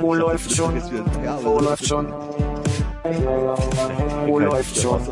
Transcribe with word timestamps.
Wo 0.00 0.14
läuft 0.14 0.54
schon? 0.54 0.74
Wo 1.42 1.58
läuft 1.60 1.86
schon? 1.86 2.12
Wo 4.26 4.38
läuft 4.38 4.76
schon? 4.76 5.02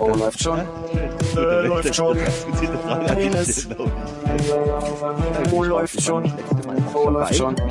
Wo 0.00 0.08
läuft 0.18 0.34
schon? 0.34 0.56
Läuft 1.66 1.94
schon. 1.94 2.18
Wo 5.50 5.64
läuft 5.64 6.02
schon? 6.02 6.32
Wo 6.92 7.10
läuft 7.10 7.34
schon? 7.34 7.56
Da 7.56 7.64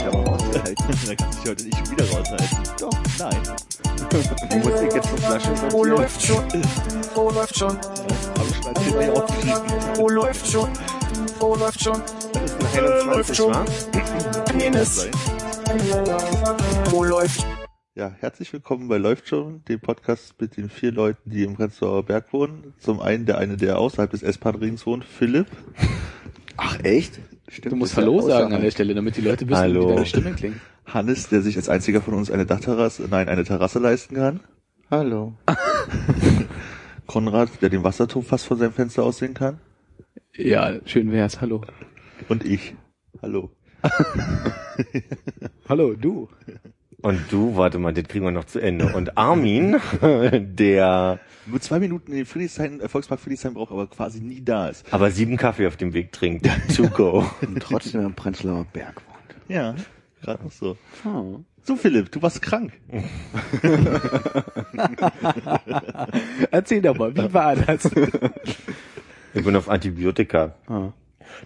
kannst 1.16 1.46
du 1.46 1.50
heute 1.50 1.64
nicht 1.64 1.92
wieder 1.92 2.06
raushalten. 2.06 2.48
Doch, 2.80 2.92
nein. 3.20 3.38
Du 4.50 4.58
musst 4.58 4.82
dir 4.82 4.96
jetzt 4.96 5.08
eine 5.08 5.18
Flasche 5.18 5.50
Wo 5.72 5.84
läuft 5.84 6.22
schon? 6.22 6.44
Wo 7.16 7.30
läuft 7.32 7.58
schon? 7.58 7.72
Schon. 7.72 7.80
Wo 9.96 10.10
läuft 10.10 10.48
schon? 10.52 10.70
Wo 11.40 11.56
läuft 11.56 11.82
schon? 11.82 12.02
Das 12.76 12.84
ist 12.84 12.92
eine 13.08 13.12
21, 13.14 13.38
schon. 13.38 13.54
wa? 13.54 13.66
Ines. 14.62 15.10
Wo 16.90 17.06
läuft 17.06 17.46
Ja, 17.96 18.12
herzlich 18.20 18.52
willkommen 18.52 18.90
bei 18.90 18.98
Läuft 18.98 19.30
schon, 19.30 19.64
dem 19.64 19.80
Podcast 19.80 20.36
mit 20.42 20.58
den 20.58 20.70
vier 20.70 20.92
Leuten, 20.92 21.30
die 21.30 21.44
im 21.46 21.56
Prenzlauer 21.56 22.04
Berg 22.04 22.34
wohnen. 22.34 22.74
Zum 22.80 23.00
einen 23.00 23.26
der 23.26 23.38
eine, 23.38 23.56
der 23.56 23.80
außerhalb 23.80 24.12
des 24.12 24.24
S-Bahn-Rings 24.24 24.86
wohnt, 24.86 25.06
Philipp. 25.06 25.48
Ach, 26.58 26.78
echt? 26.84 27.20
Stimmt, 27.48 27.72
Du 27.72 27.78
musst 27.78 27.96
Hallo 27.96 28.20
sagen 28.22 28.54
an 28.54 28.62
der 28.62 28.72
Stelle, 28.72 28.94
damit 28.94 29.16
die 29.16 29.22
Leute 29.22 29.48
wissen, 29.48 29.58
Hallo. 29.58 29.86
wie 29.92 29.94
deine 29.94 30.06
Stimme 30.06 30.34
klingt. 30.34 30.58
Hannes, 30.86 31.30
der 31.30 31.42
sich 31.42 31.56
als 31.56 31.70
einziger 31.70 32.02
von 32.02 32.14
uns 32.14 32.30
eine 32.30 32.46
Dachterrasse, 32.46 33.08
nein, 33.10 33.30
eine 33.30 33.46
Terrasse 33.46 33.80
leisten 33.80 34.16
kann. 34.16 34.42
Hallo. 34.92 35.34
Konrad, 37.08 37.50
der 37.62 37.70
den 37.70 37.86
Wasserturm 37.86 38.26
fast 38.26 38.46
von 38.46 38.58
seinem 38.58 38.74
Fenster 38.74 39.04
aussehen 39.04 39.34
kann. 39.34 39.60
Ja, 40.36 40.74
schön 40.86 41.12
wär's. 41.14 41.40
Hallo. 41.40 41.62
Und 42.30 42.44
ich. 42.46 42.76
Hallo. 43.22 43.52
Hallo, 45.70 45.94
du. 45.94 46.28
Und 47.02 47.22
du, 47.32 47.56
warte 47.56 47.78
mal, 47.78 47.94
das 47.94 48.06
kriegen 48.06 48.26
wir 48.26 48.32
noch 48.32 48.46
zu 48.46 48.60
Ende. 48.60 48.94
Und 48.96 49.16
Armin, 49.18 49.78
der 50.02 51.20
Nur 51.46 51.62
zwei 51.62 51.80
Minuten 51.80 52.12
in 52.12 52.18
den 52.18 52.26
Friedrichshain, 52.26 52.82
Volkspark 52.88 53.20
Friedrichshain 53.20 53.54
braucht, 53.54 53.72
aber 53.72 53.88
quasi 53.88 54.22
nie 54.22 54.44
da 54.44 54.70
ist. 54.70 54.92
aber 54.92 55.12
sieben 55.12 55.38
Kaffee 55.38 55.68
auf 55.68 55.78
dem 55.78 55.94
Weg 55.94 56.12
trinkt. 56.12 56.50
To 56.76 56.90
go. 56.90 57.26
und 57.42 57.62
trotzdem 57.62 58.02
im 58.02 58.14
Prenzlauer 58.16 58.66
Berg 58.74 59.02
wohnt. 59.08 59.36
Ja, 59.48 59.76
gerade 60.24 60.44
noch 60.44 60.52
so. 60.52 60.78
Oh. 61.06 61.42
So, 61.64 61.76
Philipp, 61.76 62.12
du 62.12 62.22
warst 62.22 62.42
krank. 62.42 62.74
Erzähl 66.52 66.82
doch 66.82 66.96
mal, 66.98 67.16
wie 67.16 67.34
war 67.34 67.56
das? 67.56 67.86
Ich 69.34 69.44
bin 69.44 69.56
auf 69.56 69.68
Antibiotika. 69.70 70.56
Ah. 70.68 70.90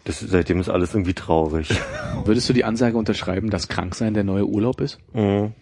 Das, 0.04 0.20
seitdem 0.20 0.60
ist 0.60 0.70
alles 0.70 0.94
irgendwie 0.94 1.14
traurig. 1.14 1.70
Würdest 2.26 2.50
du 2.50 2.54
die 2.54 2.66
Ansage 2.66 2.98
unterschreiben, 2.98 3.50
dass 3.50 3.68
Kranksein 3.68 4.14
der 4.14 4.24
neue 4.24 4.46
Urlaub 4.46 4.82
ist? 4.82 5.00
Mhm. 5.14 5.54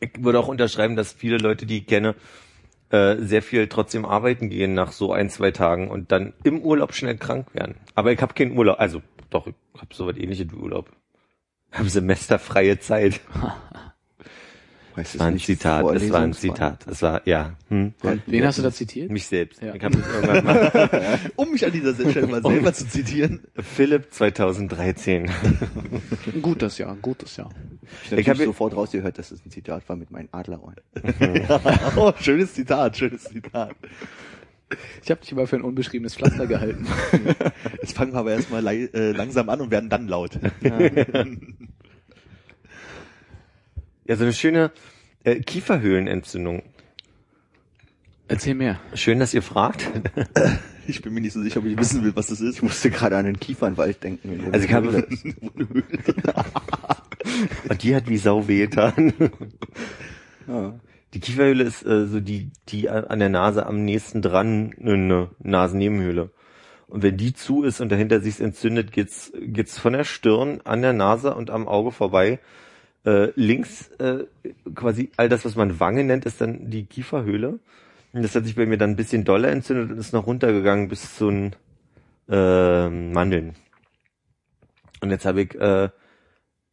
Ich 0.00 0.10
würde 0.22 0.38
auch 0.38 0.48
unterschreiben, 0.48 0.96
dass 0.96 1.12
viele 1.12 1.38
Leute, 1.38 1.66
die 1.66 1.78
ich 1.78 1.86
kenne, 1.86 2.14
äh, 2.90 3.16
sehr 3.18 3.42
viel 3.42 3.66
trotzdem 3.68 4.04
arbeiten 4.04 4.50
gehen 4.50 4.74
nach 4.74 4.92
so 4.92 5.12
ein, 5.12 5.30
zwei 5.30 5.50
Tagen 5.50 5.90
und 5.90 6.12
dann 6.12 6.34
im 6.44 6.60
Urlaub 6.60 6.94
schnell 6.94 7.16
krank 7.16 7.54
werden. 7.54 7.76
Aber 7.94 8.12
ich 8.12 8.20
habe 8.20 8.34
keinen 8.34 8.56
Urlaub. 8.56 8.78
Also 8.78 9.02
doch, 9.30 9.46
ich 9.46 9.54
habe 9.74 9.94
so 9.94 10.06
was 10.06 10.16
ähnliches 10.16 10.52
wie 10.52 10.56
Urlaub. 10.56 10.90
Ich 11.72 11.78
habe 11.78 11.88
semesterfreie 11.88 12.78
Zeit. 12.78 13.20
Weißt 14.96 15.14
Das 15.14 15.20
war 15.20 15.26
ein 15.26 15.38
Zitat. 15.38 15.84
Das 15.94 16.10
war 16.10 16.20
ein 16.22 16.32
Zitat. 16.32 16.86
Das 16.86 17.02
war, 17.02 17.20
ja. 17.26 17.52
Hm. 17.68 17.92
Wen 18.24 18.46
hast 18.46 18.58
du 18.58 18.62
da 18.62 18.72
zitiert? 18.72 19.10
Mich 19.10 19.26
selbst. 19.26 19.62
Ja. 19.62 19.74
Ich 19.74 19.84
habe 19.84 19.98
das 19.98 20.06
irgendwann 20.08 20.44
mal. 20.44 21.20
Um 21.36 21.50
mich 21.52 21.66
an 21.66 21.72
dieser 21.72 21.94
Stelle 21.94 22.26
mal 22.26 22.42
selber 22.42 22.72
zu 22.72 22.88
zitieren. 22.88 23.40
Philipp 23.56 24.10
2013. 24.10 25.30
Ein 26.34 26.42
gutes 26.42 26.78
Jahr, 26.78 26.92
ein 26.92 27.02
gutes 27.02 27.36
Jahr. 27.36 27.50
Ich 28.04 28.10
habe 28.12 28.20
Ich 28.22 28.28
hab- 28.30 28.36
sofort 28.38 28.74
rausgehört, 28.74 29.18
dass 29.18 29.30
es 29.32 29.44
ein 29.44 29.50
Zitat 29.50 29.86
war 29.86 29.96
mit 29.96 30.10
meinen 30.10 30.30
Adlerohren. 30.32 30.76
oh, 31.96 32.12
schönes 32.18 32.54
Zitat, 32.54 32.96
schönes 32.96 33.24
Zitat. 33.24 33.76
Ich 35.04 35.10
habe 35.10 35.20
dich 35.20 35.30
immer 35.30 35.46
für 35.46 35.56
ein 35.56 35.62
unbeschriebenes 35.62 36.14
Pflaster 36.16 36.46
gehalten. 36.46 36.86
Jetzt 37.82 37.96
fangen 37.96 38.12
wir 38.14 38.18
aber 38.20 38.32
erstmal 38.32 38.66
äh, 38.66 39.12
langsam 39.12 39.48
an 39.50 39.60
und 39.60 39.70
werden 39.70 39.90
dann 39.90 40.08
laut. 40.08 40.40
Ja, 40.62 40.78
so 44.14 44.22
eine 44.22 44.32
schöne 44.32 44.70
äh, 45.24 45.40
Kieferhöhlenentzündung. 45.40 46.62
Erzähl 48.28 48.54
mehr. 48.54 48.78
Schön, 48.94 49.18
dass 49.18 49.34
ihr 49.34 49.42
fragt. 49.42 49.90
Ich 50.88 51.02
bin 51.02 51.14
mir 51.14 51.20
nicht 51.20 51.32
so 51.32 51.42
sicher, 51.42 51.58
ob 51.58 51.66
ich 51.66 51.76
wissen 51.76 52.04
will, 52.04 52.14
was 52.14 52.28
das 52.28 52.40
ist. 52.40 52.56
Ich 52.56 52.62
musste 52.62 52.90
gerade 52.90 53.16
an 53.16 53.24
den 53.24 53.40
Kiefernwald 53.40 54.04
denken. 54.04 54.40
Also 54.52 54.66
ich 54.66 54.72
habe 54.72 54.92
Höhle. 54.92 55.08
und 57.68 57.82
die 57.82 57.96
hat 57.96 58.08
wie 58.08 58.18
Sau 58.18 58.46
wehgetan. 58.46 59.12
Ja. 60.48 60.78
Die 61.12 61.18
Kieferhöhle 61.18 61.64
ist 61.64 61.84
äh, 61.84 62.06
so 62.06 62.20
die, 62.20 62.52
die 62.68 62.88
an 62.88 63.18
der 63.18 63.28
Nase 63.28 63.66
am 63.66 63.84
nächsten 63.84 64.22
dran, 64.22 64.72
eine 64.80 65.30
Nasennebenhöhle. 65.40 66.30
Und 66.86 67.02
wenn 67.02 67.16
die 67.16 67.34
zu 67.34 67.64
ist 67.64 67.80
und 67.80 67.90
dahinter 67.90 68.20
sich's 68.20 68.38
entzündet, 68.38 68.92
geht's, 68.92 69.32
geht's 69.40 69.76
von 69.76 69.94
der 69.94 70.04
Stirn 70.04 70.60
an 70.62 70.82
der 70.82 70.92
Nase 70.92 71.34
und 71.34 71.50
am 71.50 71.66
Auge 71.66 71.90
vorbei. 71.90 72.38
Äh, 73.06 73.32
links 73.36 73.88
äh, 73.98 74.24
quasi 74.74 75.10
all 75.16 75.28
das, 75.28 75.44
was 75.44 75.54
man 75.54 75.78
Wange 75.80 76.04
nennt, 76.04 76.26
ist 76.26 76.40
dann 76.40 76.70
die 76.70 76.86
Kieferhöhle. 76.86 77.60
Und 78.12 78.22
das 78.22 78.34
hat 78.34 78.44
sich 78.44 78.56
bei 78.56 78.66
mir 78.66 78.78
dann 78.78 78.90
ein 78.90 78.96
bisschen 78.96 79.24
doller 79.24 79.50
entzündet 79.50 79.90
und 79.92 79.98
ist 79.98 80.12
noch 80.12 80.26
runtergegangen 80.26 80.88
bis 80.88 81.16
zu 81.16 81.30
den 81.30 81.56
äh, 82.28 82.88
Mandeln. 82.88 83.54
Und 85.00 85.10
jetzt 85.10 85.24
habe 85.26 85.42
ich 85.42 85.54
äh, 85.54 85.88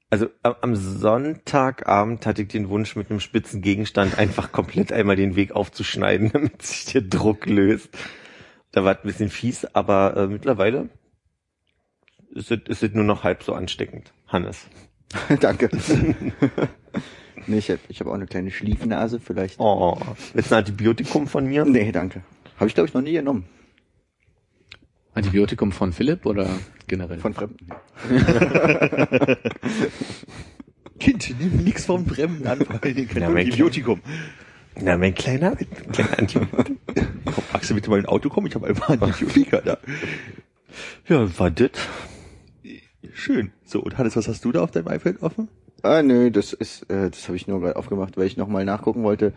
also 0.10 0.28
am- 0.44 0.56
am 0.62 0.76
Sonntagabend 0.76 2.26
hatte 2.28 2.44
ich 2.44 2.48
den 2.50 2.70
Wunsch, 2.70 2.96
mit 2.96 3.10
einem 3.10 3.20
spitzen 3.20 3.62
Gegenstand 3.62 4.18
einfach 4.20 4.52
komplett 4.52 4.92
einmal 4.92 5.16
den 5.16 5.36
Weg 5.36 5.52
aufzuschneiden, 5.54 6.30
damit 6.34 6.62
sich 6.62 6.86
der 6.94 7.02
Druck 7.02 7.48
löst. 7.48 7.90
Da 8.72 8.84
war 8.84 8.94
es 8.94 9.00
ein 9.00 9.08
bisschen 9.08 9.30
fies, 9.30 9.66
aber 9.66 10.16
äh, 10.16 10.28
mittlerweile 10.28 10.90
es, 12.36 12.52
ist 12.52 12.84
es 12.84 12.94
nur 12.94 13.04
noch 13.04 13.24
halb 13.24 13.44
so 13.44 13.54
ansteckend. 13.54 14.14
Hannes. 14.28 14.68
Danke. 15.40 15.70
nee, 17.48 17.58
ich 17.58 17.70
habe 17.70 17.80
ich 17.88 18.00
hab 18.00 18.08
auch 18.08 18.14
eine 18.14 18.26
kleine 18.26 18.52
Schliefnase, 18.52 19.20
vielleicht. 19.20 19.60
Oh, 19.60 19.98
jetzt 20.34 20.52
ein 20.52 20.60
Antibiotikum 20.60 21.28
von 21.28 21.46
mir? 21.46 21.66
Nee, 21.66 21.92
danke. 21.92 22.24
Habe 22.58 22.68
ich, 22.68 22.76
glaube 22.76 22.88
ich, 22.88 22.94
noch 22.94 23.02
nie 23.02 23.14
genommen. 23.14 23.46
Antibiotikum 25.14 25.72
von 25.72 25.94
Philipp 25.94 26.26
oder 26.26 26.50
generell? 26.88 27.20
Von 27.20 27.34
Fremden. 27.34 27.68
Kind, 31.00 31.36
nimm 31.40 31.64
nix 31.64 31.86
von 31.86 32.06
Bremmen 32.06 32.48
an, 32.48 32.60
kein 32.82 32.98
Ja, 32.98 33.30
mein 33.30 33.46
Antibiotikum. 33.46 34.02
Na, 34.82 34.98
mein 34.98 35.14
kleiner, 35.14 35.52
mein 35.52 35.92
kleiner 35.92 36.18
Antibiotikum. 36.20 36.80
Komm, 37.26 37.44
magst 37.52 37.70
du 37.70 37.76
bitte 37.76 37.90
mal 37.90 38.00
in 38.00 38.06
ein 38.06 38.10
Auto 38.10 38.30
kommen? 38.30 38.48
Ich 38.48 38.56
habe 38.56 38.68
einfach 38.68 38.90
Antibiotika 38.90 39.62
da. 39.62 39.78
Ja, 41.08 41.38
war 41.38 41.52
das? 41.52 41.72
Schön. 43.14 43.52
So, 43.66 43.82
und 43.82 43.98
Hannes, 43.98 44.16
was 44.16 44.28
hast 44.28 44.44
du 44.44 44.52
da 44.52 44.62
auf 44.62 44.72
deinem 44.72 44.88
iPad 44.88 45.22
offen? 45.22 45.48
Ah, 45.82 46.02
nö, 46.02 46.32
das 46.32 46.54
ist, 46.54 46.90
äh, 46.90 47.10
das 47.10 47.28
habe 47.28 47.36
ich 47.36 47.48
nur 47.48 47.60
gerade 47.60 47.76
aufgemacht, 47.76 48.18
weil 48.18 48.26
ich 48.26 48.38
nochmal 48.38 48.66
nachgucken 48.66 49.04
wollte 49.04 49.34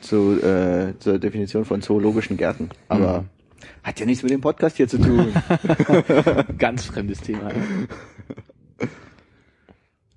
zu, 0.00 0.40
äh, 0.42 0.94
zur 0.98 1.18
Definition 1.18 1.64
von 1.64 1.82
zoologischen 1.82 2.36
Gärten. 2.36 2.70
Aber 2.88 3.24
hat 3.82 4.00
ja 4.00 4.06
nichts 4.06 4.22
mit 4.22 4.32
dem 4.32 4.40
Podcast 4.40 4.76
hier 4.76 4.88
zu 4.88 4.98
tun. 4.98 5.32
Ganz 6.58 6.84
fremdes 6.84 7.20
Thema. 7.20 7.50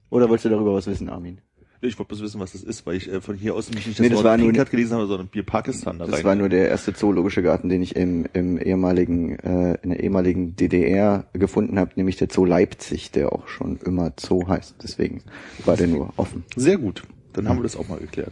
Oder 0.10 0.30
wolltest 0.30 0.46
du 0.46 0.50
darüber 0.50 0.74
was 0.74 0.88
wissen, 0.88 1.10
Armin? 1.10 1.40
Ich 1.88 1.98
wollte 2.00 2.10
bloß 2.10 2.22
wissen, 2.22 2.40
was 2.40 2.52
das 2.54 2.64
ist, 2.64 2.86
weil 2.86 2.96
ich 2.96 3.12
äh, 3.12 3.22
von 3.22 3.36
hier 3.36 3.56
aus 3.56 3.70
nämlich 3.70 3.88
nicht 3.88 4.00
Nee, 4.00 4.10
das 4.10 4.18
das 4.18 4.24
Wort 4.26 4.40
war 4.40 4.46
Pinkert 4.46 4.72
gelesen 4.72 4.94
habe, 4.96 5.08
sondern 5.08 5.28
Bier 5.28 5.44
Pakistan 5.44 6.00
da 6.00 6.06
Das 6.06 6.16
rein. 6.18 6.24
war 6.24 6.36
nur 6.36 6.50
der 6.50 6.70
erste 6.70 6.94
zoologische 6.94 7.42
Garten, 7.42 7.70
den 7.70 7.82
ich 7.82 7.96
im, 7.96 8.26
im 8.34 8.58
ehemaligen, 8.58 9.38
äh, 9.40 9.78
in 9.82 9.90
der 9.92 10.00
ehemaligen 10.02 10.56
DDR 10.56 11.26
gefunden 11.34 11.80
habe, 11.80 11.92
nämlich 11.96 12.18
der 12.18 12.28
Zoo 12.32 12.46
Leipzig, 12.46 13.12
der 13.12 13.32
auch 13.34 13.48
schon 13.48 13.78
immer 13.86 14.14
Zoo 14.20 14.48
heißt. 14.48 14.76
Deswegen 14.84 15.22
war 15.66 15.78
der 15.78 15.88
nur 15.88 16.14
offen. 16.18 16.44
Sehr 16.56 16.78
gut. 16.78 17.04
Dann 17.34 17.50
haben 17.50 17.60
wir 17.60 17.64
das 17.64 17.76
auch 17.76 17.88
mal 17.88 18.00
geklärt. 18.00 18.32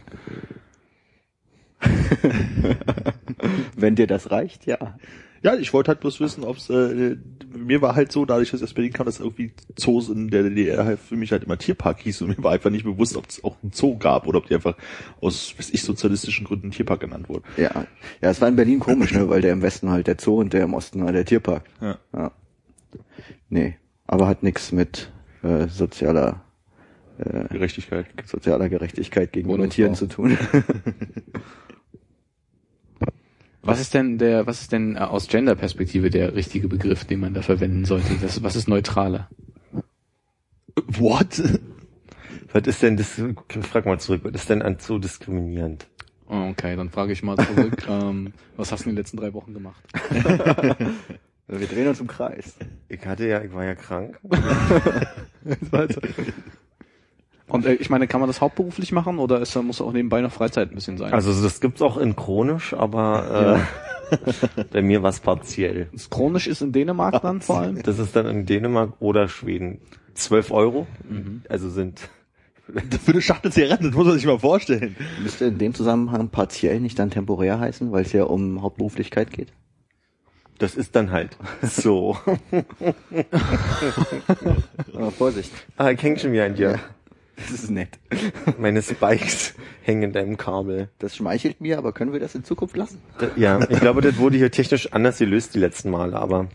Wenn 3.76 3.94
dir 3.94 4.06
das 4.06 4.30
reicht, 4.30 4.66
ja. 4.66 4.98
Ja, 5.44 5.54
ich 5.56 5.74
wollte 5.74 5.88
halt 5.88 6.00
bloß 6.00 6.20
wissen, 6.20 6.42
ob's 6.42 6.70
äh, 6.70 7.16
mir 7.54 7.82
war 7.82 7.94
halt 7.94 8.10
so, 8.10 8.24
dadurch, 8.24 8.50
dass 8.50 8.60
ich 8.60 8.64
aus 8.64 8.72
Berlin 8.72 8.94
kam, 8.94 9.04
dass 9.04 9.20
irgendwie 9.20 9.52
Zoos 9.76 10.08
in 10.08 10.28
der 10.30 10.42
DDR 10.42 10.86
halt 10.86 10.98
für 10.98 11.16
mich 11.16 11.32
halt 11.32 11.44
immer 11.44 11.58
Tierpark 11.58 12.00
hieß 12.00 12.22
und 12.22 12.28
mir 12.28 12.42
war 12.42 12.52
einfach 12.52 12.70
nicht 12.70 12.84
bewusst, 12.84 13.14
ob 13.14 13.28
es 13.28 13.44
auch 13.44 13.54
einen 13.62 13.70
Zoo 13.72 13.98
gab 13.98 14.26
oder 14.26 14.38
ob 14.38 14.46
die 14.46 14.54
einfach 14.54 14.74
aus, 15.20 15.54
weiß 15.58 15.68
ich, 15.68 15.82
sozialistischen 15.82 16.46
Gründen 16.46 16.70
Tierpark 16.70 17.00
genannt 17.00 17.28
wurden. 17.28 17.44
Ja, 17.58 17.86
ja, 18.22 18.30
es 18.30 18.40
war 18.40 18.48
in 18.48 18.56
Berlin 18.56 18.80
komisch, 18.80 19.12
ne, 19.12 19.28
weil 19.28 19.42
der 19.42 19.52
im 19.52 19.60
Westen 19.60 19.90
halt 19.90 20.06
der 20.06 20.16
Zoo 20.18 20.40
und 20.40 20.54
der 20.54 20.64
im 20.64 20.72
Osten 20.72 21.04
war 21.04 21.12
der 21.12 21.26
Tierpark. 21.26 21.64
Ja. 21.82 21.98
Ja. 22.14 22.32
Nee, 23.50 23.76
aber 24.06 24.26
hat 24.26 24.42
nichts 24.42 24.72
mit 24.72 25.12
äh, 25.42 25.68
sozialer 25.68 26.42
äh, 27.18 27.48
Gerechtigkeit. 27.50 28.06
sozialer 28.24 28.70
Gerechtigkeit 28.70 29.30
gegenüber. 29.30 29.68
Tieren 29.68 29.94
zu 29.94 30.06
tun. 30.06 30.38
Was 33.66 33.80
ist 33.80 33.94
denn 33.94 34.18
der, 34.18 34.46
was 34.46 34.60
ist 34.60 34.72
denn 34.72 34.96
äh, 34.96 35.00
aus 35.00 35.28
Gender-Perspektive 35.28 36.10
der 36.10 36.34
richtige 36.34 36.68
Begriff, 36.68 37.04
den 37.04 37.20
man 37.20 37.34
da 37.34 37.42
verwenden 37.42 37.84
sollte? 37.84 38.14
Das, 38.20 38.42
was 38.42 38.56
ist 38.56 38.68
neutraler? 38.68 39.28
What? 40.86 41.42
Was 42.52 42.66
ist 42.66 42.82
denn 42.82 42.96
das, 42.96 43.20
frag 43.62 43.86
mal 43.86 43.98
zurück, 43.98 44.20
was 44.24 44.32
ist 44.34 44.50
denn 44.50 44.62
an 44.62 44.76
so 44.78 44.98
diskriminierend? 44.98 45.86
Oh, 46.28 46.48
Okay, 46.50 46.76
dann 46.76 46.90
frage 46.90 47.12
ich 47.12 47.22
mal 47.22 47.36
zurück, 47.36 47.86
ähm, 47.88 48.32
was 48.56 48.70
hast 48.70 48.84
du 48.84 48.90
in 48.90 48.96
den 48.96 49.00
letzten 49.00 49.16
drei 49.16 49.32
Wochen 49.32 49.54
gemacht? 49.54 49.82
Wir 51.46 51.66
drehen 51.66 51.88
uns 51.88 52.00
im 52.00 52.06
Kreis. 52.06 52.56
Ich 52.88 53.04
hatte 53.04 53.26
ja, 53.26 53.42
ich 53.42 53.52
war 53.52 53.64
ja 53.64 53.74
krank. 53.74 54.18
Und 57.48 57.66
äh, 57.66 57.74
ich 57.74 57.90
meine, 57.90 58.06
kann 58.06 58.20
man 58.20 58.28
das 58.28 58.40
hauptberuflich 58.40 58.92
machen 58.92 59.18
oder 59.18 59.40
ist, 59.40 59.54
muss 59.56 59.80
auch 59.80 59.92
nebenbei 59.92 60.20
noch 60.20 60.32
Freizeit 60.32 60.70
ein 60.70 60.74
bisschen 60.74 60.96
sein? 60.96 61.12
Also 61.12 61.42
das 61.42 61.60
gibt's 61.60 61.82
auch 61.82 61.98
in 61.98 62.16
chronisch, 62.16 62.72
aber 62.74 63.60
äh, 64.10 64.64
bei 64.72 64.82
mir 64.82 65.02
war's 65.02 65.20
partiell. 65.20 65.88
Das 65.92 66.08
chronisch 66.08 66.46
ist 66.46 66.62
in 66.62 66.72
Dänemark 66.72 67.20
dann 67.22 67.40
vor 67.42 67.60
allem. 67.60 67.82
Das 67.82 67.98
ist 67.98 68.16
dann 68.16 68.26
in 68.26 68.46
Dänemark 68.46 68.94
oder 69.00 69.28
Schweden. 69.28 69.80
12 70.14 70.50
Euro, 70.52 70.86
Mhm. 71.08 71.42
also 71.48 71.68
sind 71.68 72.08
Für 73.02 73.12
eine 73.12 73.20
Schachtel 73.20 73.52
Zigaretten, 73.52 73.86
das 73.88 73.94
muss 73.94 74.06
man 74.06 74.14
sich 74.14 74.26
mal 74.26 74.38
vorstellen. 74.38 74.96
Müsste 75.22 75.46
in 75.46 75.58
dem 75.58 75.74
Zusammenhang 75.74 76.28
partiell 76.28 76.80
nicht 76.80 76.98
dann 76.98 77.10
temporär 77.10 77.58
heißen, 77.60 77.92
weil 77.92 78.04
es 78.04 78.12
ja 78.12 78.24
um 78.24 78.62
Hauptberuflichkeit 78.62 79.30
geht? 79.32 79.52
das 80.58 80.76
ist 80.76 80.94
dann 80.94 81.10
halt 81.10 81.36
so. 81.62 82.16
Vorsicht. 85.18 85.50
ah, 85.76 85.90
ich 85.90 86.02
häng 86.02 86.16
schon 86.16 86.32
wieder 86.32 86.44
an 86.46 86.54
dir. 86.54 86.78
Das 87.36 87.50
ist 87.50 87.70
nett. 87.70 87.98
Meine 88.58 88.80
Spikes 88.82 89.54
hängen 89.82 90.02
in 90.04 90.12
deinem 90.12 90.36
Kabel. 90.36 90.88
Das 90.98 91.16
schmeichelt 91.16 91.60
mir, 91.60 91.78
aber 91.78 91.92
können 91.92 92.12
wir 92.12 92.20
das 92.20 92.34
in 92.34 92.44
Zukunft 92.44 92.76
lassen? 92.76 93.00
Da- 93.18 93.30
Ja, 93.36 93.60
ich 93.68 93.80
glaube, 93.80 94.00
das 94.02 94.18
wurde 94.18 94.36
hier 94.36 94.50
technisch 94.50 94.92
anders 94.92 95.18
gelöst 95.18 95.54
die 95.54 95.58
letzten 95.58 95.90
Male, 95.90 96.16
aber 96.16 96.48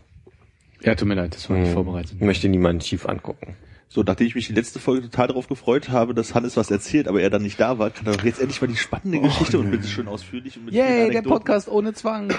Ja, 0.82 0.94
tut 0.94 1.06
mir 1.08 1.14
leid, 1.14 1.34
das 1.34 1.48
war 1.50 1.56
nicht 1.58 1.68
hm, 1.68 1.74
vorbereitet. 1.74 2.12
ich 2.18 2.24
möchte 2.24 2.48
niemanden 2.48 2.80
schief 2.82 3.06
angucken. 3.06 3.56
So, 3.92 4.02
nachdem 4.04 4.28
ich 4.28 4.36
mich 4.36 4.46
die 4.46 4.52
letzte 4.52 4.78
Folge 4.78 5.02
total 5.02 5.26
darauf 5.26 5.48
gefreut 5.48 5.88
habe, 5.88 6.14
dass 6.14 6.32
Hannes 6.34 6.56
was 6.56 6.70
erzählt, 6.70 7.08
aber 7.08 7.20
er 7.20 7.28
dann 7.28 7.42
nicht 7.42 7.58
da 7.58 7.78
war, 7.80 7.90
kann 7.90 8.06
er 8.06 8.12
doch 8.16 8.24
jetzt 8.24 8.40
endlich 8.40 8.60
mal 8.62 8.68
die 8.68 8.76
spannende 8.76 9.18
Geschichte 9.20 9.58
und 9.58 9.70
bitte 9.72 9.88
schön 9.88 10.06
ausführlich 10.06 10.56
und 10.56 10.66
mit 10.66 10.74
Yay, 10.74 11.10
der. 11.10 11.22
Podcast 11.22 11.68
ohne 11.68 11.92
Zwang. 11.92 12.32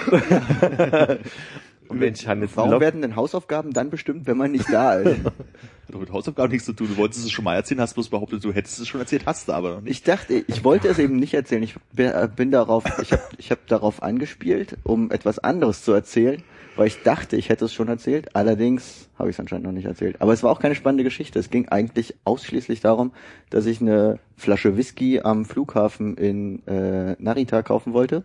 Und 1.92 2.00
Mensch, 2.00 2.26
Hannes, 2.26 2.50
Warum 2.54 2.80
werden 2.80 3.02
denn 3.02 3.16
Hausaufgaben 3.16 3.72
dann 3.72 3.90
bestimmt, 3.90 4.26
wenn 4.26 4.36
man 4.36 4.52
nicht 4.52 4.72
da 4.72 4.94
ist? 4.94 5.24
Hat 5.24 5.32
doch 5.88 6.00
mit 6.00 6.12
Hausaufgaben 6.12 6.50
nichts 6.50 6.66
zu 6.66 6.72
tun. 6.72 6.88
Du 6.88 6.96
wolltest 6.96 7.24
es 7.24 7.30
schon 7.30 7.44
mal 7.44 7.54
erzählen, 7.54 7.80
hast 7.80 7.94
bloß 7.94 8.08
behauptet, 8.08 8.42
du 8.44 8.52
hättest 8.52 8.80
es 8.80 8.88
schon 8.88 9.00
erzählt, 9.00 9.24
hast 9.26 9.48
du 9.48 9.52
aber 9.52 9.72
noch 9.72 9.80
nicht. 9.82 9.92
Ich 9.92 10.02
dachte, 10.02 10.44
ich 10.46 10.64
wollte 10.64 10.88
es 10.88 10.98
eben 10.98 11.16
nicht 11.16 11.34
erzählen. 11.34 11.62
Ich 11.62 11.76
bin 11.92 12.12
bin 12.36 12.50
darauf, 12.50 12.84
ich 13.00 13.12
habe 13.12 13.22
ich 13.38 13.50
hab 13.50 13.66
darauf 13.66 14.02
angespielt, 14.02 14.76
um 14.84 15.10
etwas 15.10 15.38
anderes 15.38 15.84
zu 15.84 15.92
erzählen, 15.92 16.42
weil 16.76 16.86
ich 16.86 17.02
dachte, 17.02 17.36
ich 17.36 17.48
hätte 17.48 17.66
es 17.66 17.74
schon 17.74 17.88
erzählt. 17.88 18.34
Allerdings 18.34 19.08
habe 19.18 19.30
ich 19.30 19.36
es 19.36 19.40
anscheinend 19.40 19.66
noch 19.66 19.72
nicht 19.72 19.86
erzählt. 19.86 20.20
Aber 20.20 20.32
es 20.32 20.42
war 20.42 20.50
auch 20.50 20.60
keine 20.60 20.74
spannende 20.74 21.04
Geschichte. 21.04 21.38
Es 21.38 21.50
ging 21.50 21.68
eigentlich 21.68 22.14
ausschließlich 22.24 22.80
darum, 22.80 23.12
dass 23.50 23.66
ich 23.66 23.80
eine 23.80 24.18
Flasche 24.36 24.76
Whisky 24.76 25.20
am 25.20 25.44
Flughafen 25.44 26.16
in 26.16 26.66
äh, 26.66 27.16
Narita 27.18 27.62
kaufen 27.62 27.92
wollte 27.92 28.24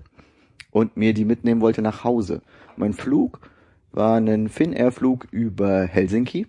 und 0.71 0.95
mir 0.97 1.13
die 1.13 1.25
mitnehmen 1.25 1.61
wollte 1.61 1.81
nach 1.81 2.03
Hause. 2.03 2.41
Mein 2.77 2.93
Flug 2.93 3.39
war 3.97 4.17
ein 4.17 4.47
Finnair-Flug 4.47 5.27
über 5.31 5.81
Helsinki. 5.81 6.45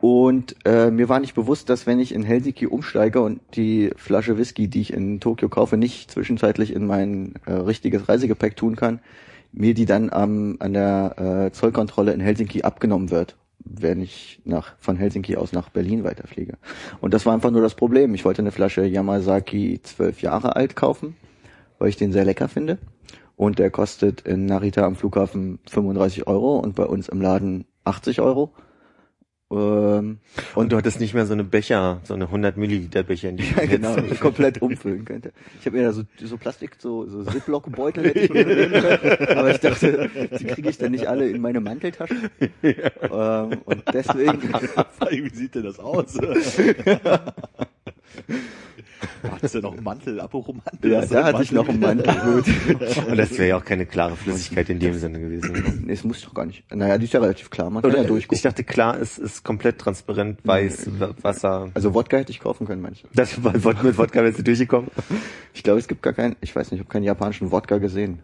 Und 0.00 0.56
äh, 0.64 0.90
mir 0.90 1.08
war 1.08 1.20
nicht 1.20 1.34
bewusst, 1.34 1.68
dass 1.68 1.86
wenn 1.86 2.00
ich 2.00 2.12
in 2.14 2.22
Helsinki 2.22 2.66
umsteige 2.66 3.20
und 3.20 3.40
die 3.54 3.90
Flasche 3.96 4.36
Whisky, 4.38 4.66
die 4.68 4.80
ich 4.80 4.92
in 4.92 5.20
Tokio 5.20 5.48
kaufe, 5.48 5.76
nicht 5.76 6.10
zwischenzeitlich 6.10 6.72
in 6.72 6.86
mein 6.86 7.34
äh, 7.46 7.52
richtiges 7.52 8.08
Reisegepäck 8.08 8.56
tun 8.56 8.74
kann, 8.74 9.00
mir 9.52 9.74
die 9.74 9.84
dann 9.84 10.10
am 10.10 10.56
an 10.58 10.72
der 10.72 11.14
äh, 11.18 11.52
Zollkontrolle 11.52 12.12
in 12.12 12.20
Helsinki 12.20 12.62
abgenommen 12.62 13.10
wird, 13.10 13.36
wenn 13.58 14.00
ich 14.00 14.40
nach 14.44 14.74
von 14.78 14.96
Helsinki 14.96 15.36
aus 15.36 15.52
nach 15.52 15.68
Berlin 15.68 16.02
weiterfliege. 16.02 16.54
Und 17.00 17.14
das 17.14 17.26
war 17.26 17.34
einfach 17.34 17.50
nur 17.52 17.62
das 17.62 17.74
Problem. 17.74 18.14
Ich 18.14 18.24
wollte 18.24 18.42
eine 18.42 18.50
Flasche 18.50 18.84
Yamazaki 18.84 19.80
zwölf 19.82 20.20
Jahre 20.20 20.56
alt 20.56 20.74
kaufen, 20.74 21.16
weil 21.78 21.90
ich 21.90 21.96
den 21.96 22.12
sehr 22.12 22.24
lecker 22.24 22.48
finde. 22.48 22.78
Und 23.36 23.58
der 23.58 23.70
kostet 23.70 24.20
in 24.22 24.46
Narita 24.46 24.84
am 24.84 24.96
Flughafen 24.96 25.58
35 25.68 26.26
Euro 26.26 26.58
und 26.58 26.74
bei 26.74 26.84
uns 26.84 27.08
im 27.08 27.20
Laden 27.20 27.64
80 27.84 28.20
Euro. 28.20 28.52
Ähm, 29.52 30.18
Und 30.54 30.72
du 30.72 30.76
hattest 30.78 30.98
nicht 30.98 31.12
mehr 31.12 31.26
so 31.26 31.34
eine 31.34 31.44
Becher, 31.44 32.00
so 32.04 32.14
eine 32.14 32.24
100 32.24 32.56
Milliliter 32.56 33.02
Becher, 33.02 33.28
in 33.28 33.36
die 33.36 33.44
ja, 33.56 33.66
genau, 33.66 33.96
komplett 34.18 34.62
umfüllen 34.62 35.04
könnte. 35.04 35.32
Ich 35.60 35.66
habe 35.66 35.76
mir 35.76 35.82
da 35.84 35.92
so, 35.92 36.04
so 36.22 36.38
Plastik, 36.38 36.76
so, 36.78 37.06
so 37.06 37.22
Ziploc-Beutel 37.24 38.04
hätte 38.04 38.20
ich 38.20 38.32
mir 38.32 38.46
nehmen 38.46 38.72
können, 38.72 39.38
aber 39.38 39.50
ich 39.50 39.60
dachte, 39.60 40.10
die 40.38 40.44
kriege 40.44 40.70
ich 40.70 40.78
dann 40.78 40.92
nicht 40.92 41.06
alle 41.06 41.28
in 41.28 41.40
meine 41.40 41.60
Manteltasche. 41.60 42.14
Ähm, 42.62 43.58
und 43.64 43.82
deswegen, 43.92 44.42
Wie 44.42 45.34
sieht 45.34 45.54
denn 45.54 45.64
das 45.64 45.78
aus? 45.78 46.16
Hattest 49.30 49.54
du 49.56 49.60
noch 49.60 49.72
einen 49.72 49.82
Mantel, 49.82 50.20
apropos 50.20 50.54
Mantel? 50.54 50.92
ja, 50.92 51.04
da 51.04 51.24
hatte 51.24 51.42
ich 51.42 51.50
noch 51.52 51.68
einen 51.68 51.80
Mantel. 51.80 52.04
Gut. 52.42 53.06
Und 53.08 53.16
das 53.16 53.36
wäre 53.38 53.48
ja 53.48 53.56
auch 53.56 53.64
keine 53.64 53.84
klare 53.86 54.16
Flüssigkeit 54.16 54.68
in 54.70 54.78
dem 54.78 54.94
Sinne 54.94 55.18
gewesen. 55.20 55.82
Nee, 55.86 55.92
es 55.92 56.04
muss 56.04 56.22
doch 56.22 56.34
gar 56.34 56.46
nicht. 56.46 56.64
Naja, 56.72 56.98
die 56.98 57.04
ist 57.04 57.12
ja 57.12 57.20
relativ 57.20 57.50
klar, 57.50 57.68
man 57.70 57.82
kann 57.82 57.90
Oder 57.90 58.02
ja 58.02 58.06
durchgucken. 58.08 58.36
ich 58.36 58.42
dachte, 58.42 58.62
klar, 58.64 59.00
es 59.00 59.18
ist 59.18 59.44
komplett 59.44 59.78
transparent, 59.78 60.38
weiß, 60.44 61.00
Wa- 61.00 61.14
Wasser. 61.22 61.70
Also 61.74 61.94
Wodka 61.94 62.18
hätte 62.18 62.30
ich 62.30 62.40
kaufen 62.40 62.66
können, 62.66 62.82
manche. 62.82 63.06
Das 63.14 63.36
mit 63.38 63.64
Wodka 63.64 64.22
wärst 64.22 64.38
du 64.38 64.42
durchgekommen. 64.44 64.90
Ich 65.52 65.62
glaube, 65.62 65.78
es 65.80 65.88
gibt 65.88 66.02
gar 66.02 66.12
keinen, 66.12 66.36
ich 66.40 66.54
weiß 66.54 66.70
nicht, 66.70 66.80
ich 66.80 66.84
habe 66.84 66.92
keinen 66.92 67.04
japanischen 67.04 67.50
Wodka 67.50 67.78
gesehen. 67.78 68.20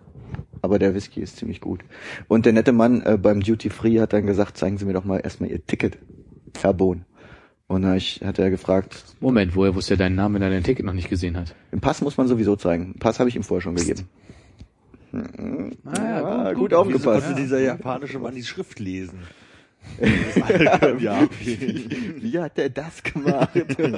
Aber 0.62 0.78
der 0.78 0.94
Whisky 0.94 1.20
ist 1.20 1.36
ziemlich 1.36 1.60
gut. 1.60 1.80
Und 2.28 2.44
der 2.46 2.52
nette 2.52 2.72
Mann 2.72 3.02
äh, 3.02 3.16
beim 3.16 3.40
Duty 3.40 3.70
Free 3.70 3.98
hat 4.00 4.12
dann 4.12 4.26
gesagt, 4.26 4.56
zeigen 4.56 4.76
Sie 4.78 4.84
mir 4.84 4.92
doch 4.92 5.04
mal 5.04 5.18
erstmal 5.18 5.50
Ihr 5.50 5.64
Ticket, 5.66 5.98
Herr 6.60 6.74
Bohn. 6.74 7.04
Und 7.68 7.82
da 7.82 7.94
ich, 7.96 8.22
hat 8.24 8.38
er 8.38 8.48
gefragt, 8.50 9.04
Moment, 9.20 9.54
woher 9.54 9.74
wusste 9.74 9.94
er 9.94 9.96
deinen 9.98 10.14
Namen, 10.16 10.36
wenn 10.36 10.42
er 10.42 10.48
dein 10.50 10.64
Ticket 10.64 10.86
noch 10.86 10.94
nicht 10.94 11.10
gesehen 11.10 11.36
hat? 11.36 11.54
den 11.70 11.80
Pass 11.80 12.00
muss 12.00 12.16
man 12.16 12.26
sowieso 12.26 12.56
zeigen. 12.56 12.94
Den 12.94 12.98
Pass 12.98 13.20
habe 13.20 13.28
ich 13.28 13.36
ihm 13.36 13.42
vorher 13.42 13.60
schon 13.62 13.74
gegeben. 13.76 14.08
Ah, 15.84 15.90
Ah, 15.92 16.52
gut, 16.54 16.70
Wieso 16.70 16.80
aufgepasst. 16.80 17.26
konnte 17.26 17.40
dieser 17.40 17.60
japanische 17.60 18.18
Mann 18.18 18.34
die 18.34 18.42
Schrift 18.42 18.78
lesen? 18.78 19.18
ja, 21.00 21.28
Wie 21.40 22.38
hat 22.38 22.58
er 22.58 22.70
das 22.70 23.02
gemacht? 23.02 23.54
mit 23.54 23.78
den 23.78 23.92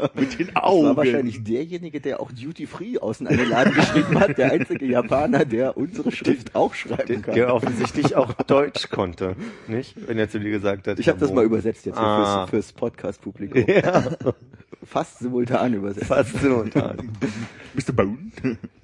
Das 0.47 0.55
war 0.55 0.65
Augen. 0.67 0.97
wahrscheinlich 0.97 1.43
derjenige, 1.45 2.01
der 2.01 2.21
auch 2.21 2.33
Duty 2.33 2.67
Free 2.67 2.99
außen 2.99 3.27
an 3.27 3.37
den 3.37 3.49
Laden 3.49 3.75
geschrieben 3.75 4.19
hat. 4.19 4.39
Der 4.39 4.53
einzige 4.53 4.87
Japaner, 4.87 5.45
der 5.45 5.77
unsere 5.77 6.11
Schrift 6.13 6.55
auch 6.55 6.75
schreiben 6.75 7.23
kann. 7.23 7.35
Der 7.35 7.55
offensichtlich 7.55 8.17
auch 8.17 8.33
Deutsch 8.33 8.89
konnte, 8.89 9.37
nicht? 9.69 9.95
Wenn 10.09 10.19
er 10.19 10.31
zu 10.31 10.41
dir 10.41 10.51
gesagt 10.51 10.87
hat. 10.87 10.99
Ich 10.99 11.09
habe 11.09 11.19
das 11.19 11.33
mal 11.33 11.45
übersetzt 11.45 11.85
jetzt 11.85 11.99
Ah. 11.99 12.47
fürs, 12.47 12.51
fürs 12.69 12.73
Podcast-Publikum. 12.73 13.65
Ja, 13.69 14.05
Fast 14.83 15.19
simultan 15.19 15.75
übersetzt. 15.75 16.07
fast 16.07 16.41
simultan. 16.41 17.11
Mr. 17.75 17.93
Bone? 17.93 18.17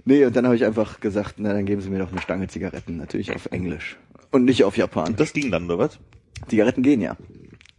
Nee, 0.04 0.26
und 0.26 0.36
dann 0.36 0.44
habe 0.44 0.54
ich 0.54 0.64
einfach 0.64 1.00
gesagt, 1.00 1.36
na 1.38 1.52
dann 1.54 1.64
geben 1.64 1.80
Sie 1.80 1.88
mir 1.88 1.98
doch 1.98 2.12
eine 2.12 2.20
Stange 2.20 2.48
Zigaretten, 2.48 2.98
natürlich 2.98 3.34
auf 3.34 3.46
Englisch. 3.50 3.96
Und 4.30 4.44
nicht 4.44 4.64
auf 4.64 4.76
Japan. 4.76 5.16
Das 5.16 5.32
ging 5.32 5.50
dann, 5.50 5.64
oder 5.64 5.78
was? 5.78 5.98
Zigaretten 6.48 6.82
gehen 6.82 7.00
ja. 7.00 7.16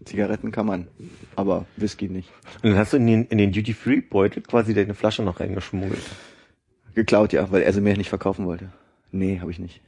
Zigaretten 0.06 0.52
kann 0.52 0.66
man, 0.66 0.88
aber 1.36 1.66
Whisky 1.76 2.08
nicht. 2.08 2.30
Und 2.64 2.72
dann 2.72 2.78
hast 2.78 2.94
du 2.94 2.98
in 2.98 3.08
den, 3.08 3.26
in 3.26 3.38
den 3.38 3.52
Duty-Free-Beutel 3.52 4.42
quasi 4.44 4.74
deine 4.74 4.94
Flasche 4.94 5.22
noch 5.22 5.40
reingeschmuggelt. 5.40 6.02
Geklaut, 6.96 7.34
ja, 7.34 7.52
weil 7.52 7.62
er 7.62 7.74
sie 7.74 7.82
mir 7.82 7.98
nicht 7.98 8.10
verkaufen 8.10 8.46
wollte. 8.46 8.72
Nee, 9.12 9.40
habe 9.40 9.52
ich 9.52 9.60
nicht. 9.60 9.82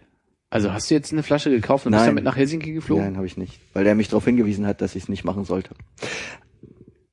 Also 0.50 0.74
hast 0.74 0.90
du 0.90 0.96
jetzt 0.96 1.14
eine 1.14 1.24
Flasche 1.24 1.52
gekauft 1.52 1.86
und 1.86 1.92
bist 1.92 2.02
Nein. 2.02 2.10
damit 2.10 2.24
nach 2.24 2.36
Helsinki 2.36 2.74
geflogen? 2.74 3.06
Nein, 3.06 3.18
habe 3.18 3.28
ich 3.28 3.38
nicht. 3.38 3.60
Weil 3.74 3.86
er 3.86 3.96
mich 3.96 4.10
darauf 4.10 4.26
hingewiesen 4.26 4.66
hat, 4.66 4.82
dass 4.82 4.96
ich 4.96 5.04
es 5.04 5.10
nicht 5.10 5.24
machen 5.24 5.46
sollte. 5.46 5.76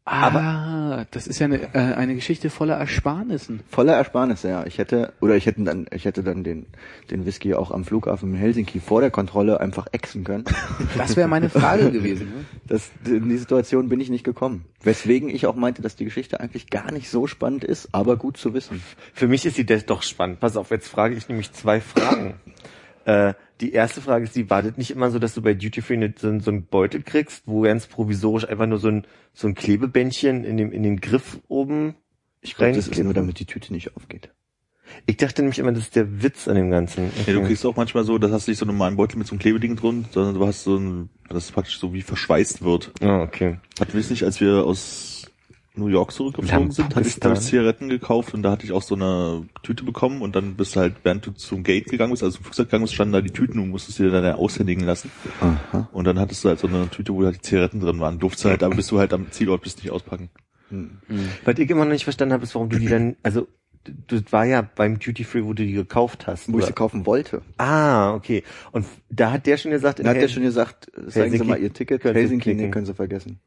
Ah, 0.08 1.04
das 1.10 1.26
ist 1.26 1.40
ja 1.40 1.46
eine, 1.46 1.74
äh, 1.74 1.94
eine 1.94 2.14
Geschichte 2.14 2.48
voller 2.48 2.76
Ersparnissen. 2.76 3.60
Voller 3.68 3.94
Ersparnisse, 3.94 4.48
ja. 4.48 4.64
Ich 4.64 4.78
hätte, 4.78 5.12
oder 5.20 5.34
ich 5.34 5.46
hätte 5.46 5.64
dann, 5.64 5.88
ich 5.92 6.04
hätte 6.04 6.22
dann 6.22 6.44
den, 6.44 6.66
den 7.10 7.26
Whisky 7.26 7.54
auch 7.54 7.72
am 7.72 7.84
Flughafen 7.84 8.32
in 8.32 8.36
Helsinki 8.36 8.78
vor 8.78 9.00
der 9.00 9.10
Kontrolle 9.10 9.60
einfach 9.60 9.88
exen 9.90 10.22
können. 10.22 10.44
Das 10.96 11.16
wäre 11.16 11.26
meine 11.26 11.48
Frage 11.48 11.90
gewesen. 11.90 12.28
Ne? 12.28 12.44
Das, 12.68 12.90
in 13.04 13.28
die 13.28 13.36
Situation 13.36 13.88
bin 13.88 14.00
ich 14.00 14.08
nicht 14.08 14.22
gekommen. 14.22 14.64
Weswegen 14.82 15.28
ich 15.28 15.46
auch 15.46 15.56
meinte, 15.56 15.82
dass 15.82 15.96
die 15.96 16.04
Geschichte 16.04 16.38
eigentlich 16.38 16.70
gar 16.70 16.92
nicht 16.92 17.10
so 17.10 17.26
spannend 17.26 17.64
ist, 17.64 17.88
aber 17.92 18.16
gut 18.16 18.36
zu 18.36 18.54
wissen. 18.54 18.82
Für 19.12 19.26
mich 19.26 19.44
ist 19.44 19.58
das 19.68 19.86
doch 19.86 20.02
spannend. 20.02 20.38
Pass 20.38 20.56
auf, 20.56 20.70
jetzt 20.70 20.86
frage 20.86 21.16
ich 21.16 21.28
nämlich 21.28 21.52
zwei 21.52 21.80
Fragen. 21.80 22.34
Äh, 23.04 23.34
die 23.60 23.72
erste 23.72 24.00
Frage 24.00 24.24
ist, 24.24 24.36
die 24.36 24.50
wartet 24.50 24.78
nicht 24.78 24.90
immer 24.90 25.10
so, 25.10 25.18
dass 25.18 25.34
du 25.34 25.42
bei 25.42 25.54
Duty 25.54 25.82
Free 25.82 25.96
ne- 25.96 26.14
so, 26.16 26.38
so 26.40 26.50
einen 26.50 26.66
Beutel 26.66 27.02
kriegst, 27.02 27.42
wo 27.46 27.62
ganz 27.62 27.86
provisorisch 27.86 28.46
einfach 28.48 28.66
nur 28.66 28.78
so 28.78 28.88
ein, 28.88 29.06
so 29.32 29.48
ein 29.48 29.54
Klebebändchen 29.54 30.44
in 30.44 30.56
dem, 30.56 30.72
in 30.72 30.82
den 30.82 31.00
Griff 31.00 31.40
oben 31.48 31.94
Ich 32.42 32.56
glaube, 32.56 32.72
das 32.72 32.88
ist 32.88 33.02
nur, 33.02 33.14
damit 33.14 33.38
die 33.38 33.46
Tüte 33.46 33.72
nicht 33.72 33.96
aufgeht. 33.96 34.30
Ich 35.06 35.16
dachte 35.16 35.42
nämlich 35.42 35.58
immer, 35.58 35.72
das 35.72 35.84
ist 35.84 35.96
der 35.96 36.22
Witz 36.22 36.46
an 36.46 36.54
dem 36.54 36.70
Ganzen. 36.70 37.10
Ja, 37.26 37.32
du 37.32 37.38
Okay. 37.38 37.48
kriegst 37.48 37.66
auch 37.66 37.74
manchmal 37.74 38.04
so, 38.04 38.18
das 38.18 38.30
hast 38.30 38.46
du 38.46 38.52
nicht 38.52 38.58
so 38.58 38.64
einen 38.64 38.76
normalen 38.76 38.96
Beutel 38.96 39.18
mit 39.18 39.26
so 39.26 39.32
einem 39.32 39.40
Klebeding 39.40 39.74
drin, 39.74 40.04
sondern 40.12 40.34
du 40.36 40.46
hast 40.46 40.62
so 40.62 40.76
ein, 40.76 41.10
das 41.28 41.50
praktisch 41.50 41.80
so 41.80 41.92
wie 41.92 42.02
verschweißt 42.02 42.62
wird. 42.62 42.92
Ah, 43.00 43.22
okay. 43.22 43.58
Hatten 43.80 43.94
wir 43.94 44.04
nicht, 44.08 44.22
als 44.22 44.40
wir 44.40 44.64
aus 44.64 45.15
New 45.76 45.88
York 45.88 46.12
zurückgeflogen 46.12 46.70
sind, 46.70 46.94
hatte 46.96 47.08
ich, 47.08 47.16
ich 47.16 47.40
Zigaretten 47.40 47.88
gekauft 47.88 48.34
und 48.34 48.42
da 48.42 48.50
hatte 48.50 48.64
ich 48.64 48.72
auch 48.72 48.82
so 48.82 48.94
eine 48.94 49.46
Tüte 49.62 49.84
bekommen 49.84 50.22
und 50.22 50.34
dann 50.34 50.54
bist 50.54 50.76
du 50.76 50.80
halt, 50.80 50.94
während 51.02 51.26
du 51.26 51.32
zum 51.32 51.62
Gate 51.62 51.86
gegangen 51.86 52.12
bist, 52.12 52.22
also 52.22 52.36
zum 52.36 52.44
Flugzeug 52.44 52.68
gegangen 52.68 52.84
bist, 52.84 52.94
standen 52.94 53.12
da 53.12 53.20
die 53.20 53.30
Tüten 53.30 53.58
und 53.58 53.70
musstest 53.70 53.98
dir 53.98 54.10
dann 54.10 54.24
aushändigen 54.34 54.84
lassen. 54.84 55.10
Aha. 55.40 55.88
Und 55.92 56.04
dann 56.04 56.18
hattest 56.18 56.44
du 56.44 56.48
halt 56.48 56.58
so 56.58 56.66
eine 56.66 56.88
Tüte, 56.90 57.14
wo 57.14 57.24
halt 57.24 57.36
die 57.36 57.42
Zigaretten 57.42 57.80
drin 57.80 58.00
waren. 58.00 58.18
Durftest 58.18 58.44
du 58.44 58.48
halt, 58.50 58.62
aber 58.62 58.76
bis 58.76 58.88
du 58.88 58.98
halt 58.98 59.12
am 59.12 59.30
Zielort 59.30 59.62
bist, 59.62 59.82
nicht 59.82 59.90
auspacken. 59.90 60.30
Was 61.44 61.58
ich 61.58 61.70
immer 61.70 61.84
noch 61.84 61.92
nicht 61.92 62.04
verstanden 62.04 62.32
habe, 62.32 62.44
ist, 62.44 62.54
warum 62.54 62.68
du 62.68 62.78
die 62.78 62.88
dann, 62.88 63.16
also, 63.22 63.46
das 64.08 64.24
war 64.30 64.44
ja 64.44 64.62
beim 64.62 64.98
Duty 64.98 65.22
Free, 65.24 65.44
wo 65.44 65.52
du 65.52 65.64
die 65.64 65.72
gekauft 65.72 66.26
hast. 66.26 66.48
Wo 66.48 66.52
ich 66.52 66.56
oder? 66.56 66.66
sie 66.66 66.72
kaufen 66.72 67.06
wollte. 67.06 67.42
ah, 67.58 68.14
okay. 68.14 68.42
Und 68.72 68.86
da 69.10 69.30
hat 69.30 69.46
der 69.46 69.56
schon 69.56 69.70
gesagt, 69.70 70.00
in 70.00 70.04
Da 70.04 70.10
hat 70.10 70.20
der 70.20 70.28
schon 70.28 70.42
gesagt, 70.42 70.90
zeigen 70.92 71.10
Sie 71.10 71.20
Helsinki 71.20 71.48
mal 71.48 71.60
Ihr 71.60 71.72
Ticket. 71.72 72.02
können 72.02 72.14
Sie 72.14 72.20
Helsinki, 72.20 72.54
nee, 72.54 72.70
können 72.70 72.86
Sie 72.86 72.94
vergessen. 72.94 73.38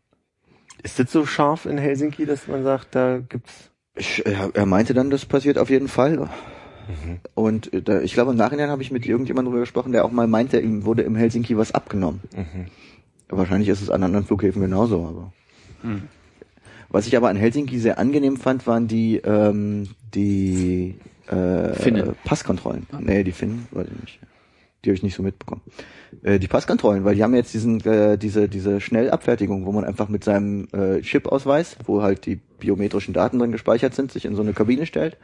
Ist 0.84 1.00
das 1.00 1.12
so 1.12 1.26
scharf 1.26 1.66
in 1.66 1.78
Helsinki, 1.78 2.26
dass 2.26 2.48
man 2.48 2.64
sagt, 2.64 2.96
da 2.96 3.20
gibt's, 3.20 3.70
Ich, 3.96 4.26
er, 4.26 4.52
er 4.54 4.66
meinte 4.66 4.94
dann, 4.94 5.10
das 5.10 5.26
passiert 5.26 5.58
auf 5.58 5.70
jeden 5.70 5.88
Fall. 5.88 6.30
Und 7.36 7.72
äh, 7.74 7.82
da, 7.82 8.02
ich 8.02 8.14
glaube, 8.14 8.32
im 8.32 8.38
Nachhinein 8.38 8.70
habe 8.70 8.82
ich 8.82 8.92
mit 8.92 9.06
irgendjemandem 9.06 9.52
drüber 9.52 9.62
gesprochen, 9.62 9.92
der 9.92 10.06
auch 10.06 10.12
mal 10.12 10.28
meinte, 10.28 10.60
ihm 10.60 10.86
wurde 10.86 11.04
im 11.04 11.16
Helsinki 11.16 11.58
was 11.58 11.74
abgenommen. 11.74 12.22
Wahrscheinlich 13.30 13.70
ist 13.70 13.82
es 13.82 13.90
an 13.90 14.04
anderen 14.04 14.26
Flughäfen 14.26 14.62
genauso, 14.62 15.06
aber. 15.06 15.34
Was 16.90 17.06
ich 17.06 17.16
aber 17.16 17.30
an 17.30 17.36
Helsinki 17.36 17.78
sehr 17.78 18.00
angenehm 18.00 18.38
fand, 18.38 18.66
waren 18.66 18.88
die, 18.88 19.18
ähm, 19.18 19.90
die 20.16 20.96
äh, 21.28 21.74
Finnen. 21.74 22.16
Passkontrollen. 22.26 22.88
Nee, 23.00 23.24
die 23.24 23.32
Finnen, 23.32 23.68
weiß 23.72 23.88
ich 23.88 24.02
nicht. 24.02 24.20
Die 24.84 24.90
habe 24.90 24.96
ich 24.96 25.04
nicht 25.04 25.16
so 25.16 25.24
mitbekommen. 25.24 25.62
Äh, 26.24 26.40
die 26.40 26.48
Passkontrollen, 26.48 27.04
weil 27.04 27.16
die 27.16 27.24
haben 27.24 27.36
jetzt 27.36 27.54
diesen, 27.54 27.82
äh, 27.82 28.18
diese, 28.18 28.48
diese 28.48 28.80
Schnellabfertigung, 28.80 29.66
wo 29.66 29.72
man 29.72 29.84
einfach 29.84 30.10
mit 30.10 30.24
seinem 30.24 30.68
äh, 30.72 31.02
Chip-Ausweis, 31.02 31.78
wo 31.86 32.02
halt 32.02 32.26
die 32.26 32.38
biometrischen 32.60 33.14
Daten 33.14 33.40
drin 33.40 33.52
gespeichert 33.52 33.94
sind, 33.94 34.12
sich 34.12 34.26
in 34.26 34.36
so 34.36 34.42
eine 34.42 34.54
Kabine 34.54 34.86
stellt. 34.86 35.18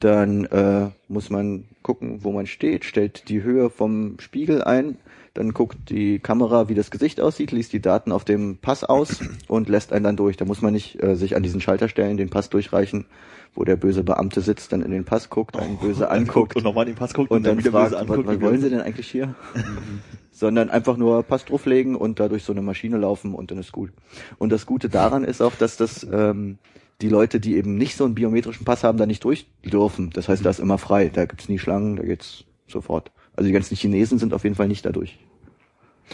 Dann 0.00 0.46
äh, 0.46 0.88
muss 1.08 1.30
man 1.30 1.64
gucken, 1.82 2.24
wo 2.24 2.32
man 2.32 2.46
steht, 2.46 2.84
stellt 2.84 3.28
die 3.28 3.42
Höhe 3.42 3.70
vom 3.70 4.18
Spiegel 4.18 4.62
ein, 4.62 4.96
dann 5.34 5.52
guckt 5.52 5.90
die 5.90 6.18
Kamera, 6.18 6.68
wie 6.68 6.74
das 6.74 6.90
Gesicht 6.90 7.20
aussieht, 7.20 7.52
liest 7.52 7.72
die 7.72 7.80
Daten 7.80 8.10
auf 8.10 8.24
dem 8.24 8.58
Pass 8.58 8.82
aus 8.82 9.20
und 9.46 9.68
lässt 9.68 9.92
einen 9.92 10.04
dann 10.04 10.16
durch. 10.16 10.36
Da 10.36 10.44
muss 10.44 10.60
man 10.60 10.72
nicht 10.72 11.00
äh, 11.02 11.14
sich 11.14 11.36
an 11.36 11.42
diesen 11.42 11.60
Schalter 11.60 11.88
stellen, 11.88 12.16
den 12.16 12.30
Pass 12.30 12.50
durchreichen, 12.50 13.06
wo 13.54 13.64
der 13.64 13.76
böse 13.76 14.02
Beamte 14.02 14.40
sitzt, 14.40 14.72
dann 14.72 14.82
in 14.82 14.90
den 14.90 15.04
Pass 15.04 15.30
guckt, 15.30 15.56
einen 15.56 15.78
böse 15.78 16.10
anguckt 16.10 16.56
Und 16.56 16.64
nochmal 16.64 16.86
den 16.86 16.96
Pass 16.96 17.14
guckt 17.14 17.30
und 17.30 17.44
dann 17.44 17.58
wieder 17.58 17.70
fragt, 17.70 17.90
böse 17.90 17.96
was, 17.96 18.08
anguckt. 18.10 18.26
was 18.26 18.40
wollen 18.40 18.60
Sie 18.60 18.70
denn 18.70 18.80
eigentlich 18.80 19.08
hier? 19.08 19.34
Sondern 20.32 20.70
einfach 20.70 20.96
nur 20.96 21.22
Pass 21.22 21.44
drauflegen 21.44 21.94
und 21.94 22.18
da 22.18 22.28
durch 22.28 22.44
so 22.44 22.52
eine 22.52 22.62
Maschine 22.62 22.96
laufen 22.96 23.34
und 23.34 23.50
dann 23.50 23.58
ist 23.58 23.72
gut. 23.72 23.90
Und 24.38 24.50
das 24.50 24.66
Gute 24.66 24.88
daran 24.88 25.22
ist 25.22 25.42
auch, 25.42 25.54
dass 25.54 25.76
das 25.76 26.06
ähm, 26.10 26.58
die 27.00 27.08
Leute, 27.08 27.40
die 27.40 27.56
eben 27.56 27.76
nicht 27.76 27.96
so 27.96 28.04
einen 28.04 28.14
biometrischen 28.14 28.64
Pass 28.64 28.84
haben, 28.84 28.98
da 28.98 29.06
nicht 29.06 29.24
durch 29.24 29.46
dürfen. 29.64 30.10
Das 30.10 30.28
heißt, 30.28 30.44
da 30.44 30.50
ist 30.50 30.60
immer 30.60 30.78
frei. 30.78 31.08
Da 31.08 31.24
gibt's 31.24 31.48
nie 31.48 31.58
Schlangen, 31.58 31.96
da 31.96 32.02
geht's 32.02 32.44
sofort. 32.66 33.10
Also 33.34 33.46
die 33.46 33.52
ganzen 33.52 33.76
Chinesen 33.76 34.18
sind 34.18 34.34
auf 34.34 34.44
jeden 34.44 34.56
Fall 34.56 34.68
nicht 34.68 34.84
dadurch 34.84 35.18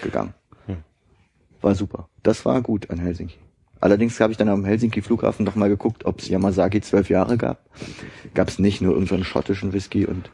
gegangen. 0.01 0.35
War 1.63 1.75
super. 1.75 2.09
Das 2.23 2.45
war 2.45 2.63
gut 2.63 2.91
an 2.91 2.99
Helsinki. 2.99 3.37
Allerdings 3.81 4.21
habe 4.21 4.33
ich 4.33 4.37
dann 4.37 4.49
am 4.49 4.65
Helsinki 4.65 5.03
Flughafen 5.03 5.45
noch 5.45 5.57
mal 5.57 5.69
geguckt, 5.69 6.05
ob 6.05 6.21
es 6.21 6.29
Yamazaki 6.29 6.81
zwölf 6.81 7.11
Jahre 7.11 7.37
gab. 7.37 7.69
Gab 8.35 8.49
es 8.49 8.59
nicht, 8.59 8.81
nur 8.81 8.93
irgendeinen 8.93 9.25
schottischen 9.25 9.73
Whisky 9.73 10.07
und 10.07 10.31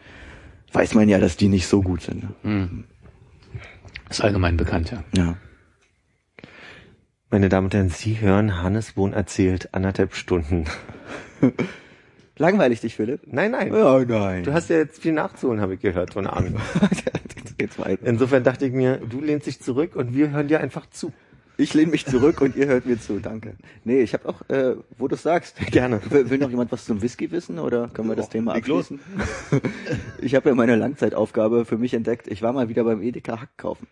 weiß 0.73 0.95
man 0.95 1.09
ja, 1.09 1.19
dass 1.19 1.37
die 1.37 1.49
nicht 1.49 1.67
so 1.67 1.83
gut 1.83 2.03
sind. 2.03 2.45
Ne? 2.45 2.85
Ist 4.11 4.23
allgemein 4.23 4.57
bekannt, 4.57 4.91
ja. 4.91 5.03
Ja. 5.17 5.37
Meine 7.33 7.49
Damen 7.49 7.69
und 7.69 7.75
Herren, 7.75 7.89
Sie 7.89 8.21
hören 8.21 8.63
Hannes 8.63 8.95
Wohn 8.97 9.15
erzählt 9.15 9.71
anderthalb 9.73 10.15
Stunden. 10.15 10.67
Langweilig 12.37 12.83
dich, 12.83 12.95
Philipp? 12.95 13.23
Nein, 13.27 13.53
nein. 13.53 13.73
Ja, 13.73 14.01
nein. 14.01 14.45
Du 14.45 14.53
hast 14.53 14.69
ja 14.69 14.77
jetzt 14.77 15.01
viel 15.01 15.13
nachzuholen, 15.13 15.61
habe 15.61 15.75
ich 15.75 15.81
gehört 15.81 16.13
von 16.13 16.27
Armin. 16.27 16.57
Jetzt 17.35 17.59
geht's 17.59 17.79
weiter. 17.79 18.07
Insofern 18.07 18.45
dachte 18.45 18.67
ich 18.67 18.73
mir, 18.73 18.99
du 18.99 19.21
lehnst 19.21 19.47
dich 19.47 19.61
zurück 19.61 19.97
und 19.97 20.15
wir 20.15 20.31
hören 20.31 20.49
dir 20.49 20.61
einfach 20.61 20.89
zu. 20.91 21.13
Ich 21.57 21.75
lehne 21.75 21.91
mich 21.91 22.07
zurück 22.07 22.41
und 22.41 22.57
ihr 22.57 22.67
hört 22.67 22.87
mir 22.87 22.99
zu. 23.01 23.19
Danke. 23.19 23.55
Nee, 23.85 24.01
ich 24.01 24.15
habe 24.15 24.29
auch, 24.29 24.49
äh, 24.49 24.77
wo 24.99 25.09
du 25.09 25.17
sagst. 25.17 25.57
Gerne. 25.71 26.01
Will, 26.11 26.29
will 26.29 26.39
noch 26.39 26.51
jemand 26.51 26.73
was 26.73 26.85
zum 26.85 27.01
Whisky 27.03 27.31
wissen 27.31 27.59
oder 27.59 27.89
können 27.89 28.09
wir 28.09 28.17
das 28.17 28.29
Thema 28.29 28.55
abschließen? 28.55 29.01
Ich 30.21 30.35
habe 30.35 30.51
ja 30.51 30.55
meine 30.55 30.77
Langzeitaufgabe 30.77 31.65
für 31.65 31.79
mich 31.79 31.95
entdeckt. 31.95 32.29
Ich 32.29 32.43
war 32.43 32.53
mal 32.53 32.69
wieder 32.69 32.85
beim 32.85 33.03
Edeka 33.03 33.41
Hack 33.41 33.57
kaufen. 33.57 33.87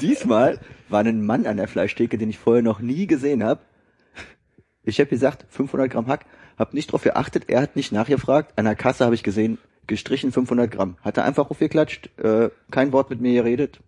Diesmal 0.00 0.60
war 0.88 1.04
ein 1.04 1.24
Mann 1.24 1.46
an 1.46 1.56
der 1.56 1.68
Fleischtheke, 1.68 2.18
den 2.18 2.30
ich 2.30 2.38
vorher 2.38 2.62
noch 2.62 2.80
nie 2.80 3.06
gesehen 3.06 3.42
habe. 3.42 3.60
Ich 4.82 5.00
habe 5.00 5.10
gesagt, 5.10 5.46
500 5.48 5.90
Gramm 5.90 6.06
Hack, 6.06 6.26
hab 6.56 6.72
nicht 6.72 6.92
drauf 6.92 7.02
geachtet, 7.02 7.44
er 7.48 7.60
hat 7.60 7.76
nicht 7.76 7.92
nachgefragt. 7.92 8.52
An 8.56 8.66
der 8.66 8.76
Kasse 8.76 9.04
habe 9.04 9.14
ich 9.14 9.22
gesehen, 9.22 9.58
gestrichen 9.86 10.32
500 10.32 10.70
Gramm. 10.70 10.96
Hat 11.02 11.16
er 11.16 11.24
einfach 11.24 11.50
aufgeklatscht, 11.50 12.10
äh, 12.18 12.50
kein 12.70 12.92
Wort 12.92 13.10
mit 13.10 13.20
mir 13.20 13.42
geredet. 13.42 13.80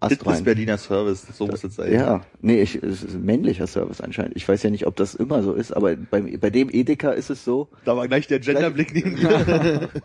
Das 0.00 0.12
Ast 0.12 0.22
ist. 0.38 0.44
Berliner 0.44 0.76
Service, 0.76 1.26
so 1.32 1.46
muss 1.46 1.64
es 1.64 1.76
sein. 1.76 1.90
Ja, 1.92 2.20
nee, 2.42 2.60
ich, 2.60 2.74
es 2.76 3.02
ist 3.02 3.14
ein 3.14 3.24
männlicher 3.24 3.66
Service 3.66 4.02
anscheinend. 4.02 4.36
Ich 4.36 4.46
weiß 4.46 4.62
ja 4.62 4.68
nicht, 4.68 4.86
ob 4.86 4.94
das 4.96 5.14
immer 5.14 5.42
so 5.42 5.54
ist, 5.54 5.72
aber 5.72 5.96
bei, 5.96 6.20
bei 6.20 6.50
dem 6.50 6.68
Edeka 6.70 7.12
ist 7.12 7.30
es 7.30 7.44
so. 7.44 7.68
Da 7.86 7.96
war 7.96 8.06
gleich 8.06 8.26
der 8.26 8.40
Genderblick 8.40 8.94
neben 8.94 9.14
mir. 9.14 9.88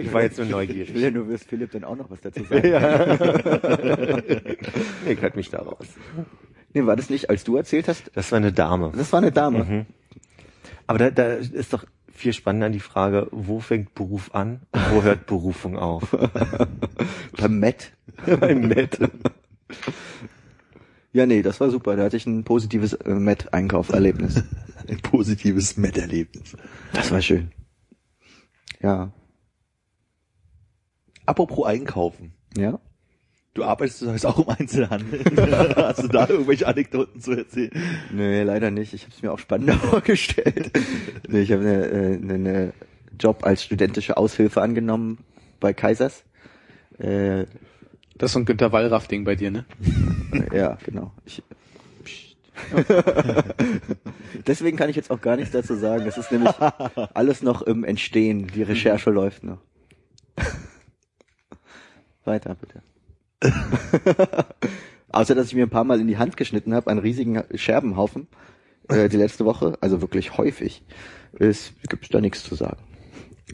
Ich 0.00 0.12
war 0.12 0.22
jetzt 0.22 0.38
nur 0.38 0.46
Ich 0.46 0.52
will 0.52 0.56
neugierig. 0.56 0.96
ja 0.96 1.10
nur, 1.10 1.28
wirst 1.28 1.46
Philipp 1.48 1.72
dann 1.72 1.82
auch 1.82 1.96
noch 1.96 2.10
was 2.10 2.20
dazu 2.20 2.44
sagen. 2.44 2.62
Nee, 5.04 5.12
ich 5.12 5.20
halt 5.22 5.34
mich 5.34 5.50
da 5.50 5.58
raus. 5.58 5.86
Nee, 6.72 6.86
war 6.86 6.94
das 6.94 7.10
nicht, 7.10 7.28
als 7.28 7.42
du 7.42 7.56
erzählt 7.56 7.88
hast? 7.88 8.10
Das 8.14 8.30
war 8.30 8.36
eine 8.36 8.52
Dame. 8.52 8.92
Das 8.96 9.12
war 9.12 9.18
eine 9.18 9.32
Dame. 9.32 9.64
Mhm. 9.64 9.86
Aber 10.86 10.98
da, 10.98 11.10
da 11.10 11.34
ist 11.34 11.72
doch 11.72 11.84
viel 12.18 12.32
spannender 12.32 12.70
die 12.70 12.80
Frage, 12.80 13.28
wo 13.30 13.60
fängt 13.60 13.94
Beruf 13.94 14.34
an 14.34 14.60
und 14.72 14.90
wo 14.90 15.02
hört 15.02 15.26
Berufung 15.26 15.78
auf? 15.78 16.10
Beim 17.36 17.60
Matt. 17.60 17.92
Beim 18.40 18.62
Nett. 18.62 18.98
Ja, 21.12 21.26
nee, 21.26 21.42
das 21.42 21.60
war 21.60 21.70
super. 21.70 21.96
Da 21.96 22.04
hatte 22.04 22.16
ich 22.16 22.26
ein 22.26 22.44
positives 22.44 22.92
äh, 22.92 23.14
Matt-Einkaufserlebnis. 23.14 24.42
Ein 24.88 25.00
positives 25.00 25.76
Met-Erlebnis. 25.76 26.56
Das 26.94 27.10
war 27.10 27.20
schön. 27.20 27.52
Ja. 28.80 29.12
Apropos 31.26 31.66
Einkaufen. 31.66 32.32
Ja. 32.56 32.80
Du 33.58 33.64
arbeitest 33.64 34.02
das 34.02 34.10
heißt 34.10 34.26
auch 34.26 34.38
im 34.38 34.48
Einzelhandel. 34.50 35.18
Hast 35.76 36.04
du 36.04 36.06
da 36.06 36.28
irgendwelche 36.28 36.64
Anekdoten 36.68 37.20
zu 37.20 37.32
erzählen? 37.32 37.72
Nee, 38.12 38.44
leider 38.44 38.70
nicht. 38.70 38.94
Ich 38.94 39.02
habe 39.02 39.12
es 39.16 39.20
mir 39.20 39.32
auch 39.32 39.40
spannender 39.40 39.74
vorgestellt. 39.80 40.70
nee, 41.26 41.40
ich 41.40 41.50
habe 41.50 41.62
eine, 41.62 41.86
äh, 41.88 42.14
eine, 42.14 42.34
eine 42.34 42.72
Job 43.18 43.44
als 43.44 43.64
studentische 43.64 44.16
Aushilfe 44.16 44.62
angenommen 44.62 45.18
bei 45.58 45.72
Kaisers. 45.72 46.22
Äh, 46.98 47.46
Das 48.16 48.30
ist 48.30 48.32
so 48.34 48.38
ein 48.38 48.44
Günter 48.44 48.70
Wallraff-Ding 48.70 49.24
bei 49.24 49.34
dir, 49.34 49.50
ne? 49.50 49.64
ja, 50.54 50.78
genau. 50.84 51.10
Ich, 51.24 51.42
Psst. 52.04 52.36
Deswegen 54.46 54.76
kann 54.76 54.88
ich 54.88 54.94
jetzt 54.94 55.10
auch 55.10 55.20
gar 55.20 55.34
nichts 55.34 55.50
dazu 55.50 55.74
sagen. 55.74 56.06
Es 56.06 56.16
ist 56.16 56.30
nämlich 56.30 56.54
alles 57.12 57.42
noch 57.42 57.62
im 57.62 57.82
Entstehen. 57.82 58.46
Die 58.54 58.62
Recherche 58.62 59.10
läuft 59.10 59.42
noch. 59.42 59.58
Weiter, 62.24 62.54
bitte. 62.54 62.82
Außer, 65.10 65.34
dass 65.34 65.48
ich 65.48 65.54
mir 65.54 65.64
ein 65.66 65.70
paar 65.70 65.84
Mal 65.84 66.00
in 66.00 66.06
die 66.06 66.18
Hand 66.18 66.36
geschnitten 66.36 66.74
habe, 66.74 66.90
einen 66.90 67.00
riesigen 67.00 67.42
Scherbenhaufen, 67.54 68.28
äh, 68.88 69.08
die 69.08 69.16
letzte 69.16 69.44
Woche, 69.44 69.78
also 69.80 70.00
wirklich 70.00 70.36
häufig, 70.36 70.82
es 71.38 71.72
gibt 71.88 72.12
da 72.12 72.20
nichts 72.20 72.42
zu 72.44 72.54
sagen. 72.54 72.82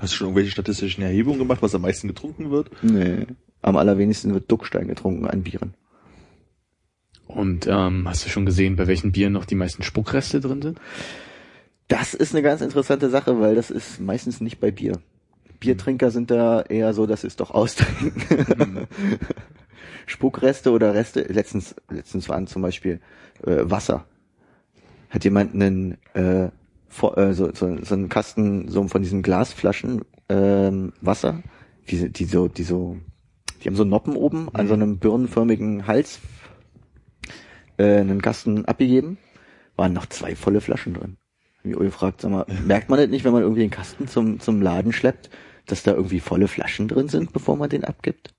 Hast 0.01 0.13
du 0.13 0.17
schon 0.17 0.27
irgendwelche 0.29 0.51
statistischen 0.51 1.05
Erhebungen 1.05 1.39
gemacht, 1.39 1.63
was 1.63 1.75
am 1.75 1.83
meisten 1.83 2.09
getrunken 2.09 2.51
wird? 2.51 2.71
Nee. 2.83 3.27
Am 3.63 3.77
allerwenigsten 3.77 4.35
wird 4.35 4.51
Duckstein 4.51 4.89
getrunken 4.89 5.27
an 5.27 5.43
Bieren. 5.43 5.75
Und 7.27 7.67
ähm, 7.67 8.07
hast 8.09 8.25
du 8.25 8.29
schon 8.29 8.47
gesehen, 8.47 8.77
bei 8.77 8.87
welchen 8.87 9.13
Bieren 9.13 9.33
noch 9.33 9.45
die 9.45 9.55
meisten 9.55 9.83
Spuckreste 9.83 10.41
drin 10.41 10.63
sind? 10.63 10.81
Das 11.89 12.15
ist 12.15 12.35
eine 12.35 12.43
ganz 12.43 12.61
interessante 12.61 13.09
Sache, 13.11 13.41
weil 13.41 13.55
das 13.55 13.71
ist 13.71 14.01
meistens 14.01 14.41
nicht 14.41 14.59
bei 14.61 14.71
Bier. 14.71 15.01
Biertrinker 15.61 16.11
sind 16.11 16.31
da 16.31 16.63
eher 16.63 16.93
so, 16.93 17.07
dass 17.07 17.23
sie 17.23 17.29
es 17.29 17.37
doch 17.37 17.51
austrinken. 17.51 18.87
Spuckreste 20.07 20.71
oder 20.71 20.95
Reste, 20.95 21.23
letztens, 21.23 21.75
letztens 21.91 22.29
waren 22.29 22.47
zum 22.47 22.63
Beispiel 22.63 23.01
äh, 23.47 23.63
Wasser. 23.63 24.07
Hat 25.11 25.25
jemand 25.25 25.55
einen, 25.55 25.99
äh, 26.15 26.49
vor, 26.89 27.17
äh, 27.19 27.35
so, 27.35 27.53
so, 27.55 27.77
so 27.83 27.95
einen 27.95 28.09
Kasten 28.09 28.69
so 28.69 28.87
von 28.89 29.03
diesen 29.03 29.23
Glasflaschen 29.23 30.03
ähm, 30.29 30.93
Wasser, 31.01 31.43
die, 31.89 32.11
die 32.11 32.25
so, 32.25 32.49
die 32.49 32.63
so, 32.63 32.99
die 33.63 33.69
haben 33.69 33.77
so 33.77 33.85
Noppen 33.85 34.17
oben 34.17 34.49
an 34.55 34.69
so 34.69 34.75
einem 34.75 34.99
birnenförmigen 34.99 35.87
Hals 35.87 36.21
äh, 37.79 37.99
einen 37.99 38.23
Kasten 38.23 38.65
abgegeben, 38.65 39.19
waren 39.77 39.93
noch 39.93 40.07
zwei 40.07 40.37
volle 40.37 40.61
Flaschen 40.61 40.95
drin. 40.95 41.17
Ich 41.63 41.77
auch 41.77 41.81
gefragt, 41.81 42.21
sag 42.21 42.31
mal, 42.31 42.47
merkt 42.67 42.91
man 42.91 42.99
das 42.99 43.09
nicht, 43.09 43.25
wenn 43.25 43.33
man 43.33 43.43
irgendwie 43.43 43.63
den 43.63 43.71
Kasten 43.71 44.07
zum, 44.07 44.41
zum 44.41 44.63
Laden 44.63 44.93
schleppt, 44.93 45.31
dass 45.67 45.83
da 45.83 45.93
irgendwie 45.93 46.21
volle 46.21 46.49
Flaschen 46.49 46.89
drin 46.89 47.09
sind, 47.09 47.33
bevor 47.33 47.57
man 47.57 47.71
den 47.71 47.85
abgibt? 47.85 48.34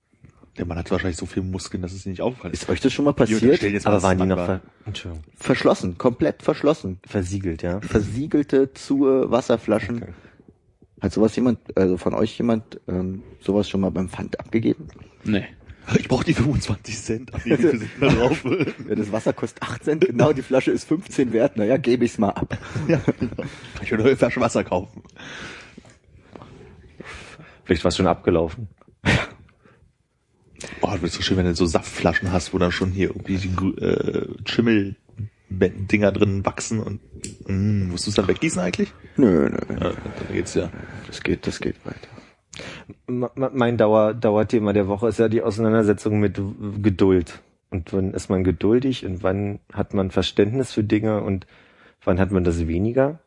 Der 0.57 0.65
Mann 0.65 0.77
hat 0.77 0.89
wahrscheinlich 0.89 1.17
so 1.17 1.25
viel 1.25 1.43
Muskeln, 1.43 1.81
dass 1.81 1.91
es 1.91 2.05
ihm 2.05 2.11
nicht 2.11 2.21
aufgefallen 2.21 2.53
ist. 2.53 2.63
Ist 2.63 2.69
euch 2.69 2.79
das 2.79 2.93
schon 2.93 3.05
mal 3.05 3.13
passiert? 3.13 3.61
mal, 3.61 3.81
Aber 3.85 4.03
waren 4.03 4.17
es 4.17 4.23
die 4.23 4.27
noch 4.27 4.45
ver 4.45 4.61
Verschlossen, 5.35 5.97
komplett 5.97 6.43
verschlossen. 6.43 6.99
versiegelt, 7.05 7.61
ja? 7.61 7.81
Versiegelte 7.81 8.73
zu 8.73 9.01
Wasserflaschen. 9.01 10.03
Okay. 10.03 10.13
Hat 11.01 11.11
sowas 11.11 11.35
jemand, 11.35 11.59
also 11.77 11.97
von 11.97 12.13
euch 12.13 12.37
jemand, 12.37 12.79
ähm, 12.87 13.21
sowas 13.41 13.69
schon 13.69 13.81
mal 13.81 13.91
beim 13.91 14.07
Pfand 14.07 14.39
abgegeben? 14.39 14.87
Nee. 15.25 15.45
Ich 15.99 16.07
brauche 16.07 16.23
die 16.23 16.33
25 16.33 16.97
Cent. 16.99 17.31
Ach, 17.33 17.41
viel 17.41 17.57
sind 17.57 17.89
da 17.99 18.07
drauf? 18.09 18.43
Ja, 18.87 18.95
das 18.95 19.11
Wasser 19.11 19.33
kostet 19.33 19.61
8 19.61 19.83
Cent, 19.83 20.05
genau, 20.05 20.33
die 20.33 20.41
Flasche 20.41 20.71
ist 20.71 20.87
15 20.87 21.31
wert, 21.33 21.57
naja, 21.57 21.77
gebe 21.77 22.05
ich's 22.05 22.17
mal 22.17 22.29
ab. 22.29 22.57
ja, 22.87 22.99
genau. 23.19 23.43
Ich 23.83 23.91
will 23.91 23.99
eine 23.99 24.07
neue 24.07 24.17
Flasche 24.17 24.39
Wasser 24.39 24.63
kaufen. 24.63 25.03
Vielleicht 27.65 27.83
war 27.83 27.89
es 27.89 27.97
schon 27.97 28.07
abgelaufen. 28.07 28.69
Oh, 30.81 30.89
das 30.91 31.01
wird 31.01 31.11
so 31.11 31.21
schön, 31.21 31.37
wenn 31.37 31.45
du 31.45 31.55
so 31.55 31.65
Saftflaschen 31.65 32.31
hast, 32.31 32.53
wo 32.53 32.57
dann 32.57 32.71
schon 32.71 32.91
hier 32.91 33.09
irgendwie 33.09 33.37
die 33.37 33.81
äh, 33.81 34.27
Schimmel-Dinger 34.45 36.11
drin 36.11 36.45
wachsen 36.45 36.79
und 36.79 36.99
mh, 37.47 37.91
musst 37.91 38.05
du 38.05 38.09
es 38.09 38.15
dann 38.15 38.27
weggießen 38.27 38.61
eigentlich? 38.61 38.93
Nö, 39.17 39.49
nö, 39.49 39.57
Ja, 39.69 39.91
dann 39.91 40.33
geht's 40.33 40.53
ja. 40.53 40.69
das 41.07 41.21
geht, 41.21 41.45
das 41.47 41.59
geht 41.59 41.75
weiter. 41.85 42.07
Mein 43.07 43.77
Dauer, 43.77 44.13
Dauerthema 44.13 44.71
der 44.71 44.87
Woche 44.87 45.09
ist 45.09 45.19
ja 45.19 45.27
die 45.27 45.41
Auseinandersetzung 45.41 46.19
mit 46.19 46.39
Geduld. 46.81 47.41
Und 47.69 47.91
wann 47.91 48.13
ist 48.13 48.29
man 48.29 48.43
geduldig 48.43 49.05
und 49.05 49.23
wann 49.23 49.59
hat 49.73 49.93
man 49.93 50.11
Verständnis 50.11 50.71
für 50.71 50.83
Dinge 50.83 51.21
und 51.21 51.45
wann 52.03 52.19
hat 52.19 52.31
man 52.31 52.45
das 52.45 52.67
weniger? 52.67 53.19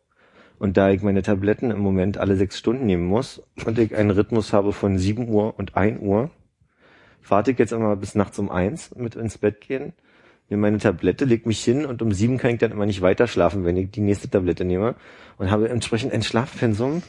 Und 0.58 0.76
da 0.76 0.90
ich 0.90 1.02
meine 1.02 1.22
Tabletten 1.22 1.70
im 1.70 1.80
Moment 1.80 2.18
alle 2.18 2.36
sechs 2.36 2.58
Stunden 2.58 2.86
nehmen 2.86 3.04
muss 3.06 3.42
und 3.64 3.78
ich 3.78 3.94
einen 3.94 4.10
Rhythmus 4.10 4.52
habe 4.52 4.72
von 4.72 4.98
7 4.98 5.28
Uhr 5.28 5.58
und 5.58 5.76
1 5.76 6.00
Uhr, 6.00 6.30
warte 7.30 7.50
ich 7.52 7.58
jetzt 7.58 7.72
immer 7.72 7.96
bis 7.96 8.14
nachts 8.14 8.38
um 8.38 8.50
eins 8.50 8.94
mit 8.94 9.14
ins 9.16 9.38
Bett 9.38 9.60
gehen, 9.60 9.92
nehme 10.48 10.62
meine 10.62 10.78
Tablette, 10.78 11.24
leg 11.24 11.46
mich 11.46 11.62
hin 11.62 11.84
und 11.86 12.02
um 12.02 12.12
sieben 12.12 12.38
kann 12.38 12.52
ich 12.52 12.58
dann 12.58 12.72
immer 12.72 12.86
nicht 12.86 13.02
weiter 13.02 13.26
schlafen, 13.26 13.64
wenn 13.64 13.76
ich 13.76 13.90
die 13.90 14.00
nächste 14.00 14.28
Tablette 14.28 14.64
nehme 14.64 14.94
und 15.36 15.50
habe 15.50 15.68
entsprechend 15.68 16.12
ein 16.12 16.22
Schlafpensum, 16.22 17.02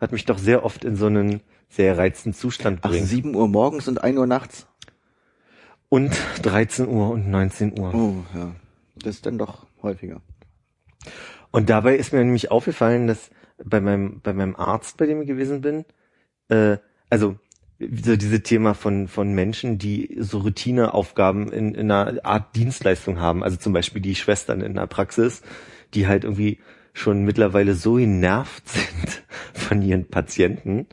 hat 0.00 0.12
mich 0.12 0.24
doch 0.24 0.38
sehr 0.38 0.64
oft 0.64 0.84
in 0.84 0.96
so 0.96 1.06
einen 1.06 1.40
sehr 1.68 1.96
reizenden 1.98 2.34
Zustand 2.34 2.80
Ach, 2.82 2.90
bringt. 2.90 3.06
7 3.06 3.34
Uhr 3.34 3.48
morgens 3.48 3.88
und 3.88 4.02
1 4.02 4.18
Uhr 4.18 4.26
nachts? 4.26 4.66
Und 5.88 6.16
13 6.42 6.88
Uhr 6.88 7.10
und 7.10 7.28
19 7.28 7.78
Uhr. 7.78 7.94
Oh, 7.94 8.14
ja. 8.36 8.54
Das 8.96 9.16
ist 9.16 9.26
dann 9.26 9.38
doch 9.38 9.66
häufiger. 9.82 10.20
Und 11.50 11.70
dabei 11.70 11.96
ist 11.96 12.12
mir 12.12 12.20
nämlich 12.20 12.50
aufgefallen, 12.50 13.06
dass 13.06 13.30
bei 13.64 13.80
meinem, 13.80 14.20
bei 14.20 14.32
meinem 14.32 14.56
Arzt, 14.56 14.96
bei 14.98 15.06
dem 15.06 15.20
ich 15.22 15.26
gewesen 15.26 15.60
bin, 15.60 15.84
äh, 16.48 16.78
also 17.08 17.36
so 17.80 18.16
diese 18.16 18.42
Thema 18.42 18.74
von, 18.74 19.08
von 19.08 19.32
Menschen, 19.32 19.78
die 19.78 20.16
so 20.18 20.38
Routineaufgaben 20.38 21.50
in, 21.50 21.74
in 21.74 21.90
einer 21.90 22.24
Art 22.24 22.54
Dienstleistung 22.54 23.20
haben, 23.20 23.42
also 23.42 23.56
zum 23.56 23.72
Beispiel 23.72 24.02
die 24.02 24.14
Schwestern 24.14 24.60
in 24.60 24.74
der 24.74 24.86
Praxis, 24.86 25.42
die 25.94 26.06
halt 26.06 26.24
irgendwie 26.24 26.58
schon 26.92 27.24
mittlerweile 27.24 27.74
so 27.74 27.94
genervt 27.94 28.68
sind 28.68 29.22
von 29.54 29.80
ihren 29.80 30.06
Patienten, 30.06 30.86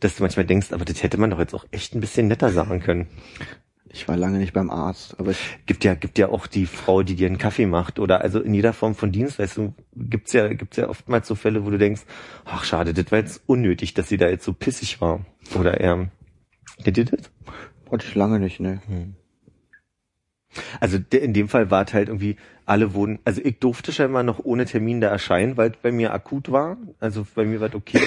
dass 0.00 0.16
du 0.16 0.22
manchmal 0.24 0.46
denkst, 0.46 0.72
aber 0.72 0.84
das 0.84 1.02
hätte 1.02 1.18
man 1.18 1.30
doch 1.30 1.38
jetzt 1.38 1.54
auch 1.54 1.66
echt 1.70 1.94
ein 1.94 2.00
bisschen 2.00 2.26
netter 2.26 2.50
sagen 2.50 2.80
können. 2.80 3.06
Ich 3.94 4.08
war 4.08 4.16
lange 4.16 4.38
nicht 4.38 4.54
beim 4.54 4.70
Arzt, 4.70 5.20
aber 5.20 5.32
ich, 5.32 5.58
gibt 5.66 5.84
ja 5.84 5.94
gibt 5.94 6.18
ja 6.18 6.30
auch 6.30 6.46
die 6.46 6.64
Frau, 6.64 7.02
die 7.02 7.14
dir 7.14 7.26
einen 7.26 7.36
Kaffee 7.36 7.66
macht 7.66 7.98
oder 7.98 8.22
also 8.22 8.40
in 8.40 8.54
jeder 8.54 8.72
Form 8.72 8.94
von 8.94 9.12
Dienstleistung 9.12 9.74
gibt's 9.94 10.32
ja 10.32 10.48
gibt's 10.48 10.78
ja 10.78 10.88
oftmals 10.88 11.28
so 11.28 11.34
Fälle, 11.34 11.66
wo 11.66 11.70
du 11.70 11.76
denkst, 11.78 12.02
ach 12.46 12.64
schade, 12.64 12.94
das 12.94 13.12
war 13.12 13.18
jetzt 13.18 13.42
unnötig, 13.46 13.92
dass 13.92 14.08
sie 14.08 14.16
da 14.16 14.28
jetzt 14.28 14.44
so 14.44 14.54
pissig 14.54 15.00
war 15.02 15.20
oder 15.54 15.78
er. 15.78 16.08
Kennt 16.82 16.98
ihr 16.98 17.04
das? 17.04 17.30
hatte 17.90 18.06
ich 18.06 18.14
lange 18.14 18.40
nicht, 18.40 18.58
ne. 18.58 18.80
Also 20.80 20.98
der, 20.98 21.22
in 21.22 21.32
dem 21.32 21.48
Fall 21.48 21.70
war 21.70 21.86
es 21.86 21.92
halt 21.92 22.08
irgendwie 22.08 22.36
alle 22.66 22.94
wurden, 22.94 23.18
also 23.24 23.40
ich 23.42 23.58
durfte 23.58 23.92
scheinbar 23.92 24.22
noch 24.22 24.38
ohne 24.38 24.64
Termin 24.64 25.00
da 25.00 25.08
erscheinen, 25.08 25.56
weil 25.56 25.70
es 25.70 25.76
bei 25.76 25.92
mir 25.92 26.12
akut 26.12 26.50
war. 26.50 26.76
Also 27.00 27.26
bei 27.34 27.44
mir 27.44 27.60
war 27.60 27.68
es 27.68 27.74
okay. 27.74 28.00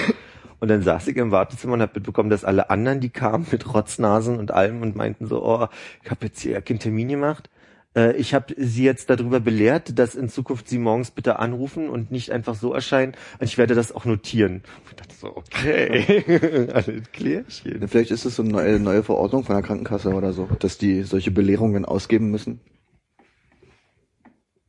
Und 0.58 0.68
dann 0.68 0.82
saß 0.82 1.06
ich 1.08 1.16
im 1.16 1.30
Wartezimmer 1.30 1.74
und 1.74 1.82
habe 1.82 1.92
mitbekommen, 1.96 2.30
dass 2.30 2.44
alle 2.44 2.70
anderen, 2.70 3.00
die 3.00 3.10
kamen 3.10 3.46
mit 3.50 3.74
Rotznasen 3.74 4.38
und 4.38 4.52
allem 4.52 4.80
und 4.80 4.96
meinten 4.96 5.26
so, 5.26 5.44
oh, 5.44 5.68
ich 6.02 6.10
habe 6.10 6.26
jetzt 6.26 6.40
hier 6.40 6.60
keinen 6.62 6.78
Termin 6.78 7.08
gemacht. 7.08 7.50
Äh, 7.96 8.16
Ich 8.16 8.34
habe 8.34 8.54
sie 8.56 8.84
jetzt 8.84 9.10
darüber 9.10 9.40
belehrt, 9.40 9.98
dass 9.98 10.14
in 10.14 10.28
Zukunft 10.28 10.68
sie 10.68 10.78
morgens 10.78 11.10
bitte 11.10 11.38
anrufen 11.38 11.88
und 11.88 12.10
nicht 12.10 12.30
einfach 12.30 12.54
so 12.54 12.72
erscheinen. 12.72 13.14
Und 13.40 13.46
ich 13.46 13.58
werde 13.58 13.74
das 13.74 13.90
auch 13.92 14.04
notieren. 14.04 14.62
Ich 14.90 14.96
dachte 14.96 15.14
so, 15.14 15.36
okay, 15.36 16.68
alles 16.74 17.10
klärchen. 17.12 17.88
Vielleicht 17.88 18.10
ist 18.10 18.24
es 18.24 18.36
so 18.36 18.42
eine 18.42 18.52
neue, 18.52 18.78
neue 18.78 19.02
Verordnung 19.02 19.44
von 19.44 19.56
der 19.56 19.64
Krankenkasse 19.64 20.10
oder 20.14 20.32
so, 20.32 20.48
dass 20.58 20.78
die 20.78 21.02
solche 21.02 21.30
Belehrungen 21.30 21.84
ausgeben 21.84 22.30
müssen. 22.30 22.60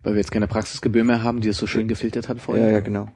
Weil 0.04 0.14
wir 0.14 0.20
jetzt 0.20 0.32
keine 0.32 0.48
Praxisgebühr 0.48 1.04
mehr 1.04 1.22
haben, 1.22 1.42
die 1.42 1.50
es 1.50 1.58
so 1.58 1.68
schön 1.68 1.88
gefiltert 1.88 2.30
hat 2.30 2.40
vorher. 2.40 2.68
Ja, 2.68 2.72
ja, 2.74 2.80
genau. 2.80 3.10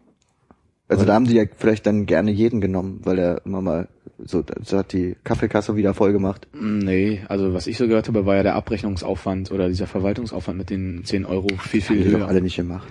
Also 0.90 1.06
da 1.06 1.14
haben 1.14 1.24
die 1.26 1.36
ja 1.36 1.46
vielleicht 1.56 1.86
dann 1.86 2.06
gerne 2.06 2.32
jeden 2.32 2.60
genommen, 2.60 3.00
weil 3.04 3.18
er 3.18 3.46
immer 3.46 3.62
mal 3.62 3.88
so, 4.26 4.44
so 4.64 4.78
hat 4.78 4.94
die 4.94 5.16
Kaffeekasse 5.24 5.76
wieder 5.76 5.94
voll 5.94 6.12
gemacht. 6.12 6.48
Nee, 6.54 7.22
also 7.28 7.54
was 7.54 7.68
ich 7.68 7.78
so 7.78 7.88
gehört 7.88 8.08
habe, 8.08 8.26
war 8.26 8.36
ja 8.36 8.44
der 8.44 8.56
Abrechnungsaufwand 8.56 9.52
oder 9.52 9.68
dieser 9.68 9.88
Verwaltungsaufwand 9.88 10.58
mit 10.58 10.70
den 10.70 11.04
10 11.04 11.26
Euro 11.26 11.48
viel, 11.58 11.82
viel 11.82 11.98
Haben 11.98 12.04
die 12.06 12.12
doch 12.12 12.20
höher. 12.20 12.28
alle 12.28 12.42
nicht 12.42 12.56
gemacht. 12.56 12.88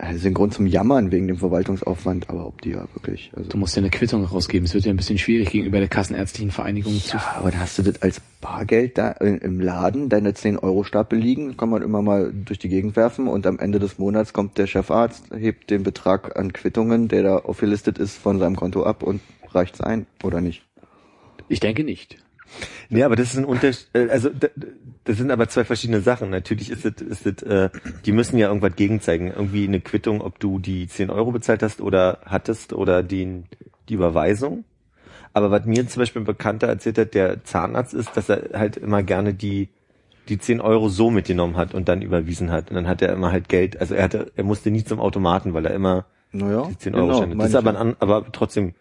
Das 0.00 0.16
ist 0.16 0.24
ein 0.24 0.32
Grund 0.32 0.54
zum 0.54 0.66
Jammern 0.66 1.12
wegen 1.12 1.28
dem 1.28 1.36
Verwaltungsaufwand, 1.36 2.30
aber 2.30 2.46
ob 2.46 2.62
die 2.62 2.70
ja 2.70 2.86
wirklich, 2.94 3.30
also. 3.36 3.50
Du 3.50 3.58
musst 3.58 3.76
ja 3.76 3.80
eine 3.80 3.90
Quittung 3.90 4.24
rausgeben. 4.24 4.64
Es 4.64 4.72
wird 4.72 4.86
ja 4.86 4.90
ein 4.92 4.96
bisschen 4.96 5.18
schwierig 5.18 5.50
gegenüber 5.50 5.78
der 5.78 5.88
Kassenärztlichen 5.88 6.50
Vereinigung 6.50 6.98
zu. 6.98 7.18
Ja, 7.18 7.34
aber 7.36 7.50
dann 7.50 7.60
hast 7.60 7.78
du 7.78 7.82
das 7.82 8.00
als 8.00 8.22
Bargeld 8.40 8.96
da 8.96 9.10
im 9.10 9.60
Laden, 9.60 10.08
deine 10.08 10.32
10 10.32 10.58
Euro 10.58 10.84
Stapel 10.84 11.18
liegen, 11.18 11.58
kann 11.58 11.68
man 11.68 11.82
immer 11.82 12.00
mal 12.00 12.32
durch 12.32 12.58
die 12.58 12.70
Gegend 12.70 12.96
werfen 12.96 13.28
und 13.28 13.46
am 13.46 13.58
Ende 13.58 13.78
des 13.78 13.98
Monats 13.98 14.32
kommt 14.32 14.56
der 14.56 14.66
Chefarzt, 14.66 15.24
hebt 15.34 15.68
den 15.68 15.82
Betrag 15.82 16.38
an 16.38 16.54
Quittungen, 16.54 17.08
der 17.08 17.22
da 17.22 17.36
aufgelistet 17.36 17.98
ist, 17.98 18.16
von 18.16 18.38
seinem 18.38 18.56
Konto 18.56 18.84
ab 18.84 19.02
und 19.02 19.20
reicht's 19.50 19.82
ein, 19.82 20.06
oder 20.22 20.40
nicht? 20.40 20.64
Ich 21.48 21.60
denke 21.60 21.84
nicht. 21.84 22.16
Nee, 22.88 23.02
aber 23.04 23.16
das 23.16 23.32
ist 23.32 23.38
ein 23.38 23.44
Unterschied, 23.44 23.86
also 23.94 24.28
d- 24.30 24.50
d- 24.56 24.66
das 25.04 25.16
sind 25.16 25.30
aber 25.30 25.48
zwei 25.48 25.64
verschiedene 25.64 26.00
Sachen. 26.00 26.30
Natürlich 26.30 26.70
ist 26.70 26.84
es, 26.84 27.00
ist 27.00 27.26
es, 27.26 27.42
äh, 27.42 27.70
die 28.04 28.12
müssen 28.12 28.36
ja 28.38 28.48
irgendwas 28.48 28.76
gegenzeigen. 28.76 29.28
Irgendwie 29.28 29.66
eine 29.66 29.80
Quittung, 29.80 30.20
ob 30.20 30.38
du 30.40 30.58
die 30.58 30.86
10 30.88 31.10
Euro 31.10 31.30
bezahlt 31.32 31.62
hast 31.62 31.80
oder 31.80 32.18
hattest 32.26 32.72
oder 32.72 33.02
den, 33.02 33.44
die 33.88 33.94
Überweisung. 33.94 34.64
Aber 35.32 35.50
was 35.50 35.64
mir 35.64 35.86
zum 35.86 36.00
Beispiel 36.00 36.22
ein 36.22 36.26
Bekannter 36.26 36.66
erzählt 36.66 36.98
hat, 36.98 37.14
der 37.14 37.44
Zahnarzt 37.44 37.94
ist, 37.94 38.16
dass 38.16 38.28
er 38.28 38.58
halt 38.58 38.76
immer 38.76 39.02
gerne 39.04 39.32
die, 39.32 39.68
die 40.28 40.38
10 40.38 40.60
Euro 40.60 40.88
so 40.88 41.10
mitgenommen 41.10 41.56
hat 41.56 41.72
und 41.72 41.88
dann 41.88 42.02
überwiesen 42.02 42.50
hat. 42.50 42.70
Und 42.70 42.74
dann 42.76 42.88
hat 42.88 43.00
er 43.00 43.12
immer 43.12 43.30
halt 43.32 43.48
Geld, 43.48 43.80
also 43.80 43.94
er 43.94 44.02
hatte, 44.04 44.32
er 44.36 44.44
musste 44.44 44.70
nie 44.70 44.84
zum 44.84 44.98
Automaten, 45.00 45.54
weil 45.54 45.66
er 45.66 45.74
immer 45.74 46.04
Naja, 46.32 46.66
die 46.68 46.76
10 46.78 46.94
Euro 46.96 47.06
Scheine. 47.20 47.36
Das 47.36 47.48
ist 47.48 47.54
aber, 47.54 47.80
ein, 47.80 47.96
aber 48.00 48.26
trotzdem, 48.32 48.74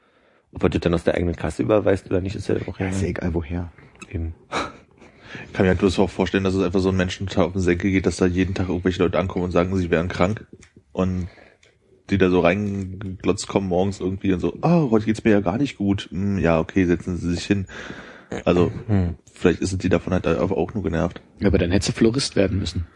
ob 0.54 0.64
er 0.64 0.70
das 0.70 0.82
dann 0.82 0.94
aus 0.94 1.04
der 1.04 1.16
eigenen 1.16 1.36
Kasse 1.36 1.64
überweist 1.64 2.08
oder 2.08 2.22
nicht, 2.22 2.36
ist 2.36 2.48
ja 2.48 2.56
auch 2.68 2.80
ich. 2.80 2.90
ist 2.90 3.02
ja 3.02 3.08
egal 3.10 3.34
woher. 3.34 3.72
eben. 4.12 4.34
Ich 5.46 5.54
kann 5.54 5.66
mir 5.66 5.70
halt 5.70 5.80
bloß 5.80 6.00
auch 6.00 6.10
vorstellen, 6.10 6.44
dass 6.44 6.56
es 6.56 6.64
einfach 6.64 6.80
so 6.80 6.90
ein 6.90 6.96
Menschen 6.98 7.28
total 7.28 7.46
auf 7.46 7.52
den 7.54 7.62
Senkel 7.62 7.92
geht, 7.92 8.06
dass 8.08 8.18
da 8.18 8.26
jeden 8.26 8.56
Tag 8.56 8.68
irgendwelche 8.70 9.04
Leute 9.04 9.20
ankommen 9.20 9.46
und 9.46 9.52
sagen, 9.52 9.76
sie 9.78 9.92
wären 9.92 10.08
krank 10.08 10.48
und 10.92 11.28
die 12.10 12.18
da 12.18 12.32
so 12.32 12.40
reingeglotzt 12.40 13.48
kommen 13.48 13.68
morgens 13.68 14.00
irgendwie 14.00 14.34
und 14.34 14.40
so, 14.40 14.58
ah, 14.62 14.88
heute 14.90 15.06
geht's 15.06 15.24
mir 15.24 15.30
ja 15.32 15.40
gar 15.42 15.58
nicht 15.60 15.78
gut. 15.78 16.08
Hm, 16.12 16.40
ja, 16.40 16.60
okay, 16.60 16.86
setzen 16.86 17.18
Sie 17.18 17.30
sich 17.36 17.46
hin. 17.46 17.68
Also, 18.46 18.72
Hm. 18.88 19.16
vielleicht 19.32 19.62
sind 19.66 19.84
die 19.84 19.90
davon 19.90 20.14
halt 20.14 20.26
einfach 20.26 20.56
auch 20.56 20.74
nur 20.74 20.82
genervt. 20.84 21.22
Ja, 21.40 21.48
aber 21.48 21.60
dann 21.60 21.72
hättest 21.72 21.90
du 21.90 21.94
Florist 21.94 22.36
werden 22.36 22.58
müssen. 22.58 22.88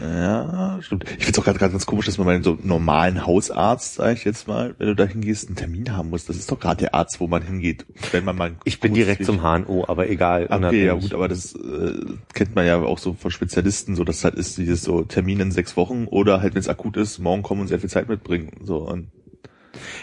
Ja, 0.00 0.78
stimmt. 0.80 1.04
Ich 1.18 1.24
find's 1.24 1.38
auch 1.38 1.44
gerade 1.44 1.58
ganz 1.58 1.86
komisch, 1.86 2.06
dass 2.06 2.18
man 2.18 2.26
bei 2.26 2.40
so 2.42 2.58
normalen 2.62 3.26
Hausarzt, 3.26 3.96
sag 3.96 4.16
ich 4.16 4.24
jetzt 4.24 4.48
mal, 4.48 4.74
wenn 4.78 4.88
du 4.88 4.94
da 4.94 5.04
hingehst, 5.04 5.48
einen 5.48 5.56
Termin 5.56 5.96
haben 5.96 6.10
muss. 6.10 6.24
Das 6.24 6.36
ist 6.36 6.50
doch 6.50 6.58
gerade 6.58 6.78
der 6.78 6.94
Arzt, 6.94 7.20
wo 7.20 7.26
man 7.26 7.42
hingeht, 7.42 7.86
wenn 8.12 8.24
man 8.24 8.36
mal 8.36 8.56
Ich 8.64 8.80
bin 8.80 8.94
direkt 8.94 9.24
zum 9.24 9.42
HNO, 9.42 9.84
aber 9.86 10.08
egal. 10.08 10.48
Okay, 10.50 10.86
ja 10.86 10.94
gut, 10.94 11.14
aber 11.14 11.28
das 11.28 11.54
äh, 11.54 12.00
kennt 12.32 12.54
man 12.54 12.66
ja 12.66 12.80
auch 12.80 12.98
so 12.98 13.14
von 13.14 13.30
Spezialisten, 13.30 13.94
so 13.94 14.04
dass 14.04 14.24
halt 14.24 14.34
ist 14.34 14.58
dieses 14.58 14.82
so 14.82 15.02
Termin 15.02 15.40
in 15.40 15.52
sechs 15.52 15.76
Wochen 15.76 16.06
oder 16.06 16.40
halt, 16.40 16.54
wenn 16.54 16.60
es 16.60 16.68
akut 16.68 16.96
ist, 16.96 17.18
morgen 17.18 17.42
kommen 17.42 17.62
und 17.62 17.68
sehr 17.68 17.80
viel 17.80 17.90
Zeit 17.90 18.08
mitbringen. 18.08 18.52
So 18.62 18.78
und 18.78 19.08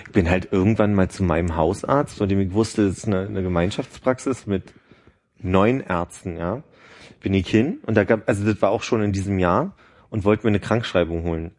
Ich 0.05 0.11
bin 0.11 0.29
halt 0.29 0.49
irgendwann 0.51 0.93
mal 0.93 1.09
zu 1.09 1.23
meinem 1.23 1.55
Hausarzt, 1.55 2.17
von 2.17 2.29
dem 2.29 2.39
ich 2.39 2.53
wusste, 2.53 2.83
es 2.83 2.99
ist 2.99 3.07
eine, 3.07 3.21
eine 3.21 3.43
Gemeinschaftspraxis 3.43 4.47
mit 4.47 4.73
neun 5.39 5.81
Ärzten, 5.81 6.37
ja. 6.37 6.63
Bin 7.21 7.33
ich 7.33 7.47
hin 7.47 7.79
und 7.85 7.95
da 7.95 8.03
gab, 8.03 8.27
also 8.27 8.43
das 8.45 8.61
war 8.61 8.71
auch 8.71 8.81
schon 8.83 9.03
in 9.03 9.11
diesem 9.11 9.37
Jahr 9.37 9.75
und 10.11 10.25
wollte 10.25 10.45
mir 10.45 10.49
eine 10.49 10.59
Krankschreibung 10.59 11.23
holen. 11.23 11.51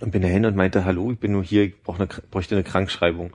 Und 0.00 0.10
bin 0.10 0.22
da 0.22 0.28
hin 0.28 0.44
und 0.44 0.56
meinte, 0.56 0.84
hallo, 0.84 1.12
ich 1.12 1.18
bin 1.18 1.32
nur 1.32 1.44
hier, 1.44 1.62
ich 1.62 1.82
brauch 1.82 1.98
eine, 1.98 2.08
bräuchte 2.30 2.56
eine 2.56 2.64
Krankschreibung. 2.64 3.32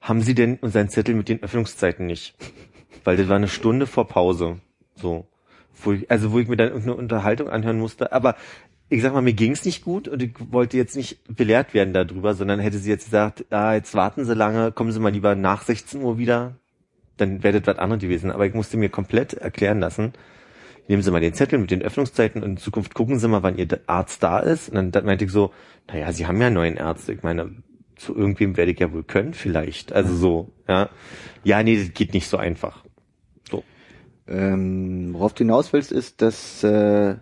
Haben 0.00 0.22
Sie 0.22 0.34
denn 0.34 0.56
unseren 0.56 0.88
Zettel 0.88 1.14
mit 1.14 1.28
den 1.28 1.42
Öffnungszeiten 1.42 2.06
nicht? 2.06 2.34
Weil 3.04 3.16
das 3.16 3.28
war 3.28 3.36
eine 3.36 3.48
Stunde 3.48 3.86
vor 3.86 4.06
Pause. 4.08 4.60
So. 4.94 5.26
Wo 5.74 5.92
ich, 5.92 6.10
also 6.10 6.32
wo 6.32 6.38
ich 6.38 6.48
mir 6.48 6.56
dann 6.56 6.68
irgendeine 6.68 6.96
Unterhaltung 6.96 7.48
anhören 7.48 7.78
musste. 7.78 8.12
Aber 8.12 8.36
ich 8.88 9.02
sag 9.02 9.12
mal, 9.12 9.22
mir 9.22 9.32
ging's 9.32 9.64
nicht 9.64 9.84
gut 9.84 10.06
und 10.06 10.22
ich 10.22 10.34
wollte 10.50 10.76
jetzt 10.76 10.94
nicht 10.94 11.18
belehrt 11.34 11.74
werden 11.74 11.94
darüber, 11.94 12.34
sondern 12.34 12.60
hätte 12.60 12.78
sie 12.78 12.90
jetzt 12.90 13.06
gesagt, 13.06 13.46
ah, 13.50 13.74
jetzt 13.74 13.94
warten 13.94 14.24
Sie 14.24 14.34
lange, 14.34 14.70
kommen 14.70 14.92
Sie 14.92 15.00
mal 15.00 15.10
lieber 15.10 15.34
nach 15.34 15.62
16 15.62 16.00
Uhr 16.02 16.18
wieder. 16.18 16.56
dann 17.16 17.42
wäre 17.42 17.60
das 17.60 17.66
was 17.66 17.82
anderes 17.82 18.02
gewesen. 18.02 18.30
Aber 18.30 18.46
ich 18.46 18.54
musste 18.54 18.76
mir 18.76 18.88
komplett 18.88 19.34
erklären 19.34 19.80
lassen, 19.80 20.12
nehmen 20.88 21.02
Sie 21.02 21.10
mal 21.10 21.20
den 21.20 21.34
Zettel 21.34 21.58
mit 21.58 21.70
den 21.70 21.82
Öffnungszeiten 21.82 22.42
und 22.42 22.50
in 22.50 22.56
Zukunft 22.56 22.94
gucken 22.94 23.18
Sie 23.18 23.28
mal, 23.28 23.42
wann 23.42 23.56
Ihr 23.56 23.68
Arzt 23.86 24.22
da 24.22 24.38
ist. 24.38 24.68
Und 24.68 24.74
dann, 24.74 24.90
dann 24.92 25.04
meinte 25.04 25.24
ich 25.24 25.30
so, 25.30 25.52
naja, 25.88 26.12
Sie 26.12 26.26
haben 26.26 26.40
ja 26.40 26.48
einen 26.48 26.54
neuen 26.54 26.76
Ärzte. 26.76 27.12
Ich 27.12 27.22
meine, 27.22 27.50
zu 27.96 28.16
irgendwem 28.16 28.56
werde 28.56 28.72
ich 28.72 28.80
ja 28.80 28.92
wohl 28.92 29.04
können, 29.04 29.34
vielleicht. 29.34 29.92
Also 29.92 30.14
so, 30.14 30.52
ja. 30.68 30.90
Ja, 31.44 31.62
nee, 31.62 31.76
das 31.76 31.94
geht 31.94 32.14
nicht 32.14 32.28
so 32.28 32.36
einfach. 32.36 32.84
So. 33.50 33.64
Ähm, 34.26 35.10
worauf 35.12 35.34
du 35.34 35.44
hinaus 35.44 35.72
willst, 35.72 35.92
ist, 35.92 36.22
dass 36.22 36.62
äh, 36.64 37.16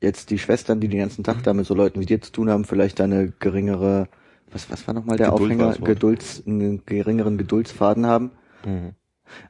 jetzt 0.00 0.30
die 0.30 0.38
Schwestern, 0.38 0.80
die 0.80 0.88
den 0.88 1.00
ganzen 1.00 1.24
Tag 1.24 1.42
da 1.42 1.54
mit 1.54 1.66
so 1.66 1.74
Leuten 1.74 2.00
wie 2.00 2.06
dir 2.06 2.20
zu 2.20 2.32
tun 2.32 2.50
haben, 2.50 2.64
vielleicht 2.64 3.00
eine 3.00 3.32
geringere, 3.38 4.08
was, 4.52 4.70
was 4.70 4.86
war 4.86 4.94
nochmal 4.94 5.16
der 5.16 5.30
Geduld 5.30 5.60
Aufhänger. 5.60 5.86
Gedulds, 5.86 6.42
einen 6.46 6.84
geringeren 6.84 7.38
Geduldsfaden 7.38 8.06
haben. 8.06 8.32
Mhm. 8.64 8.94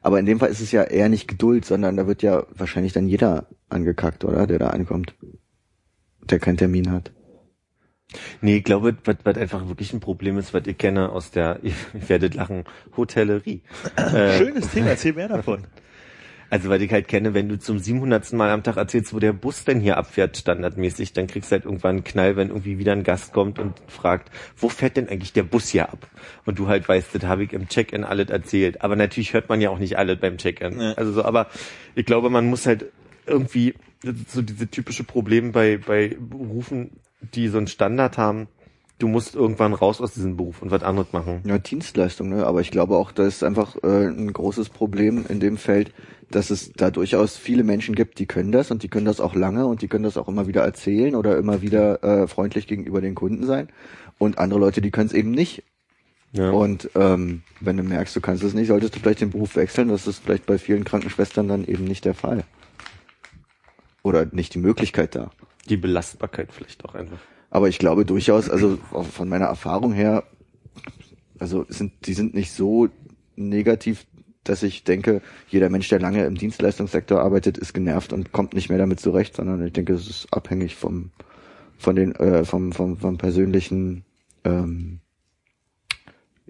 Aber 0.01 0.19
in 0.19 0.25
dem 0.25 0.39
Fall 0.39 0.49
ist 0.49 0.61
es 0.61 0.71
ja 0.71 0.83
eher 0.83 1.09
nicht 1.09 1.27
Geduld, 1.27 1.65
sondern 1.65 1.97
da 1.97 2.07
wird 2.07 2.21
ja 2.21 2.45
wahrscheinlich 2.49 2.93
dann 2.93 3.07
jeder 3.07 3.47
angekackt, 3.69 4.25
oder? 4.25 4.47
Der 4.47 4.59
da 4.59 4.67
ankommt. 4.67 5.15
Der 6.29 6.39
keinen 6.39 6.57
Termin 6.57 6.91
hat. 6.91 7.11
Nee, 8.41 8.57
ich 8.57 8.63
glaube, 8.63 8.95
was, 9.03 9.17
was 9.23 9.37
einfach 9.37 9.67
wirklich 9.67 9.93
ein 9.93 9.99
Problem 9.99 10.37
ist, 10.37 10.53
was 10.53 10.67
ich 10.67 10.77
kenne 10.77 11.09
aus 11.09 11.31
der, 11.31 11.59
ich, 11.63 11.75
werdet 12.07 12.35
lachen, 12.35 12.63
Hotellerie. 12.95 13.63
Äh, 13.95 14.37
Schönes 14.37 14.69
Thema, 14.69 14.89
erzähl 14.89 15.13
mehr 15.13 15.27
davon. 15.27 15.65
Also, 16.49 16.69
weil 16.69 16.81
ich 16.81 16.91
halt 16.91 17.07
kenne, 17.07 17.33
wenn 17.33 17.49
du 17.49 17.57
zum 17.57 17.79
700. 17.79 18.33
Mal 18.33 18.51
am 18.51 18.63
Tag 18.63 18.77
erzählst, 18.77 19.13
wo 19.13 19.19
der 19.19 19.33
Bus 19.33 19.65
denn 19.65 19.79
hier 19.79 19.97
abfährt, 19.97 20.37
standardmäßig, 20.37 21.13
dann 21.13 21.27
kriegst 21.27 21.51
du 21.51 21.53
halt 21.53 21.65
irgendwann 21.65 21.97
einen 21.97 22.03
Knall, 22.03 22.35
wenn 22.35 22.49
irgendwie 22.49 22.77
wieder 22.77 22.93
ein 22.93 23.03
Gast 23.03 23.33
kommt 23.33 23.59
und 23.59 23.73
fragt, 23.87 24.31
wo 24.57 24.69
fährt 24.69 24.97
denn 24.97 25.09
eigentlich 25.09 25.33
der 25.33 25.43
Bus 25.43 25.69
hier 25.69 25.89
ab? 25.89 26.07
Und 26.45 26.59
du 26.59 26.67
halt 26.67 26.87
weißt, 26.87 27.15
das 27.15 27.23
habe 27.23 27.43
ich 27.43 27.53
im 27.53 27.67
Check-in 27.67 28.03
alles 28.03 28.29
erzählt. 28.29 28.81
Aber 28.81 28.95
natürlich 28.95 29.33
hört 29.33 29.49
man 29.49 29.61
ja 29.61 29.69
auch 29.69 29.79
nicht 29.79 29.97
alles 29.97 30.19
beim 30.19 30.37
Check-in. 30.37 30.79
Ja. 30.79 30.93
Also 30.93 31.13
so, 31.13 31.25
aber 31.25 31.47
ich 31.95 32.05
glaube, 32.05 32.29
man 32.29 32.45
muss 32.45 32.65
halt 32.65 32.85
irgendwie, 33.25 33.73
so 34.27 34.41
diese 34.41 34.69
typische 34.69 35.03
Problem 35.03 35.51
bei, 35.51 35.77
bei 35.77 36.15
Berufen, 36.19 36.91
die 37.33 37.47
so 37.47 37.57
einen 37.57 37.67
Standard 37.67 38.17
haben, 38.17 38.47
du 38.99 39.07
musst 39.07 39.35
irgendwann 39.35 39.73
raus 39.73 40.01
aus 40.01 40.13
diesem 40.13 40.37
Beruf 40.37 40.61
und 40.61 40.71
was 40.71 40.83
anderes 40.83 41.11
machen. 41.11 41.41
Ja, 41.45 41.57
Dienstleistung, 41.57 42.29
ne? 42.29 42.45
Aber 42.45 42.61
ich 42.61 42.71
glaube 42.71 42.95
auch, 42.95 43.11
da 43.11 43.25
ist 43.25 43.43
einfach 43.43 43.75
äh, 43.83 44.07
ein 44.07 44.31
großes 44.31 44.69
Problem 44.69 45.25
in 45.27 45.39
dem 45.39 45.57
Feld, 45.57 45.93
dass 46.31 46.49
es 46.49 46.71
da 46.73 46.91
durchaus 46.91 47.37
viele 47.37 47.63
Menschen 47.63 47.95
gibt, 47.95 48.19
die 48.19 48.25
können 48.25 48.51
das 48.51 48.71
und 48.71 48.83
die 48.83 48.87
können 48.87 49.05
das 49.05 49.19
auch 49.19 49.35
lange 49.35 49.65
und 49.67 49.81
die 49.81 49.87
können 49.87 50.03
das 50.03 50.17
auch 50.17 50.27
immer 50.27 50.47
wieder 50.47 50.63
erzählen 50.63 51.15
oder 51.15 51.37
immer 51.37 51.61
wieder 51.61 52.03
äh, 52.03 52.27
freundlich 52.27 52.67
gegenüber 52.67 53.01
den 53.01 53.15
Kunden 53.15 53.45
sein. 53.45 53.69
Und 54.17 54.37
andere 54.37 54.59
Leute, 54.59 54.81
die 54.81 54.91
können 54.91 55.07
es 55.07 55.13
eben 55.13 55.31
nicht. 55.31 55.63
Ja. 56.31 56.49
Und 56.51 56.89
ähm, 56.95 57.43
wenn 57.61 57.77
du 57.77 57.83
merkst, 57.83 58.15
du 58.15 58.21
kannst 58.21 58.43
es 58.43 58.53
nicht, 58.53 58.67
solltest 58.67 58.95
du 58.95 58.99
vielleicht 58.99 59.21
den 59.21 59.29
Beruf 59.29 59.55
wechseln. 59.55 59.89
Das 59.89 60.07
ist 60.07 60.23
vielleicht 60.23 60.45
bei 60.45 60.57
vielen 60.57 60.83
Krankenschwestern 60.83 61.47
dann 61.47 61.65
eben 61.65 61.85
nicht 61.85 62.05
der 62.05 62.13
Fall. 62.13 62.43
Oder 64.03 64.25
nicht 64.31 64.53
die 64.53 64.59
Möglichkeit 64.59 65.15
da. 65.15 65.31
Die 65.67 65.77
Belastbarkeit 65.77 66.51
vielleicht 66.51 66.83
auch 66.85 66.95
einfach. 66.95 67.19
Aber 67.49 67.69
ich 67.69 67.79
glaube 67.79 68.05
durchaus, 68.05 68.49
also 68.49 68.77
von 68.77 69.29
meiner 69.29 69.45
Erfahrung 69.45 69.93
her, 69.93 70.23
also 71.39 71.65
sind, 71.69 71.93
die 72.05 72.13
sind 72.13 72.33
nicht 72.33 72.51
so 72.51 72.89
negativ, 73.35 74.05
dass 74.43 74.63
ich 74.63 74.83
denke, 74.83 75.21
jeder 75.49 75.69
Mensch, 75.69 75.89
der 75.89 75.99
lange 75.99 76.25
im 76.25 76.35
Dienstleistungssektor 76.35 77.19
arbeitet, 77.21 77.57
ist 77.57 77.73
genervt 77.73 78.13
und 78.13 78.31
kommt 78.31 78.53
nicht 78.53 78.69
mehr 78.69 78.77
damit 78.77 78.99
zurecht, 78.99 79.35
sondern 79.35 79.65
ich 79.65 79.73
denke, 79.73 79.93
es 79.93 80.07
ist 80.07 80.27
abhängig 80.31 80.75
vom, 80.75 81.11
von 81.77 81.95
den, 81.95 82.15
äh, 82.15 82.45
vom, 82.45 82.71
vom, 82.71 82.97
vom 82.97 83.17
persönlichen, 83.17 84.05
ähm, 84.43 84.99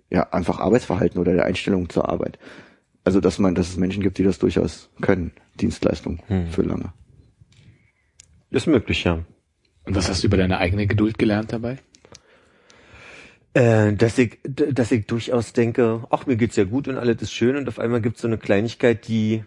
ja, 0.10 0.30
einfach 0.32 0.60
Arbeitsverhalten 0.60 1.20
oder 1.20 1.34
der 1.34 1.46
Einstellung 1.46 1.90
zur 1.90 2.10
Arbeit. 2.10 2.38
Also, 3.04 3.22
dass 3.22 3.40
man, 3.40 3.56
dass 3.56 3.70
es 3.70 3.78
Menschen 3.78 4.02
gibt, 4.04 4.18
die 4.18 4.24
das 4.24 4.40
durchaus 4.40 4.90
können, 5.02 5.32
Dienstleistung 5.60 6.20
Hm. 6.28 6.48
für 6.48 6.64
lange. 6.64 6.94
Ist 8.50 8.68
möglich, 8.68 9.04
ja. 9.04 9.24
Und 9.86 9.96
was 9.96 10.10
hast 10.10 10.24
du 10.24 10.28
über 10.28 10.38
deine 10.38 10.58
eigene 10.58 10.88
Geduld 10.88 11.18
gelernt 11.18 11.54
dabei? 11.54 11.78
Äh, 13.54 13.94
dass 13.94 14.18
ich, 14.18 14.40
dass 14.44 14.92
ich 14.92 15.06
durchaus 15.06 15.54
denke, 15.54 16.06
ach, 16.10 16.26
mir 16.26 16.36
geht's 16.36 16.56
ja 16.56 16.66
gut 16.66 16.88
und 16.88 16.98
alles 16.98 17.22
ist 17.22 17.32
schön 17.32 17.56
und 17.56 17.70
auf 17.70 17.80
einmal 17.80 18.02
gibt's 18.02 18.22
so 18.22 18.28
eine 18.28 18.38
Kleinigkeit, 18.38 19.08
die 19.08 19.44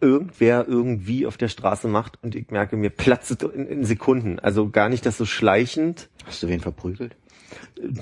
irgendwer 0.00 0.66
irgendwie 0.66 1.26
auf 1.26 1.36
der 1.36 1.48
Straße 1.48 1.88
macht 1.88 2.18
und 2.22 2.34
ich 2.34 2.50
merke, 2.50 2.76
mir 2.76 2.90
platzt 2.90 3.30
es 3.30 3.48
in, 3.50 3.66
in 3.66 3.84
Sekunden. 3.84 4.38
Also 4.40 4.68
gar 4.70 4.88
nicht 4.88 5.06
das 5.06 5.16
so 5.16 5.26
schleichend. 5.26 6.08
Hast 6.24 6.42
du 6.42 6.48
wen 6.48 6.60
verprügelt? 6.60 7.16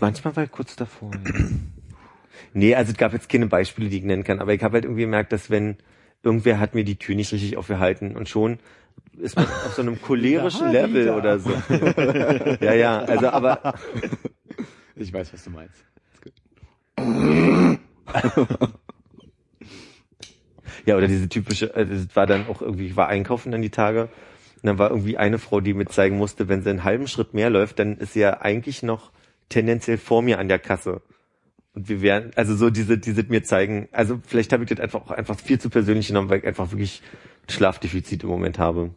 Manchmal 0.00 0.34
war 0.36 0.44
ich 0.44 0.50
kurz 0.50 0.76
davor. 0.76 1.10
ja. 1.12 1.44
nee, 2.54 2.74
also 2.74 2.92
es 2.92 2.96
gab 2.98 3.12
jetzt 3.12 3.28
keine 3.28 3.46
Beispiele, 3.46 3.90
die 3.90 3.98
ich 3.98 4.04
nennen 4.04 4.24
kann, 4.24 4.40
aber 4.40 4.54
ich 4.54 4.62
habe 4.62 4.74
halt 4.74 4.84
irgendwie 4.84 5.02
gemerkt, 5.02 5.32
dass 5.32 5.50
wenn 5.50 5.76
irgendwer 6.22 6.58
hat 6.58 6.74
mir 6.74 6.84
die 6.84 6.96
Tür 6.96 7.14
nicht 7.14 7.32
richtig 7.32 7.56
aufgehalten 7.56 8.16
und 8.16 8.28
schon 8.28 8.58
ist 9.18 9.36
man 9.36 9.46
auf 9.46 9.74
so 9.74 9.82
einem 9.82 10.00
cholerischen 10.02 10.70
Level 10.70 11.10
oder 11.10 11.38
so. 11.38 11.50
ja, 12.60 12.74
ja, 12.74 12.98
also 13.00 13.28
aber 13.28 13.74
Ich 14.96 15.12
weiß, 15.12 15.32
was 15.32 15.44
du 15.44 15.50
meinst. 15.50 15.84
Ja, 20.86 20.98
oder 20.98 21.08
diese 21.08 21.30
typische, 21.30 21.74
äh, 21.74 21.86
das 21.86 22.14
war 22.14 22.26
dann 22.26 22.46
auch 22.46 22.60
irgendwie, 22.60 22.88
ich 22.88 22.96
war 22.96 23.08
einkaufen 23.08 23.50
dann 23.50 23.62
die 23.62 23.70
Tage 23.70 24.02
und 24.56 24.64
dann 24.64 24.76
war 24.76 24.90
irgendwie 24.90 25.16
eine 25.16 25.38
Frau, 25.38 25.60
die 25.60 25.72
mir 25.72 25.86
zeigen 25.86 26.18
musste, 26.18 26.48
wenn 26.48 26.62
sie 26.62 26.68
einen 26.68 26.84
halben 26.84 27.06
Schritt 27.06 27.32
mehr 27.32 27.48
läuft, 27.48 27.78
dann 27.78 27.96
ist 27.96 28.12
sie 28.12 28.20
ja 28.20 28.42
eigentlich 28.42 28.82
noch 28.82 29.10
tendenziell 29.48 29.96
vor 29.96 30.20
mir 30.20 30.38
an 30.38 30.48
der 30.48 30.58
Kasse. 30.58 31.00
Und 31.74 31.88
wir 31.88 32.02
wären, 32.02 32.30
also 32.36 32.54
so 32.54 32.70
diese, 32.70 32.98
diese 32.98 33.24
mir 33.24 33.42
zeigen, 33.42 33.88
also 33.90 34.20
vielleicht 34.24 34.52
habe 34.52 34.62
ich 34.62 34.70
das 34.70 34.78
einfach 34.78 35.02
auch 35.02 35.10
einfach 35.10 35.38
viel 35.38 35.58
zu 35.58 35.70
persönlich 35.70 36.06
genommen, 36.06 36.30
weil 36.30 36.38
ich 36.38 36.46
einfach 36.46 36.70
wirklich 36.70 37.02
Schlafdefizit 37.50 38.22
im 38.22 38.28
Moment 38.28 38.58
habe. 38.58 38.94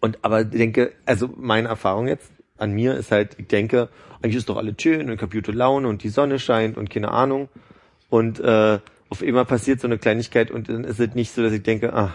Und 0.00 0.18
aber 0.22 0.44
denke, 0.44 0.92
also 1.04 1.28
meine 1.36 1.68
Erfahrung 1.68 2.08
jetzt 2.08 2.32
an 2.56 2.72
mir 2.72 2.94
ist 2.94 3.12
halt, 3.12 3.36
ich 3.38 3.48
denke, 3.48 3.90
eigentlich 4.22 4.36
ist 4.36 4.48
doch 4.48 4.56
alles 4.56 4.76
schön 4.80 5.10
und 5.10 5.30
gute 5.30 5.52
Laune 5.52 5.88
und 5.88 6.02
die 6.02 6.08
Sonne 6.08 6.38
scheint 6.38 6.78
und 6.78 6.88
keine 6.88 7.10
Ahnung. 7.10 7.48
Und 8.08 8.40
äh, 8.40 8.78
auf 9.10 9.22
einmal 9.22 9.44
passiert 9.44 9.80
so 9.80 9.88
eine 9.88 9.98
Kleinigkeit 9.98 10.50
und 10.50 10.68
dann 10.70 10.84
ist 10.84 11.00
es 11.00 11.14
nicht 11.14 11.32
so, 11.32 11.42
dass 11.42 11.52
ich 11.52 11.62
denke, 11.62 11.92
ah, 11.92 12.14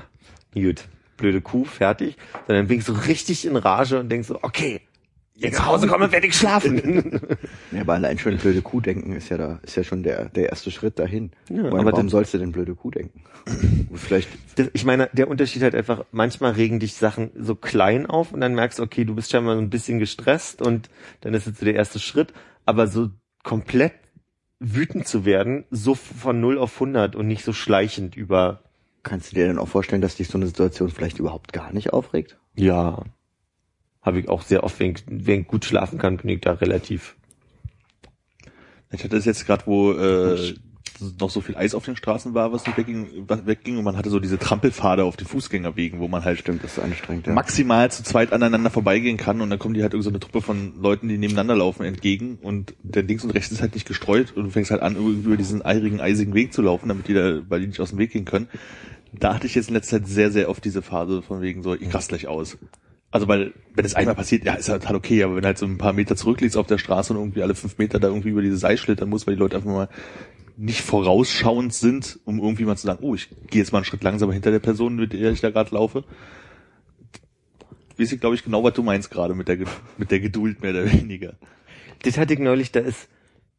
gut, 0.53 0.85
blöde 1.17 1.41
Kuh, 1.41 1.63
fertig, 1.63 2.17
sondern 2.47 2.67
bin 2.67 2.79
ich 2.79 2.85
so 2.85 2.93
richtig 2.93 3.45
in 3.45 3.55
Rage 3.55 3.99
und 3.99 4.09
denke 4.09 4.25
so, 4.25 4.39
okay, 4.41 4.81
jetzt 5.35 5.59
nach 5.59 5.67
Hause 5.67 5.87
komme, 5.87 6.11
werde 6.11 6.27
ich 6.27 6.35
schlafen. 6.35 7.21
Ja, 7.71 7.81
aber 7.81 7.93
allein 7.95 8.17
schon 8.17 8.37
blöde 8.37 8.61
Kuh 8.61 8.79
denken 8.79 9.13
ist 9.13 9.29
ja 9.29 9.37
da, 9.37 9.59
ist 9.63 9.75
ja 9.75 9.83
schon 9.83 10.03
der, 10.03 10.29
der 10.29 10.49
erste 10.49 10.71
Schritt 10.71 10.97
dahin. 10.97 11.31
Ja, 11.49 11.63
Weil, 11.63 11.81
aber 11.81 11.91
warum 11.91 12.09
sollst 12.09 12.33
du 12.33 12.37
denn 12.37 12.53
blöde 12.53 12.73
Kuh 12.75 12.91
denken? 12.91 13.23
Vielleicht, 13.93 14.29
Das, 14.55 14.69
ich 14.73 14.85
meine, 14.85 15.09
der 15.11 15.27
Unterschied 15.27 15.61
halt 15.61 15.75
einfach, 15.75 16.05
manchmal 16.11 16.53
regen 16.53 16.79
dich 16.79 16.93
Sachen 16.93 17.31
so 17.37 17.55
klein 17.55 18.05
auf 18.05 18.31
und 18.31 18.39
dann 18.39 18.55
merkst 18.55 18.79
du, 18.79 18.83
okay, 18.83 19.03
du 19.03 19.15
bist 19.15 19.31
scheinbar 19.31 19.55
so 19.55 19.61
ein 19.61 19.69
bisschen 19.69 19.99
gestresst 19.99 20.61
und 20.61 20.89
dann 21.21 21.33
ist 21.33 21.47
jetzt 21.47 21.59
so 21.59 21.65
der 21.65 21.75
erste 21.75 21.99
Schritt, 21.99 22.33
aber 22.65 22.87
so 22.87 23.09
komplett 23.43 23.93
wütend 24.59 25.07
zu 25.07 25.25
werden, 25.25 25.65
so 25.69 25.95
von 25.95 26.39
0 26.39 26.57
auf 26.57 26.75
100 26.75 27.15
und 27.15 27.27
nicht 27.27 27.43
so 27.43 27.51
schleichend 27.51 28.15
über, 28.15 28.63
kannst 29.03 29.31
du 29.31 29.35
dir 29.35 29.47
denn 29.47 29.59
auch 29.59 29.67
vorstellen, 29.67 30.01
dass 30.01 30.15
dich 30.15 30.29
so 30.29 30.37
eine 30.37 30.47
Situation 30.47 30.89
vielleicht 30.89 31.19
überhaupt 31.19 31.51
gar 31.51 31.73
nicht 31.73 31.91
aufregt? 31.91 32.37
ja, 32.55 33.03
habe 34.05 34.19
ich 34.19 34.29
auch 34.29 34.43
sehr 34.43 34.63
oft, 34.63 34.79
wenn 34.79 34.91
ich, 34.91 35.03
wenn 35.07 35.41
ich 35.41 35.47
gut 35.47 35.65
schlafen 35.65 35.97
kann, 35.97 36.17
bin 36.17 36.29
ich 36.29 36.41
da 36.41 36.53
relativ. 36.53 37.15
Ich 38.91 39.03
hatte 39.03 39.15
das 39.15 39.25
jetzt 39.25 39.45
gerade, 39.45 39.65
wo 39.65 39.91
äh, 39.91 40.53
noch 41.19 41.29
so 41.29 41.41
viel 41.41 41.57
Eis 41.57 41.75
auf 41.75 41.83
den 41.83 41.95
Straßen 41.95 42.33
war, 42.33 42.53
was 42.53 42.65
nicht 42.65 42.77
wegging, 42.77 43.07
was 43.27 43.45
wegging 43.45 43.77
und 43.77 43.83
man 43.83 43.97
hatte 43.97 44.09
so 44.09 44.19
diese 44.19 44.37
Trampelpfade 44.37 45.03
auf 45.03 45.17
den 45.17 45.27
Fußgängerwegen, 45.27 45.99
wo 45.99 46.07
man 46.07 46.23
halt 46.23 46.39
Stimmt, 46.39 46.63
das 46.63 46.77
ist 46.77 46.83
anstrengend, 46.83 47.27
ja. 47.27 47.33
maximal 47.33 47.91
zu 47.91 48.03
zweit 48.03 48.31
aneinander 48.31 48.69
vorbeigehen 48.69 49.17
kann 49.17 49.41
und 49.41 49.49
dann 49.49 49.59
kommen 49.59 49.73
die 49.73 49.81
halt 49.81 49.93
irgend 49.93 50.05
so 50.05 50.09
eine 50.09 50.19
Truppe 50.19 50.41
von 50.41 50.79
Leuten, 50.79 51.07
die 51.09 51.17
nebeneinander 51.17 51.55
laufen, 51.55 51.83
entgegen 51.83 52.37
und 52.41 52.75
der 52.83 53.03
links 53.03 53.23
und 53.23 53.31
rechts 53.31 53.51
ist 53.51 53.61
halt 53.61 53.73
nicht 53.73 53.87
gestreut 53.87 54.33
und 54.35 54.45
du 54.45 54.49
fängst 54.51 54.71
halt 54.71 54.81
an, 54.81 54.95
irgendwie 54.95 55.27
über 55.27 55.37
diesen 55.37 55.65
eirigen, 55.65 55.99
eisigen 55.99 56.33
Weg 56.33 56.53
zu 56.53 56.61
laufen, 56.61 56.87
damit 56.87 57.07
die 57.07 57.13
da, 57.13 57.41
weil 57.49 57.61
die 57.61 57.67
nicht 57.67 57.79
aus 57.81 57.89
dem 57.89 57.99
Weg 57.99 58.11
gehen 58.11 58.25
können. 58.25 58.47
Da 59.11 59.33
hatte 59.33 59.47
ich 59.47 59.55
jetzt 59.55 59.69
in 59.69 59.75
letzter 59.75 59.99
Zeit 59.99 60.07
sehr, 60.07 60.31
sehr 60.31 60.49
oft 60.49 60.63
diese 60.63 60.81
Phase 60.81 61.21
von 61.21 61.41
wegen 61.41 61.63
so, 61.63 61.73
ich 61.73 61.93
raste 61.93 62.09
gleich 62.09 62.27
aus. 62.27 62.57
Also 63.15 63.29
weil, 63.29 63.53
wenn 63.73 63.85
es 63.85 63.95
einmal 63.95 64.13
passiert, 64.13 64.43
ja, 64.43 64.55
ist 64.55 64.67
halt 64.67 64.91
okay, 64.91 65.23
aber 65.23 65.37
wenn 65.37 65.45
halt 65.45 65.57
so 65.57 65.65
ein 65.65 65.77
paar 65.77 65.93
Meter 65.93 66.17
zurückliegst 66.17 66.57
auf 66.57 66.67
der 66.67 66.77
Straße 66.77 67.13
und 67.13 67.19
irgendwie 67.19 67.43
alle 67.43 67.55
fünf 67.55 67.77
Meter 67.77 67.97
da 67.97 68.09
irgendwie 68.09 68.27
über 68.27 68.41
diese 68.41 68.57
Seil 68.57 68.77
schlittern 68.77 69.07
muss, 69.07 69.25
weil 69.25 69.35
die 69.35 69.39
Leute 69.39 69.55
einfach 69.55 69.71
mal 69.71 69.87
nicht 70.57 70.81
vorausschauend 70.81 71.73
sind, 71.73 72.19
um 72.25 72.39
irgendwie 72.39 72.65
mal 72.65 72.75
zu 72.75 72.87
sagen, 72.87 72.99
oh, 73.01 73.15
ich 73.15 73.29
gehe 73.49 73.61
jetzt 73.61 73.71
mal 73.71 73.77
einen 73.77 73.85
Schritt 73.85 74.03
langsamer 74.03 74.33
hinter 74.33 74.51
der 74.51 74.59
Person, 74.59 74.97
mit 74.97 75.13
der 75.13 75.31
ich 75.31 75.39
da 75.39 75.49
gerade 75.49 75.73
laufe. 75.73 76.03
Weiß 77.97 78.11
ich, 78.11 78.19
glaube 78.19 78.35
ich, 78.35 78.43
genau, 78.43 78.65
was 78.65 78.73
du 78.73 78.83
meinst 78.83 79.09
gerade 79.11 79.33
mit 79.33 79.47
der, 79.47 79.59
mit 79.97 80.11
der 80.11 80.19
Geduld 80.19 80.61
mehr 80.61 80.71
oder 80.71 80.91
weniger. 80.91 81.35
Das 82.01 82.17
hatte 82.17 82.33
ich 82.33 82.39
neulich, 82.41 82.73
da 82.73 82.81
ist 82.81 83.07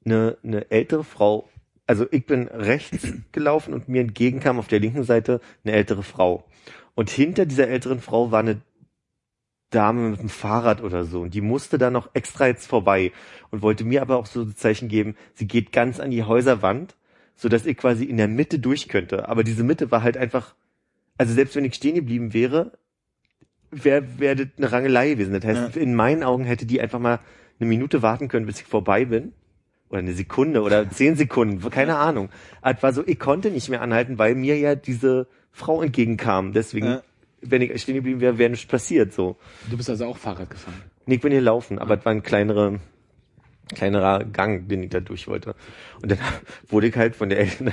eine, 0.04 0.36
eine 0.44 0.70
ältere 0.70 1.02
Frau, 1.02 1.48
also 1.86 2.04
ich 2.10 2.26
bin 2.26 2.48
rechts 2.48 3.08
gelaufen 3.32 3.72
und 3.72 3.88
mir 3.88 4.02
entgegenkam 4.02 4.58
auf 4.58 4.68
der 4.68 4.80
linken 4.80 5.04
Seite 5.04 5.40
eine 5.64 5.72
ältere 5.72 6.02
Frau. 6.02 6.44
Und 6.94 7.08
hinter 7.08 7.46
dieser 7.46 7.68
älteren 7.68 8.00
Frau 8.00 8.30
war 8.30 8.40
eine 8.40 8.60
Dame 9.70 10.10
mit 10.10 10.20
dem 10.20 10.28
Fahrrad 10.28 10.82
oder 10.82 11.04
so 11.04 11.22
und 11.22 11.34
die 11.34 11.40
musste 11.40 11.76
da 11.78 11.90
noch 11.90 12.10
extra 12.14 12.46
jetzt 12.46 12.66
vorbei 12.66 13.12
und 13.50 13.62
wollte 13.62 13.84
mir 13.84 14.00
aber 14.02 14.16
auch 14.16 14.26
so 14.26 14.42
ein 14.42 14.54
Zeichen 14.56 14.88
geben, 14.88 15.16
sie 15.34 15.46
geht 15.48 15.72
ganz 15.72 15.98
an 15.98 16.10
die 16.10 16.22
Häuserwand, 16.22 16.96
so 17.34 17.48
dass 17.48 17.66
ich 17.66 17.76
quasi 17.76 18.04
in 18.04 18.16
der 18.16 18.28
Mitte 18.28 18.58
durch 18.58 18.88
könnte. 18.88 19.28
Aber 19.28 19.42
diese 19.44 19.64
Mitte 19.64 19.90
war 19.90 20.02
halt 20.02 20.16
einfach, 20.16 20.54
also 21.18 21.34
selbst 21.34 21.56
wenn 21.56 21.64
ich 21.64 21.74
stehen 21.74 21.96
geblieben 21.96 22.32
wäre, 22.32 22.72
wäre 23.70 24.04
wär 24.18 24.34
das 24.36 24.46
eine 24.56 24.72
Rangelei 24.72 25.10
gewesen. 25.10 25.32
Das 25.32 25.44
heißt, 25.44 25.76
in 25.76 25.94
meinen 25.94 26.22
Augen 26.22 26.44
hätte 26.44 26.66
die 26.66 26.80
einfach 26.80 27.00
mal 27.00 27.20
eine 27.58 27.68
Minute 27.68 28.02
warten 28.02 28.28
können, 28.28 28.46
bis 28.46 28.60
ich 28.60 28.66
vorbei 28.66 29.04
bin. 29.04 29.32
Oder 29.88 30.00
eine 30.00 30.12
Sekunde 30.14 30.62
oder 30.62 30.88
zehn 30.90 31.16
Sekunden, 31.16 31.68
keine 31.70 31.96
Ahnung. 31.96 32.28
Es 32.62 32.82
war 32.82 32.92
so, 32.92 33.04
ich 33.06 33.18
konnte 33.18 33.50
nicht 33.50 33.68
mehr 33.68 33.82
anhalten, 33.82 34.18
weil 34.18 34.34
mir 34.34 34.58
ja 34.58 34.74
diese 34.74 35.26
Frau 35.52 35.82
entgegenkam. 35.82 36.52
Deswegen, 36.52 36.86
Ja. 36.86 37.02
Wenn 37.40 37.62
ich 37.62 37.80
stehen 37.82 37.96
geblieben 37.96 38.20
wäre, 38.20 38.38
wäre 38.38 38.50
nichts 38.50 38.66
passiert, 38.66 39.12
so. 39.12 39.36
Du 39.70 39.76
bist 39.76 39.90
also 39.90 40.06
auch 40.06 40.16
Fahrrad 40.16 40.50
gefahren. 40.50 40.82
Nee, 41.06 41.16
ich 41.16 41.20
bin 41.20 41.32
hier 41.32 41.40
laufen, 41.40 41.78
aber 41.78 41.98
es 41.98 42.04
war 42.04 42.12
ein 42.12 42.22
kleinere, 42.22 42.80
kleinerer 43.74 44.24
Gang, 44.24 44.68
den 44.68 44.82
ich 44.82 44.90
da 44.90 45.00
durch 45.00 45.28
wollte. 45.28 45.54
Und 46.02 46.10
dann 46.10 46.18
wurde 46.68 46.88
ich 46.88 46.96
halt 46.96 47.16
von 47.16 47.28
der 47.28 47.40
älteren, 47.40 47.72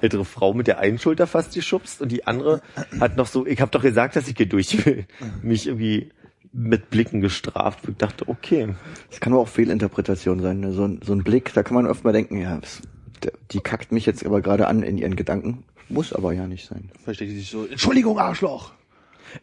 ältere 0.00 0.24
Frau 0.24 0.54
mit 0.54 0.66
der 0.66 0.78
einen 0.78 0.98
Schulter 0.98 1.26
fast 1.26 1.54
geschubst 1.54 2.00
und 2.02 2.10
die 2.10 2.26
andere 2.26 2.62
hat 3.00 3.16
noch 3.16 3.26
so, 3.26 3.46
ich 3.46 3.60
habe 3.60 3.70
doch 3.70 3.82
gesagt, 3.82 4.16
dass 4.16 4.28
ich 4.28 4.36
hier 4.36 4.48
durch 4.48 4.84
will, 4.84 5.06
mich 5.42 5.66
irgendwie 5.66 6.10
mit 6.52 6.88
Blicken 6.90 7.20
gestraft. 7.20 7.80
Ich 7.88 7.96
dachte, 7.96 8.28
okay. 8.28 8.74
Das 9.10 9.20
kann 9.20 9.32
aber 9.32 9.42
auch 9.42 9.48
Fehlinterpretation 9.48 10.40
sein. 10.40 10.60
Ne? 10.60 10.72
So, 10.72 10.84
ein, 10.86 11.00
so 11.04 11.12
ein 11.12 11.22
Blick, 11.22 11.52
da 11.52 11.62
kann 11.62 11.74
man 11.74 11.86
oft 11.86 12.02
mal 12.02 12.12
denken, 12.12 12.40
ja, 12.40 12.60
die 13.50 13.60
kackt 13.60 13.92
mich 13.92 14.06
jetzt 14.06 14.24
aber 14.24 14.40
gerade 14.40 14.66
an 14.66 14.82
in 14.82 14.96
ihren 14.96 15.16
Gedanken. 15.16 15.64
Muss 15.88 16.12
aber 16.12 16.32
ja 16.32 16.46
nicht 16.46 16.66
sein. 16.66 16.90
Vielleicht 17.02 17.20
denkt 17.20 17.34
die 17.34 17.38
sich 17.38 17.50
so, 17.50 17.66
Entschuldigung, 17.66 18.18
Arschloch. 18.18 18.72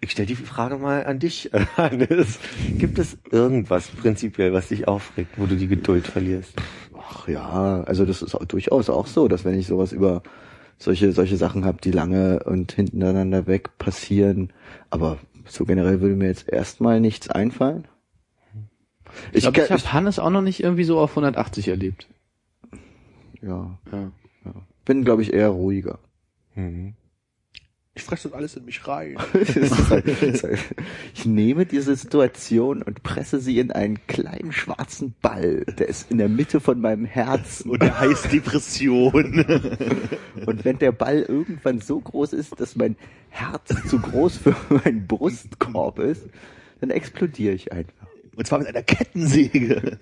Ich 0.01 0.11
stelle 0.11 0.25
die 0.27 0.35
Frage 0.35 0.77
mal 0.77 1.05
an 1.05 1.19
dich, 1.19 1.51
Hannes. 1.77 2.39
Gibt 2.77 2.99
es 2.99 3.17
irgendwas 3.31 3.87
prinzipiell, 3.87 4.53
was 4.53 4.69
dich 4.69 4.87
aufregt, 4.87 5.31
wo 5.37 5.45
du 5.45 5.55
die 5.55 5.67
Geduld 5.67 6.07
verlierst? 6.07 6.53
Ach 6.97 7.27
ja, 7.27 7.83
also 7.83 8.05
das 8.05 8.21
ist 8.21 8.35
auch 8.35 8.45
durchaus 8.45 8.89
auch 8.89 9.07
so, 9.07 9.27
dass 9.27 9.45
wenn 9.45 9.57
ich 9.57 9.67
sowas 9.67 9.91
über 9.91 10.23
solche 10.77 11.11
solche 11.11 11.37
Sachen 11.37 11.65
habe, 11.65 11.79
die 11.81 11.91
lange 11.91 12.43
und 12.43 12.71
hintereinander 12.71 13.45
weg 13.47 13.77
passieren, 13.77 14.51
aber 14.89 15.17
so 15.45 15.65
generell 15.65 16.01
würde 16.01 16.15
mir 16.15 16.27
jetzt 16.27 16.49
erstmal 16.49 16.99
nichts 16.99 17.29
einfallen. 17.29 17.87
Ich 19.31 19.41
glaube, 19.43 19.61
ich 19.61 19.69
habe 19.71 19.93
Hannes 19.93 20.17
auch 20.17 20.29
noch 20.31 20.41
nicht 20.41 20.63
irgendwie 20.63 20.85
so 20.85 20.99
auf 20.99 21.11
180 21.11 21.67
erlebt. 21.67 22.07
ja, 23.41 23.77
Ja. 23.91 24.11
bin 24.85 25.03
glaube 25.03 25.21
ich 25.21 25.33
eher 25.33 25.49
ruhiger. 25.49 25.99
Mhm. 26.55 26.95
Ich 27.95 28.03
fresse 28.03 28.29
das 28.29 28.35
alles 28.35 28.55
in 28.57 28.65
mich 28.65 28.87
rein. 28.87 29.17
Ich 31.13 31.25
nehme 31.25 31.65
diese 31.67 31.95
Situation 31.95 32.81
und 32.81 33.03
presse 33.03 33.39
sie 33.39 33.59
in 33.59 33.71
einen 33.71 33.99
kleinen 34.07 34.51
schwarzen 34.51 35.13
Ball, 35.21 35.63
der 35.77 35.87
ist 35.87 36.09
in 36.09 36.17
der 36.17 36.27
Mitte 36.27 36.59
von 36.59 36.81
meinem 36.81 37.05
Herzen. 37.05 37.69
Und 37.69 37.83
der 37.83 37.99
heißt 37.99 38.31
Depression. 38.31 39.45
Und 40.45 40.65
wenn 40.65 40.79
der 40.79 40.91
Ball 40.91 41.21
irgendwann 41.21 41.79
so 41.79 41.99
groß 41.99 42.33
ist, 42.33 42.59
dass 42.59 42.75
mein 42.75 42.95
Herz 43.29 43.75
zu 43.87 43.99
groß 43.99 44.37
für 44.37 44.55
meinen 44.69 45.05
Brustkorb 45.05 45.99
ist, 45.99 46.27
dann 46.81 46.89
explodiere 46.89 47.53
ich 47.53 47.71
einfach. 47.71 48.07
Und 48.35 48.47
zwar 48.47 48.59
mit 48.59 48.67
einer 48.67 48.81
Kettensäge. 48.81 49.99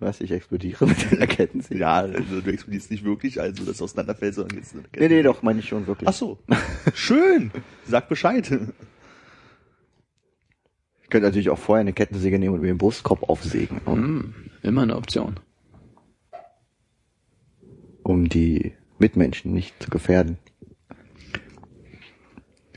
Was, 0.00 0.20
ich 0.20 0.32
explodiere 0.32 0.86
mit 0.86 1.12
einer 1.12 1.26
Kettensäge? 1.26 1.80
Ja, 1.80 1.94
also 2.00 2.40
du 2.40 2.50
explodierst 2.50 2.90
nicht 2.90 3.04
wirklich, 3.04 3.40
also 3.40 3.64
das 3.64 3.80
auseinanderfällt, 3.80 4.34
sondern 4.34 4.58
jetzt 4.58 4.74
eine 4.74 4.82
Nee, 4.98 5.08
nee, 5.08 5.22
doch, 5.22 5.42
meine 5.42 5.60
ich 5.60 5.68
schon 5.68 5.86
wirklich. 5.86 6.08
Ach 6.08 6.12
so. 6.14 6.38
Schön. 6.94 7.50
Sag 7.86 8.08
Bescheid. 8.08 8.50
Ich 11.02 11.10
könnte 11.10 11.28
natürlich 11.28 11.50
auch 11.50 11.58
vorher 11.58 11.80
eine 11.82 11.92
Kettensäge 11.92 12.38
nehmen 12.40 12.54
und 12.54 12.60
mir 12.62 12.66
den 12.68 12.78
Brustkorb 12.78 13.22
aufsägen, 13.28 13.80
um, 13.84 13.94
Hm, 14.02 14.34
immer 14.62 14.82
eine 14.82 14.96
Option. 14.96 15.38
um 18.02 18.28
die 18.28 18.72
Mitmenschen 18.98 19.52
nicht 19.52 19.80
zu 19.82 19.90
gefährden. 19.90 20.38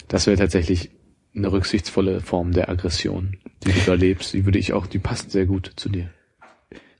Das 0.07 0.25
wäre 0.27 0.37
tatsächlich 0.37 0.91
eine 1.35 1.51
rücksichtsvolle 1.51 2.21
Form 2.21 2.51
der 2.53 2.69
Aggression, 2.69 3.37
die 3.65 3.71
du 3.73 3.79
da 3.85 3.93
lebst. 3.95 4.33
Die 4.33 4.45
würde 4.45 4.57
ich 4.59 4.71
auch, 4.73 4.87
die 4.87 4.99
passt 4.99 5.31
sehr 5.31 5.45
gut 5.45 5.73
zu 5.75 5.89
dir. 5.89 6.09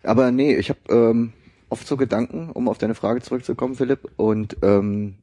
Aber 0.08 0.32
nee, 0.32 0.56
ich 0.56 0.70
habe 0.70 0.80
ähm, 0.89 1.34
oft 1.70 1.86
so 1.86 1.98
Gedanken, 1.98 2.50
um 2.50 2.70
auf 2.70 2.78
deine 2.78 2.96
Frage 2.96 3.22
zurückzukommen, 3.22 3.76
Philipp. 3.76 4.10
Und 4.15 4.58
ähm, 4.62 5.15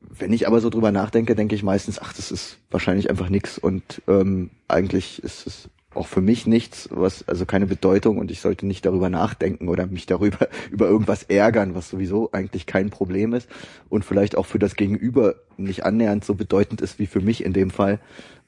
wenn 0.00 0.32
ich 0.32 0.46
aber 0.46 0.60
so 0.60 0.70
drüber 0.70 0.92
nachdenke, 0.92 1.34
denke 1.34 1.54
ich 1.56 1.64
meistens, 1.64 1.98
ach, 2.00 2.12
das 2.12 2.30
ist 2.30 2.58
wahrscheinlich 2.70 3.10
einfach 3.10 3.28
nix. 3.28 3.58
Und 3.58 4.00
ähm, 4.06 4.50
eigentlich 4.68 5.22
ist 5.24 5.46
es 5.46 5.68
auch 5.94 6.06
für 6.06 6.20
mich 6.20 6.46
nichts, 6.46 6.88
was 6.92 7.26
also 7.28 7.44
keine 7.44 7.66
Bedeutung 7.66 8.18
und 8.18 8.30
ich 8.30 8.40
sollte 8.40 8.66
nicht 8.66 8.86
darüber 8.86 9.10
nachdenken 9.10 9.68
oder 9.68 9.86
mich 9.86 10.06
darüber 10.06 10.48
über 10.70 10.86
irgendwas 10.86 11.24
ärgern, 11.24 11.74
was 11.74 11.90
sowieso 11.90 12.30
eigentlich 12.32 12.66
kein 12.66 12.88
Problem 12.88 13.34
ist 13.34 13.48
und 13.90 14.04
vielleicht 14.04 14.36
auch 14.36 14.46
für 14.46 14.58
das 14.58 14.74
Gegenüber 14.74 15.34
nicht 15.58 15.84
annähernd 15.84 16.24
so 16.24 16.34
bedeutend 16.34 16.80
ist 16.80 16.98
wie 16.98 17.06
für 17.06 17.20
mich 17.20 17.44
in 17.44 17.52
dem 17.52 17.70
Fall 17.70 18.00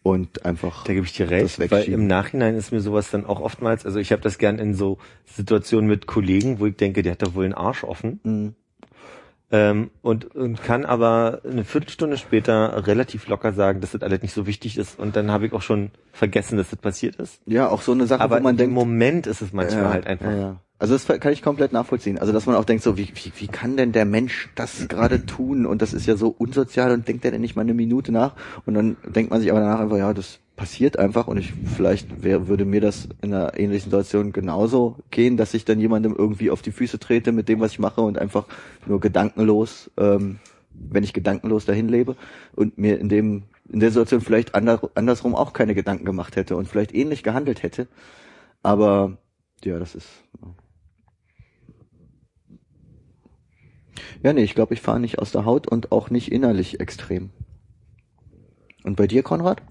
und 0.05 0.45
einfach 0.45 0.85
Da 0.85 0.93
gebe 0.93 1.07
ich 1.07 1.15
dir 1.15 1.31
recht, 1.31 1.59
weil 1.71 1.85
im 1.85 2.07
Nachhinein 2.07 2.55
ist 2.57 2.71
mir 2.71 2.81
sowas 2.81 3.11
dann 3.11 3.25
auch 3.25 3.41
oftmals, 3.41 3.87
also 3.87 3.99
ich 3.99 4.13
habe 4.13 4.21
das 4.21 4.37
gern 4.37 4.59
in 4.59 4.75
so 4.75 4.99
Situationen 5.25 5.89
mit 5.89 6.07
Kollegen, 6.07 6.61
wo 6.61 6.67
ich 6.67 6.77
denke, 6.77 7.03
der 7.03 7.13
hat 7.13 7.23
da 7.23 7.35
wohl 7.35 7.47
einen 7.47 7.55
Arsch 7.55 7.83
offen. 7.85 8.21
Mhm. 8.23 8.55
Ähm, 9.51 9.91
und, 10.03 10.35
und 10.35 10.63
kann 10.63 10.85
aber 10.85 11.41
eine 11.49 11.65
Viertelstunde 11.65 12.19
später 12.19 12.87
relativ 12.87 13.29
locker 13.29 13.53
sagen, 13.55 13.81
dass 13.81 13.93
das 13.93 14.03
alles 14.03 14.21
nicht 14.21 14.35
so 14.35 14.47
wichtig 14.47 14.77
ist 14.77 14.99
und 14.99 15.17
dann 15.17 15.31
habe 15.31 15.47
ich 15.47 15.53
auch 15.55 15.63
schon 15.63 15.91
vergessen, 16.13 16.59
dass 16.59 16.71
das 16.71 16.79
passiert 16.79 17.17
ist. 17.17 17.41
ja 17.47 17.69
auch 17.69 17.81
so 17.81 17.93
eine 17.93 18.07
Sache, 18.07 18.21
Aber 18.21 18.39
wo 18.39 18.43
man 18.43 18.55
im 18.55 18.59
denkt, 18.59 18.75
Moment 18.75 19.27
ist 19.27 19.41
es 19.41 19.53
manchmal 19.53 19.85
Ja, 19.85 19.91
halt 19.91 20.07
einfach. 20.07 20.31
Ja, 20.31 20.37
ja. 20.37 20.61
Also 20.85 20.97
das 20.97 21.07
kann 21.07 21.33
ich 21.33 21.41
komplett 21.41 21.73
nachvollziehen. 21.73 22.19
Also 22.19 22.35
dass 22.35 22.45
man 22.45 22.57
auch 22.57 22.67
denkt, 22.67 22.85
so 22.85 22.99
wie, 22.99 23.09
wie, 23.15 23.33
wie 23.39 23.47
kann 23.47 23.79
denn 23.79 23.93
der 23.93 24.05
Mensch 24.05 24.51
das 24.55 24.87
gerade 24.87 25.25
tun? 25.25 25.65
Und 25.65 25.81
das 25.81 25.95
ist 25.95 26.05
ja 26.05 26.15
so 26.15 26.29
unsozial 26.29 26.93
und 26.93 27.09
denkt 27.09 27.25
er 27.25 27.31
denn 27.31 27.41
nicht 27.41 27.57
mal 27.57 27.63
eine 27.63 27.73
Minute 27.73 28.13
nach? 28.13 28.35
Und 28.67 28.75
dann 28.75 28.99
denkt 29.07 29.31
man 29.31 29.41
sich 29.41 29.51
aber 29.51 29.61
danach 29.61 29.81
einfach, 29.81 29.97
ja, 29.97 30.13
das 30.13 30.41
passiert 30.57 30.99
einfach 30.99 31.27
und 31.27 31.39
ich 31.39 31.55
vielleicht 31.75 32.23
wär, 32.23 32.49
würde 32.49 32.67
mir 32.67 32.83
das 32.83 33.09
in 33.23 33.33
einer 33.33 33.59
ähnlichen 33.59 33.91
Situation 33.91 34.33
genauso 34.33 34.97
gehen, 35.11 35.39
dass 35.39 35.55
ich 35.55 35.65
dann 35.65 35.81
jemandem 35.81 36.15
irgendwie 36.15 36.51
auf 36.51 36.61
die 36.61 36.71
Füße 36.71 36.99
trete 36.99 37.33
mit 37.33 37.49
dem, 37.49 37.61
was 37.61 37.73
ich 37.73 37.79
mache 37.79 38.03
und 38.03 38.19
einfach 38.19 38.45
nur 38.85 39.01
gedankenlos, 39.01 39.91
ähm, 39.97 40.39
wenn 40.75 41.03
ich 41.03 41.15
gedankenlos 41.15 41.65
dahin 41.65 41.89
lebe 41.89 42.15
und 42.55 42.77
mir 42.77 43.01
in 43.01 43.09
dem 43.09 43.45
in 43.71 43.81
der 43.81 43.89
Situation 43.89 44.21
vielleicht 44.21 44.55
ander, 44.55 44.91
andersrum 44.95 45.35
auch 45.35 45.55
keine 45.55 45.75
Gedanken 45.75 46.05
gemacht 46.05 46.37
hätte 46.37 46.57
und 46.57 46.69
vielleicht 46.69 46.95
ähnlich 46.95 47.23
gehandelt 47.23 47.63
hätte. 47.63 47.89
Aber 48.63 49.17
ja, 49.65 49.79
das 49.79 49.95
ist. 49.95 50.24
Ja, 54.23 54.33
nee, 54.33 54.43
ich 54.43 54.55
glaube, 54.55 54.75
ich 54.75 54.81
fahre 54.81 55.01
nicht 55.01 55.19
aus 55.19 55.33
der 55.33 55.45
Haut 55.45 55.67
und 55.67 55.93
auch 55.93 56.11
nicht 56.11 56.33
innerlich 56.33 56.81
extrem. 56.81 57.31
Und 58.85 58.97
bei 58.97 59.07
dir, 59.07 59.23
Konrad? 59.23 59.63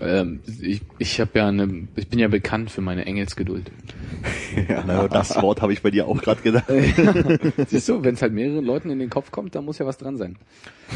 Ähm, 0.00 0.40
ich 0.60 0.82
ich 0.98 1.20
habe 1.20 1.30
ja 1.34 1.48
eine, 1.48 1.88
ich 1.96 2.08
bin 2.08 2.18
ja 2.18 2.28
bekannt 2.28 2.70
für 2.70 2.80
meine 2.80 3.04
Engelsgeduld. 3.06 3.70
ja, 4.68 4.84
Na, 4.86 5.08
das 5.08 5.40
Wort 5.42 5.62
habe 5.62 5.72
ich 5.72 5.82
bei 5.82 5.90
dir 5.90 6.06
auch 6.06 6.20
gerade 6.20 6.40
gedacht. 6.42 6.66
Siehst 7.66 7.88
du, 7.88 8.04
wenn 8.04 8.14
es 8.14 8.22
halt 8.22 8.32
mehreren 8.32 8.64
Leuten 8.64 8.90
in 8.90 8.98
den 8.98 9.10
Kopf 9.10 9.30
kommt, 9.30 9.54
dann 9.54 9.64
muss 9.64 9.78
ja 9.78 9.86
was 9.86 9.98
dran 9.98 10.16
sein. 10.16 10.36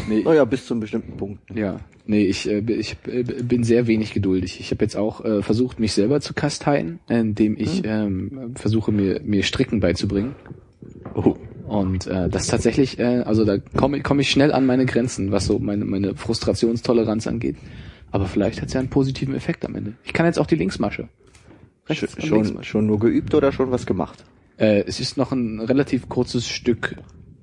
Nee, 0.08 0.22
Naja, 0.22 0.44
bis 0.44 0.66
zu 0.66 0.74
einem 0.74 0.80
bestimmten 0.80 1.16
Punkt. 1.16 1.40
Ja, 1.54 1.80
nee, 2.06 2.24
ich, 2.26 2.48
äh, 2.48 2.58
ich 2.58 2.96
äh, 3.06 3.22
bin 3.22 3.64
sehr 3.64 3.86
wenig 3.86 4.12
geduldig. 4.12 4.60
Ich 4.60 4.70
habe 4.70 4.84
jetzt 4.84 4.96
auch 4.96 5.24
äh, 5.24 5.42
versucht, 5.42 5.80
mich 5.80 5.92
selber 5.92 6.20
zu 6.20 6.34
kasteien, 6.34 7.00
indem 7.08 7.56
ich 7.58 7.82
ähm, 7.84 8.54
versuche, 8.54 8.92
mir, 8.92 9.20
mir 9.24 9.42
Stricken 9.42 9.80
beizubringen. 9.80 10.34
Oh. 11.14 11.36
Und 11.72 12.06
äh, 12.06 12.28
das 12.28 12.48
tatsächlich, 12.48 12.98
äh, 12.98 13.22
also 13.24 13.46
da 13.46 13.56
komme 13.56 14.02
komm 14.02 14.20
ich 14.20 14.30
schnell 14.30 14.52
an 14.52 14.66
meine 14.66 14.84
Grenzen, 14.84 15.32
was 15.32 15.46
so 15.46 15.58
meine, 15.58 15.86
meine 15.86 16.14
Frustrationstoleranz 16.14 17.26
angeht. 17.26 17.56
Aber 18.10 18.26
vielleicht 18.26 18.60
hat 18.60 18.68
es 18.68 18.74
ja 18.74 18.80
einen 18.80 18.90
positiven 18.90 19.34
Effekt 19.34 19.64
am 19.64 19.74
Ende. 19.74 19.94
Ich 20.04 20.12
kann 20.12 20.26
jetzt 20.26 20.38
auch 20.38 20.44
die 20.46 20.56
Linksmasche. 20.56 21.08
Rechts 21.86 22.14
Schon, 22.22 22.42
Linksmasche. 22.42 22.68
schon 22.68 22.86
nur 22.86 22.98
geübt 22.98 23.34
oder 23.34 23.52
schon 23.52 23.70
was 23.70 23.86
gemacht? 23.86 24.22
Äh, 24.58 24.84
es 24.86 25.00
ist 25.00 25.16
noch 25.16 25.32
ein 25.32 25.60
relativ 25.60 26.10
kurzes 26.10 26.46
Stück 26.46 26.96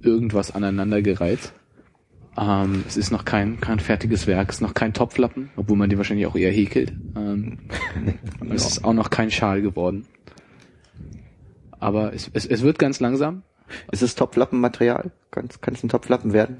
irgendwas 0.03 0.53
aneinandergereiht. 0.53 1.51
Ähm, 2.37 2.83
es 2.87 2.97
ist 2.97 3.09
noch 3.09 3.25
kein, 3.25 3.59
kein 3.59 3.79
fertiges 3.79 4.27
Werk, 4.27 4.49
es 4.49 4.57
ist 4.57 4.61
noch 4.61 4.75
kein 4.75 4.93
Topflappen, 4.93 5.49
obwohl 5.55 5.75
man 5.75 5.89
die 5.89 5.97
wahrscheinlich 5.97 6.27
auch 6.27 6.35
eher 6.35 6.51
häkelt. 6.51 6.93
Ähm, 7.17 7.57
Es 8.53 8.67
ist 8.67 8.83
auch 8.85 8.93
noch 8.93 9.09
kein 9.09 9.31
Schal 9.31 9.63
geworden. 9.63 10.05
Aber 11.79 12.13
es, 12.13 12.29
es, 12.31 12.45
es 12.45 12.61
wird 12.61 12.77
ganz 12.77 12.99
langsam. 12.99 13.41
Ist 13.91 14.01
es 14.01 14.15
Topflappenmaterial? 14.15 15.11
Kann 15.31 15.47
es 15.47 15.83
ein 15.83 15.89
Topflappen 15.89 16.33
werden? 16.33 16.57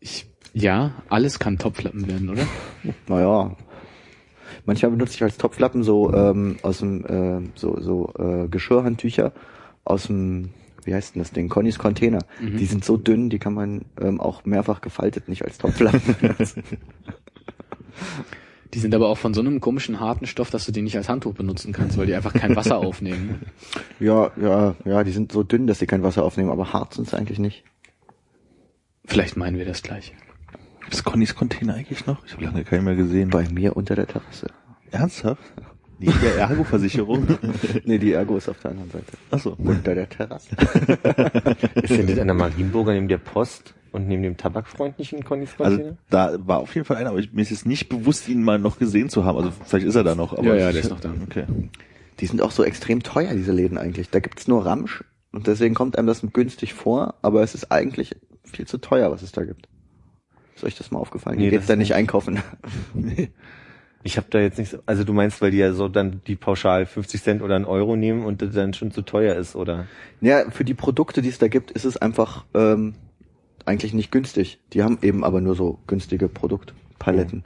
Ich, 0.00 0.26
ja, 0.52 0.92
alles 1.08 1.38
kann 1.38 1.58
Topflappen 1.58 2.08
werden, 2.08 2.28
oder? 2.30 2.46
Naja. 3.08 3.56
Manchmal 4.66 4.90
benutze 4.90 5.14
ich 5.14 5.22
als 5.22 5.38
Topflappen 5.38 5.82
so 5.82 6.12
ähm, 6.12 6.58
aus 6.62 6.78
dem 6.78 7.06
äh, 7.06 7.48
so 7.54 7.80
so 7.80 8.12
äh, 8.18 8.48
Geschirrhandtücher 8.48 9.32
aus 9.84 10.08
dem 10.08 10.50
wie 10.84 10.94
heißt 10.94 11.14
denn 11.14 11.22
das 11.22 11.32
Ding? 11.32 11.48
Connys 11.48 11.78
Container. 11.78 12.20
Die 12.40 12.64
sind 12.64 12.86
so 12.86 12.96
dünn, 12.96 13.28
die 13.28 13.38
kann 13.38 13.52
man 13.52 13.84
ähm, 14.00 14.18
auch 14.18 14.46
mehrfach 14.46 14.80
gefaltet 14.80 15.28
nicht 15.28 15.44
als 15.44 15.58
Topflappen 15.58 16.16
benutzen. 16.20 16.64
Die 18.72 18.78
sind 18.78 18.94
aber 18.94 19.08
auch 19.08 19.18
von 19.18 19.34
so 19.34 19.40
einem 19.40 19.60
komischen 19.60 19.98
harten 19.98 20.26
Stoff, 20.26 20.50
dass 20.50 20.64
du 20.64 20.72
die 20.72 20.82
nicht 20.82 20.96
als 20.96 21.08
Handtuch 21.08 21.34
benutzen 21.34 21.72
kannst, 21.72 21.98
weil 21.98 22.06
die 22.06 22.14
einfach 22.14 22.32
kein 22.32 22.54
Wasser 22.54 22.78
aufnehmen. 22.78 23.46
Ja, 23.98 24.30
ja, 24.40 24.76
ja, 24.84 25.02
die 25.04 25.10
sind 25.10 25.32
so 25.32 25.42
dünn, 25.42 25.66
dass 25.66 25.80
sie 25.80 25.86
kein 25.86 26.02
Wasser 26.02 26.24
aufnehmen, 26.24 26.50
aber 26.50 26.72
hart 26.72 26.94
sind 26.94 27.08
sie 27.08 27.16
eigentlich 27.16 27.38
nicht. 27.38 27.64
Vielleicht 29.04 29.36
meinen 29.36 29.58
wir 29.58 29.64
das 29.64 29.82
gleiche. 29.82 30.12
Gibt's 30.82 31.02
Connys 31.02 31.34
Container 31.34 31.74
eigentlich 31.74 32.06
noch? 32.06 32.24
Ich 32.24 32.32
habe 32.32 32.44
lange 32.44 32.64
keinen 32.64 32.84
mehr 32.84 32.94
gesehen. 32.94 33.30
Bei 33.30 33.48
mir 33.48 33.76
unter 33.76 33.96
der 33.96 34.06
Terrasse. 34.06 34.46
Ernsthaft? 34.92 35.42
Neben 35.98 36.18
der 36.20 36.36
Ergo-Versicherung? 36.36 37.26
nee, 37.84 37.98
die 37.98 38.12
Ergo 38.12 38.36
ist 38.36 38.48
auf 38.48 38.58
der 38.60 38.70
anderen 38.70 38.90
Seite. 38.90 39.12
Achso. 39.30 39.54
Unter 39.58 39.94
der 39.94 40.08
Terrasse. 40.08 40.48
Ist 41.82 41.90
denn 41.90 42.06
das 42.06 42.18
an 42.18 42.28
der 42.28 42.34
Marienburger 42.34 42.94
neben 42.94 43.08
der 43.08 43.18
Post 43.18 43.74
und 43.92 44.08
neben 44.08 44.22
dem 44.22 44.36
Tabakfreund 44.36 44.98
nicht 44.98 45.12
ein 45.12 45.24
Connys 45.24 45.50
Also 45.58 45.96
da 46.10 46.36
war 46.46 46.58
auf 46.58 46.74
jeden 46.74 46.84
Fall 46.86 46.96
einer, 46.98 47.10
aber 47.10 47.18
ich, 47.18 47.32
mir 47.32 47.42
ist 47.42 47.50
jetzt 47.50 47.66
nicht 47.66 47.88
bewusst, 47.88 48.28
ihn 48.28 48.42
mal 48.42 48.58
noch 48.58 48.78
gesehen 48.78 49.08
zu 49.08 49.24
haben. 49.24 49.36
Also 49.38 49.52
vielleicht 49.64 49.86
ist 49.86 49.94
er 49.94 50.04
da 50.04 50.14
noch. 50.14 50.32
Aber 50.32 50.44
Ja, 50.48 50.54
ja, 50.54 50.66
ich- 50.68 50.74
der 50.74 50.82
ist 50.84 50.90
noch 50.90 51.00
da. 51.00 51.12
Okay. 51.28 51.44
Die 52.20 52.26
sind 52.26 52.42
auch 52.42 52.50
so 52.50 52.64
extrem 52.64 53.02
teuer, 53.02 53.32
diese 53.34 53.52
Läden 53.52 53.78
eigentlich. 53.78 54.10
Da 54.10 54.20
gibt's 54.20 54.46
nur 54.48 54.64
Ramsch 54.66 55.04
und 55.32 55.46
deswegen 55.46 55.74
kommt 55.74 55.96
einem 55.96 56.06
das 56.06 56.22
günstig 56.32 56.74
vor, 56.74 57.14
aber 57.22 57.42
es 57.42 57.54
ist 57.54 57.72
eigentlich 57.72 58.14
viel 58.44 58.66
zu 58.66 58.78
teuer, 58.78 59.10
was 59.10 59.22
es 59.22 59.32
da 59.32 59.44
gibt. 59.44 59.68
Ist 60.54 60.64
euch 60.64 60.76
das 60.76 60.90
mal 60.90 60.98
aufgefallen? 60.98 61.36
Nee, 61.38 61.44
Nee, 61.44 61.50
geht's 61.50 61.62
das 61.62 61.68
da 61.68 61.76
nicht 61.76 61.88
nicht. 61.90 61.94
einkaufen. 61.96 62.40
Ich 64.02 64.16
habe 64.16 64.28
da 64.30 64.38
jetzt 64.40 64.58
nicht 64.58 64.70
so, 64.70 64.78
also 64.86 65.04
du 65.04 65.12
meinst, 65.12 65.42
weil 65.42 65.50
die 65.50 65.58
ja 65.58 65.74
so 65.74 65.86
dann 65.88 66.22
die 66.26 66.34
pauschal 66.34 66.86
50 66.86 67.22
Cent 67.22 67.42
oder 67.42 67.54
einen 67.56 67.66
Euro 67.66 67.96
nehmen 67.96 68.24
und 68.24 68.40
das 68.40 68.54
dann 68.54 68.72
schon 68.72 68.90
zu 68.92 69.02
teuer 69.02 69.34
ist, 69.36 69.56
oder? 69.56 69.86
ja, 70.22 70.50
für 70.50 70.64
die 70.64 70.72
Produkte, 70.72 71.20
die 71.20 71.28
es 71.28 71.38
da 71.38 71.48
gibt, 71.48 71.70
ist 71.70 71.84
es 71.84 71.98
einfach 71.98 72.46
ähm, 72.54 72.94
eigentlich 73.70 73.94
nicht 73.94 74.10
günstig. 74.10 74.60
Die 74.72 74.82
haben 74.82 74.98
eben 75.02 75.24
aber 75.24 75.40
nur 75.40 75.54
so 75.54 75.78
günstige 75.86 76.28
Produktpaletten. 76.28 77.44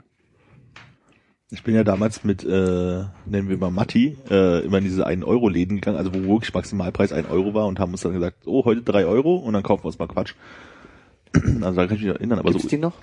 Ich 1.51 1.63
bin 1.63 1.75
ja 1.75 1.83
damals 1.83 2.23
mit, 2.23 2.43
äh, 2.43 3.03
nennen 3.25 3.49
wir 3.49 3.57
mal 3.57 3.69
Matti, 3.69 4.17
äh, 4.29 4.65
immer 4.65 4.79
in 4.79 4.83
diese 4.83 5.07
1-Euro-Läden 5.07 5.77
gegangen, 5.77 5.97
also 5.97 6.13
wo 6.13 6.23
wirklich 6.23 6.53
Maximalpreis 6.53 7.13
1 7.13 7.29
Euro 7.29 7.53
war 7.53 7.67
und 7.67 7.79
haben 7.79 7.91
uns 7.91 8.01
dann 8.01 8.13
gesagt, 8.13 8.47
oh, 8.47 8.65
heute 8.65 8.81
3 8.81 9.05
Euro 9.05 9.35
und 9.35 9.53
dann 9.53 9.61
kaufen 9.61 9.83
wir 9.83 9.87
uns 9.87 9.99
mal 9.99 10.07
Quatsch. 10.07 10.33
Also 11.61 11.75
da 11.75 11.87
kann 11.87 11.97
ich 11.97 12.03
mich 12.03 12.11
noch 12.11 12.15
erinnern, 12.15 12.39
aber 12.39 12.49
Gibt's 12.49 12.63
so, 12.63 12.69
die 12.69 12.77
noch? 12.77 12.93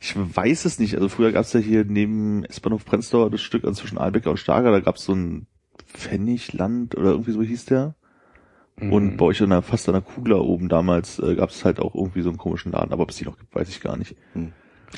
ich 0.00 0.14
weiß 0.16 0.64
es 0.64 0.78
nicht. 0.78 0.94
Also 0.94 1.08
früher 1.08 1.32
gab's 1.32 1.52
ja 1.52 1.60
hier 1.60 1.84
neben 1.84 2.44
S-Bahnhof 2.44 2.84
Prenzlauer 2.84 3.30
das 3.30 3.40
Stück 3.40 3.62
zwischen 3.74 3.98
Aalbecker 3.98 4.30
und 4.30 4.36
Starker, 4.36 4.70
da 4.70 4.80
gab's 4.80 5.04
so 5.04 5.14
ein 5.14 5.46
Pfennigland 5.86 6.96
oder 6.96 7.10
irgendwie 7.10 7.32
so 7.32 7.42
hieß 7.42 7.64
der. 7.66 7.94
Mhm. 8.80 8.92
Und 8.92 9.16
bei 9.16 9.24
euch 9.26 9.42
an 9.42 9.50
der, 9.50 9.62
fast 9.62 9.88
an 9.88 9.94
der 9.94 10.02
Kugler 10.02 10.44
oben 10.44 10.68
damals 10.68 11.18
äh, 11.18 11.34
gab 11.34 11.50
es 11.50 11.64
halt 11.64 11.80
auch 11.80 11.94
irgendwie 11.94 12.22
so 12.22 12.28
einen 12.28 12.38
komischen 12.38 12.72
Laden, 12.72 12.92
aber 12.92 13.02
ob 13.02 13.10
es 13.10 13.16
die 13.16 13.24
noch 13.24 13.38
gibt, 13.38 13.54
weiß 13.54 13.68
ich 13.68 13.80
gar 13.80 13.96
nicht. 13.96 14.14
Hm. 14.34 14.52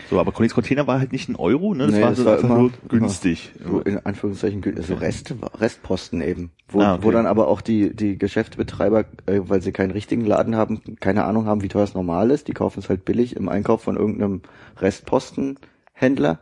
So, 0.08 0.20
aber 0.20 0.30
Connys 0.30 0.54
Container 0.54 0.86
war 0.86 1.00
halt 1.00 1.10
nicht 1.10 1.28
ein 1.28 1.34
Euro, 1.34 1.74
ne? 1.74 1.86
Das 1.86 1.96
Nee, 1.96 2.02
war 2.02 2.10
das 2.10 2.18
so 2.18 2.24
war 2.24 2.34
einfach 2.34 2.48
immer- 2.48 2.58
nur 2.58 2.70
günstig. 2.88 3.50
So 3.66 3.80
in 3.80 3.98
Anführungszeichen 3.98 4.60
gün- 4.60 4.80
so 4.82 4.94
Rest, 4.94 5.34
Restposten 5.58 6.20
eben, 6.20 6.52
wo, 6.68 6.80
Ah, 6.80 6.94
okay. 6.94 7.02
wo 7.04 7.10
dann 7.10 7.26
aber 7.26 7.48
auch 7.48 7.60
die 7.60 7.92
die 7.96 8.16
Geschäftsbetreiber, 8.16 9.00
äh, 9.26 9.40
weil 9.48 9.62
sie 9.62 9.72
keinen 9.72 9.90
richtigen 9.90 10.24
Laden 10.24 10.54
haben, 10.54 10.80
keine 11.00 11.24
Ahnung 11.24 11.46
haben, 11.46 11.62
wie 11.62 11.68
teuer 11.68 11.82
es 11.82 11.94
normal 11.94 12.30
ist, 12.30 12.46
die 12.46 12.52
kaufen 12.52 12.78
es 12.78 12.88
halt 12.88 13.04
billig 13.04 13.34
im 13.34 13.48
Einkauf 13.48 13.82
von 13.82 13.96
irgendeinem 13.96 14.42
Restpostenhändler 14.76 16.38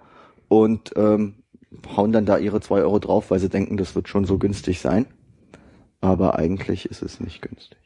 und 0.49 0.93
ähm, 0.97 1.35
hauen 1.97 2.13
dann 2.13 2.27
da 2.27 2.39
ihre 2.39 2.61
zwei 2.61 2.81
Euro 2.81 2.99
drauf, 2.99 3.31
weil 3.31 3.39
sie 3.39 3.49
denken, 3.49 3.77
das 3.77 3.95
wird 3.95 4.09
schon 4.09 4.25
so 4.25 4.39
günstig 4.39 4.81
sein. 4.81 5.07
Aber 6.01 6.39
eigentlich 6.39 6.87
ist 6.87 7.03
es 7.03 7.21
nicht 7.21 7.43
günstig. 7.43 7.79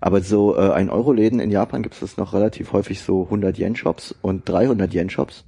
Aber 0.00 0.20
so 0.20 0.56
äh, 0.56 0.72
ein 0.72 0.90
Euro 0.90 1.12
Läden 1.12 1.40
in 1.40 1.50
Japan 1.50 1.82
gibt 1.82 2.00
es 2.00 2.16
noch 2.16 2.34
relativ 2.34 2.72
häufig 2.72 3.00
so 3.00 3.24
100 3.24 3.58
Yen 3.58 3.76
Shops 3.76 4.14
und 4.20 4.48
300 4.48 4.92
Yen 4.92 5.10
Shops. 5.10 5.44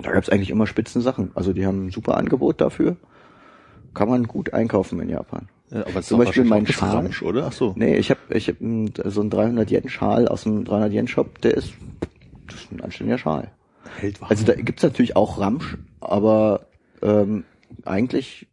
Da 0.00 0.12
gab's 0.12 0.28
eigentlich 0.28 0.50
immer 0.50 0.66
Spitzensachen. 0.66 1.32
Also 1.34 1.52
die 1.52 1.66
haben 1.66 1.86
ein 1.86 1.90
super 1.90 2.16
Angebot 2.16 2.60
dafür. 2.60 2.96
Kann 3.94 4.08
man 4.08 4.24
gut 4.24 4.52
einkaufen 4.52 5.00
in 5.00 5.08
Japan. 5.08 5.48
Ja, 5.70 5.86
aber 5.86 6.00
es 6.00 6.06
Zum 6.06 6.18
Beispiel 6.18 6.44
mein 6.44 6.66
Schal. 6.66 6.90
Ramsch, 6.90 7.22
oder? 7.22 7.46
Ach 7.48 7.52
so. 7.52 7.74
Nee, 7.76 7.96
ich 7.96 8.10
habe 8.10 8.20
ich 8.30 8.48
hab 8.48 8.56
so 8.58 9.20
einen 9.20 9.30
300 9.30 9.70
Yen 9.70 9.88
Schal 9.88 10.28
aus 10.28 10.44
dem 10.44 10.64
300 10.64 10.92
Yen 10.92 11.08
Shop, 11.08 11.40
der 11.40 11.54
ist, 11.54 11.72
das 12.46 12.56
ist 12.56 12.72
ein 12.72 12.80
anständiger 12.80 13.18
Schal. 13.18 13.50
Hält 13.98 14.20
warm. 14.20 14.30
Also 14.30 14.44
da 14.44 14.54
gibt's 14.54 14.82
natürlich 14.82 15.16
auch 15.16 15.38
Ramsch, 15.38 15.76
aber 16.00 16.66
ähm, 17.02 17.44
eigentlich 17.84 18.48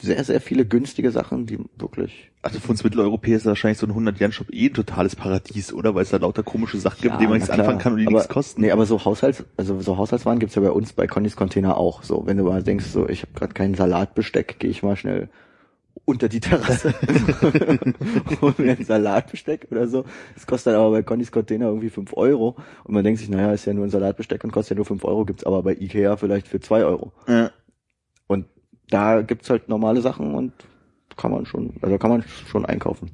sehr, 0.00 0.22
sehr 0.24 0.40
viele 0.40 0.64
günstige 0.64 1.10
Sachen, 1.10 1.46
die 1.46 1.58
wirklich 1.76 2.30
Also 2.42 2.60
für 2.60 2.70
uns 2.70 2.84
Mitteleuropäer 2.84 3.36
ist 3.36 3.46
wahrscheinlich 3.46 3.78
so 3.78 3.86
ein 3.86 3.92
100-Yen-Shop 3.92 4.52
eh 4.52 4.66
ein 4.66 4.74
totales 4.74 5.16
Paradies, 5.16 5.72
oder? 5.72 5.94
Weil 5.94 6.02
es 6.02 6.10
da 6.10 6.18
lauter 6.18 6.42
komische 6.42 6.78
Sachen 6.78 7.00
gibt, 7.00 7.14
mit 7.14 7.20
denen 7.20 7.30
man 7.30 7.38
nichts 7.38 7.50
anfangen 7.50 7.78
kann 7.78 7.92
und 7.92 7.98
die 7.98 8.06
aber, 8.06 8.16
nichts 8.16 8.28
kosten. 8.28 8.60
Nee, 8.60 8.70
aber 8.70 8.86
so 8.86 9.04
Haushalts, 9.04 9.44
also 9.56 9.80
so 9.80 9.96
Haushaltswaren 9.96 10.38
gibt's 10.38 10.54
ja 10.54 10.62
bei 10.62 10.70
uns 10.70 10.92
bei 10.92 11.06
Connys 11.06 11.36
Container 11.36 11.76
auch. 11.76 12.02
So, 12.02 12.26
wenn 12.26 12.36
du 12.36 12.44
mal 12.44 12.62
denkst, 12.62 12.86
so 12.86 13.08
ich 13.08 13.22
habe 13.22 13.32
gerade 13.34 13.54
keinen 13.54 13.74
Salatbesteck, 13.74 14.58
gehe 14.58 14.70
ich 14.70 14.82
mal 14.82 14.96
schnell 14.96 15.28
unter 16.04 16.28
die 16.28 16.40
Terrasse 16.40 16.94
hol 18.40 18.54
mir 18.58 18.72
ein 18.72 18.84
Salatbesteck 18.84 19.68
oder 19.70 19.86
so. 19.86 20.04
Das 20.34 20.46
kostet 20.46 20.72
dann 20.72 20.80
aber 20.80 20.90
bei 20.90 21.02
Connys 21.02 21.30
Container 21.30 21.66
irgendwie 21.66 21.90
fünf 21.90 22.14
Euro. 22.14 22.56
Und 22.84 22.94
man 22.94 23.04
denkt 23.04 23.20
sich, 23.20 23.28
naja, 23.28 23.52
ist 23.52 23.64
ja 23.64 23.74
nur 23.74 23.84
ein 23.84 23.90
Salatbesteck 23.90 24.42
und 24.44 24.50
kostet 24.50 24.70
ja 24.70 24.76
nur 24.76 24.86
fünf 24.86 25.04
Euro, 25.04 25.24
gibt's 25.24 25.44
aber 25.44 25.62
bei 25.62 25.74
Ikea 25.74 26.16
vielleicht 26.16 26.48
für 26.48 26.60
zwei 26.60 26.84
Euro. 26.84 27.12
Ja. 27.28 27.50
Da 28.90 29.22
gibt's 29.22 29.48
halt 29.50 29.68
normale 29.68 30.00
Sachen 30.00 30.34
und 30.34 30.52
kann 31.16 31.30
man 31.30 31.46
schon, 31.46 31.74
also 31.82 31.98
kann 31.98 32.10
man 32.10 32.22
schon 32.22 32.66
einkaufen. 32.66 33.10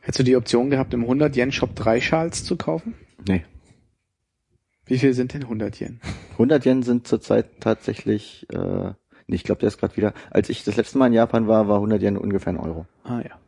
Hättest 0.00 0.20
du 0.20 0.24
die 0.24 0.36
Option 0.36 0.70
gehabt, 0.70 0.94
im 0.94 1.04
100-Yen-Shop 1.04 1.74
drei 1.76 2.00
Schals 2.00 2.44
zu 2.44 2.56
kaufen? 2.56 2.94
Nee. 3.28 3.44
Wie 4.86 4.98
viel 4.98 5.14
sind 5.14 5.34
denn 5.34 5.42
100 5.42 5.80
Yen? 5.80 6.00
100 6.32 6.66
Yen 6.66 6.82
sind 6.82 7.06
zurzeit 7.06 7.60
tatsächlich, 7.60 8.46
äh, 8.50 8.92
nee, 9.26 9.36
ich 9.36 9.44
glaube, 9.44 9.60
der 9.60 9.68
ist 9.68 9.78
gerade 9.78 9.96
wieder, 9.96 10.14
als 10.30 10.48
ich 10.48 10.64
das 10.64 10.76
letzte 10.76 10.98
Mal 10.98 11.08
in 11.08 11.12
Japan 11.12 11.46
war, 11.46 11.68
war 11.68 11.76
100 11.76 12.02
Yen 12.02 12.16
ungefähr 12.16 12.52
ein 12.52 12.58
Euro. 12.58 12.86
Ah 13.04 13.20
ja. 13.20 13.38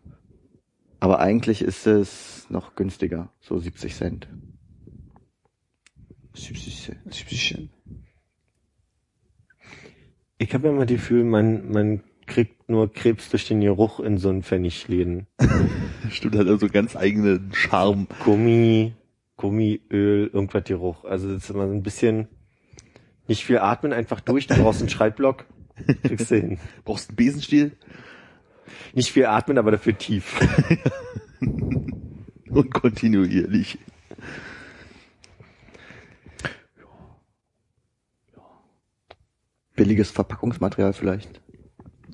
Aber 1.00 1.18
eigentlich 1.18 1.62
ist 1.62 1.86
es 1.86 2.46
noch 2.48 2.76
günstiger, 2.76 3.30
so 3.40 3.58
70 3.58 3.96
Cent. 3.96 4.28
70 6.34 7.48
Cent. 7.48 7.70
Ich 10.42 10.54
habe 10.54 10.66
ja 10.66 10.74
immer 10.74 10.86
das 10.86 10.96
Gefühl, 10.96 11.22
man, 11.22 11.70
man 11.70 12.00
kriegt 12.26 12.68
nur 12.68 12.92
Krebs 12.92 13.30
durch 13.30 13.46
den 13.46 13.60
Geruch 13.60 14.00
in 14.00 14.18
so 14.18 14.28
einen 14.28 14.42
Pfennigläden. 14.42 15.28
Stimmt, 16.10 16.36
hat 16.36 16.48
also 16.48 16.66
ganz 16.66 16.96
eigenen 16.96 17.50
Charme. 17.52 18.08
Gummi, 18.24 18.94
Gummiöl, 19.36 20.30
irgendwas 20.32 20.64
Geruch. 20.64 21.04
Also 21.04 21.32
das 21.32 21.44
ist 21.44 21.50
immer 21.50 21.68
so 21.68 21.74
ein 21.74 21.84
bisschen 21.84 22.26
nicht 23.28 23.44
viel 23.44 23.58
atmen, 23.58 23.92
einfach 23.92 24.18
durch, 24.18 24.48
du 24.48 24.56
brauchst 24.56 24.80
einen 24.80 24.88
Schreibblock, 24.88 25.46
kriegst 26.02 26.32
du 26.32 26.36
hin. 26.36 26.58
Brauchst 26.84 27.10
einen 27.10 27.16
Besenstiel 27.16 27.72
Nicht 28.94 29.10
viel 29.10 29.26
atmen, 29.26 29.58
aber 29.58 29.70
dafür 29.70 29.96
tief. 29.96 30.40
und 32.50 32.74
kontinuierlich. 32.74 33.78
Billiges 39.74 40.10
Verpackungsmaterial 40.10 40.92
vielleicht. 40.92 41.40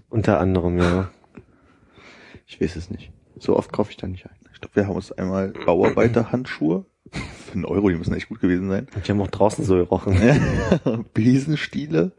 Unter 0.08 0.40
anderem, 0.40 0.78
ja. 0.78 1.10
Ich 2.50 2.62
weiß 2.62 2.76
es 2.76 2.88
nicht. 2.88 3.12
So 3.38 3.54
oft 3.56 3.72
kaufe 3.72 3.90
ich 3.90 3.98
da 3.98 4.06
nicht 4.06 4.24
ein. 4.24 4.34
Ich 4.54 4.60
glaube, 4.60 4.76
wir 4.76 4.86
haben 4.86 4.96
uns 4.96 5.12
einmal 5.12 5.50
Bauarbeiterhandschuhe 5.66 6.86
für 7.12 7.52
einen 7.52 7.66
Euro, 7.66 7.90
die 7.90 7.96
müssen 7.96 8.14
echt 8.14 8.28
gut 8.28 8.40
gewesen 8.40 8.68
sein. 8.68 8.86
Und 8.94 9.06
die 9.06 9.12
haben 9.12 9.20
auch 9.20 9.28
draußen 9.28 9.64
so 9.64 9.76
gerochen. 9.76 10.16
Besenstiele 11.14 12.12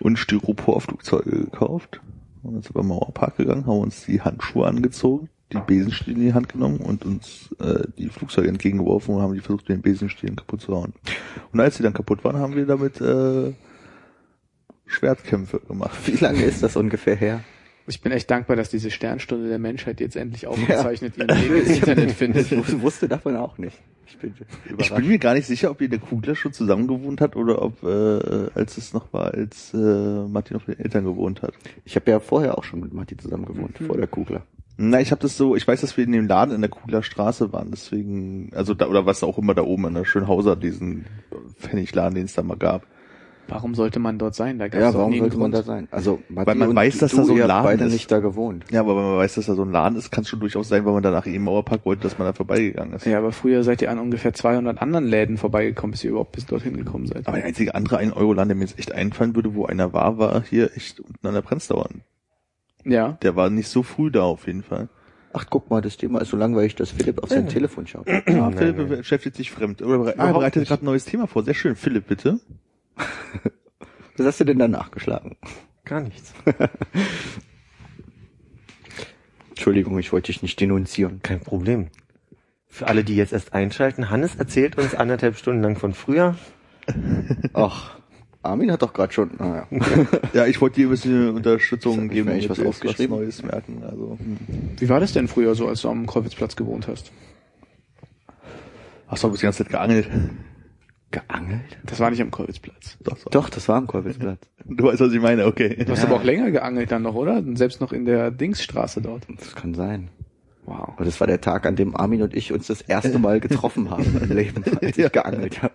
und 0.00 0.18
Styropor-Flugzeuge 0.18 1.30
gekauft. 1.30 2.00
Und 2.42 2.54
dann 2.54 2.62
sind 2.62 2.74
wir 2.74 2.80
im 2.80 2.88
Mauerpark 2.88 3.36
gegangen, 3.36 3.66
haben 3.66 3.78
uns 3.78 4.04
die 4.04 4.20
Handschuhe 4.20 4.66
angezogen, 4.66 5.28
die 5.52 5.60
Besenstiele 5.64 6.16
in 6.16 6.22
die 6.26 6.34
Hand 6.34 6.48
genommen 6.48 6.78
und 6.78 7.04
uns 7.04 7.54
äh, 7.60 7.84
die 7.96 8.08
Flugzeuge 8.08 8.48
entgegengeworfen 8.48 9.14
und 9.14 9.22
haben 9.22 9.34
die 9.34 9.40
versucht, 9.40 9.68
mit 9.68 9.78
den 9.78 9.82
Besenstielen 9.82 10.36
kaputt 10.36 10.60
zu 10.60 10.74
hauen. 10.74 10.92
Und 11.52 11.60
als 11.60 11.76
sie 11.76 11.84
dann 11.84 11.92
kaputt 11.92 12.24
waren, 12.24 12.36
haben 12.36 12.56
wir 12.56 12.66
damit 12.66 13.00
äh, 13.00 13.52
Schwertkämpfe 14.92 15.60
gemacht. 15.60 15.98
Wie 16.06 16.16
lange 16.22 16.42
ist 16.42 16.62
das 16.62 16.76
ungefähr 16.76 17.16
her? 17.16 17.40
Ich 17.88 18.00
bin 18.00 18.12
echt 18.12 18.30
dankbar, 18.30 18.54
dass 18.54 18.70
diese 18.70 18.92
Sternstunde 18.92 19.48
der 19.48 19.58
Menschheit 19.58 19.98
jetzt 19.98 20.14
endlich 20.14 20.46
aufgezeichnet 20.46 21.16
ihren 21.18 21.28
Weg 21.30 21.66
ins 21.66 21.78
Internet 21.78 22.12
findet. 22.12 22.52
Ich 22.52 22.56
wus- 22.58 22.80
wusste 22.80 23.08
davon 23.08 23.34
auch 23.36 23.58
nicht. 23.58 23.76
Ich 24.06 24.18
bin 24.18 24.34
Ich 24.78 24.94
bin 24.94 25.08
mir 25.08 25.18
gar 25.18 25.34
nicht 25.34 25.46
sicher, 25.48 25.68
ob 25.72 25.80
in 25.80 25.90
der 25.90 25.98
Kugler 25.98 26.36
schon 26.36 26.52
zusammen 26.52 26.86
gewohnt 26.86 27.20
hat 27.20 27.34
oder 27.34 27.60
ob, 27.60 27.82
äh, 27.82 28.50
als 28.54 28.76
es 28.78 28.92
noch 28.92 29.12
war, 29.12 29.34
als 29.34 29.74
äh, 29.74 29.76
Martin 30.28 30.56
auf 30.58 30.66
den 30.66 30.78
Eltern 30.78 31.04
gewohnt 31.04 31.42
hat. 31.42 31.54
Ich 31.84 31.96
habe 31.96 32.08
ja 32.08 32.20
vorher 32.20 32.56
auch 32.56 32.62
schon 32.62 32.78
mit 32.80 32.92
Matti 32.94 33.16
zusammen 33.16 33.46
gewohnt, 33.46 33.76
vor 33.78 33.96
der 33.96 34.06
Kugler. 34.06 34.42
Na, 34.76 35.00
ich 35.00 35.10
habe 35.10 35.20
das 35.20 35.36
so, 35.36 35.56
ich 35.56 35.66
weiß, 35.66 35.80
dass 35.80 35.96
wir 35.96 36.04
in 36.04 36.12
dem 36.12 36.28
Laden 36.28 36.54
in 36.54 36.60
der 36.60 36.70
Kugler 36.70 37.02
Straße 37.02 37.52
waren, 37.52 37.70
deswegen, 37.72 38.50
also 38.54 38.74
da, 38.74 38.86
oder 38.86 39.06
was 39.06 39.22
auch 39.24 39.38
immer 39.38 39.54
da 39.54 39.62
oben 39.62 39.86
an 39.86 39.94
der 39.94 40.04
Schönhauser, 40.04 40.54
diesen 40.56 41.04
Pfennigladen, 41.58 42.14
den 42.14 42.24
es 42.26 42.34
da 42.34 42.42
mal 42.42 42.56
gab. 42.56 42.86
Warum 43.48 43.74
sollte 43.74 43.98
man 43.98 44.18
dort 44.18 44.34
sein? 44.34 44.58
Da 44.58 44.68
gab's 44.68 44.80
Ja, 44.82 44.94
warum 44.94 45.18
sollte 45.18 45.36
man 45.36 45.50
Grund. 45.50 45.54
da 45.54 45.62
sein? 45.62 45.88
Also, 45.90 46.20
Weil 46.28 46.54
man 46.54 46.74
weiß, 46.74 46.98
dass 46.98 47.12
da 47.12 47.24
so 47.24 47.32
ein 47.34 47.38
Laden 47.38 47.64
beide 47.64 47.84
ist. 47.84 47.92
nicht 47.92 48.10
da 48.10 48.20
gewohnt. 48.20 48.64
Ja, 48.70 48.80
aber 48.80 48.96
wenn 48.96 49.02
man 49.04 49.16
weiß, 49.18 49.34
dass 49.34 49.46
da 49.46 49.54
so 49.54 49.62
ein 49.62 49.72
Laden 49.72 49.98
ist, 49.98 50.10
kann 50.10 50.22
es 50.22 50.28
schon 50.28 50.40
durchaus 50.40 50.68
sein, 50.68 50.84
weil 50.86 50.92
man 50.94 51.02
danach 51.02 51.26
im 51.26 51.42
Mauerpark 51.42 51.84
wollte, 51.84 52.02
dass 52.04 52.18
man 52.18 52.26
da 52.28 52.32
vorbeigegangen 52.32 52.94
ist. 52.94 53.04
Ja, 53.04 53.18
aber 53.18 53.32
früher 53.32 53.62
seid 53.64 53.82
ihr 53.82 53.90
an 53.90 53.98
ungefähr 53.98 54.32
200 54.32 54.80
anderen 54.80 55.04
Läden 55.06 55.36
vorbeigekommen, 55.36 55.90
bis 55.92 56.04
ihr 56.04 56.10
überhaupt 56.10 56.32
bis 56.32 56.46
dorthin 56.46 56.76
gekommen 56.76 57.06
seid. 57.06 57.26
Aber 57.26 57.36
der 57.36 57.46
einzige 57.46 57.74
andere 57.74 57.98
1-Euro-Laden, 57.98 58.48
der 58.48 58.56
mir 58.56 58.64
jetzt 58.64 58.78
echt 58.78 58.92
einfallen 58.92 59.34
würde, 59.36 59.54
wo 59.54 59.66
einer 59.66 59.92
war, 59.92 60.16
war 60.18 60.42
hier 60.48 60.70
echt 60.76 61.00
unten 61.00 61.26
an 61.26 61.34
der 61.34 61.42
Prenzlauer. 61.42 61.88
Ja. 62.84 63.18
Der 63.22 63.36
war 63.36 63.50
nicht 63.50 63.68
so 63.68 63.82
früh 63.82 64.10
da 64.10 64.22
auf 64.22 64.46
jeden 64.46 64.62
Fall. 64.62 64.88
Ach, 65.34 65.46
guck 65.48 65.70
mal, 65.70 65.80
das 65.80 65.96
Thema 65.96 66.20
ist 66.20 66.28
so 66.28 66.36
langweilig, 66.36 66.74
dass 66.74 66.90
Philipp 66.90 67.22
auf 67.22 67.30
sein 67.30 67.48
Telefon 67.48 67.86
schaut. 67.86 68.06
Ja, 68.06 68.20
Nein, 68.26 68.52
Philipp 68.56 68.76
nein. 68.76 68.88
beschäftigt 68.88 69.36
sich 69.36 69.50
fremd. 69.50 69.80
Oder 69.82 69.96
bere- 69.96 70.14
Ah, 70.18 70.32
bereitet 70.32 70.66
gerade 70.68 70.82
ein 70.82 70.86
neues 70.86 71.04
Thema 71.06 71.26
vor. 71.26 71.42
Sehr 71.42 71.54
schön. 71.54 71.74
Philipp, 71.74 72.06
bitte. 72.06 72.38
Was 74.16 74.26
hast 74.26 74.40
du 74.40 74.44
denn 74.44 74.58
da 74.58 74.68
nachgeschlagen? 74.68 75.36
Gar 75.84 76.02
nichts. 76.02 76.34
Entschuldigung, 79.50 79.98
ich 79.98 80.12
wollte 80.12 80.32
dich 80.32 80.42
nicht 80.42 80.60
denunzieren. 80.60 81.22
Kein 81.22 81.40
Problem. 81.40 81.88
Für 82.68 82.88
alle, 82.88 83.04
die 83.04 83.16
jetzt 83.16 83.32
erst 83.32 83.52
einschalten, 83.52 84.10
Hannes 84.10 84.36
erzählt 84.36 84.78
uns 84.78 84.94
anderthalb 84.94 85.36
Stunden 85.36 85.62
lang 85.62 85.76
von 85.76 85.92
früher. 85.92 86.36
Ach, 87.52 87.98
Armin 88.42 88.72
hat 88.72 88.82
doch 88.82 88.92
gerade 88.92 89.12
schon, 89.12 89.30
naja. 89.38 89.66
Ja, 90.32 90.46
ich 90.46 90.60
wollte 90.60 90.76
dir 90.76 90.88
ein 90.88 90.90
bisschen 90.90 91.34
Unterstützung 91.36 92.06
ich 92.06 92.12
geben, 92.12 92.28
eigentlich 92.30 92.48
damit 92.48 92.60
was 92.60 92.66
aufgeschrieben? 92.66 93.16
Neues 93.16 93.42
merken. 93.42 93.82
Also. 93.84 94.18
Wie 94.78 94.88
war 94.88 95.00
das 95.00 95.12
denn 95.12 95.28
früher 95.28 95.54
so, 95.54 95.68
als 95.68 95.82
du 95.82 95.90
am 95.90 96.06
Kolwitzplatz 96.06 96.56
gewohnt 96.56 96.88
hast? 96.88 97.12
hast 99.06 99.24
du 99.24 99.30
die 99.30 99.42
ganze 99.42 99.62
Zeit 99.62 99.70
geangelt? 99.70 100.08
Geangelt? 101.12 101.78
Das 101.84 102.00
war 102.00 102.10
nicht 102.10 102.20
am 102.20 102.30
Kolwitzplatz. 102.30 102.96
Doch, 103.04 103.16
so. 103.16 103.30
Doch, 103.30 103.48
das 103.48 103.68
war 103.68 103.76
am 103.76 103.86
Kolwitzplatz. 103.86 104.40
Du 104.64 104.84
weißt, 104.84 105.00
was 105.00 105.12
ich 105.12 105.20
meine, 105.20 105.46
okay. 105.46 105.84
Du 105.84 105.92
hast 105.92 106.02
aber 106.04 106.16
auch 106.16 106.24
länger 106.24 106.50
geangelt 106.50 106.90
dann 106.90 107.02
noch, 107.02 107.14
oder? 107.14 107.42
Selbst 107.54 107.80
noch 107.80 107.92
in 107.92 108.04
der 108.06 108.30
Dingsstraße 108.30 109.00
dort. 109.02 109.26
Das 109.38 109.54
kann 109.54 109.74
sein. 109.74 110.08
Wow. 110.64 110.94
Aber 110.94 111.04
das 111.04 111.20
war 111.20 111.26
der 111.26 111.40
Tag, 111.40 111.66
an 111.66 111.76
dem 111.76 111.96
Armin 111.96 112.22
und 112.22 112.34
ich 112.34 112.52
uns 112.52 112.66
das 112.66 112.80
erste 112.80 113.18
Mal 113.18 113.40
getroffen 113.40 113.90
haben 113.90 114.20
im 114.22 114.36
Leben, 114.36 114.64
als 114.80 114.96
ich 114.96 115.12
geangelt 115.12 115.62
habe. 115.62 115.74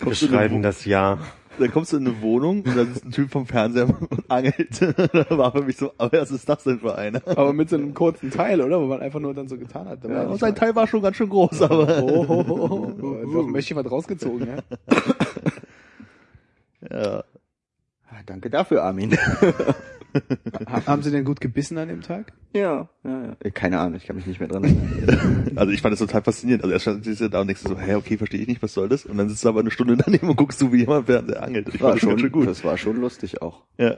Wir 0.00 0.14
schreiben 0.14 0.62
das 0.62 0.84
Jahr. 0.84 1.18
Dann 1.58 1.70
kommst 1.70 1.92
du 1.92 1.98
in 1.98 2.06
eine 2.06 2.20
Wohnung 2.22 2.62
und 2.62 2.76
da 2.76 2.82
ist 2.82 3.04
ein 3.04 3.10
Typ 3.12 3.30
vom 3.30 3.46
Fernseher 3.46 3.88
und 3.88 4.30
angelt. 4.30 4.80
da 5.12 5.38
war 5.38 5.52
für 5.52 5.62
mich 5.62 5.76
so, 5.76 5.92
aber 5.98 6.20
was 6.20 6.30
ist 6.30 6.48
das 6.48 6.64
denn 6.64 6.80
für 6.80 6.96
einer? 6.96 7.20
Aber 7.26 7.52
mit 7.52 7.68
so 7.68 7.76
einem 7.76 7.92
kurzen 7.94 8.30
Teil, 8.30 8.60
oder? 8.60 8.80
Wo 8.80 8.86
man 8.86 9.00
einfach 9.00 9.20
nur 9.20 9.34
dann 9.34 9.48
so 9.48 9.56
getan 9.58 9.86
hat. 9.88 10.02
Ja, 10.04 10.22
und 10.22 10.40
sein 10.40 10.52
mal- 10.52 10.58
Teil 10.58 10.74
war 10.74 10.86
schon 10.86 11.02
ganz 11.02 11.16
schön 11.16 11.28
groß, 11.28 11.62
aber. 11.62 12.02
Oh, 12.02 12.24
oh, 12.28 12.44
oh, 12.48 12.68
oh. 13.02 13.22
Doch 13.32 13.46
ein 13.46 13.52
Mäschchen 13.52 13.76
was 13.76 13.90
rausgezogen, 13.90 14.46
ja? 14.48 14.56
Ja. 16.90 17.24
Ah, 18.08 18.22
Danke 18.26 18.50
dafür, 18.50 18.82
Armin. 18.82 19.16
Ha- 20.68 20.86
Haben 20.86 21.02
Sie 21.02 21.10
denn 21.10 21.24
gut 21.24 21.40
gebissen 21.40 21.78
an 21.78 21.88
dem 21.88 22.00
Tag? 22.02 22.32
ja, 22.52 22.88
ja, 23.04 23.22
ja. 23.24 23.36
Äh, 23.40 23.50
Keine 23.50 23.78
Ahnung, 23.80 23.96
ich 23.96 24.06
kann 24.06 24.16
mich 24.16 24.26
nicht 24.26 24.40
mehr 24.40 24.48
dran 24.48 24.64
erinnern. 24.64 25.52
Also 25.56 25.72
ich 25.72 25.80
fand 25.80 25.92
das 25.92 25.98
total 26.00 26.22
faszinierend. 26.22 26.62
Also 26.64 26.72
erst 26.72 26.82
stand 26.82 27.06
du 27.06 27.28
da 27.30 27.40
und 27.40 27.46
denkst 27.46 27.62
du 27.62 27.68
so, 27.70 27.78
hä, 27.78 27.94
okay, 27.94 28.18
verstehe 28.18 28.40
ich 28.40 28.48
nicht, 28.48 28.62
was 28.62 28.74
soll 28.74 28.88
das? 28.88 29.06
Und 29.06 29.16
dann 29.16 29.28
sitzt 29.28 29.44
du 29.44 29.48
aber 29.48 29.60
eine 29.60 29.70
Stunde 29.70 29.96
daneben 29.96 30.28
und 30.28 30.36
guckst 30.36 30.60
du, 30.60 30.72
wie 30.72 30.78
jemand 30.80 31.06
Fernseher 31.06 31.42
angelt. 31.42 31.68
Ich 31.68 31.80
War 31.80 31.90
fand 31.90 31.94
das 32.02 32.10
schon, 32.10 32.18
schön 32.18 32.32
gut. 32.32 32.46
das 32.46 32.62
war 32.64 32.76
schon 32.76 32.96
lustig 33.00 33.40
auch. 33.42 33.62
Ja. 33.78 33.96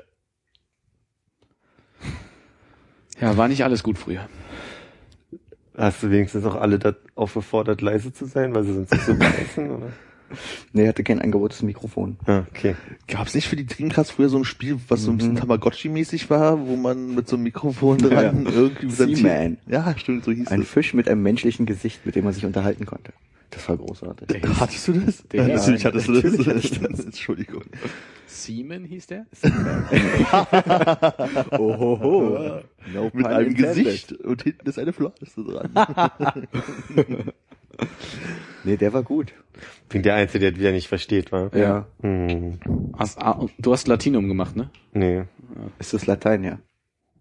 Ja, 3.20 3.36
war 3.36 3.48
nicht 3.48 3.62
alles 3.64 3.82
gut 3.82 3.98
früher. 3.98 4.28
Hast 5.76 6.02
du 6.02 6.10
wenigstens 6.10 6.44
auch 6.44 6.54
alle 6.56 6.78
da 6.78 6.94
aufgefordert, 7.16 7.80
leise 7.80 8.12
zu 8.12 8.26
sein, 8.26 8.54
weil 8.54 8.64
sie 8.64 8.74
sonst 8.74 8.92
nicht 8.92 9.04
so 9.04 9.14
beißen, 9.18 9.70
oder? 9.70 9.88
Nee, 10.72 10.82
er 10.82 10.88
hatte 10.88 11.04
kein 11.04 11.20
eingebautes 11.20 11.62
Mikrofon. 11.62 12.16
Ja, 12.26 12.46
okay. 12.50 12.74
Gab 13.08 13.26
es 13.26 13.34
nicht 13.34 13.48
für 13.48 13.56
die 13.56 13.66
Dreamcast 13.66 14.12
früher 14.12 14.28
so 14.28 14.38
ein 14.38 14.44
Spiel, 14.44 14.78
was 14.88 15.02
so 15.02 15.10
ein 15.10 15.14
Mhm. 15.14 15.18
bisschen 15.18 15.38
Tamagotchi-mäßig 15.38 16.30
war, 16.30 16.66
wo 16.66 16.76
man 16.76 17.14
mit 17.14 17.28
so 17.28 17.36
einem 17.36 17.44
Mikrofon 17.44 17.98
dran 17.98 18.46
irgendwie 18.46 18.86
mit 18.86 18.96
seinem 18.96 19.14
Seaman. 19.14 19.58
Ja, 19.66 19.94
stimmt, 19.98 20.24
so 20.24 20.32
hieß 20.32 20.48
Ein 20.48 20.62
es. 20.62 20.68
Fisch 20.68 20.94
mit 20.94 21.08
einem 21.08 21.22
menschlichen 21.22 21.66
Gesicht, 21.66 22.04
mit 22.06 22.14
dem 22.16 22.24
man 22.24 22.32
sich 22.32 22.44
unterhalten 22.44 22.86
konnte. 22.86 23.12
Das 23.50 23.68
war 23.68 23.76
großartig. 23.76 24.42
Hattest 24.58 24.88
du 24.88 24.92
das? 24.94 25.22
Der 25.28 25.44
hieß- 25.44 25.48
Natürlich 25.54 25.84
hattest 25.86 26.08
du 26.08 26.12
das. 26.14 26.24
natürlich 26.24 26.46
hatte 26.48 26.58
ich 26.58 26.80
das. 26.80 27.00
Entschuldigung. 27.04 27.62
Seaman 28.26 28.84
hieß 28.84 29.06
der? 29.06 29.26
Ohoho. 31.58 32.60
No 32.92 33.10
Mit 33.12 33.26
einem 33.26 33.48
intended. 33.50 33.84
Gesicht 33.84 34.12
und 34.12 34.42
hinten 34.42 34.68
ist 34.68 34.78
eine 34.78 34.92
Flosse 34.92 35.24
dran. 35.36 35.70
Nee, 38.64 38.76
der 38.76 38.92
war 38.92 39.02
gut. 39.02 39.32
Bin 39.88 40.02
der 40.02 40.14
Einzige, 40.14 40.40
der 40.40 40.50
das 40.52 40.60
wieder 40.60 40.72
nicht 40.72 40.88
versteht, 40.88 41.32
war. 41.32 41.54
Ja. 41.54 41.86
Hm, 42.00 42.58
Hast, 42.98 43.20
ah, 43.20 43.44
du 43.58 43.72
hast 43.72 43.88
Latinum 43.88 44.28
gemacht, 44.28 44.56
ne? 44.56 44.70
nee. 44.92 45.24
Ist 45.78 45.94
das 45.94 46.06
Latein, 46.06 46.44
ja? 46.44 46.58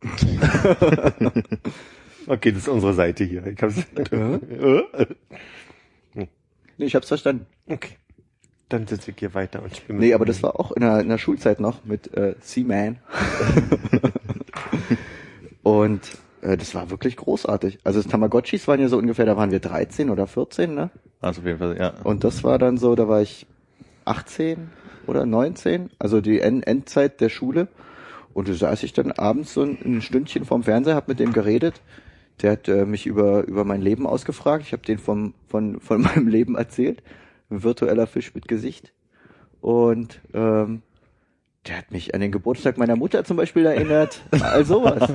Okay, 2.26 2.52
das 2.54 2.62
ist 2.62 2.68
unsere 2.70 2.94
Seite 2.94 3.26
hier. 3.26 3.46
Ich 3.48 3.62
hab's, 3.62 3.76
Nee, 6.16 6.28
ich 6.78 6.96
hab's 6.96 7.10
verstanden. 7.10 7.46
okay. 7.68 7.98
Dann 8.70 8.88
sitze 8.88 9.12
ich 9.12 9.18
hier 9.20 9.34
weiter 9.34 9.62
und 9.62 9.76
spiele 9.76 10.00
Nee, 10.00 10.14
aber 10.14 10.24
das 10.26 10.42
war 10.42 10.58
auch 10.60 10.72
in 10.72 10.82
der, 10.82 11.02
in 11.02 11.10
der 11.10 11.18
Schulzeit 11.18 11.60
noch 11.60 11.84
mit 11.84 12.14
äh, 12.16 12.36
Seaman. 12.40 13.00
Und 15.64 16.02
äh, 16.44 16.58
das 16.58 16.76
war 16.76 16.90
wirklich 16.90 17.16
großartig. 17.16 17.80
Also 17.84 18.02
das 18.02 18.12
Tamagotchis 18.12 18.68
waren 18.68 18.80
ja 18.80 18.88
so 18.88 18.98
ungefähr, 18.98 19.26
da 19.26 19.38
waren 19.38 19.52
wir 19.52 19.60
13 19.60 20.10
oder 20.10 20.28
14, 20.28 20.74
ne? 20.74 20.90
Also 21.22 21.42
auf 21.42 21.48
jeden 21.48 21.60
Fall, 21.60 21.78
ja. 21.78 21.94
Und 22.04 22.24
das 22.24 22.44
war 22.44 22.60
dann 22.60 22.78
so, 22.78 22.96
da 22.96 23.08
war 23.08 23.22
ich 23.22 23.48
18 24.06 24.70
oder 25.08 25.26
19, 25.26 25.90
also 26.00 26.22
die 26.22 26.42
End 26.42 26.68
Endzeit 26.68 27.22
der 27.22 27.30
Schule. 27.30 27.68
Und 28.34 28.50
da 28.50 28.54
saß 28.54 28.84
ich 28.84 28.94
dann 28.94 29.12
abends 29.12 29.54
so 29.54 29.62
ein, 29.62 29.78
ein 29.86 30.02
Stündchen 30.02 30.46
vorm 30.46 30.64
Fernseher, 30.64 30.96
hab 30.96 31.08
mit 31.08 31.20
dem 31.20 31.34
geredet. 31.34 31.82
Der 32.42 32.54
hat 32.54 32.68
äh, 32.68 32.86
mich 32.86 33.06
über, 33.06 33.44
über 33.46 33.64
mein 33.64 33.82
Leben 33.82 34.08
ausgefragt. 34.08 34.66
Ich 34.66 34.74
habe 34.74 34.84
den 34.84 34.98
vom, 34.98 35.34
von, 35.48 35.80
von 35.80 36.02
meinem 36.02 36.28
Leben 36.28 36.56
erzählt. 36.56 37.04
Ein 37.50 37.64
virtueller 37.64 38.08
Fisch 38.08 38.34
mit 38.34 38.48
Gesicht. 38.48 38.92
Und 39.62 40.20
ähm, 40.34 40.82
der 41.68 41.78
hat 41.78 41.92
mich 41.92 42.14
an 42.14 42.22
den 42.22 42.32
Geburtstag 42.32 42.78
meiner 42.78 42.96
Mutter 42.96 43.24
zum 43.24 43.38
Beispiel 43.38 43.66
erinnert. 43.66 44.22
All 44.32 44.66
sowas. 44.66 45.10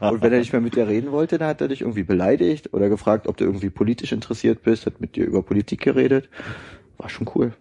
Und 0.00 0.22
wenn 0.22 0.32
er 0.32 0.40
nicht 0.40 0.52
mehr 0.52 0.60
mit 0.60 0.74
dir 0.74 0.88
reden 0.88 1.12
wollte, 1.12 1.38
dann 1.38 1.48
hat 1.48 1.60
er 1.60 1.68
dich 1.68 1.82
irgendwie 1.82 2.02
beleidigt 2.02 2.74
oder 2.74 2.88
gefragt, 2.88 3.28
ob 3.28 3.36
du 3.36 3.44
irgendwie 3.44 3.70
politisch 3.70 4.12
interessiert 4.12 4.62
bist, 4.62 4.86
hat 4.86 5.00
mit 5.00 5.14
dir 5.16 5.24
über 5.24 5.42
Politik 5.42 5.80
geredet. 5.80 6.28
War 6.98 7.08
schon 7.08 7.28
cool. 7.34 7.52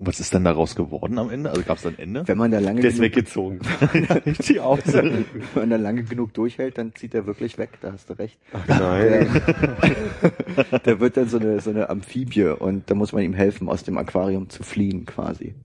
Was 0.00 0.20
ist 0.20 0.32
dann 0.32 0.44
daraus 0.44 0.76
geworden 0.76 1.18
am 1.18 1.28
Ende? 1.28 1.50
Also 1.50 1.62
gab 1.62 1.78
es 1.78 1.86
ein 1.86 1.98
Ende? 1.98 2.22
Wenn 2.28 2.38
man 2.38 2.52
da 2.52 2.60
lange 2.60 2.80
Der 2.80 2.90
ist 2.90 2.98
genug, 2.98 3.10
weggezogen. 3.10 3.58
Wenn 3.92 5.36
man 5.56 5.70
da 5.70 5.76
lange 5.76 6.04
genug 6.04 6.32
durchhält, 6.34 6.78
dann 6.78 6.94
zieht 6.94 7.14
er 7.14 7.26
wirklich 7.26 7.58
weg, 7.58 7.70
da 7.80 7.90
hast 7.90 8.08
du 8.08 8.12
recht. 8.12 8.38
Nein. 8.68 9.42
Der, 10.70 10.78
der 10.78 11.00
wird 11.00 11.16
dann 11.16 11.28
so 11.28 11.40
eine, 11.40 11.60
so 11.60 11.70
eine 11.70 11.90
Amphibie 11.90 12.44
und 12.44 12.88
da 12.88 12.94
muss 12.94 13.12
man 13.12 13.24
ihm 13.24 13.34
helfen, 13.34 13.68
aus 13.68 13.82
dem 13.82 13.98
Aquarium 13.98 14.48
zu 14.48 14.62
fliehen 14.62 15.04
quasi. 15.04 15.56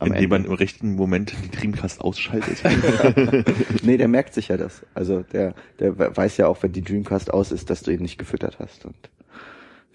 Am 0.00 0.12
Indem 0.12 0.30
man 0.30 0.36
Ende. 0.42 0.50
im 0.50 0.54
rechten 0.54 0.94
Moment 0.94 1.34
die 1.44 1.50
Dreamcast 1.50 2.00
ausschaltet. 2.00 2.62
Nee, 3.82 3.96
der 3.96 4.08
merkt 4.08 4.34
sich 4.34 4.48
ja 4.48 4.56
das. 4.56 4.84
Also 4.94 5.22
der, 5.22 5.54
der 5.80 5.98
weiß 6.16 6.36
ja 6.36 6.46
auch, 6.46 6.62
wenn 6.62 6.72
die 6.72 6.82
Dreamcast 6.82 7.32
aus 7.32 7.50
ist, 7.50 7.68
dass 7.70 7.82
du 7.82 7.90
ihn 7.92 8.02
nicht 8.02 8.18
gefüttert 8.18 8.58
hast 8.60 8.84
und 8.84 8.94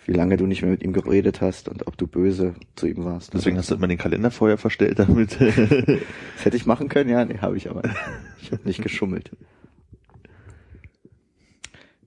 wie 0.06 0.12
lange 0.12 0.36
du 0.36 0.46
nicht 0.46 0.62
mehr 0.62 0.72
mit 0.72 0.84
ihm 0.84 0.92
geredet 0.92 1.40
hast 1.40 1.70
und 1.70 1.88
ob 1.88 1.98
du 1.98 2.08
böse 2.08 2.56
zu 2.76 2.88
ihm 2.88 3.06
warst. 3.06 3.34
Deswegen 3.34 3.58
hast 3.58 3.72
du 3.72 3.76
immer 3.76 3.88
den 3.88 3.98
Kalender 3.98 4.32
vorher 4.32 4.58
verstellt, 4.58 5.00
damit. 5.00 5.40
Das 5.40 5.56
hätte 6.44 6.58
ich 6.58 6.66
machen 6.66 6.90
können, 6.90 7.10
ja, 7.10 7.24
nee, 7.24 7.38
habe 7.40 7.56
ich 7.56 7.70
aber. 7.70 7.84
nicht. 7.84 7.96
Ich 8.42 8.52
habe 8.52 8.64
nicht 8.66 8.82
geschummelt. 8.82 9.32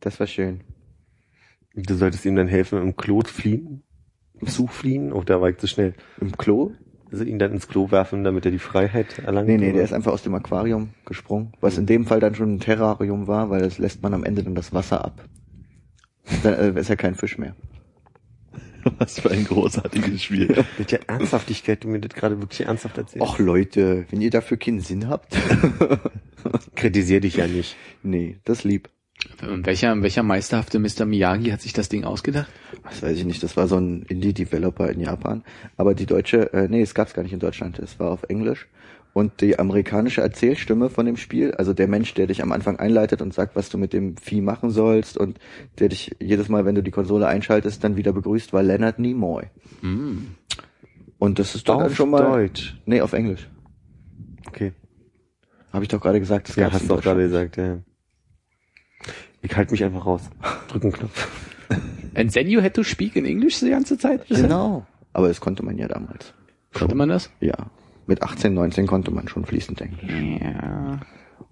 Das 0.00 0.20
war 0.20 0.26
schön. 0.26 0.60
Du 1.74 1.94
solltest 1.94 2.24
ihm 2.26 2.36
dann 2.36 2.48
helfen, 2.48 2.80
im 2.80 2.96
Klo 2.96 3.22
fliehen? 3.24 3.82
Im 4.40 4.48
Zug 4.48 4.72
fliehen? 4.72 5.12
Oh, 5.12 5.22
da 5.22 5.40
war 5.40 5.48
ich 5.48 5.56
zu 5.56 5.66
schnell. 5.66 5.94
Im 6.20 6.36
Klo? 6.36 6.72
Also 7.10 7.24
ihn 7.24 7.38
dann 7.38 7.52
ins 7.52 7.68
Klo 7.68 7.90
werfen, 7.90 8.24
damit 8.24 8.44
er 8.44 8.50
die 8.50 8.58
Freiheit 8.58 9.20
erlangt? 9.20 9.46
Nee, 9.48 9.58
nee, 9.58 9.66
oder? 9.66 9.74
der 9.74 9.84
ist 9.84 9.92
einfach 9.92 10.12
aus 10.12 10.22
dem 10.22 10.34
Aquarium 10.34 10.90
gesprungen, 11.04 11.52
was 11.60 11.78
in 11.78 11.86
dem 11.86 12.04
Fall 12.04 12.20
dann 12.20 12.34
schon 12.34 12.54
ein 12.54 12.60
Terrarium 12.60 13.26
war, 13.26 13.48
weil 13.50 13.60
das 13.60 13.78
lässt 13.78 14.02
man 14.02 14.12
am 14.12 14.24
Ende 14.24 14.42
dann 14.42 14.54
das 14.54 14.72
Wasser 14.72 15.04
ab. 15.04 15.24
Dann 16.42 16.76
äh, 16.76 16.80
ist 16.80 16.88
ja 16.88 16.96
kein 16.96 17.14
Fisch 17.14 17.38
mehr. 17.38 17.54
Was 18.98 19.20
für 19.20 19.30
ein 19.30 19.44
großartiges 19.44 20.22
Spiel. 20.22 20.64
Mit 20.78 20.92
der 20.92 21.08
Ernsthaftigkeit, 21.08 21.82
du 21.82 21.88
mir 21.88 22.00
das 22.00 22.14
gerade 22.14 22.40
wirklich 22.40 22.66
ernsthaft 22.66 22.98
erzählst. 22.98 23.26
Och 23.26 23.38
Leute, 23.38 24.06
wenn 24.10 24.20
ihr 24.20 24.30
dafür 24.30 24.56
keinen 24.56 24.80
Sinn 24.80 25.08
habt. 25.08 25.36
Kritisier 26.76 27.20
dich 27.20 27.36
ja 27.36 27.46
nicht. 27.46 27.76
nee, 28.02 28.36
das 28.44 28.64
lieb. 28.64 28.88
Und 29.42 29.66
welcher, 29.66 30.00
welcher 30.02 30.22
meisterhafte 30.22 30.78
Mr. 30.78 31.04
Miyagi 31.04 31.50
hat 31.50 31.60
sich 31.60 31.72
das 31.72 31.88
Ding 31.88 32.04
ausgedacht? 32.04 32.48
Das 32.84 33.02
weiß 33.02 33.16
ich 33.16 33.24
nicht, 33.24 33.42
das 33.42 33.56
war 33.56 33.66
so 33.66 33.76
ein 33.76 34.02
Indie-Developer 34.02 34.88
in 34.90 35.00
Japan. 35.00 35.42
Aber 35.76 35.94
die 35.94 36.06
deutsche, 36.06 36.52
äh, 36.52 36.68
nee, 36.68 36.82
es 36.82 36.94
gab's 36.94 37.14
gar 37.14 37.22
nicht 37.22 37.32
in 37.32 37.40
Deutschland, 37.40 37.78
es 37.78 37.98
war 37.98 38.10
auf 38.10 38.24
Englisch. 38.28 38.68
Und 39.12 39.40
die 39.40 39.58
amerikanische 39.58 40.20
Erzählstimme 40.20 40.90
von 40.90 41.06
dem 41.06 41.16
Spiel, 41.16 41.52
also 41.54 41.72
der 41.72 41.88
Mensch, 41.88 42.12
der 42.12 42.26
dich 42.26 42.42
am 42.42 42.52
Anfang 42.52 42.78
einleitet 42.78 43.22
und 43.22 43.32
sagt, 43.32 43.56
was 43.56 43.70
du 43.70 43.78
mit 43.78 43.94
dem 43.94 44.18
Vieh 44.18 44.42
machen 44.42 44.70
sollst 44.70 45.16
und 45.16 45.38
der 45.78 45.88
dich 45.88 46.14
jedes 46.20 46.50
Mal, 46.50 46.66
wenn 46.66 46.74
du 46.74 46.82
die 46.82 46.90
Konsole 46.90 47.26
einschaltest, 47.26 47.82
dann 47.82 47.96
wieder 47.96 48.12
begrüßt, 48.12 48.52
war 48.52 48.62
Leonard 48.62 48.98
Nimoy. 48.98 49.44
Hm. 49.80 50.34
Und 51.18 51.38
das 51.38 51.54
ist 51.54 51.68
doch 51.68 51.80
Auf 51.80 51.96
schon 51.96 52.10
mal. 52.10 52.22
Deutsch. 52.22 52.78
Nee, 52.84 53.00
auf 53.00 53.14
Englisch. 53.14 53.48
Okay. 54.48 54.72
Habe 55.72 55.84
ich 55.84 55.88
doch 55.88 56.00
gerade 56.00 56.20
gesagt. 56.20 56.50
Das 56.50 56.56
Ja, 56.56 56.70
hast 56.70 56.88
du 56.88 56.94
auch 56.94 57.00
gerade 57.00 57.22
gesagt, 57.22 57.56
ja. 57.56 57.78
Ich 59.48 59.56
halte 59.56 59.70
mich 59.72 59.84
einfach 59.84 60.04
raus. 60.06 60.22
Drück 60.68 60.82
einen 60.82 60.92
Knopf. 60.92 61.28
And 62.14 62.32
then 62.32 62.48
you 62.48 62.60
had 62.62 62.74
to 62.74 62.82
speak 62.82 63.14
in 63.16 63.24
English 63.24 63.60
die 63.60 63.70
ganze 63.70 63.96
Zeit? 63.96 64.26
Genau. 64.28 64.84
Aber 65.12 65.28
das 65.28 65.40
konnte 65.40 65.62
man 65.64 65.78
ja 65.78 65.86
damals. 65.86 66.34
Konnte 66.74 66.94
man 66.96 67.08
das? 67.08 67.30
Ja. 67.40 67.54
Mit 68.06 68.22
18, 68.22 68.52
19 68.54 68.86
konnte 68.86 69.10
man 69.12 69.28
schon 69.28 69.44
fließend 69.44 69.80
Englisch. 69.80 70.40
Ja. 70.42 71.00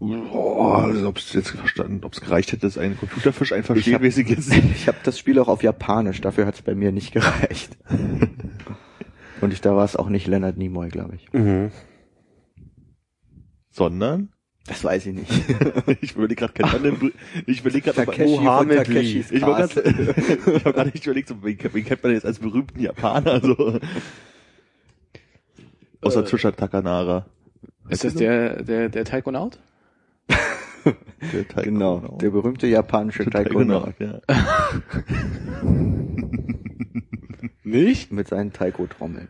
Oh, 0.00 0.72
also 0.72 1.08
ob 1.08 1.18
es 1.18 1.32
jetzt 1.34 1.50
verstanden, 1.50 2.00
ob 2.04 2.12
es 2.14 2.20
gereicht 2.20 2.50
hätte, 2.52 2.62
dass 2.62 2.76
ein 2.78 2.98
Computerfisch 2.98 3.52
Ich 3.52 3.94
hab- 3.94 4.02
sie 4.02 4.22
jetzt. 4.22 4.52
Ich 4.74 4.88
habe 4.88 4.98
das 5.04 5.18
Spiel 5.18 5.38
auch 5.38 5.48
auf 5.48 5.62
Japanisch, 5.62 6.20
dafür 6.20 6.46
hat 6.46 6.54
es 6.56 6.62
bei 6.62 6.74
mir 6.74 6.90
nicht 6.90 7.12
gereicht. 7.12 7.76
Und 9.40 9.52
ich, 9.52 9.60
da 9.60 9.76
war 9.76 9.84
es 9.84 9.94
auch 9.96 10.08
nicht 10.08 10.26
Leonard 10.26 10.56
Nimoy, 10.56 10.88
glaube 10.88 11.14
ich. 11.16 11.32
Mhm. 11.32 11.70
Sondern? 13.70 14.30
Das 14.66 14.82
weiß 14.82 15.06
ich 15.06 15.14
nicht. 15.14 15.30
Ich 16.00 16.12
überlege 16.14 16.36
gerade 16.36 16.52
keinen 16.54 16.74
anderen. 16.74 17.12
Ich 17.46 17.60
überlege 17.60 17.92
gerade, 17.92 18.06
Takeshi 18.06 18.38
Mohammed 18.40 18.78
Takeshis 18.86 19.30
ich 19.30 19.42
war 19.42 19.64
ich 19.68 19.76
habe 19.76 20.72
gerade 20.72 20.90
nicht 20.90 21.04
überlegt, 21.06 21.28
so, 21.28 21.42
wen, 21.42 21.58
wen 21.60 21.84
kennt 21.84 22.02
man 22.02 22.12
jetzt 22.12 22.24
als 22.24 22.38
berühmten 22.38 22.80
Japaner? 22.80 23.40
So. 23.42 23.78
Außer 26.00 26.20
Äh. 26.20 26.24
Trisha 26.24 26.50
Takanara. 26.52 27.26
Ist 27.90 28.04
das 28.04 28.14
der, 28.14 28.62
der, 28.62 28.88
der 28.88 29.04
Taikonaut? 29.04 29.58
Der 31.32 31.48
Taiko- 31.48 31.62
Genau, 31.62 32.18
der 32.20 32.28
berühmte 32.30 32.66
japanische 32.66 33.24
Taekwondo 33.24 33.88
ja. 33.98 34.20
Nicht? 37.62 38.12
mit 38.12 38.28
seinen 38.28 38.52
Taiko-Trommeln. 38.52 39.28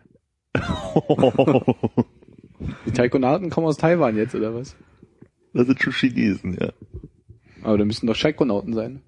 Die 2.86 2.90
Taikonauten 2.92 3.50
kommen 3.50 3.66
aus 3.68 3.76
Taiwan 3.76 4.16
jetzt, 4.16 4.34
oder 4.34 4.52
was? 4.54 4.74
Das 5.54 5.66
sind 5.66 5.80
schon 5.80 5.92
Chinesen, 5.92 6.58
ja. 6.60 6.72
Aber 7.62 7.78
da 7.78 7.84
müssen 7.84 8.06
doch 8.06 8.14
Shaikonauten 8.14 8.74
sein. 8.74 9.02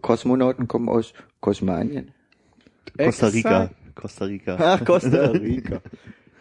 Kosmonauten 0.00 0.68
kommen 0.68 0.88
aus 0.88 1.12
Kosmanien. 1.40 2.12
Costa 2.96 3.26
Rica. 3.28 3.70
Costa 3.94 4.24
Rica. 4.26 4.56
Ach, 4.58 4.84
Costa 4.84 5.26
Rica. 5.30 5.80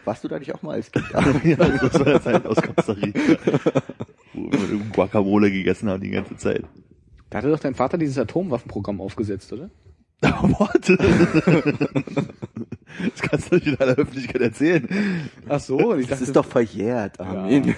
Warst 0.06 0.24
du 0.24 0.28
da 0.28 0.40
nicht 0.40 0.54
auch 0.54 0.62
mal 0.62 0.74
als 0.74 0.92
Kind? 0.92 1.06
ja, 1.44 1.56
das 1.56 1.94
war 1.94 2.06
der 2.06 2.22
Zeit 2.22 2.46
aus 2.46 2.58
Costa 2.62 2.94
Rica. 2.94 3.38
Wo 4.34 4.52
wir 4.52 4.80
Guacamole 4.94 5.52
gegessen 5.52 5.90
haben 5.90 6.02
die 6.02 6.10
ganze 6.10 6.36
Zeit. 6.38 6.64
Da 7.30 7.38
hatte 7.38 7.50
doch 7.50 7.60
dein 7.60 7.76
Vater 7.76 7.98
dieses 7.98 8.18
Atomwaffenprogramm 8.18 9.00
aufgesetzt, 9.00 9.54
oder? 9.54 9.70
What? 10.22 10.98
Das 13.02 13.22
kannst 13.22 13.52
du 13.52 13.56
nicht 13.56 13.68
in 13.68 13.80
aller 13.80 13.94
Öffentlichkeit 13.94 14.42
erzählen. 14.42 14.88
Ach 15.48 15.60
so, 15.60 15.96
ich 15.96 16.08
Das 16.08 16.22
ist 16.22 16.36
doch 16.36 16.46
verjährt, 16.46 17.20
Armin. 17.20 17.74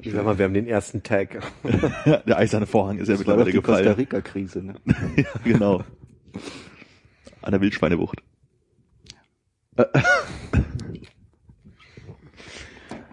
Ich 0.00 0.12
sag 0.12 0.24
mal, 0.24 0.38
wir 0.38 0.44
haben 0.44 0.54
den 0.54 0.66
ersten 0.66 1.02
Tag. 1.02 1.42
Der 2.04 2.36
eiserne 2.36 2.66
Vorhang 2.66 2.98
ist 2.98 3.08
ja 3.08 3.16
Das 3.16 3.26
war 3.26 3.36
doch 3.36 3.44
mittlerweile 3.46 3.52
die 3.52 3.62
Costa 3.62 3.78
gefallen. 3.78 3.96
Rica-Krise, 3.96 4.62
ne? 4.62 4.74
ja, 5.16 5.24
genau. 5.44 5.82
An 7.42 7.52
der 7.52 7.60
Wildschweinebucht. 7.60 8.22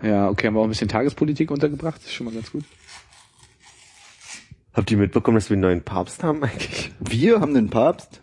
Ja, 0.04 0.30
okay, 0.30 0.48
haben 0.48 0.54
wir 0.56 0.60
auch 0.60 0.66
ein 0.66 0.70
bisschen 0.70 0.90
Tagespolitik 0.90 1.50
untergebracht, 1.50 2.02
ist 2.04 2.14
schon 2.14 2.26
mal 2.26 2.34
ganz 2.34 2.52
gut. 2.52 2.66
Habt 4.74 4.92
ihr 4.92 4.98
mitbekommen, 4.98 5.36
dass 5.36 5.50
wir 5.50 5.56
einen 5.56 5.62
neuen 5.62 5.82
Papst 5.82 6.24
haben 6.24 6.44
eigentlich? 6.44 6.92
Wir 7.00 7.40
haben 7.40 7.56
einen 7.56 7.70
Papst. 7.70 8.22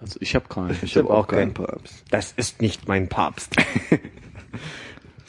Also 0.00 0.18
ich 0.20 0.34
habe 0.34 0.48
keinen. 0.48 0.70
Ich 0.82 0.96
hab 0.96 1.04
habe 1.04 1.14
auch 1.14 1.24
auch 1.24 1.28
keinen 1.28 1.54
keinen. 1.54 1.66
Papst. 1.66 2.04
Das 2.10 2.32
ist 2.32 2.60
nicht 2.62 2.88
mein 2.88 3.08
Papst. 3.08 3.54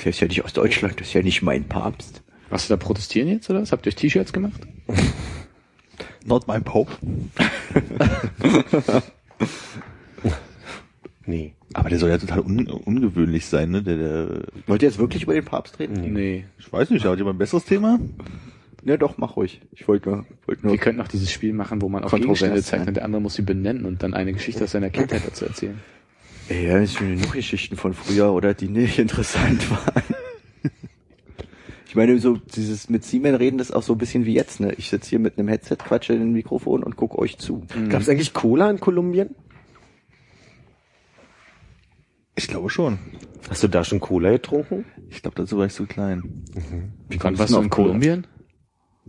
Der 0.03 0.09
ist 0.09 0.19
ja 0.19 0.28
nicht 0.28 0.43
aus 0.43 0.53
Deutschland, 0.53 0.99
das 0.99 1.07
ist 1.09 1.13
ja 1.13 1.22
nicht 1.22 1.43
mein 1.43 1.65
Papst. 1.65 2.24
Was 2.49 2.67
da 2.67 2.76
protestieren 2.76 3.28
jetzt 3.28 3.49
oder 3.49 3.61
was? 3.61 3.72
Habt 3.72 3.86
ihr 3.86 3.91
euch 3.91 3.95
T-Shirts 3.95 4.34
gemacht? 4.34 4.59
Not 6.26 6.47
my 6.47 6.59
Pope. 6.59 6.91
Nee. 11.26 11.53
Aber 11.74 11.89
der 11.89 11.99
soll 11.99 12.09
ja 12.09 12.17
total 12.17 12.41
un 12.41 12.67
ungewöhnlich 12.67 13.45
sein, 13.45 13.69
ne? 13.69 13.82
Der, 13.82 13.95
der, 13.95 14.41
Wollt 14.67 14.82
ihr 14.82 14.89
jetzt 14.89 14.97
wirklich 14.97 15.24
über 15.24 15.34
den 15.34 15.45
Papst 15.45 15.80
reden? 15.80 16.13
Nee. 16.13 16.45
ich 16.57 16.74
weiß 16.74 16.89
nicht, 16.89 17.05
hat 17.05 17.17
jemand 17.17 17.36
ein 17.36 17.39
besseres 17.39 17.63
Thema? 17.63 17.99
Ja, 18.84 18.97
doch, 18.97 19.17
mach 19.17 19.36
ruhig. 19.36 19.61
Ich 19.71 19.88
wollte 19.88 20.09
nur, 20.09 20.25
wollte 20.47 20.63
nur 20.63 20.73
Wir 20.73 20.79
könnten 20.79 21.01
auch 21.01 21.07
dieses 21.07 21.32
Spiel 21.32 21.53
machen, 21.53 21.82
wo 21.82 21.89
man 21.89 22.03
auf 22.03 22.09
Kontrovers 22.09 22.39
Gegenstände 22.39 22.63
zeigt 22.63 22.88
und 22.88 22.95
der 22.95 23.05
andere 23.05 23.21
muss 23.21 23.36
sie 23.36 23.43
benennen 23.43 23.86
und 23.86 24.01
dann 24.01 24.13
eine 24.13 24.34
Geschichte 24.34 24.63
aus 24.63 24.71
seiner 24.71 24.89
Kindheit 24.89 25.21
dazu 25.25 25.45
erzählen. 25.45 25.79
Ey, 26.49 26.67
ja, 26.67 26.79
es 26.79 26.95
sind 26.95 27.17
genug 27.17 27.34
Geschichten 27.34 27.77
von 27.77 27.93
früher, 27.93 28.34
oder 28.34 28.53
die 28.53 28.67
nicht 28.67 28.99
interessant 28.99 29.69
waren. 29.69 30.03
Ich 31.88 31.95
meine, 31.95 32.17
so 32.19 32.38
dieses 32.38 32.89
mit 32.89 33.03
Seaman 33.03 33.36
reden, 33.36 33.57
das 33.57 33.69
ist 33.69 33.75
auch 33.75 33.84
so 33.84 33.93
ein 33.93 33.97
bisschen 33.97 34.25
wie 34.25 34.34
jetzt, 34.34 34.61
ne? 34.61 34.73
Ich 34.77 34.89
sitze 34.89 35.09
hier 35.09 35.19
mit 35.19 35.38
einem 35.38 35.49
Headset, 35.49 35.75
quatsche 35.75 36.13
in 36.13 36.21
ein 36.21 36.32
Mikrofon 36.32 36.84
und 36.84 36.95
gucke 36.95 37.19
euch 37.19 37.38
zu. 37.38 37.65
Gab 37.89 38.01
es 38.01 38.07
eigentlich 38.07 38.34
Cola 38.34 38.69
in 38.71 38.79
Kolumbien? 38.79 39.36
Ich 42.36 42.47
glaube 42.47 42.69
schon. 42.69 42.97
Hast 43.49 43.61
du 43.63 43.67
da 43.67 43.84
schon 43.84 43.99
Cola 43.99 44.32
getrunken? 44.32 44.86
Ich 45.09 45.21
glaube, 45.21 45.36
dazu 45.36 45.57
war 45.57 45.65
ich 45.65 45.73
zu 45.73 45.86
klein. 45.86 46.45
Wie 47.09 47.21
Wann 47.21 47.38
warst 47.38 47.53
du 47.53 47.59
in 47.59 47.69
Kolumbien? 47.69 48.25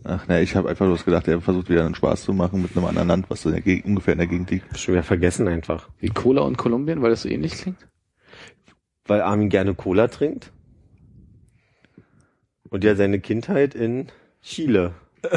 Ach 0.05 0.27
ne, 0.27 0.43
ich 0.43 0.57
habe 0.57 0.69
einfach 0.69 0.87
bloß 0.87 1.05
gedacht, 1.05 1.29
er 1.29 1.41
versucht 1.41 1.69
wieder 1.69 1.85
einen 1.85 1.95
Spaß 1.95 2.25
zu 2.25 2.33
machen 2.33 2.63
mit 2.63 2.77
einem 2.77 2.87
anderen 2.87 3.09
Land, 3.09 3.27
was 3.29 3.43
so 3.43 3.51
in 3.51 3.55
der 3.55 3.63
Gegend, 3.63 3.87
ungefähr 3.87 4.13
in 4.13 4.19
der 4.19 4.27
Gegend 4.27 4.51
liegt. 4.51 4.79
Schon 4.79 4.95
wieder 4.95 5.03
vergessen 5.03 5.47
einfach. 5.49 5.89
Wie 6.01 6.09
Cola 6.09 6.43
und 6.43 6.57
Kolumbien, 6.59 7.03
weil 7.03 7.11
das 7.11 7.23
so 7.23 7.29
ähnlich 7.29 7.53
klingt? 7.53 7.79
Weil 9.07 9.21
Armin 9.21 9.49
gerne 9.49 9.75
Cola 9.75 10.09
trinkt. 10.09 10.53
Und 12.69 12.85
ja 12.85 12.95
seine 12.95 13.21
Kindheit 13.21 13.75
in 13.75 14.09
Chile. 14.43 14.95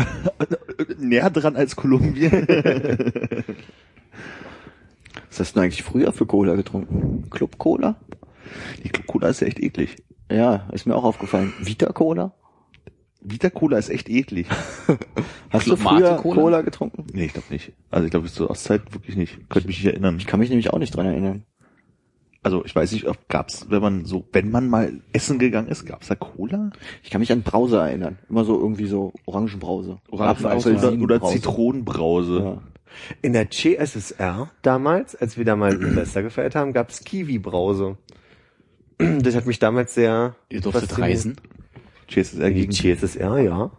Näher 0.98 1.30
dran 1.30 1.56
als 1.56 1.76
Kolumbien. 1.76 2.32
Was 5.30 5.40
hast 5.40 5.52
du 5.52 5.56
denn 5.56 5.64
eigentlich 5.64 5.84
früher 5.84 6.14
für 6.14 6.26
Cola 6.26 6.56
getrunken? 6.56 7.30
Club 7.30 7.58
Cola? 7.58 7.98
Die 8.84 8.90
Cola 8.90 9.28
ist 9.30 9.42
ja 9.42 9.48
echt 9.48 9.60
eklig. 9.60 9.98
Ja, 10.32 10.68
ist 10.72 10.86
mir 10.88 10.96
auch 10.96 11.04
aufgefallen. 11.04 11.54
Vita 11.60 11.92
Cola? 11.92 12.34
Vita 13.28 13.50
Cola 13.50 13.78
ist 13.78 13.90
echt 13.90 14.08
eklig. 14.10 14.48
Hast 15.50 15.68
du 15.68 15.76
früher 15.76 16.16
Cola? 16.18 16.42
Cola? 16.42 16.62
getrunken? 16.62 17.08
Nee, 17.12 17.26
ich 17.26 17.34
glaube 17.34 17.48
nicht. 17.50 17.74
Also 17.90 18.06
ich 18.06 18.12
glaube, 18.12 18.28
so 18.28 18.48
aus 18.48 18.64
Zeit 18.64 18.94
wirklich 18.94 19.16
nicht. 19.16 19.50
Könnte 19.50 19.68
mich 19.68 19.78
nicht 19.84 19.92
erinnern. 19.92 20.18
Ich 20.20 20.28
kann 20.28 20.40
mich 20.40 20.50
nämlich 20.50 20.72
auch 20.72 20.78
nicht 20.78 20.96
dran 20.96 21.08
erinnern. 21.08 21.44
Also 22.44 22.64
ich 22.64 22.76
weiß 22.76 22.92
nicht, 22.92 23.08
ob 23.08 23.28
gab's, 23.28 23.66
wenn 23.70 23.82
man 23.82 24.06
so, 24.06 24.24
wenn 24.32 24.52
man 24.52 24.70
mal 24.70 25.02
essen 25.14 25.40
gegangen 25.40 25.68
ist, 25.68 25.86
gab's 25.86 26.08
da 26.08 26.16
Cola? 26.16 26.70
Ich 27.02 27.10
kann 27.10 27.20
mich 27.20 27.32
an 27.32 27.42
Brause 27.42 27.80
erinnern. 27.80 28.20
Immer 28.30 28.46
so 28.46 28.60
irgendwie 28.60 28.86
so 28.86 29.14
Orangenbrause. 29.26 29.98
Orangenbrause. 30.12 30.76
Oder, 30.76 31.20
oder. 31.20 31.22
Zitronenbrause. 31.24 32.40
Ja. 32.40 32.62
In 33.24 33.34
der 33.34 33.50
CSSR 33.50 34.52
damals, 34.62 35.16
als 35.16 35.38
wir 35.38 35.46
da 35.46 35.56
mal 35.56 35.72
Silvester 35.72 36.22
gefeiert 36.22 36.56
haben, 36.56 36.72
gab's 36.72 37.04
Kiwi-Brause. 37.04 37.98
Das 38.98 39.36
hat 39.36 39.46
mich 39.46 39.60
damals 39.60 39.96
sehr... 39.96 40.36
Ihr 40.50 40.62
durftet 40.62 40.98
reisen. 41.00 41.36
Die 42.10 42.54
gegen 42.54 42.72
CSSR, 42.72 43.40
ja. 43.40 43.72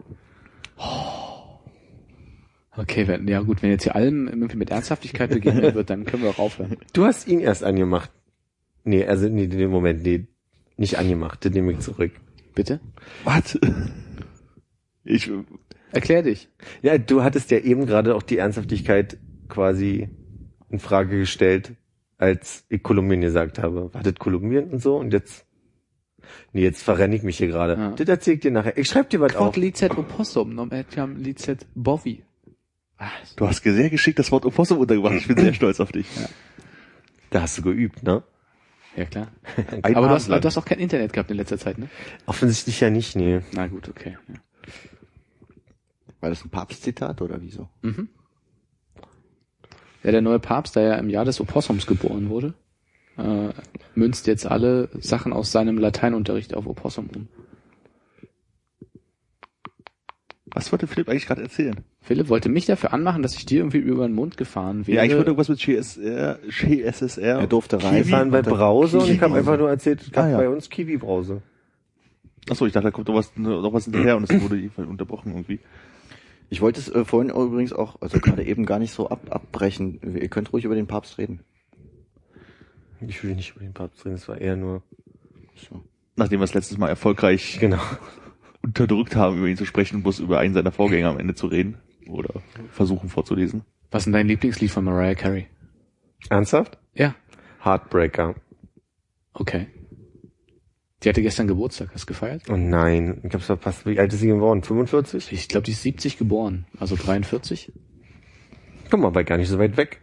Okay, 2.76 3.08
wenn, 3.08 3.26
ja 3.28 3.40
gut, 3.40 3.62
wenn 3.62 3.70
jetzt 3.70 3.84
hier 3.84 3.94
allem 3.94 4.28
irgendwie 4.28 4.56
mit 4.56 4.70
Ernsthaftigkeit 4.70 5.30
begegnet 5.30 5.74
wird, 5.74 5.90
dann 5.90 6.04
können 6.04 6.22
wir 6.22 6.30
auch 6.30 6.38
aufhören. 6.38 6.76
Du 6.92 7.04
hast 7.04 7.26
ihn 7.28 7.40
erst 7.40 7.64
angemacht. 7.64 8.10
Nee, 8.84 9.04
also 9.04 9.28
nee, 9.28 9.46
den 9.46 9.70
Moment, 9.70 10.02
nee, 10.02 10.26
nicht 10.76 10.98
angemacht, 10.98 11.44
den 11.44 11.52
nehme 11.52 11.72
ich 11.72 11.80
zurück. 11.80 12.12
Bitte? 12.54 12.80
Was? 13.24 13.58
Ich, 15.04 15.30
Erklär 15.92 16.22
dich. 16.22 16.48
Ja, 16.82 16.98
du 16.98 17.22
hattest 17.22 17.50
ja 17.50 17.58
eben 17.58 17.86
gerade 17.86 18.14
auch 18.14 18.22
die 18.22 18.38
Ernsthaftigkeit 18.38 19.18
quasi 19.48 20.08
in 20.68 20.78
Frage 20.78 21.18
gestellt, 21.18 21.72
als 22.18 22.64
ich 22.68 22.82
Kolumbien 22.82 23.20
gesagt 23.20 23.58
habe. 23.58 23.94
Wartet 23.94 24.18
Kolumbien 24.18 24.70
und 24.70 24.82
so 24.82 24.96
und 24.96 25.12
jetzt 25.12 25.45
Nee, 26.52 26.62
jetzt 26.62 26.82
verrenne 26.82 27.14
ich 27.14 27.22
mich 27.22 27.38
hier 27.38 27.48
gerade. 27.48 27.74
Ja. 27.74 27.90
Das 27.90 28.08
erzähl 28.08 28.34
ich 28.34 28.40
dir 28.40 28.50
nachher. 28.50 28.76
Ich 28.76 28.88
schreib 28.88 29.10
dir 29.10 29.20
was 29.20 29.36
auf. 29.36 29.56
Licet 29.56 29.96
opossum, 29.96 30.54
nom 30.54 30.70
etiam 30.72 31.16
licet 31.16 31.66
bovi. 31.74 32.22
du 33.36 33.46
hast 33.46 33.62
sehr 33.62 33.90
geschickt 33.90 34.18
das 34.18 34.32
Wort 34.32 34.44
Opossum 34.44 34.78
untergebracht. 34.78 35.14
Ich 35.16 35.28
bin 35.28 35.36
sehr 35.36 35.54
stolz 35.54 35.80
auf 35.80 35.92
dich. 35.92 36.06
Da 37.30 37.42
hast 37.42 37.58
du 37.58 37.62
geübt, 37.62 38.02
ne? 38.02 38.22
Ja, 38.96 39.04
klar. 39.04 39.28
Ein 39.82 39.94
Aber 39.94 40.08
du 40.08 40.14
hast, 40.14 40.28
du 40.28 40.42
hast 40.42 40.56
auch 40.56 40.64
kein 40.64 40.78
Internet 40.78 41.12
gehabt 41.12 41.30
in 41.30 41.36
letzter 41.36 41.58
Zeit, 41.58 41.76
ne? 41.76 41.88
Offensichtlich 42.24 42.80
ja 42.80 42.88
nicht, 42.88 43.14
nee. 43.14 43.40
Na 43.52 43.66
gut, 43.66 43.88
okay. 43.88 44.16
Ja. 44.28 44.34
War 46.20 46.30
das 46.30 46.44
ein 46.44 46.50
Papstzitat 46.50 47.20
oder 47.20 47.40
wieso? 47.42 47.68
Mhm. 47.82 48.08
Ja, 50.02 50.12
der 50.12 50.22
neue 50.22 50.38
Papst, 50.38 50.76
der 50.76 50.82
ja 50.82 50.94
im 50.94 51.10
Jahr 51.10 51.24
des 51.24 51.40
Opossums 51.40 51.86
geboren 51.86 52.30
wurde, 52.30 52.54
äh, 53.18 53.48
münzt 53.94 54.26
jetzt 54.26 54.46
alle 54.46 54.88
Sachen 55.00 55.32
aus 55.32 55.52
seinem 55.52 55.78
Lateinunterricht 55.78 56.54
auf 56.54 56.66
Opossum 56.66 57.08
um. 57.14 57.28
Was 60.54 60.72
wollte 60.72 60.86
Philipp 60.86 61.08
eigentlich 61.08 61.26
gerade 61.26 61.42
erzählen? 61.42 61.74
Philipp 62.00 62.28
wollte 62.28 62.48
mich 62.48 62.64
dafür 62.66 62.92
anmachen, 62.94 63.22
dass 63.22 63.34
ich 63.34 63.44
dir 63.46 63.58
irgendwie 63.58 63.78
über 63.78 64.06
den 64.06 64.14
Mund 64.14 64.36
gefahren 64.36 64.86
wäre. 64.86 64.96
Ja, 64.96 65.02
eigentlich 65.02 65.16
wollte 65.16 65.30
irgendwas 65.30 65.48
mit 65.48 65.58
GSR, 65.58 66.38
GSSR. 66.48 67.40
Er 67.40 67.46
durfte 67.46 67.78
Wir 67.82 67.88
rein. 67.88 68.10
waren 68.10 68.30
bei 68.30 68.42
Brause 68.42 69.00
und 69.00 69.10
ich 69.10 69.20
habe 69.20 69.34
einfach 69.36 69.58
nur 69.58 69.68
erzählt, 69.68 70.00
es 70.02 70.12
gab 70.12 70.24
Ah, 70.24 70.30
ja. 70.30 70.36
bei 70.38 70.48
uns 70.48 70.70
Kiwi-Brause. 70.70 71.42
Achso, 72.48 72.64
ich 72.64 72.72
dachte, 72.72 72.84
da 72.86 72.90
kommt 72.92 73.08
noch 73.08 73.16
was, 73.16 73.36
noch 73.36 73.72
was 73.72 73.84
hinterher 73.84 74.16
und 74.16 74.30
es 74.30 74.40
wurde 74.40 74.70
unterbrochen 74.88 75.32
irgendwie. 75.32 75.58
Ich 76.48 76.60
wollte 76.62 76.78
es 76.80 76.88
äh, 76.88 77.04
vorhin 77.04 77.30
übrigens 77.30 77.72
auch, 77.72 78.00
also 78.00 78.20
gerade 78.20 78.44
eben 78.44 78.66
gar 78.66 78.78
nicht 78.78 78.92
so 78.92 79.08
ab, 79.10 79.20
abbrechen. 79.30 79.98
Ihr 80.18 80.28
könnt 80.28 80.52
ruhig 80.52 80.64
über 80.64 80.76
den 80.76 80.86
Papst 80.86 81.18
reden. 81.18 81.40
Ich 83.00 83.22
will 83.22 83.34
nicht 83.34 83.52
über 83.54 83.60
den 83.64 83.72
Papst 83.74 84.04
reden, 84.04 84.14
es 84.16 84.28
war 84.28 84.38
eher 84.40 84.56
nur... 84.56 84.82
So. 85.68 85.82
Nachdem 86.16 86.40
wir 86.40 86.44
es 86.44 86.54
letztes 86.54 86.78
Mal 86.78 86.88
erfolgreich 86.88 87.58
Genau. 87.60 87.80
unterdrückt 88.62 89.16
haben, 89.16 89.38
über 89.38 89.46
ihn 89.46 89.56
zu 89.56 89.66
sprechen, 89.66 90.02
bloß 90.02 90.18
über 90.20 90.38
einen 90.38 90.54
seiner 90.54 90.72
Vorgänger 90.72 91.10
am 91.10 91.18
Ende 91.18 91.34
zu 91.34 91.46
reden. 91.46 91.78
Oder 92.08 92.40
versuchen 92.70 93.08
vorzulesen. 93.08 93.62
Was 93.90 94.02
ist 94.02 94.04
denn 94.06 94.12
dein 94.12 94.28
Lieblingslied 94.28 94.70
von 94.70 94.84
Mariah 94.84 95.14
Carey? 95.14 95.46
Ernsthaft? 96.30 96.78
Ja. 96.94 97.14
Heartbreaker. 97.64 98.34
Okay. 99.32 99.66
Die 101.02 101.08
hatte 101.08 101.22
gestern 101.22 101.46
Geburtstag. 101.46 101.90
Hast 101.92 102.04
du 102.04 102.06
gefeiert? 102.06 102.42
Oh 102.48 102.56
nein, 102.56 103.20
ich 103.22 103.34
hab's 103.34 103.46
verpasst. 103.46 103.86
Wie 103.86 103.98
alt 103.98 104.12
ist 104.12 104.20
sie 104.20 104.28
geworden? 104.28 104.62
45? 104.62 105.32
Ich 105.32 105.48
glaube, 105.48 105.64
die 105.64 105.72
ist 105.72 105.82
70 105.82 106.16
geboren. 106.18 106.66
Also 106.78 106.96
43. 106.96 107.72
Guck 108.90 109.00
mal, 109.00 109.14
war 109.14 109.24
gar 109.24 109.36
nicht 109.36 109.48
so 109.48 109.58
weit 109.58 109.76
weg. 109.76 110.00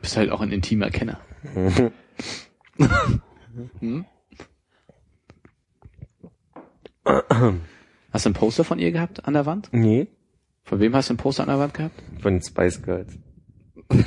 Bist 0.00 0.16
halt 0.16 0.30
auch 0.30 0.40
ein 0.40 0.52
intimer 0.52 0.90
Kenner. 0.90 1.20
Hm? 3.80 4.04
Hast 8.12 8.26
du 8.26 8.30
ein 8.30 8.34
Poster 8.34 8.64
von 8.64 8.78
ihr 8.78 8.92
gehabt 8.92 9.24
an 9.26 9.34
der 9.34 9.46
Wand? 9.46 9.68
Nee, 9.72 10.08
Von 10.64 10.80
wem 10.80 10.94
hast 10.94 11.08
du 11.10 11.14
ein 11.14 11.16
Poster 11.16 11.42
an 11.44 11.48
der 11.48 11.58
Wand 11.58 11.74
gehabt? 11.74 12.02
von 12.20 12.34
den 12.34 12.42
Spice 12.42 12.82
Girls. 12.82 13.18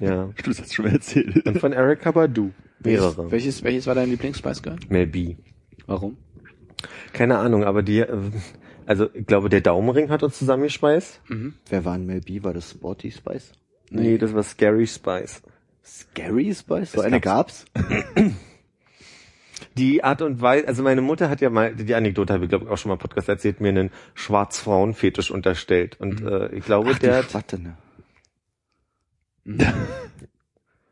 ja. 0.00 0.30
Das 0.44 0.58
hast 0.60 0.70
du 0.70 0.74
schon 0.74 0.84
mal 0.86 0.92
erzählt. 0.94 1.46
Und 1.46 1.58
von 1.58 1.72
Erika 1.72 2.10
Badu. 2.10 2.50
Mehrere. 2.80 3.30
Welches, 3.30 3.62
welches 3.62 3.86
war 3.86 3.94
dein 3.94 4.08
Lieblings-Spice 4.10 4.62
Girl? 4.62 4.76
Mel 4.88 5.06
B. 5.06 5.36
Warum? 5.86 6.16
Keine 7.12 7.38
Ahnung, 7.38 7.62
aber 7.64 7.82
die, 7.82 7.98
äh, 8.00 8.30
also 8.86 9.08
ich 9.14 9.26
glaube, 9.26 9.48
der 9.50 9.60
Daumenring 9.60 10.08
hat 10.10 10.22
uns 10.24 10.38
zusammengespeist. 10.38 11.20
Mhm. 11.28 11.54
Wer 11.68 11.84
war 11.84 11.94
ein 11.94 12.06
Mel 12.06 12.20
B? 12.22 12.42
War 12.42 12.54
das 12.54 12.70
Sporty 12.70 13.10
Spice? 13.12 13.52
Nee, 13.90 14.16
das 14.18 14.34
war 14.34 14.42
Scary 14.42 14.86
Spice. 14.86 15.42
Scary 15.84 16.54
Spice? 16.54 16.92
So 16.92 17.00
eine 17.00 17.20
gab's? 17.20 17.64
Die 19.76 20.04
Art 20.04 20.20
und 20.22 20.40
Weise, 20.40 20.68
also 20.68 20.82
meine 20.82 21.00
Mutter 21.00 21.30
hat 21.30 21.40
ja 21.40 21.48
mal, 21.48 21.74
die 21.74 21.94
Anekdote 21.94 22.32
habe 22.34 22.44
ich 22.44 22.50
glaube 22.50 22.66
ich 22.66 22.70
auch 22.70 22.76
schon 22.78 22.90
mal 22.90 22.94
im 22.94 22.98
Podcast 23.00 23.28
erzählt, 23.28 23.60
mir 23.60 23.70
einen 23.70 23.90
Schwarzfrauen-Fetisch 24.14 25.30
unterstellt. 25.30 25.98
Und 26.00 26.20
äh, 26.22 26.48
ich 26.54 26.64
glaube, 26.64 26.90
Ach, 26.94 26.98
der 26.98 27.22
die 27.22 27.58
ne? 27.58 27.76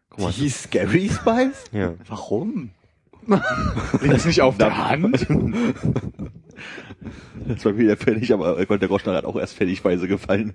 guck 0.09 0.21
mal, 0.21 0.33
Die 0.33 0.49
Scary 0.49 1.09
Spice? 1.11 1.65
ja. 1.73 1.95
Warum? 2.07 2.71
Liegt 4.01 4.15
das 4.15 4.25
nicht 4.25 4.41
auf 4.43 4.57
der 4.57 4.77
Hand? 4.89 5.27
Das 7.47 7.65
war 7.65 7.77
wieder 7.77 7.97
fertig, 7.97 8.33
aber 8.33 8.57
irgendwann 8.57 8.81
der 8.81 8.89
Groschner 8.89 9.15
hat 9.15 9.25
auch 9.25 9.37
erst 9.37 9.55
fertigweise 9.55 10.09
gefallen. 10.09 10.55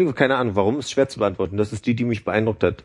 Du, 0.00 0.14
keine 0.14 0.36
Ahnung, 0.36 0.56
warum 0.56 0.78
ist 0.78 0.90
schwer 0.90 1.10
zu 1.10 1.18
beantworten. 1.18 1.58
Das 1.58 1.74
ist 1.74 1.84
die, 1.84 1.94
die 1.94 2.04
mich 2.04 2.24
beeindruckt 2.24 2.64
hat. 2.64 2.84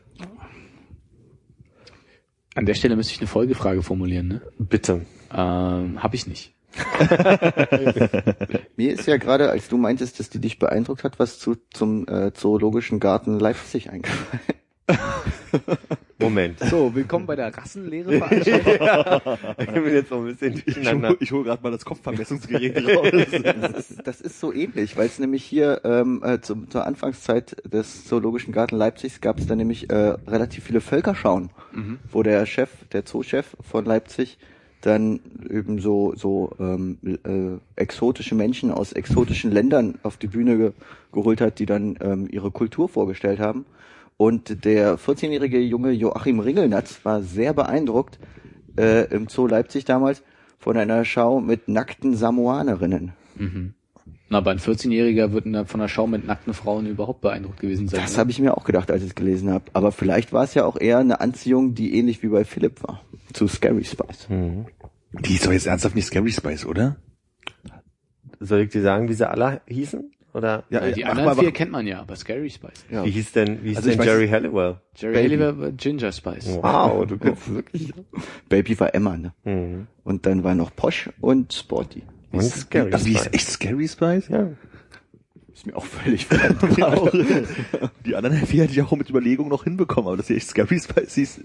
An 2.55 2.65
der 2.65 2.73
Stelle 2.73 2.97
müsste 2.97 3.13
ich 3.13 3.19
eine 3.19 3.27
Folgefrage 3.27 3.83
formulieren, 3.83 4.27
ne? 4.27 4.41
Bitte. 4.59 5.05
Ähm, 5.33 6.03
hab 6.03 6.13
ich 6.13 6.27
nicht. 6.27 6.53
Mir 8.75 8.91
ist 8.91 9.07
ja 9.07 9.15
gerade, 9.15 9.49
als 9.49 9.69
du 9.69 9.77
meintest, 9.77 10.19
dass 10.19 10.29
die 10.29 10.39
dich 10.39 10.59
beeindruckt 10.59 11.05
hat, 11.05 11.17
was 11.17 11.39
zu, 11.39 11.55
zum 11.71 12.05
äh, 12.09 12.33
Zoologischen 12.33 12.99
Garten 12.99 13.39
Leipzig 13.39 13.89
eingefallen. 13.89 14.41
Moment. 16.17 16.59
So, 16.59 16.95
willkommen 16.95 17.25
bei 17.25 17.35
der 17.35 17.55
Rassenlehre 17.55 18.19
Veranstaltung. 18.19 19.37
Ich 19.59 19.65
bin 19.65 19.93
jetzt 19.93 20.11
noch 20.11 20.19
ein 20.19 20.25
bisschen 20.27 20.53
Ich 20.53 20.63
durcheinander. 20.63 21.09
hole 21.09 21.29
hol 21.31 21.43
gerade 21.43 21.61
mal 21.61 21.71
das 21.71 21.83
Kopfvermessungsgerät 21.83 22.77
raus. 22.95 23.09
Das 23.11 23.89
ist, 23.89 24.07
das 24.07 24.21
ist 24.21 24.39
so 24.39 24.53
ähnlich, 24.53 24.95
weil 24.95 25.07
es 25.07 25.19
nämlich 25.19 25.43
hier 25.43 25.81
ähm, 25.83 26.23
äh, 26.23 26.39
zum, 26.39 26.69
zur 26.69 26.85
Anfangszeit 26.87 27.57
des 27.69 28.05
Zoologischen 28.05 28.53
Garten 28.53 28.77
Leipzigs 28.77 29.19
gab 29.19 29.39
es 29.39 29.47
da 29.47 29.57
nämlich 29.57 29.89
äh, 29.89 30.15
relativ 30.27 30.63
viele 30.63 30.79
Völkerschauen, 30.79 31.49
wo 32.11 32.23
der 32.23 32.45
Chef, 32.45 32.69
der 32.93 33.03
Zoochef 33.03 33.57
von 33.61 33.83
Leipzig 33.83 34.37
dann 34.81 35.19
eben 35.49 35.79
so 35.79 36.13
so 36.15 36.51
ähm, 36.59 36.97
äh, 37.03 37.59
exotische 37.81 38.35
Menschen 38.35 38.71
aus 38.71 38.93
exotischen 38.93 39.51
Ländern 39.51 39.95
auf 40.03 40.15
die 40.17 40.27
Bühne 40.27 40.57
ge 40.57 40.71
geholt 41.11 41.41
hat, 41.41 41.59
die 41.59 41.65
dann 41.65 41.97
ähm, 42.01 42.27
ihre 42.31 42.51
Kultur 42.51 42.87
vorgestellt 42.87 43.39
haben. 43.39 43.65
Und 44.17 44.63
der 44.63 44.97
14-jährige 44.97 45.59
junge 45.59 45.91
Joachim 45.91 46.39
Ringelnatz 46.39 46.99
war 47.03 47.21
sehr 47.21 47.53
beeindruckt 47.53 48.17
äh, 48.77 49.05
im 49.13 49.27
Zoo 49.27 49.47
Leipzig 49.47 49.85
damals 49.85 50.23
von 50.57 50.77
einer 50.77 51.03
Schau 51.05 51.41
mit 51.41 51.67
nackten 51.67 52.15
Samoanerinnen. 52.15 53.13
Na, 54.29 54.39
aber 54.39 54.51
ein 54.51 54.59
14-Jähriger 54.59 55.31
wird 55.33 55.43
von 55.67 55.79
einer 55.81 55.89
Schau 55.89 56.07
mit 56.07 56.25
nackten 56.25 56.53
Frauen 56.53 56.87
überhaupt 56.87 57.21
beeindruckt 57.21 57.59
gewesen 57.59 57.87
sein. 57.87 58.01
Das 58.01 58.13
oder? 58.13 58.21
habe 58.21 58.31
ich 58.31 58.39
mir 58.39 58.57
auch 58.57 58.63
gedacht, 58.63 58.89
als 58.89 59.03
ich 59.03 59.09
es 59.09 59.15
gelesen 59.15 59.51
habe. 59.51 59.65
Aber 59.73 59.91
vielleicht 59.91 60.33
war 60.33 60.43
es 60.43 60.53
ja 60.53 60.65
auch 60.65 60.79
eher 60.79 60.97
eine 60.99 61.19
Anziehung, 61.19 61.75
die 61.75 61.95
ähnlich 61.95 62.23
wie 62.23 62.29
bei 62.29 62.45
Philipp 62.45 62.81
war. 62.83 63.01
Zu 63.33 63.47
Scary 63.47 63.83
Spice. 63.83 64.27
Die 64.29 65.33
ist 65.35 65.45
doch 65.45 65.51
jetzt 65.51 65.67
ernsthaft 65.67 65.95
nicht 65.95 66.05
Scary 66.05 66.31
Spice, 66.31 66.65
oder? 66.65 66.95
Soll 68.39 68.61
ich 68.61 68.69
dir 68.69 68.81
sagen, 68.81 69.09
wie 69.09 69.13
sie 69.13 69.29
alle 69.29 69.61
hießen? 69.67 70.11
Oder 70.35 70.63
Ja, 70.69 70.85
Ja, 70.85 70.91
die 70.91 71.05
anderen 71.05 71.29
mal- 71.29 71.35
vier 71.37 71.51
kennt 71.51 71.71
man 71.71 71.87
ja, 71.87 72.01
aber 72.01 72.15
Scary 72.15 72.49
Spice. 72.49 72.85
Ja. 72.91 73.05
wie 73.05 73.09
hieß 73.11 73.31
denn, 73.31 73.63
wie 73.63 73.69
hieß 73.69 73.77
Also 73.77 73.89
denn 73.89 73.99
weiß- 74.01 74.05
Jerry 74.05 74.27
Halliwell? 74.27 74.75
Jerry 74.95 75.13
Baby. 75.13 75.29
Halliwell 75.29 75.59
war 75.59 75.71
Ginger 75.71 76.11
Spice. 76.11 76.59
Wow, 76.61 77.05
du 77.07 77.17
kennst 77.19 77.53
wirklich. 77.53 77.93
Baby 78.49 78.79
war 78.79 78.93
Emma, 78.93 79.15
ne? 79.17 79.33
Mhm. 79.45 79.87
Und 80.03 80.25
dann 80.25 80.43
war 80.43 80.53
noch 80.53 80.75
Posh 80.75 81.09
und 81.21 81.53
Sporty. 81.53 82.03
Und 82.31 82.43
Scary 82.43 82.91
Ach, 82.93 83.01
die 83.01 83.13
ist 83.13 83.19
Spice. 83.25 83.33
echt 83.33 83.47
Scary 83.49 83.87
Spice? 83.87 84.27
Ja. 84.27 84.49
Ist 85.53 85.65
mir 85.65 85.75
auch 85.77 85.85
völlig 85.85 86.25
fremd. 86.25 86.57
Die 88.05 88.13
anderen 88.15 88.45
vier 88.45 88.63
hätte 88.63 88.73
ich 88.73 88.81
auch 88.81 88.91
mit 88.91 89.09
Überlegung 89.09 89.47
noch 89.47 89.63
hinbekommen, 89.63 90.07
aber 90.09 90.17
dass 90.17 90.27
sie 90.27 90.35
echt 90.35 90.49
Scary 90.49 90.77
Spice 90.79 91.15
hieß. 91.15 91.41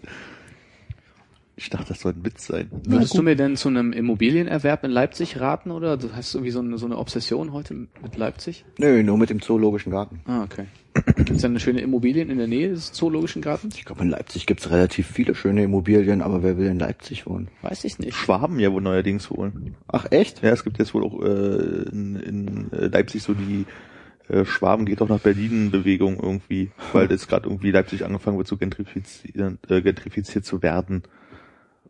Ich 1.61 1.68
dachte, 1.68 1.88
das 1.88 2.00
soll 2.00 2.14
ein 2.14 2.24
Witz 2.24 2.46
sein. 2.46 2.70
Würdest 2.86 3.14
du 3.14 3.22
mir 3.22 3.36
denn 3.36 3.54
zu 3.54 3.68
einem 3.68 3.92
Immobilienerwerb 3.92 4.82
in 4.82 4.90
Leipzig 4.90 5.40
raten 5.40 5.70
oder 5.70 5.98
du 5.98 6.08
hast 6.14 6.34
irgendwie 6.34 6.52
so 6.52 6.61
eine, 6.61 6.78
so 6.78 6.86
eine 6.86 6.96
Obsession 6.96 7.52
heute 7.52 7.74
mit 7.74 8.16
Leipzig? 8.16 8.64
Nö, 8.78 9.02
nur 9.02 9.18
mit 9.18 9.28
dem 9.28 9.42
Zoologischen 9.42 9.92
Garten. 9.92 10.20
Ah, 10.24 10.42
okay. 10.42 10.64
Gibt's 11.16 11.42
denn 11.42 11.52
eine 11.52 11.61
schöne 11.61 11.82
Immobilien 11.82 12.30
in 12.30 12.38
der 12.38 12.46
Nähe 12.46 12.70
des 12.70 12.92
Zoologischen 12.92 13.42
Gartens? 13.42 13.76
Ich 13.76 13.84
glaube, 13.84 14.02
in 14.02 14.08
Leipzig 14.08 14.46
gibt's 14.46 14.70
relativ 14.70 15.06
viele 15.06 15.34
schöne 15.34 15.62
Immobilien, 15.62 16.22
aber 16.22 16.42
wer 16.42 16.56
will 16.56 16.66
in 16.66 16.78
Leipzig 16.78 17.26
wohnen? 17.26 17.48
Weiß 17.61 17.84
ich 17.84 17.98
nicht. 17.98 18.14
Schwaben 18.14 18.58
ja 18.58 18.72
wohl 18.72 18.80
neuerdings 18.80 19.28
holen. 19.28 19.76
Ach, 19.86 20.06
echt? 20.11 20.42
Ja, 20.42 20.52
es 20.52 20.64
gibt 20.64 20.78
jetzt 20.78 20.94
wohl 20.94 21.04
auch 21.04 21.20
äh, 21.20 21.90
in, 21.92 22.16
in 22.16 22.72
äh, 22.72 22.86
Leipzig 22.86 23.22
so 23.22 23.34
die 23.34 23.66
äh, 24.30 24.46
Schwaben 24.46 24.86
geht 24.86 25.02
auch 25.02 25.11
nach 25.11 25.20
Berlin 25.20 25.70
Bewegung 25.70 26.18
irgendwie, 26.18 26.70
weil 26.94 27.06
das 27.06 27.28
gerade 27.28 27.48
irgendwie 27.48 27.70
Leipzig 27.70 28.06
angefangen 28.06 28.38
wird 28.38 28.48
zu 28.48 28.56
gentrifizieren, 28.56 29.58
äh, 29.68 29.82
gentrifiziert 29.82 30.46
zu 30.46 30.62
werden. 30.62 31.02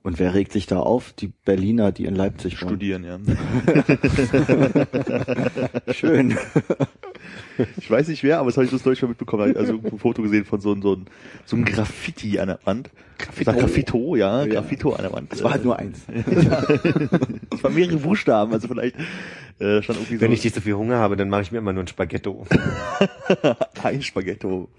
Und 0.02 0.18
wer 0.18 0.32
regt 0.32 0.52
sich 0.52 0.66
da 0.66 0.78
auf? 0.80 1.12
Die 1.12 1.28
Berliner, 1.44 1.92
die 1.92 2.06
in 2.06 2.14
Leipzig. 2.14 2.56
Studieren, 2.58 3.04
ja. 3.04 3.18
Schön. 5.92 6.38
Ich 7.76 7.90
weiß 7.90 8.08
nicht 8.08 8.22
wer, 8.22 8.38
aber 8.38 8.46
das 8.48 8.56
habe 8.56 8.64
ich 8.64 8.70
das 8.70 8.82
Deutsch 8.82 9.02
mal 9.02 9.08
mitbekommen. 9.08 9.54
Also 9.56 9.74
ein 9.74 9.98
Foto 9.98 10.22
gesehen 10.22 10.46
von 10.46 10.60
so, 10.60 10.72
einem- 10.72 10.80
so, 10.80 10.94
einem- 10.94 11.04
so 11.44 11.56
einem 11.56 11.66
Graffiti 11.66 12.38
an 12.38 12.48
der 12.48 12.58
Wand. 12.64 12.88
Graffito. 13.18 13.52
Graffito, 13.52 14.16
ja, 14.16 14.44
Ja. 14.44 14.54
Graffito 14.54 14.92
an 14.94 15.02
der 15.02 15.12
Wand. 15.12 15.32
Es 15.34 15.42
war 15.42 15.50
halt 15.52 15.64
nur 15.64 15.78
eins. 15.78 16.00
Es 17.52 17.62
waren 17.62 17.74
mehrere 17.74 17.98
Buchstaben, 17.98 18.54
also 18.54 18.68
vielleicht 18.68 18.96
äh, 19.58 19.82
stand 19.82 19.98
irgendwie 19.98 20.14
so 20.16 20.20
Wenn 20.22 20.32
ich 20.32 20.42
nicht 20.42 20.54
so 20.54 20.62
viel 20.62 20.72
Hunger 20.74 20.96
habe, 20.96 21.16
dann 21.16 21.28
mache 21.28 21.42
ich 21.42 21.52
mir 21.52 21.58
immer 21.58 21.74
nur 21.74 21.84
ein 21.84 21.88
Spaghetto. 21.88 22.46
ein 23.82 24.00
Spaghetto 24.00 24.70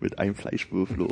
mit 0.00 0.18
einem 0.18 0.34
Fleischwürfel. 0.34 1.06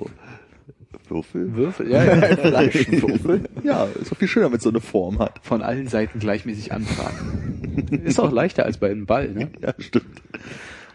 Würfel? 1.09 1.55
Würfel? 1.55 1.91
Ja, 1.91 2.05
ja. 2.05 2.37
Fleischwürfel. 2.37 3.49
Ja, 3.63 3.85
ist 4.01 4.11
doch 4.11 4.17
viel 4.17 4.29
schöner, 4.29 4.51
wenn 4.51 4.59
es 4.59 4.63
so 4.63 4.71
eine 4.71 4.81
Form 4.81 5.19
hat. 5.19 5.41
Von 5.43 5.63
allen 5.63 5.89
Seiten 5.89 6.19
gleichmäßig 6.19 6.73
antragen. 6.73 7.87
Ist 8.05 8.19
auch 8.19 8.33
leichter 8.33 8.65
als 8.65 8.79
bei 8.79 8.91
einem 8.91 9.07
Ball, 9.07 9.29
ne? 9.29 9.51
Ja, 9.61 9.73
stimmt. 9.79 10.23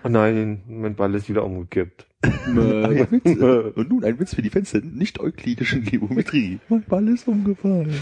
Oh 0.03 0.09
nein, 0.09 0.61
mein 0.67 0.95
Ball 0.95 1.15
ist 1.15 1.29
wieder 1.29 1.45
umgekippt. 1.45 2.05
Witz. 2.23 3.75
Und 3.77 3.89
nun 3.89 4.03
ein 4.03 4.19
Witz 4.19 4.35
für 4.35 4.41
die 4.41 4.49
Fans 4.49 4.71
der 4.71 4.81
nicht-euklidischen 4.81 5.85
Geometrie. 5.85 6.59
Mein 6.67 6.83
Ball 6.83 7.07
ist 7.07 7.25
umgefallen. 7.27 7.95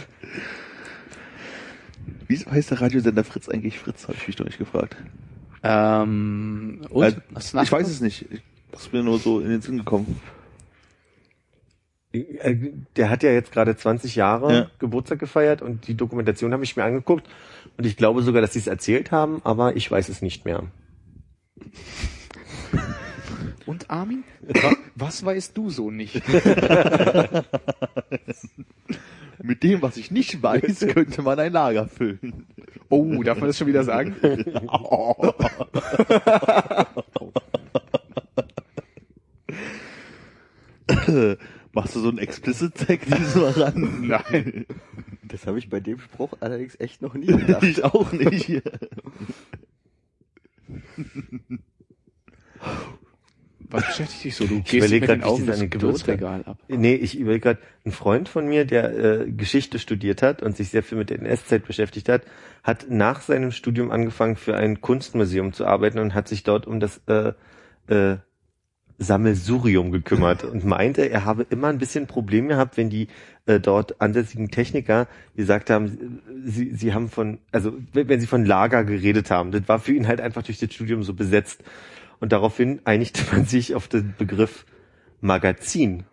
Wieso 2.27 2.49
heißt 2.49 2.71
der 2.71 2.81
Radiosender 2.81 3.23
Fritz 3.23 3.49
eigentlich 3.49 3.77
Fritz, 3.77 4.07
habe 4.07 4.17
ich 4.19 4.25
mich 4.25 4.35
doch 4.35 4.45
nicht 4.45 4.57
gefragt. 4.57 4.95
Ähm, 5.61 6.81
und? 6.89 7.03
Äh, 7.03 7.13
ich 7.35 7.71
weiß 7.71 7.87
es 7.87 8.01
nicht. 8.01 8.25
Ich 8.31 8.41
ist 8.73 8.93
mir 8.93 9.03
nur 9.03 9.19
so 9.19 9.39
in 9.39 9.49
den 9.49 9.61
Sinn 9.61 9.77
gekommen. 9.77 10.19
Äh, 12.13 12.55
Der 12.97 13.09
hat 13.09 13.23
ja 13.23 13.31
jetzt 13.31 13.51
gerade 13.51 13.75
20 13.75 14.15
Jahre 14.15 14.53
Ja. 14.53 14.67
Geburtstag 14.79 15.19
gefeiert 15.19 15.61
und 15.61 15.87
die 15.87 15.95
Dokumentation 15.95 16.51
habe 16.53 16.63
ich 16.63 16.75
mir 16.75 16.83
angeguckt 16.83 17.27
und 17.77 17.85
ich 17.85 17.95
glaube 17.97 18.21
sogar, 18.21 18.41
dass 18.41 18.53
sie 18.53 18.59
es 18.59 18.67
erzählt 18.67 19.11
haben, 19.11 19.41
aber 19.43 19.75
ich 19.75 19.89
weiß 19.89 20.09
es 20.09 20.21
nicht 20.21 20.43
mehr. 20.45 20.63
Und 23.65 23.89
Armin? 23.89 24.23
Wa- 24.41 24.75
Was 24.95 25.23
weißt 25.23 25.55
du 25.57 25.69
so 25.69 25.89
nicht? 25.91 26.21
Mit 29.43 29.63
dem, 29.63 29.81
was 29.81 29.97
ich 29.97 30.11
nicht 30.11 30.43
weiß, 30.43 30.85
könnte 30.93 31.21
man 31.23 31.39
ein 31.39 31.51
Lager 31.53 31.87
füllen. 31.87 32.45
Oh, 32.89 33.23
darf 33.23 33.39
man 33.39 33.47
das 33.47 33.57
schon 33.57 33.67
wieder 33.67 33.83
sagen? 33.83 34.15
Machst 41.73 41.95
du 41.95 41.99
so 41.99 42.09
einen 42.09 42.17
Explicit-Tag 42.17 42.99
diesmal 43.05 43.51
ran? 43.51 44.07
Nein. 44.07 44.65
Das 45.23 45.47
habe 45.47 45.59
ich 45.59 45.69
bei 45.69 45.79
dem 45.79 45.99
Spruch 45.99 46.33
allerdings 46.41 46.79
echt 46.79 47.01
noch 47.01 47.13
nie 47.13 47.27
gedacht. 47.27 47.63
Ich 47.71 47.83
auch 47.83 48.11
nicht. 48.11 48.61
Was 53.69 53.85
beschäftigt 53.87 54.23
dich 54.25 54.35
so? 54.35 54.45
Du 54.45 54.57
Ich 54.57 54.65
gehst 54.65 54.89
mit 54.89 55.03
grad, 55.03 55.17
den 55.17 55.23
Augen 55.23 55.45
das 55.45 55.61
Gewürzregal 55.69 56.43
ab. 56.43 56.57
Nee, 56.67 56.95
ich 56.95 57.17
überlege 57.17 57.41
gerade, 57.41 57.59
ein 57.85 57.93
Freund 57.93 58.27
von 58.27 58.45
mir, 58.45 58.65
der 58.65 59.21
äh, 59.21 59.31
Geschichte 59.31 59.79
studiert 59.79 60.21
hat 60.21 60.43
und 60.43 60.57
sich 60.57 60.69
sehr 60.69 60.83
viel 60.83 60.97
mit 60.97 61.09
der 61.09 61.19
NS-Zeit 61.19 61.65
beschäftigt 61.65 62.09
hat, 62.09 62.23
hat 62.63 62.87
nach 62.89 63.21
seinem 63.21 63.51
Studium 63.51 63.89
angefangen, 63.91 64.35
für 64.35 64.57
ein 64.57 64.81
Kunstmuseum 64.81 65.53
zu 65.53 65.65
arbeiten 65.65 65.99
und 65.99 66.13
hat 66.13 66.27
sich 66.27 66.43
dort 66.43 66.67
um 66.67 66.81
das 66.81 67.01
äh, 67.07 67.31
äh, 67.87 68.17
Sammelsurium 69.01 69.91
gekümmert 69.91 70.43
und 70.51 70.63
meinte, 70.63 71.09
er 71.09 71.25
habe 71.25 71.45
immer 71.49 71.67
ein 71.67 71.79
bisschen 71.79 72.07
Problem 72.07 72.47
gehabt, 72.47 72.77
wenn 72.77 72.89
die 72.89 73.07
äh, 73.45 73.59
dort 73.59 73.99
ansässigen 73.99 74.51
Techniker 74.51 75.07
gesagt 75.35 75.69
haben, 75.69 76.21
sie, 76.45 76.73
sie 76.73 76.93
haben 76.93 77.09
von, 77.09 77.39
also 77.51 77.73
wenn 77.93 78.19
sie 78.19 78.27
von 78.27 78.45
Lager 78.45 78.83
geredet 78.83 79.31
haben, 79.31 79.51
das 79.51 79.67
war 79.67 79.79
für 79.79 79.93
ihn 79.93 80.07
halt 80.07 80.21
einfach 80.21 80.43
durch 80.43 80.59
das 80.59 80.73
Studium 80.73 81.03
so 81.03 81.13
besetzt. 81.13 81.63
Und 82.19 82.31
daraufhin 82.31 82.81
einigte 82.85 83.23
man 83.31 83.45
sich 83.45 83.75
auf 83.75 83.87
den 83.87 84.13
Begriff 84.17 84.65
Magazin. 85.19 86.03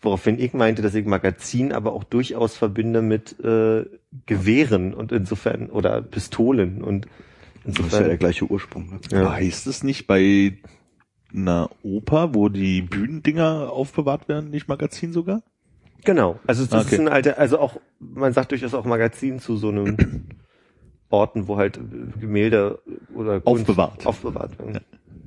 Woraufhin 0.00 0.38
ich 0.38 0.52
meinte, 0.52 0.82
dass 0.82 0.94
ich 0.94 1.04
Magazin 1.04 1.72
aber 1.72 1.92
auch 1.92 2.04
durchaus 2.04 2.56
verbinde 2.56 3.02
mit 3.02 3.40
äh, 3.40 3.84
Gewehren 4.26 4.94
und 4.94 5.10
insofern 5.10 5.68
oder 5.68 6.02
Pistolen 6.02 6.82
und 6.82 7.06
Das 7.64 7.72
ist 7.72 7.78
ja 7.78 7.84
insofern 7.84 8.04
der 8.04 8.16
gleiche 8.18 8.44
Ursprung. 8.44 8.90
Ne? 8.90 9.00
ja. 9.10 9.32
Heißt 9.32 9.66
es 9.66 9.82
nicht 9.82 10.06
bei 10.06 10.58
einer 11.36 11.70
Oper, 11.82 12.34
wo 12.34 12.48
die 12.48 12.82
Bühnendinger 12.82 13.70
aufbewahrt 13.70 14.28
werden, 14.28 14.50
nicht 14.50 14.68
Magazin 14.68 15.12
sogar? 15.12 15.42
Genau. 16.04 16.38
Also 16.46 16.64
das 16.66 16.86
Okay. 16.86 16.94
ist 16.96 17.00
ein 17.00 17.08
alter, 17.08 17.38
also 17.38 17.58
auch, 17.58 17.80
man 17.98 18.32
sagt 18.32 18.52
durchaus 18.52 18.74
auch 18.74 18.84
Magazin 18.84 19.38
zu 19.40 19.56
so 19.56 19.68
einem 19.70 19.96
Orten, 21.10 21.48
wo 21.48 21.56
halt 21.56 21.78
Gemälde 22.20 22.80
oder 23.14 23.40
Kunst 23.40 23.62
Aufbewahrt. 23.68 24.06
aufbewahrt 24.06 24.58
werden. 24.58 24.80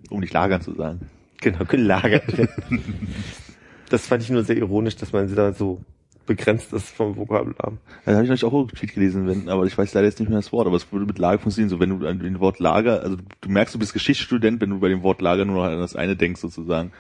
Um 0.10 0.20
nicht 0.20 0.34
lagern 0.34 0.62
zu 0.62 0.74
sagen. 0.74 1.02
Genau, 1.42 1.64
gelagert 1.66 2.38
werden. 2.38 2.82
das 3.90 4.08
fand 4.08 4.24
ich 4.24 4.30
nur 4.30 4.44
sehr 4.44 4.58
ironisch, 4.58 4.96
dass 4.98 5.14
man 5.14 5.34
da 5.34 5.54
so 5.54 5.82
begrenzt 6.30 6.72
ist 6.74 6.90
vom 6.90 7.18
Vokabular. 7.18 7.74
Da 8.06 8.12
habe 8.14 8.22
ich 8.22 8.30
neulich 8.30 8.46
auch 8.46 8.54
einen 8.54 8.68
Tweet 8.68 8.94
gelesen, 8.94 9.28
wenn, 9.28 9.50
aber 9.50 9.66
ich 9.66 9.76
weiß 9.76 9.96
leider 9.96 10.06
jetzt 10.06 10.20
nicht 10.20 10.30
mehr 10.30 10.38
das 10.38 10.52
Wort, 10.52 10.68
aber 10.68 10.78
es 10.78 10.92
würde 10.92 11.08
mit 11.08 11.18
Lager 11.18 11.40
funktionieren. 11.40 11.70
So, 11.70 11.80
wenn 11.80 11.90
du 11.90 12.08
an 12.08 12.20
dem 12.20 12.40
Wort 12.40 12.60
Lager, 12.60 13.02
also 13.02 13.18
du 13.42 13.50
merkst, 13.50 13.74
du 13.74 13.80
bist 13.80 13.94
Geschichtsstudent, 13.94 14.62
wenn 14.62 14.70
du 14.70 14.80
bei 14.80 14.90
dem 14.90 15.02
Wort 15.02 15.22
Lager 15.22 15.44
nur 15.44 15.56
noch 15.56 15.64
an 15.64 15.80
das 15.80 15.96
eine 15.96 16.16
denkst, 16.16 16.40
sozusagen. 16.40 16.92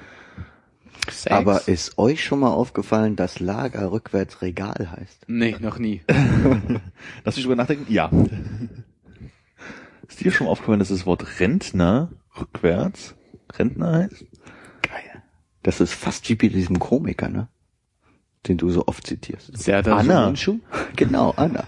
Sex? 1.07 1.27
Aber 1.27 1.67
ist 1.67 1.99
euch 1.99 2.23
schon 2.23 2.39
mal 2.39 2.49
aufgefallen, 2.49 3.15
dass 3.15 3.39
Lager 3.39 3.91
rückwärts 3.91 4.41
Regal 4.41 4.91
heißt? 4.91 5.25
Nee, 5.27 5.55
noch 5.59 5.77
nie. 5.77 6.01
Lass 7.23 7.35
mich 7.35 7.45
drüber 7.45 7.55
nachdenken. 7.55 7.85
Ja. 7.93 8.09
Ist 10.07 10.23
dir 10.23 10.31
schon 10.31 10.45
mal 10.45 10.51
aufgefallen, 10.51 10.79
dass 10.79 10.89
das 10.89 11.05
Wort 11.05 11.39
Rentner 11.39 12.09
rückwärts 12.39 13.15
Rentner 13.53 13.93
heißt? 13.93 14.25
Geil. 14.81 15.23
Das 15.61 15.81
ist 15.81 15.93
fast 15.93 16.27
wie 16.29 16.35
bei 16.35 16.47
diesem 16.47 16.79
Komiker, 16.79 17.29
ne? 17.29 17.47
Den 18.47 18.57
du 18.57 18.69
so 18.69 18.87
oft 18.87 19.05
zitierst. 19.05 19.57
Serdar 19.57 19.99
Anna. 19.99 20.33
Somuncu? 20.35 20.59
Genau, 20.95 21.33
Anna. 21.35 21.65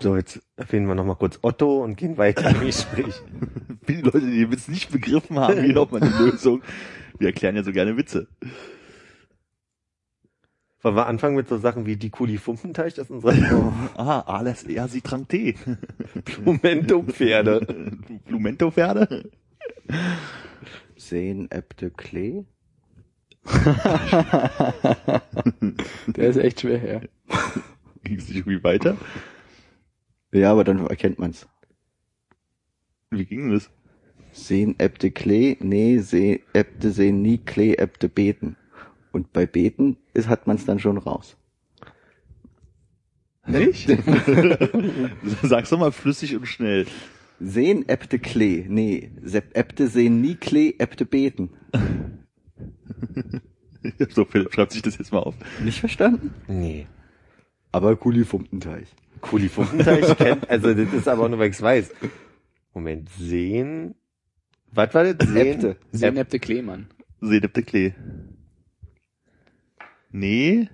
So, 0.00 0.16
jetzt 0.16 0.40
erwähnen 0.56 0.86
wir 0.86 0.96
nochmal 0.96 1.14
kurz 1.14 1.38
Otto 1.42 1.82
und 1.82 1.96
gehen 1.96 2.18
weiter 2.18 2.50
im 2.50 2.66
Gespräch. 2.66 3.14
Wie 3.86 3.96
die 3.96 4.02
Leute, 4.02 4.20
die 4.20 4.38
den 4.38 4.50
Witz 4.50 4.66
nicht 4.66 4.90
begriffen 4.90 5.38
haben, 5.38 5.62
hier 5.62 5.74
nochmal 5.74 6.00
die 6.00 6.22
Lösung. 6.24 6.62
Wir 7.18 7.28
erklären 7.28 7.54
ja 7.54 7.62
so 7.62 7.70
gerne 7.70 7.96
Witze. 7.96 8.26
Wollen 10.80 10.96
wir 10.96 11.06
anfangen 11.06 11.36
mit 11.36 11.48
so 11.48 11.56
Sachen 11.58 11.86
wie 11.86 11.94
die 11.94 12.10
Kuli-Fumpenteich, 12.10 12.94
das 12.94 13.04
ist 13.04 13.10
unsere 13.12 13.34
Aha, 13.94 14.20
alles 14.26 14.64
eher 14.64 14.88
sie 14.88 15.02
trank 15.02 15.28
Tee. 15.28 15.54
Momento-Pferde. 16.44 17.64
Blumento-Pferde? 18.26 19.30
Sehen 20.96 21.48
Äbte 21.52 21.90
Klee? 21.90 22.44
Der 26.06 26.28
ist 26.28 26.36
echt 26.36 26.60
schwer 26.60 26.78
her. 26.78 27.02
Ging 28.04 28.16
es 28.18 28.28
nicht 28.28 28.38
irgendwie 28.38 28.62
weiter? 28.64 28.96
Ja, 30.32 30.50
aber 30.52 30.64
dann 30.64 30.86
erkennt 30.86 31.18
man's. 31.18 31.46
Wie 33.10 33.24
ging 33.24 33.50
das? 33.50 33.70
Sehen 34.32 34.76
Äbte 34.78 35.10
Klee? 35.10 35.56
Nee, 35.60 35.98
seh, 35.98 36.40
Äbte 36.54 36.90
sehen 36.90 37.20
nie 37.22 37.38
Klee, 37.38 37.74
Äbte 37.74 38.08
beten. 38.08 38.56
Und 39.12 39.32
bei 39.34 39.44
beten 39.44 39.98
ist, 40.14 40.28
hat 40.28 40.46
man's 40.46 40.64
dann 40.64 40.78
schon 40.78 40.96
raus. 40.96 41.36
Nicht? 43.46 43.88
Sag's 45.42 45.68
doch 45.70 45.78
mal 45.78 45.92
flüssig 45.92 46.34
und 46.36 46.46
schnell. 46.46 46.86
Sehen 47.40 47.86
Äbte 47.88 48.18
Klee? 48.18 48.64
Nee, 48.68 49.10
Sepp- 49.22 49.54
Äbte 49.56 49.88
sehen 49.88 50.20
nie 50.22 50.36
Klee, 50.36 50.74
Äbte 50.78 51.04
beten. 51.04 51.50
So, 54.10 54.24
Philipp, 54.24 54.54
schreibt 54.54 54.70
sich 54.70 54.82
das 54.82 54.96
jetzt 54.96 55.12
mal 55.12 55.18
auf. 55.18 55.34
Nicht 55.60 55.80
verstanden? 55.80 56.32
Nee. 56.46 56.86
Aber 57.72 57.96
Kuli-Fumpenteich. 57.96 58.86
Kuli-Fumpenteich 59.22 60.16
kennt, 60.18 60.48
also 60.48 60.72
das 60.72 60.92
ist 60.92 61.08
aber 61.08 61.28
nur, 61.28 61.40
weil 61.40 61.50
ich's 61.50 61.60
weiß. 61.62 61.90
Moment, 62.74 63.08
sehen. 63.18 63.96
Was 64.70 64.94
war 64.94 65.12
das? 65.12 65.28
Sehen? 65.28 65.74
Senepte 65.90 66.38
Kleemann. 66.38 66.86
Sedepte 67.20 67.64
Klee. 67.64 67.92
Nee, 70.10 70.68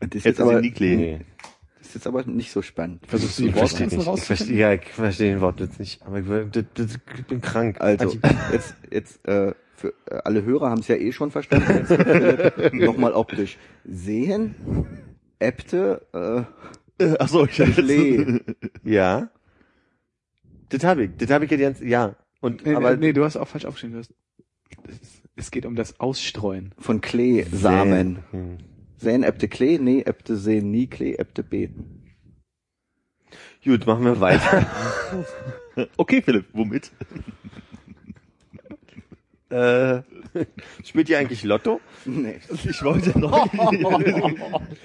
Das 0.00 0.08
ist 0.14 0.24
jetzt 0.24 0.40
aber, 0.40 0.60
nie 0.60 0.70
Klee. 0.70 0.96
Nee. 0.96 1.20
das 1.78 1.88
ist 1.88 1.94
jetzt 1.96 2.06
aber 2.06 2.24
nicht 2.24 2.50
so 2.52 2.62
spannend. 2.62 3.06
Versuchst 3.06 3.38
du 3.38 3.42
die 3.42 3.48
Ich 3.50 3.54
verstehe 3.56 3.80
Wortgrenzen 3.90 4.00
rauszufinden? 4.08 4.36
verstehe, 4.46 4.58
ja, 4.58 4.72
ich 4.72 4.88
verstehe 4.88 5.32
den 5.32 5.40
Wort 5.40 5.60
jetzt 5.60 5.78
nicht. 5.80 6.02
Aber 6.02 6.20
ich, 6.20 6.50
das, 6.52 6.64
das, 6.74 6.98
ich 7.18 7.26
bin 7.26 7.40
krank. 7.40 7.80
Also, 7.80 8.16
jetzt, 8.52 8.74
jetzt, 8.90 9.26
äh, 9.28 9.52
für 9.80 9.94
äh, 10.10 10.20
alle 10.24 10.44
Hörer 10.44 10.70
haben 10.70 10.80
es 10.80 10.88
ja 10.88 10.96
eh 10.96 11.12
schon 11.12 11.30
verstanden. 11.30 11.86
Jetzt 11.88 12.72
Nochmal 12.74 13.12
optisch. 13.12 13.56
Sehen, 13.84 14.54
Äbte, 15.38 16.06
Äh, 16.98 17.14
Ach 17.18 17.28
so, 17.28 17.46
ich 17.46 17.58
äh, 17.58 17.66
Klee. 17.66 18.40
Ja. 18.84 19.30
Das 20.68 20.84
habe 20.84 21.04
ich. 21.04 21.10
Das 21.16 21.30
habe 21.30 21.46
ich 21.46 21.50
ganze, 21.50 21.84
ja. 21.86 22.14
Und, 22.40 22.64
Nee, 22.66 22.74
aber, 22.74 22.96
nee, 22.96 23.12
du 23.12 23.24
hast 23.24 23.36
auch 23.36 23.48
falsch 23.48 23.64
aufgeschrieben. 23.64 23.94
Du 23.94 23.98
hast, 24.00 24.12
es- 24.86 25.22
es 25.36 25.50
geht 25.50 25.64
um 25.66 25.74
das 25.76 25.98
Ausstreuen. 25.98 26.72
Von 26.78 27.00
Klee, 27.00 27.46
Samen. 27.50 28.18
Hm. 28.30 28.58
Sehen 28.98 29.22
Äbte 29.22 29.48
Klee? 29.48 29.78
Nee, 29.78 30.02
Äbte 30.02 30.36
sehen 30.36 30.70
nie 30.70 30.86
Klee, 30.86 31.14
Äbte 31.14 31.42
beten. 31.42 32.02
Gut, 33.64 33.86
machen 33.86 34.04
wir 34.04 34.20
weiter. 34.20 34.66
Okay, 35.96 36.20
Philipp, 36.20 36.46
womit? 36.52 36.90
Äh, 39.50 40.02
spielt 40.84 41.08
ihr 41.08 41.18
eigentlich 41.18 41.42
Lotto? 41.42 41.80
Nee. 42.04 42.38
Ich 42.64 42.82
wollte 42.82 43.18
neulich, 43.18 43.50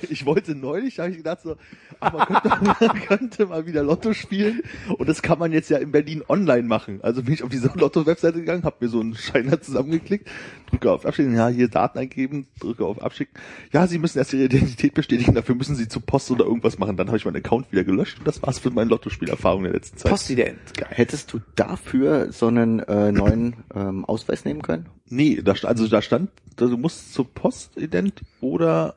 ich 0.10 0.26
wollte 0.26 0.56
neulich, 0.56 1.00
habe 1.00 1.12
ich 1.12 1.18
gedacht 1.18 1.42
so, 1.44 1.56
ach, 2.00 2.14
man 2.14 2.26
könnte, 2.26 2.64
man 2.64 3.02
könnte 3.02 3.46
mal 3.46 3.66
wieder 3.68 3.84
Lotto 3.84 4.14
spielen 4.14 4.62
und 4.98 5.08
das 5.08 5.22
kann 5.22 5.38
man 5.38 5.52
jetzt 5.52 5.70
ja 5.70 5.78
in 5.78 5.92
Berlin 5.92 6.24
online 6.28 6.64
machen. 6.64 7.00
Also 7.04 7.22
bin 7.24 7.34
ich 7.34 7.44
auf 7.44 7.50
diese 7.50 7.72
Lotto-Webseite 7.76 8.40
gegangen, 8.40 8.64
habe 8.64 8.78
mir 8.80 8.90
so 8.90 9.00
einen 9.00 9.16
Scheiner 9.16 9.62
zusammengeklickt, 9.62 10.28
drücke 10.70 10.92
auf 10.92 11.06
Abschicken, 11.06 11.36
ja, 11.36 11.48
hier 11.48 11.68
Daten 11.68 12.00
eingeben, 12.00 12.48
drücke 12.60 12.86
auf 12.86 13.02
Abschicken. 13.02 13.36
Ja, 13.72 13.86
Sie 13.86 14.00
müssen 14.00 14.18
erst 14.18 14.34
Ihre 14.34 14.46
Identität 14.46 14.96
bestätigen, 14.96 15.36
dafür 15.36 15.56
müssen 15.56 15.76
Sie 15.76 15.88
zur 15.88 16.02
Post 16.02 16.32
oder 16.32 16.46
irgendwas 16.46 16.80
machen. 16.80 16.98
Dann 16.98 17.08
habe 17.08 17.18
ich 17.18 17.26
meinen 17.26 17.38
Account 17.38 17.72
wieder 17.72 17.84
gelöscht 17.84 18.18
und 18.18 18.28
das 18.28 18.42
war's 18.42 18.58
für 18.58 18.72
meine 18.72 18.90
Lottospielerfahrung 18.90 19.64
der 19.64 19.74
letzten 19.74 19.98
Zeit. 19.98 20.12
Postident. 20.12 20.58
Geil. 20.76 20.90
Hättest 20.90 21.32
du 21.34 21.40
dafür 21.56 22.32
so 22.32 22.48
einen 22.48 22.80
äh, 22.80 23.12
neuen 23.12 23.58
ähm, 23.76 24.06
Ausweis 24.06 24.44
nehmen 24.44 24.55
können? 24.62 24.88
Nee, 25.08 25.42
da, 25.44 25.54
also 25.64 25.88
da 25.88 26.02
stand, 26.02 26.32
du 26.56 26.78
musst 26.78 27.14
zur 27.14 27.32
Postident 27.32 28.22
oder 28.42 28.96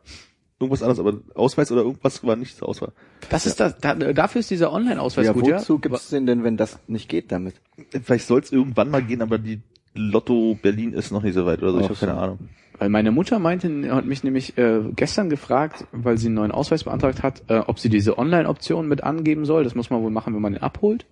irgendwas 0.59 0.83
anderes, 0.83 0.99
aber 0.99 1.19
Ausweis 1.35 1.71
oder 1.71 1.83
irgendwas 1.83 2.25
war 2.25 2.37
nicht 2.37 2.57
zur 2.57 2.69
Auswahl. 2.69 2.93
Das 3.31 3.47
ist 3.47 3.61
das, 3.61 3.79
da, 3.79 3.95
dafür 3.95 4.41
ist 4.41 4.51
dieser 4.51 4.73
Online-Ausweis 4.73 5.27
ja, 5.27 5.33
gut, 5.33 5.47
ja? 5.47 5.59
wozu 5.59 5.79
gibt's 5.79 6.11
den 6.11 6.27
denn, 6.27 6.45
wenn 6.45 6.57
das 6.57 6.79
nicht 6.89 7.09
geht 7.09 7.31
damit? 7.31 7.55
Vielleicht 8.03 8.27
soll 8.27 8.41
es 8.41 8.53
irgendwann 8.53 8.91
mal 8.91 9.03
gehen, 9.03 9.23
aber 9.23 9.39
die 9.39 9.61
Lotto 9.95 10.59
Berlin 10.61 10.93
ist 10.93 11.11
noch 11.11 11.23
nicht 11.23 11.35
so 11.35 11.47
weit 11.47 11.63
oder 11.63 11.73
so. 11.73 11.81
Ich 11.81 11.87
Ach 11.87 11.91
habe 11.91 12.01
keine 12.01 12.13
so. 12.13 12.19
Ahnung. 12.19 12.39
Weil 12.79 12.89
meine 12.91 13.11
Mutter 13.11 13.41
meinte, 13.41 13.93
hat 13.93 14.07
mich 14.07 14.23
nämlich 14.23 14.57
äh, 14.57 14.81
gestern 14.95 15.31
gefragt, 15.31 15.87
weil 15.91 16.17
sie 16.17 16.27
einen 16.27 16.37
neuen 16.37 16.53
Ausweis 16.53 16.85
beantragt 16.85 17.25
hat, 17.25 17.43
äh, 17.49 17.59
ob 17.59 17.81
sie 17.81 17.89
diese 17.89 18.19
Online-Option 18.19 18.87
mit 18.87 19.03
angeben 19.03 19.45
soll. 19.45 19.65
Das 19.65 19.75
muss 19.75 19.91
man 19.91 20.01
wohl 20.03 20.13
machen, 20.13 20.35
wenn 20.35 20.43
man 20.43 20.53
den 20.53 20.63
abholt. 20.63 21.05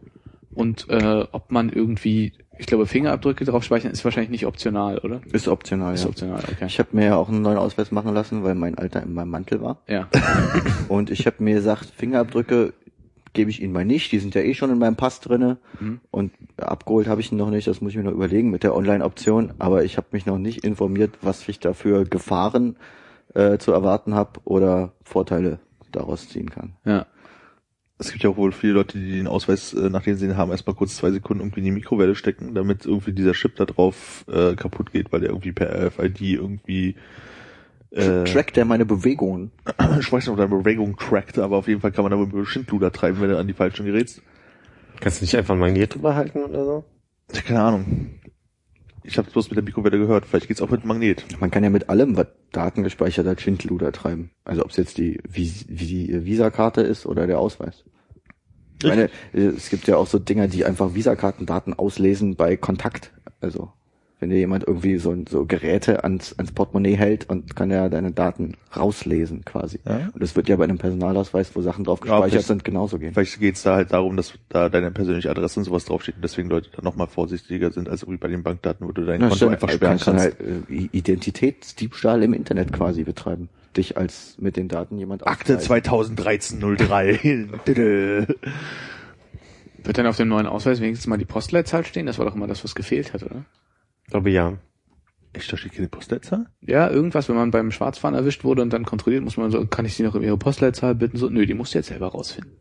Und 0.57 0.89
äh, 0.89 1.25
ob 1.33 1.53
man 1.53 1.69
irgendwie, 1.69 2.33
ich 2.59 2.67
glaube, 2.67 2.87
Fingerabdrücke 2.87 3.45
drauf 3.45 3.63
speichern 3.63 3.93
ist 3.93 4.05
wahrscheinlich 4.05 4.31
nicht 4.31 4.47
optional, 4.47 4.99
oder? 4.99 5.21
Ist 5.31 5.49
optional, 5.49 5.95
Ist 5.95 6.05
ja. 6.05 6.09
optional, 6.09 6.41
okay. 6.51 6.65
Ich 6.67 6.79
habe 6.79 6.89
mir 6.93 7.05
ja 7.05 7.17
auch 7.17 7.29
einen 7.29 7.43
neuen 7.43 7.59
Ausweis 7.59 7.93
machen 7.93 8.15
lassen, 8.15 8.43
weil 8.43 8.55
mein 8.55 8.79
Alter 8.79 9.03
in 9.03 9.13
meinem 9.13 9.31
Mantel 9.31 9.61
war. 9.61 9.83
Ja. 9.87 10.09
Und 10.89 11.11
ich 11.11 11.27
habe 11.27 11.43
mir 11.45 11.57
gesagt, 11.57 11.93
Fingerabdrücke 11.95 12.73
gebe 13.35 13.51
ich 13.51 13.63
Ihnen 13.63 13.75
mal 13.75 13.85
nicht. 13.85 14.11
Die 14.13 14.19
sind 14.19 14.35
ja 14.35 14.41
eh 14.41 14.55
schon 14.55 14.71
in 14.71 14.79
meinem 14.79 14.97
Pass 14.97 15.21
drinne. 15.21 15.59
Mhm. 15.79 16.01
Und 16.11 16.33
abgeholt 16.57 17.07
habe 17.07 17.21
ich 17.21 17.31
ihn 17.31 17.37
noch 17.37 17.51
nicht. 17.51 17.69
Das 17.69 17.83
muss 17.83 17.93
ich 17.93 17.99
mir 17.99 18.05
noch 18.05 18.13
überlegen 18.13 18.51
mit 18.51 18.63
der 18.63 18.75
Online-Option. 18.75 19.53
Aber 19.59 19.85
ich 19.85 19.99
habe 19.99 20.07
mich 20.13 20.25
noch 20.25 20.39
nicht 20.39 20.65
informiert, 20.65 21.19
was 21.21 21.47
ich 21.47 21.61
dafür 21.61 22.05
Gefahren 22.07 22.77
äh, 23.35 23.59
zu 23.59 23.73
erwarten 23.73 24.15
habe 24.15 24.41
oder 24.45 24.93
Vorteile 25.05 25.59
daraus 25.93 26.29
ziehen 26.29 26.49
kann. 26.49 26.77
Ja. 26.85 27.07
Es 27.99 28.13
gibt 28.13 28.23
ja 28.25 28.31
auch 28.31 28.37
wohl 28.37 28.53
viele 28.53 28.75
Leute, 28.75 28.99
die 28.99 29.13
den 29.13 29.27
Ausweis, 29.27 29.73
äh, 29.73 29.89
nachdem 29.89 30.17
sie 30.17 30.27
ihn 30.27 30.37
haben, 30.37 30.51
erstmal 30.51 30.77
kurz 30.77 30.97
zwei 30.97 31.11
Sekunden 31.11 31.43
irgendwie 31.43 31.61
in 31.61 31.65
die 31.65 31.71
Mikrowelle 31.73 32.15
stecken, 32.15 32.55
damit 32.55 32.85
irgendwie 32.85 33.13
dieser 33.13 33.33
Chip 33.33 33.57
da 33.57 33.65
drauf 33.65 34.25
äh, 34.29 34.55
kaputt 34.55 34.93
geht, 34.93 35.13
weil 35.13 35.21
der 35.21 35.31
irgendwie 35.31 35.53
per 35.53 35.87
RFID 35.87 36.21
irgendwie 36.21 36.97
äh, 37.91 38.25
Trackt 38.25 38.57
der 38.57 38.65
meine 38.65 38.85
Bewegungen? 38.85 39.53
ich 40.01 40.13
weiß 40.13 40.25
nicht, 40.25 40.29
ob 40.29 40.37
der 40.37 40.49
Bewegung 40.49 40.97
trackt, 40.97 41.39
aber 41.39 41.57
auf 41.57 41.69
jeden 41.69 41.81
Fall 41.81 41.93
kann 41.93 42.05
man 42.05 42.13
da 42.13 42.33
wohl 42.33 42.45
Schindluder 42.45 42.93
treiben, 42.93 43.21
wenn 43.21 43.31
du 43.31 43.39
an 43.39 43.47
die 43.47 43.55
falschen 43.55 43.87
gerätst. 43.87 44.23
Kannst 45.01 45.21
du 45.21 45.25
nicht 45.25 45.37
einfach 45.37 45.55
ein 45.55 45.61
Magnet 45.61 45.95
drüber 45.95 46.15
halten 46.15 46.43
oder 46.45 46.65
so? 46.65 46.85
Keine 47.47 47.63
Ahnung. 47.63 48.11
Ich 49.07 49.19
habe 49.19 49.31
bloß 49.31 49.51
mit 49.51 49.57
der 49.57 49.65
Mikrowelle 49.65 49.99
gehört. 49.99 50.27
Vielleicht 50.27 50.49
geht's 50.49 50.61
auch 50.61 50.71
mit 50.71 50.85
Magnet. 50.85 51.25
Man 51.41 51.51
kann 51.51 51.63
ja 51.63 51.71
mit 51.71 51.89
allem, 51.89 52.17
was 52.17 52.27
Daten 52.53 52.83
gespeichert 52.83 53.27
hat, 53.27 53.41
Schindluder 53.41 53.93
treiben. 53.93 54.31
Also 54.45 54.65
ob 54.65 54.71
es 54.71 54.77
jetzt 54.77 54.99
die, 54.99 55.21
Vis 55.29 55.65
die 55.69 56.25
Visakarte 56.25 56.81
ist 56.81 57.07
oder 57.07 57.27
der 57.27 57.39
Ausweis. 57.39 57.85
Ich 58.83 58.89
meine, 58.89 59.09
es 59.33 59.71
gibt 59.71 59.87
ja 59.87 59.97
auch 59.97 60.07
so 60.07 60.19
Dinger, 60.19 60.49
die 60.49 60.65
einfach 60.65 60.95
Visakartendaten 60.95 61.75
auslesen 61.75 62.37
bei 62.37 62.57
Kontakt. 62.57 63.13
Also 63.41 63.73
wenn 64.19 64.31
dir 64.31 64.39
jemand 64.39 64.65
irgendwie 64.67 64.97
so, 64.97 65.15
so 65.29 65.45
Geräte 65.45 66.03
ans, 66.03 66.33
ans 66.39 66.51
Portemonnaie 66.53 66.97
hält 66.97 67.29
und 67.29 67.55
kann 67.55 67.71
ja 67.71 67.91
deine 67.91 68.13
Daten 68.13 68.55
rauslesen 68.75 69.45
quasi. 69.45 69.79
Ja. 69.87 70.09
Und 70.15 70.23
das 70.23 70.35
wird 70.37 70.49
ja 70.49 70.57
bei 70.57 70.65
einem 70.65 70.79
Personalausweis, 70.79 71.55
wo 71.55 71.61
Sachen 71.61 71.85
drauf 71.85 71.99
Ja, 72.01 72.05
gespeichert 72.05 72.31
vielleicht- 72.31 72.47
sind, 72.47 72.65
genauso 72.65 72.99
gehen. 72.99 73.13
Vielleicht 73.13 73.39
geht's 73.41 73.63
da 73.63 73.75
halt 73.77 73.93
darum, 73.93 74.17
dass 74.17 74.33
da 74.49 74.71
deine 74.71 74.91
persönliche 74.91 75.31
Adresse 75.31 75.61
und 75.61 75.65
sowas 75.65 75.85
draufsteht 75.85 76.17
und 76.17 76.23
deswegen 76.25 76.49
Leute 76.49 76.71
dann 76.75 76.85
nochmal 76.85 77.09
vorsichtiger 77.09 77.71
sind 77.73 77.89
als 77.91 78.03
irgendwie 78.03 78.19
bei 78.19 78.29
den 78.29 78.43
Bankdaten, 78.43 78.89
wo 78.89 78.93
du 78.93 79.05
dein 79.05 79.21
Ja, 79.21 79.29
Konto 79.29 79.37
stimmt. 79.37 79.53
einfach 79.53 79.69
Du 79.69 79.75
sperren 79.75 79.91
kannst 79.99 80.07
dann 80.07 80.17
kannst. 80.17 80.39
halt 80.41 80.71
äh, 80.71 80.89
Identitätsdiebstahl 80.93 82.23
im 82.23 82.33
Internet 82.33 82.73
quasi 82.73 83.05
betreiben. 83.05 83.51
Dich 83.77 83.99
als 83.99 84.37
mit 84.39 84.57
den 84.57 84.69
Daten 84.69 84.97
jemand 84.99 85.27
Akte 85.27 85.59
ausweist. 85.59 85.87
2013-03. 85.89 87.49
Diddle. 87.67 88.27
Wird 89.85 89.99
dann 89.99 90.07
auf 90.07 90.17
dem 90.17 90.29
neuen 90.29 90.47
Ausweis 90.47 90.81
wenigstens 90.81 91.07
mal 91.07 91.19
die 91.19 91.25
Postleitzahl 91.27 91.85
stehen? 91.85 92.07
Das 92.07 92.19
war 92.19 92.25
doch 92.27 92.35
immer 92.35 92.47
das, 92.47 92.65
was 92.65 92.75
gefehlt 92.75 93.13
hat, 93.13 93.23
oder? 93.23 93.45
Ich 94.07 94.11
glaube 94.13 94.31
ja. 94.31 94.57
Echt, 95.33 95.53
da 95.53 95.57
steht 95.57 95.73
keine 95.73 95.89
Postleitzahl? 95.89 96.47
Ja, 96.63 96.89
irgendwas, 96.89 97.29
wenn 97.29 97.37
man 97.37 97.51
beim 97.51 97.73
Schwarzfahren 97.73 98.15
erwischt 98.15 98.45
wurde 98.45 98.63
und 98.63 98.73
dann 98.73 98.85
kontrolliert, 98.85 99.25
muss 99.25 99.37
man 99.37 99.51
so, 99.51 99.67
kann 99.67 99.85
ich 99.85 99.95
Sie 99.95 100.05
noch 100.05 100.15
um 100.15 100.23
Ihre 100.23 100.39
Postleitzahl 100.39 100.95
bitten? 100.95 101.19
So, 101.19 101.29
nö, 101.29 101.45
die 101.45 101.55
musst 101.55 101.75
du 101.75 101.79
jetzt 101.79 101.89
selber 101.89 102.09
rausfinden. 102.09 102.57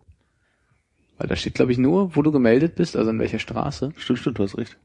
Weil 1.17 1.27
da 1.27 1.35
steht, 1.35 1.53
glaube 1.53 1.71
ich, 1.71 1.77
nur, 1.77 2.15
wo 2.15 2.23
du 2.23 2.31
gemeldet 2.31 2.75
bist, 2.75 2.97
also 2.97 3.11
in 3.11 3.19
welcher 3.19 3.39
Straße. 3.39 3.93
Stimmt, 3.95 4.19
stimmt, 4.19 4.39
du 4.39 4.43
hast 4.43 4.57
recht. 4.57 4.77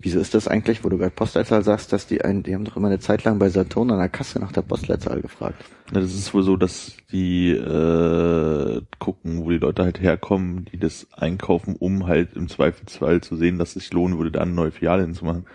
Wieso 0.00 0.18
ist 0.20 0.34
das 0.34 0.48
eigentlich, 0.48 0.84
wo 0.84 0.88
du 0.88 0.98
gerade 0.98 1.14
Postleitzahl 1.14 1.62
sagst, 1.62 1.92
dass 1.92 2.06
die 2.06 2.22
einen, 2.22 2.42
die 2.42 2.54
haben 2.54 2.64
doch 2.64 2.76
immer 2.76 2.88
eine 2.88 2.98
Zeit 2.98 3.24
lang 3.24 3.38
bei 3.38 3.48
Saturn 3.50 3.90
an 3.90 3.98
der 3.98 4.08
Kasse 4.08 4.38
nach 4.38 4.52
der 4.52 4.62
Postleitzahl 4.62 5.22
gefragt. 5.22 5.64
Ja, 5.92 6.00
das 6.00 6.14
ist 6.14 6.34
wohl 6.34 6.42
so, 6.42 6.56
dass 6.56 6.96
die 7.12 7.50
äh, 7.50 7.60
Leute 9.64 9.82
halt 9.82 10.00
herkommen, 10.00 10.66
die 10.72 10.78
das 10.78 11.06
einkaufen, 11.12 11.76
um 11.76 12.06
halt 12.06 12.34
im 12.34 12.48
Zweifelsfall 12.48 13.20
zu 13.20 13.36
sehen, 13.36 13.58
dass 13.58 13.70
es 13.76 13.84
sich 13.84 13.92
lohnen 13.92 14.18
würde, 14.18 14.30
da 14.30 14.40
eine 14.42 14.52
neue 14.52 14.70
Filiale 14.70 15.02
hinzumachen. 15.02 15.46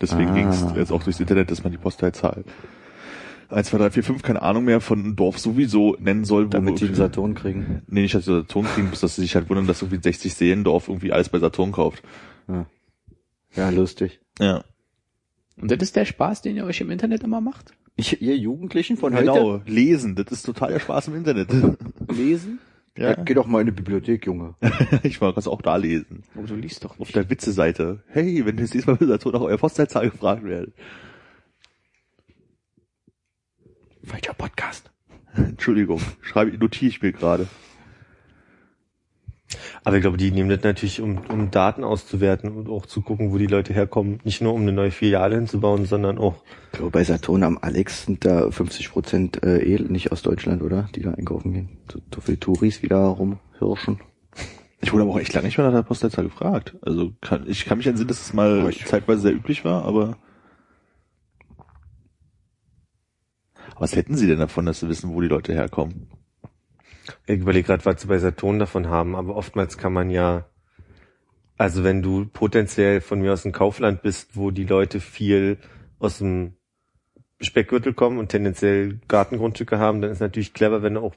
Deswegen 0.00 0.30
Ah. 0.30 0.34
ging 0.34 0.48
es 0.48 0.64
jetzt 0.76 0.92
auch 0.92 1.02
durchs 1.02 1.20
Internet, 1.20 1.50
dass 1.50 1.62
man 1.62 1.72
die 1.72 1.78
Postleitzahl 1.78 2.44
1, 3.48 3.68
2, 3.68 3.78
3, 3.78 3.90
4, 3.92 4.02
5, 4.02 4.22
keine 4.22 4.42
Ahnung 4.42 4.64
mehr, 4.64 4.80
von 4.80 4.98
einem 4.98 5.16
Dorf 5.16 5.38
sowieso 5.38 5.96
nennen 6.00 6.24
soll. 6.24 6.46
wo 6.46 6.48
Damit 6.48 6.80
die 6.80 6.92
Saturn 6.94 7.34
kriegen. 7.34 7.82
Nee, 7.86 8.02
nicht, 8.02 8.14
dass 8.14 8.24
sie 8.24 8.34
Saturn 8.34 8.64
kriegen, 8.66 8.90
bis 8.90 9.00
dass 9.00 9.14
sie 9.16 9.22
sich 9.22 9.36
halt 9.36 9.48
wundern, 9.48 9.66
dass 9.68 9.82
irgendwie 9.82 10.02
60 10.02 10.34
Seelendorf 10.34 10.88
irgendwie 10.88 11.12
alles 11.12 11.28
bei 11.28 11.38
Saturn 11.38 11.70
kauft. 11.72 12.02
Ja, 13.54 13.70
lustig. 13.70 14.20
Ja. 14.40 14.64
Und 15.60 15.70
das 15.70 15.78
ist 15.80 15.96
der 15.96 16.04
Spaß, 16.04 16.42
den 16.42 16.56
ihr 16.56 16.64
euch 16.64 16.80
im 16.80 16.90
Internet 16.90 17.22
immer 17.22 17.40
macht? 17.40 17.72
Ich, 17.94 18.20
ihr 18.20 18.36
Jugendlichen 18.36 18.96
von 18.98 19.14
heute? 19.14 19.24
Genau, 19.24 19.60
lesen, 19.64 20.14
das 20.16 20.26
ist 20.30 20.42
totaler 20.42 20.80
Spaß 20.80 21.08
im 21.08 21.14
Internet. 21.16 21.48
Lesen? 22.14 22.58
Ja. 22.96 23.14
geh 23.14 23.34
doch 23.34 23.46
mal 23.46 23.60
in 23.60 23.66
die 23.66 23.72
Bibliothek, 23.72 24.24
Junge. 24.26 24.54
ich 25.02 25.20
mag 25.20 25.34
das 25.34 25.46
auch 25.48 25.60
da 25.60 25.76
lesen. 25.76 26.22
Aber 26.34 26.44
Oh, 26.44 26.46
du 26.46 26.54
liest 26.54 26.84
doch 26.84 26.92
Auf 26.92 26.98
nicht. 27.00 27.16
der 27.16 27.28
Witze-Seite. 27.28 28.02
Hey, 28.08 28.44
wenn 28.46 28.56
das 28.56 28.72
nächste 28.72 28.90
Mal 28.90 28.96
bei 28.96 29.06
Saturn 29.06 29.34
nach 29.34 29.40
eurer 29.42 29.58
Postleitzahl 29.58 30.08
gefragt 30.10 30.44
werdet. 30.44 30.72
Falscher 34.04 34.34
Podcast. 34.34 34.90
Entschuldigung, 35.36 36.00
schreibe, 36.22 36.56
notiere 36.56 36.88
ich 36.90 37.02
mir 37.02 37.12
gerade. 37.12 37.46
Aber 39.84 39.96
ich 39.96 40.02
glaube, 40.02 40.16
die 40.16 40.32
nehmen 40.32 40.48
das 40.50 40.62
natürlich, 40.64 41.00
um, 41.00 41.18
um 41.28 41.50
Daten 41.52 41.84
auszuwerten 41.84 42.50
und 42.50 42.68
auch 42.68 42.86
zu 42.86 43.00
gucken, 43.00 43.32
wo 43.32 43.38
die 43.38 43.46
Leute 43.46 43.72
herkommen. 43.72 44.18
Nicht 44.24 44.40
nur, 44.42 44.52
um 44.52 44.62
eine 44.62 44.72
neue 44.72 44.90
Filiale 44.90 45.36
hinzubauen, 45.36 45.86
sondern 45.86 46.18
auch, 46.18 46.42
Ich 46.72 46.78
glaube, 46.78 46.90
bei 46.90 47.04
Saturn 47.04 47.44
am 47.44 47.58
Alex 47.60 48.04
sind 48.06 48.24
da 48.24 48.50
50 48.50 48.90
Prozent 48.90 49.42
äh, 49.44 49.58
eh 49.58 49.78
nicht 49.80 50.10
aus 50.10 50.22
Deutschland, 50.22 50.62
oder? 50.62 50.88
Die 50.96 51.02
da 51.02 51.12
einkaufen 51.12 51.52
gehen. 51.52 51.68
So, 51.92 52.00
so 52.12 52.20
viele 52.20 52.40
Touris 52.40 52.82
wieder 52.82 52.98
rumhirschen. 52.98 54.00
Ich 54.82 54.92
wurde 54.92 55.04
aber 55.04 55.12
auch 55.12 55.18
echt 55.20 55.32
lange 55.32 55.46
nicht 55.46 55.56
mehr 55.58 55.66
nach 55.68 55.74
der 55.74 55.82
Postleitzahl 55.84 56.24
gefragt. 56.24 56.76
Also 56.82 57.12
kann, 57.20 57.44
ich 57.46 57.64
kann 57.64 57.78
mich 57.78 57.86
entsinnen, 57.86 58.08
dass 58.08 58.20
es 58.20 58.32
mal 58.34 58.68
ich- 58.68 58.84
zeitweise 58.84 59.22
sehr 59.22 59.32
üblich 59.34 59.64
war, 59.64 59.84
aber 59.84 60.16
was 63.78 63.94
hätten 63.94 64.16
sie 64.16 64.26
denn 64.26 64.38
davon, 64.38 64.66
dass 64.66 64.80
sie 64.80 64.88
wissen, 64.88 65.12
wo 65.14 65.20
die 65.20 65.28
Leute 65.28 65.52
herkommen? 65.52 66.08
Ich 67.26 67.40
überlege 67.40 67.66
gerade, 67.66 67.84
was 67.84 68.00
sie 68.00 68.08
bei 68.08 68.18
Saturn 68.18 68.58
davon 68.58 68.88
haben, 68.88 69.14
aber 69.14 69.36
oftmals 69.36 69.78
kann 69.78 69.92
man 69.92 70.10
ja, 70.10 70.46
also 71.56 71.84
wenn 71.84 72.02
du 72.02 72.26
potenziell 72.26 73.00
von 73.00 73.20
mir 73.20 73.32
aus 73.32 73.44
ein 73.44 73.52
Kaufland 73.52 74.02
bist, 74.02 74.36
wo 74.36 74.50
die 74.50 74.64
Leute 74.64 75.00
viel 75.00 75.58
aus 75.98 76.18
dem 76.18 76.54
Speckgürtel 77.40 77.94
kommen 77.94 78.18
und 78.18 78.28
tendenziell 78.28 79.00
Gartengrundstücke 79.08 79.78
haben, 79.78 80.00
dann 80.00 80.10
ist 80.10 80.20
natürlich 80.20 80.54
clever, 80.54 80.82
wenn 80.82 80.94
du 80.94 81.00
auch 81.00 81.14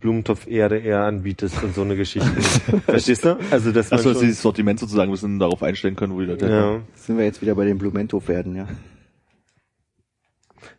Blumentopferde 0.00 0.78
eher 0.78 1.00
anbietest 1.00 1.62
und 1.62 1.74
so 1.74 1.82
eine 1.82 1.96
Geschichte. 1.96 2.30
Verstehst 2.86 3.24
du? 3.24 3.38
Also 3.50 3.72
dass 3.72 3.90
man 3.90 3.98
Achso, 3.98 4.10
dass 4.10 4.20
sie 4.20 4.28
das 4.28 4.42
Sortiment 4.42 4.78
sozusagen 4.78 5.10
ein 5.10 5.12
bisschen 5.12 5.38
darauf 5.38 5.62
einstellen 5.62 5.96
können, 5.96 6.14
wo 6.14 6.20
die 6.20 6.26
Leute 6.26 6.48
ja, 6.48 6.80
Sind 6.94 7.16
wir 7.16 7.24
jetzt 7.24 7.40
wieder 7.40 7.54
bei 7.54 7.64
den 7.64 7.78
Blumenthof-Werden, 7.78 8.54
ja? 8.54 8.68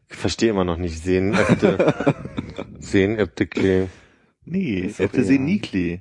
ich 0.09 0.15
verstehe 0.15 0.49
immer 0.49 0.63
noch 0.63 0.77
nicht. 0.77 1.01
Sehen, 1.01 1.33
Äbte, 1.33 2.13
sehen, 2.79 3.19
Äbte, 3.19 3.47
Klee. 3.47 3.87
Nee, 4.45 4.79
Ist 4.79 4.99
Äfte 4.99 5.23
sehen 5.23 5.41
eher- 5.41 5.53
nie 5.53 5.59
Klee. 5.59 5.99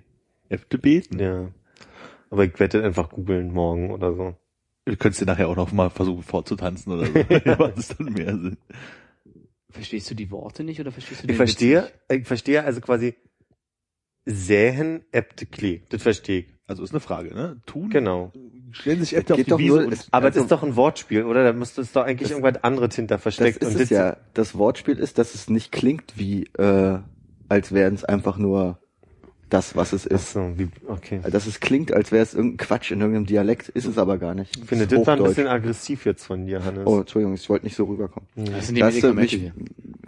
Äfte 0.48 0.78
beten. 0.78 1.18
Ja. 1.18 1.48
Aber 2.30 2.44
ich 2.44 2.58
werde 2.60 2.82
einfach 2.84 3.10
googeln 3.10 3.52
morgen 3.52 3.90
oder 3.90 4.14
so. 4.14 4.34
Du 4.84 4.96
könntest 4.96 5.22
dir 5.22 5.26
nachher 5.26 5.48
auch 5.48 5.56
noch 5.56 5.72
mal 5.72 5.88
versuchen 5.90 6.22
vorzutanzen 6.22 6.92
oder 6.92 7.06
so. 7.06 7.12
Macht 7.58 7.78
es 7.78 7.88
dann 7.96 8.12
mehr 8.12 8.36
Sinn. 8.36 8.56
Verstehst 9.70 10.10
du 10.10 10.14
die 10.14 10.30
Worte 10.30 10.62
nicht 10.62 10.78
oder 10.80 10.92
verstehst 10.92 11.22
du 11.22 11.24
Ich 11.24 11.28
den 11.28 11.36
verstehe, 11.36 11.82
Witz 12.08 12.20
ich 12.20 12.26
verstehe 12.26 12.62
also 12.64 12.80
quasi 12.80 13.14
säen, 14.26 15.04
Äbte, 15.12 15.46
Klee. 15.46 15.82
Das 15.88 16.02
verstehe 16.02 16.40
ich. 16.40 16.46
Also 16.66 16.82
ist 16.82 16.92
eine 16.92 17.00
Frage, 17.00 17.34
ne? 17.34 17.60
Tun. 17.66 17.90
Genau. 17.90 18.32
Stellen 18.70 19.00
sich 19.00 19.14
Äfte 19.16 19.34
auf 19.34 19.40
die 19.42 19.44
doch 19.50 19.58
Wiese 19.58 19.76
nur- 19.76 19.86
und 19.86 19.92
es- 19.92 20.08
Aber 20.12 20.26
Also- 20.26 20.38
es 20.40 20.44
ist 20.44 20.50
doch 20.52 20.62
ein 20.62 20.76
Wortspiel, 20.76 21.24
oder? 21.24 21.44
Da 21.44 21.52
müsste 21.52 21.82
es 21.82 21.92
doch 21.92 22.04
eigentlich 22.04 22.30
Das- 22.30 22.38
irgendwas 22.38 22.64
anderes 22.64 22.96
hinter 22.96 23.16
Das 23.16 23.22
versteckt. 23.22 23.62
ist 23.62 23.74
und 23.74 23.80
es 23.80 23.90
ja. 23.90 24.16
Das 24.32 24.56
Wortspiel 24.56 24.98
ist, 24.98 25.18
dass 25.18 25.34
es 25.34 25.50
nicht 25.50 25.72
klingt 25.72 26.14
wie, 26.16 26.44
äh, 26.58 26.98
als 27.48 27.72
wären 27.72 27.94
es 27.94 28.04
einfach 28.04 28.36
nur 28.38 28.78
das, 29.50 29.76
was 29.76 29.92
es 29.92 30.06
Ach 30.06 30.14
ist. 30.16 30.32
so, 30.32 30.52
wie, 30.56 30.68
okay. 30.88 31.18
Also, 31.18 31.30
Dass 31.30 31.46
es 31.46 31.60
klingt, 31.60 31.92
als 31.92 32.10
wäre 32.10 32.22
es 32.22 32.34
irgendein 32.34 32.56
Quatsch 32.66 32.90
in 32.90 33.00
irgendeinem 33.00 33.26
Dialekt, 33.26 33.68
ist 33.68 33.84
es 33.86 33.98
aber 33.98 34.18
gar 34.18 34.34
nicht. 34.34 34.56
Ich 34.56 34.64
finde, 34.64 34.84
Es 34.84 34.90
das 34.90 35.00
ist 35.00 35.06
war 35.06 35.16
ein 35.16 35.22
bisschen 35.22 35.46
aggressiv 35.46 36.06
jetzt 36.06 36.24
von 36.24 36.46
dir, 36.46 36.64
Hannes. 36.64 36.86
Oh, 36.86 36.98
Entschuldigung, 37.00 37.34
ich 37.34 37.48
wollte 37.48 37.66
nicht 37.66 37.76
so 37.76 37.84
rüberkommen. 37.84 38.28
Das 38.36 38.66
sind 38.66 38.74
die 38.74 38.80
Da 38.80 38.86
hast 38.86 39.02
du 39.02 39.12
Medikamente 39.14 39.20
mich 39.20 39.32
hier. 39.32 39.52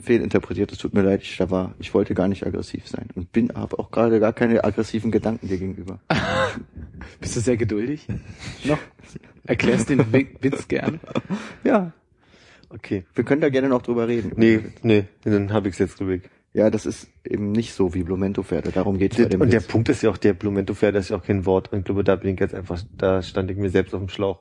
fehlinterpretiert, 0.02 0.72
es 0.72 0.78
tut 0.78 0.94
mir 0.94 1.02
leid, 1.02 1.22
ich, 1.22 1.36
da 1.36 1.50
war, 1.50 1.74
ich 1.78 1.92
wollte 1.94 2.14
gar 2.14 2.26
nicht 2.28 2.44
aggressiv 2.46 2.88
sein 2.88 3.08
und 3.14 3.30
bin, 3.32 3.52
habe 3.54 3.78
auch 3.78 3.90
gerade 3.90 4.18
gar 4.20 4.32
keine 4.32 4.64
aggressiven 4.64 5.10
Gedanken 5.12 5.46
dir 5.48 5.58
gegenüber. 5.58 6.00
Bist 7.20 7.36
du 7.36 7.40
sehr 7.40 7.56
geduldig? 7.56 8.06
Noch? 8.64 8.78
Erklärst 9.46 9.90
den 9.90 10.12
Wi- 10.12 10.28
Witz 10.40 10.66
gern? 10.66 10.98
Ja, 11.62 11.92
Okay. 12.68 13.04
wir 13.14 13.22
können 13.22 13.40
da 13.40 13.48
gerne 13.48 13.68
noch 13.68 13.82
drüber 13.82 14.08
reden. 14.08 14.32
Nee, 14.34 14.58
nee, 14.82 15.04
dann 15.22 15.52
habe 15.52 15.68
ich 15.68 15.74
es 15.74 15.78
jetzt 15.78 16.00
rüber. 16.00 16.20
Ja, 16.56 16.70
das 16.70 16.86
ist 16.86 17.10
eben 17.22 17.52
nicht 17.52 17.74
so 17.74 17.92
wie 17.92 18.02
Blumento-Pferde. 18.02 18.72
Darum 18.72 18.96
geht's 18.96 19.16
bei 19.16 19.24
Der, 19.24 19.28
dem 19.28 19.42
und 19.42 19.52
der 19.52 19.60
Witz. 19.60 19.68
Punkt 19.68 19.90
ist 19.90 20.00
ja 20.00 20.08
auch, 20.08 20.16
der 20.16 20.32
Blumento-Pferd 20.32 20.96
ist 20.96 21.10
ja 21.10 21.18
auch 21.18 21.22
kein 21.22 21.44
Wort. 21.44 21.70
Und 21.70 21.80
ich 21.80 21.84
glaube, 21.84 22.02
da 22.02 22.16
bin 22.16 22.32
ich 22.32 22.40
jetzt 22.40 22.54
einfach, 22.54 22.82
da 22.96 23.20
stand 23.20 23.50
ich 23.50 23.58
mir 23.58 23.68
selbst 23.68 23.92
auf 23.92 24.00
dem 24.00 24.08
Schlauch. 24.08 24.40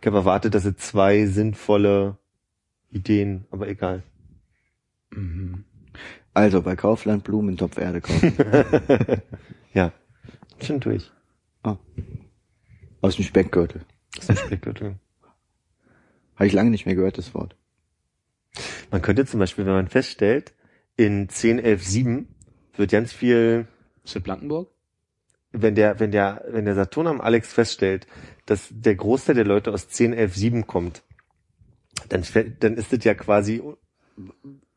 Ich 0.00 0.06
habe 0.06 0.18
erwartet, 0.18 0.54
dass 0.54 0.64
es 0.64 0.76
zwei 0.76 1.26
sinnvolle 1.26 2.18
Ideen, 2.92 3.46
aber 3.50 3.66
egal. 3.66 4.04
Mhm. 5.10 5.64
Also 6.32 6.62
bei 6.62 6.76
Kaufland 6.76 7.24
Blumentopf-Erde 7.24 8.00
kaufen. 8.00 8.32
ja, 9.74 9.92
schon 10.62 10.78
durch. 10.78 11.10
Aus 13.00 13.16
dem 13.16 13.24
Speckgürtel. 13.24 13.80
Ist 14.16 14.30
ein 14.30 14.36
Speckgürtel. 14.36 15.00
Habe 16.36 16.46
ich 16.46 16.52
lange 16.52 16.70
nicht 16.70 16.86
mehr 16.86 16.94
gehört, 16.94 17.18
das 17.18 17.34
Wort. 17.34 17.56
Man 18.92 19.02
könnte 19.02 19.26
zum 19.26 19.40
Beispiel, 19.40 19.66
wenn 19.66 19.72
man 19.72 19.88
feststellt, 19.88 20.52
in 20.96 21.28
10, 21.28 21.58
11, 21.58 21.84
7 21.84 22.28
wird 22.76 22.90
ganz 22.90 23.12
viel, 23.12 23.66
das 24.04 24.20
Blankenburg? 24.22 24.70
wenn 25.52 25.74
der, 25.74 25.98
wenn 26.00 26.10
der, 26.10 26.44
wenn 26.48 26.64
der 26.64 26.74
Saturn 26.74 27.06
am 27.06 27.20
Alex 27.20 27.52
feststellt, 27.52 28.06
dass 28.44 28.68
der 28.70 28.94
Großteil 28.94 29.34
der 29.36 29.44
Leute 29.44 29.72
aus 29.72 29.88
10, 29.88 30.12
11, 30.12 30.34
7 30.36 30.66
kommt, 30.66 31.02
dann, 32.08 32.22
dann 32.60 32.74
ist 32.74 32.92
es 32.92 33.04
ja 33.04 33.14
quasi 33.14 33.60
un- 33.60 33.76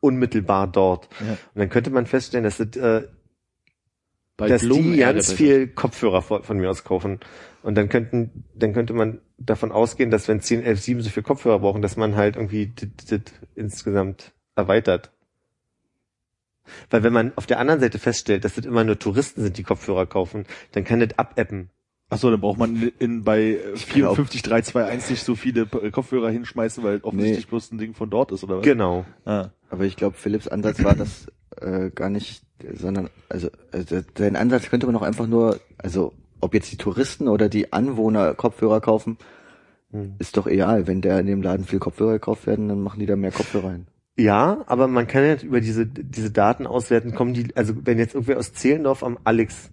unmittelbar 0.00 0.66
dort. 0.68 1.08
Ja. 1.20 1.32
Und 1.32 1.38
dann 1.54 1.68
könnte 1.68 1.90
man 1.90 2.06
feststellen, 2.06 2.44
dass, 2.44 2.60
es, 2.60 2.76
äh, 2.76 3.06
Bei 4.36 4.48
dass 4.48 4.62
die 4.62 4.68
Blumenerde 4.68 5.14
ganz 5.18 5.32
viel 5.32 5.68
Kopfhörer 5.68 6.22
von, 6.22 6.42
von 6.42 6.56
mir 6.56 6.70
aus 6.70 6.84
kaufen. 6.84 7.20
Und 7.62 7.74
dann 7.74 7.90
könnten, 7.90 8.44
dann 8.54 8.72
könnte 8.72 8.94
man 8.94 9.20
davon 9.36 9.72
ausgehen, 9.72 10.10
dass 10.10 10.28
wenn 10.28 10.40
10, 10.40 10.62
11, 10.62 10.80
7 10.80 11.00
so 11.02 11.10
viel 11.10 11.22
Kopfhörer 11.22 11.58
brauchen, 11.58 11.82
dass 11.82 11.96
man 11.96 12.16
halt 12.16 12.36
irgendwie 12.36 12.66
dit, 12.68 13.10
dit 13.10 13.32
insgesamt 13.54 14.32
erweitert. 14.56 15.12
Weil 16.90 17.02
wenn 17.02 17.12
man 17.12 17.32
auf 17.36 17.46
der 17.46 17.58
anderen 17.58 17.80
Seite 17.80 17.98
feststellt, 17.98 18.44
dass 18.44 18.54
das 18.54 18.64
immer 18.66 18.84
nur 18.84 18.98
Touristen 18.98 19.42
sind, 19.42 19.58
die 19.58 19.62
Kopfhörer 19.62 20.06
kaufen, 20.06 20.44
dann 20.72 20.84
kann 20.84 21.00
das 21.00 21.18
abappen. 21.18 21.70
Achso, 22.08 22.30
dann 22.30 22.40
braucht 22.40 22.58
man 22.58 22.90
in, 22.98 23.22
bei 23.22 23.58
glaub- 23.94 24.16
54321 24.16 25.10
nicht 25.10 25.24
so 25.24 25.36
viele 25.36 25.66
Kopfhörer 25.66 26.30
hinschmeißen, 26.30 26.82
weil 26.82 26.98
offensichtlich 27.02 27.44
Nee. 27.46 27.50
bloß 27.50 27.72
ein 27.72 27.78
Ding 27.78 27.94
von 27.94 28.10
dort 28.10 28.32
ist, 28.32 28.42
oder 28.44 28.58
was? 28.58 28.64
Genau. 28.64 29.04
Ah. 29.24 29.50
Aber 29.68 29.84
ich 29.84 29.94
glaube, 29.96 30.16
Philipps 30.16 30.48
Ansatz 30.48 30.82
war 30.82 30.94
das 30.96 31.26
äh, 31.60 31.90
gar 31.90 32.10
nicht, 32.10 32.42
sondern 32.74 33.10
also, 33.28 33.48
also 33.70 34.00
sein 34.18 34.34
Ansatz 34.34 34.68
könnte 34.70 34.86
man 34.86 34.96
auch 34.96 35.02
einfach 35.02 35.28
nur, 35.28 35.60
also 35.78 36.12
ob 36.40 36.54
jetzt 36.54 36.72
die 36.72 36.76
Touristen 36.78 37.28
oder 37.28 37.48
die 37.48 37.72
Anwohner 37.72 38.34
Kopfhörer 38.34 38.80
kaufen, 38.80 39.16
Hm. 39.92 40.14
ist 40.20 40.36
doch 40.36 40.46
egal. 40.46 40.86
Wenn 40.86 41.00
der 41.02 41.18
in 41.20 41.26
dem 41.26 41.42
Laden 41.42 41.64
viel 41.64 41.80
Kopfhörer 41.80 42.12
gekauft 42.12 42.46
werden, 42.46 42.68
dann 42.68 42.80
machen 42.80 43.00
die 43.00 43.06
da 43.06 43.16
mehr 43.16 43.32
Kopfhörer 43.32 43.72
hin. 43.72 43.86
Ja, 44.20 44.64
aber 44.66 44.86
man 44.86 45.06
kann 45.06 45.24
ja 45.24 45.36
über 45.36 45.62
diese, 45.62 45.86
diese 45.86 46.30
Daten 46.30 46.66
auswerten, 46.66 47.14
kommen 47.14 47.32
die, 47.32 47.56
also 47.56 47.74
wenn 47.84 47.98
jetzt 47.98 48.14
irgendwer 48.14 48.38
aus 48.38 48.52
Zehlendorf 48.52 49.02
am 49.02 49.18
Alex 49.24 49.70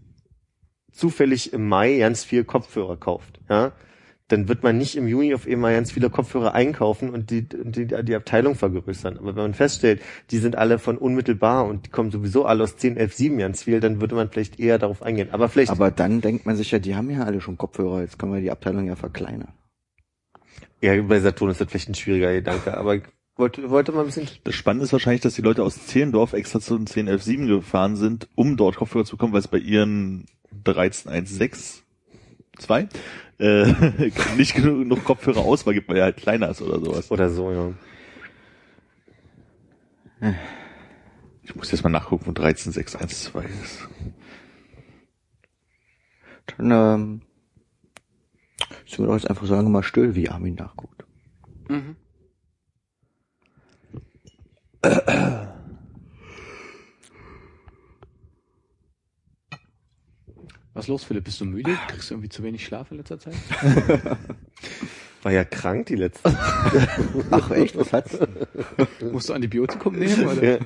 zufällig 0.93 1.52
im 1.52 1.68
Mai 1.68 1.98
ganz 1.98 2.24
viel 2.24 2.45
Kopfhörer 2.45 2.95
kauft, 2.95 3.41
ja, 3.50 3.74
dann 4.30 4.48
wird 4.48 4.64
man 4.64 4.78
nicht 4.78 4.95
im 4.95 5.06
Juni 5.06 5.34
auf 5.34 5.45
einmal 5.45 5.74
ganz 5.74 5.91
viele 5.91 6.10
Kopfhörer 6.10 6.54
einkaufen 6.54 7.10
und 7.10 7.30
die, 7.30 7.48
die, 7.48 7.88
die 7.88 8.16
Abteilung 8.16 8.56
vergrößern. 8.56 9.18
Aber 9.18 9.36
wenn 9.36 9.43
man 9.43 9.54
feststellt, 9.54 10.02
die 10.32 10.38
sind 10.38 10.56
alle 10.56 10.80
von 10.80 10.98
unmittelbar 10.98 11.66
und 11.66 11.88
die 11.88 11.89
kommen 11.89 12.12
sowieso 12.12 12.45
alle 12.45 12.64
aus 12.64 12.78
10, 12.78 12.95
11, 12.95 13.14
7 13.14 13.38
ganz 13.38 13.64
viel, 13.64 13.82
dann 13.82 14.00
würde 14.00 14.16
man 14.16 14.30
vielleicht 14.30 14.62
eher 14.62 14.80
darauf 14.80 15.02
eingehen. 15.02 15.30
Aber 15.32 15.50
vielleicht, 15.50 15.72
Aber 15.72 15.91
dann 15.91 16.22
denkt 16.22 16.45
man 16.45 16.56
sich 16.56 16.72
ja, 16.72 16.80
die 16.80 16.95
haben 16.95 17.10
ja 17.10 17.24
alle 17.24 17.41
schon 17.41 17.58
Kopfhörer, 17.58 18.02
jetzt 18.02 18.18
können 18.18 18.34
wir 18.34 18.41
die 18.41 18.52
Abteilung 18.52 18.88
ja 18.88 18.95
verkleinern. 18.95 19.52
ja, 20.82 21.02
bei 21.02 21.20
Saturn 21.20 21.52
ist 21.52 21.60
das 21.60 21.70
vielleicht 21.70 21.89
ein 21.89 21.95
schwieriger 21.95 22.34
Gedanke, 22.34 22.78
aber 22.78 23.00
wollte, 23.38 23.70
wollte 23.70 23.92
mal 23.92 24.02
ein 24.02 24.08
bisschen, 24.08 24.28
Das 24.44 24.56
Spannende 24.56 24.86
ist 24.86 24.94
wahrscheinlich, 24.94 25.22
dass 25.22 25.36
die 25.36 25.42
Leute 25.42 25.64
aus 25.64 25.86
Zehlendorf 25.86 26.34
extra 26.34 26.60
zu 26.60 26.78
den 26.78 26.86
10117 26.86 27.48
gefahren 27.48 27.96
sind, 27.96 28.28
um 28.36 28.58
dort 28.58 28.76
Kopfhörer 28.76 29.06
zu 29.06 29.18
bekommen, 29.18 29.34
weil 29.34 29.40
es 29.40 29.48
bei 29.48 29.60
ihren 29.60 30.26
13162 30.64 31.84
äh, 33.40 33.66
nicht 34.38 34.56
genug 34.56 34.88
noch 34.88 35.04
Kopfhörer 35.04 35.42
Auswahl 35.42 35.74
gibt, 35.74 35.90
weil 35.90 35.98
er 35.98 36.06
halt 36.06 36.18
kleiner 36.18 36.50
ist 36.50 36.62
oder 36.62 36.80
sowas. 36.80 37.12
oder 37.12 37.30
so, 37.30 37.52
ja. 37.52 37.74
Ich 41.44 41.56
muss 41.56 41.72
jetzt 41.72 41.84
mal 41.84 41.90
nachgucken, 41.90 42.26
wo 42.26 42.32
13612 42.32 43.46
ist. 43.64 43.88
Dann 46.58 46.72
ähm, 46.72 47.22
sind 48.88 49.00
wir 49.00 49.08
doch 49.08 49.14
jetzt 49.14 49.30
einfach 49.30 49.46
sagen 49.46 49.72
mal 49.72 49.84
still, 49.84 50.16
wie 50.16 50.30
Armin 50.30 50.56
nachguckt. 50.56 51.06
Mhm. 51.70 51.96
Was 60.73 60.88
los, 60.88 61.03
Philipp? 61.03 61.23
Bist 61.25 61.41
du 61.41 61.45
müde? 61.45 61.78
Kriegst 61.88 62.09
du 62.09 62.13
irgendwie 62.13 62.30
zu 62.30 62.43
wenig 62.43 62.63
Schlaf 62.65 62.91
in 62.91 62.97
letzter 62.97 63.19
Zeit? 63.19 63.36
War 65.28 65.34
ja 65.34 65.43
krank 65.43 65.88
die 65.88 65.95
letzte. 65.95 66.34
Ach 67.32 67.51
echt, 67.51 67.78
was 67.78 67.91
hat's? 67.91 68.17
Musst 69.11 69.28
du 69.28 69.34
Antibiotikum 69.34 69.93
nehmen? 69.93 70.25
Oder? 70.25 70.41
Ja. 70.41 70.57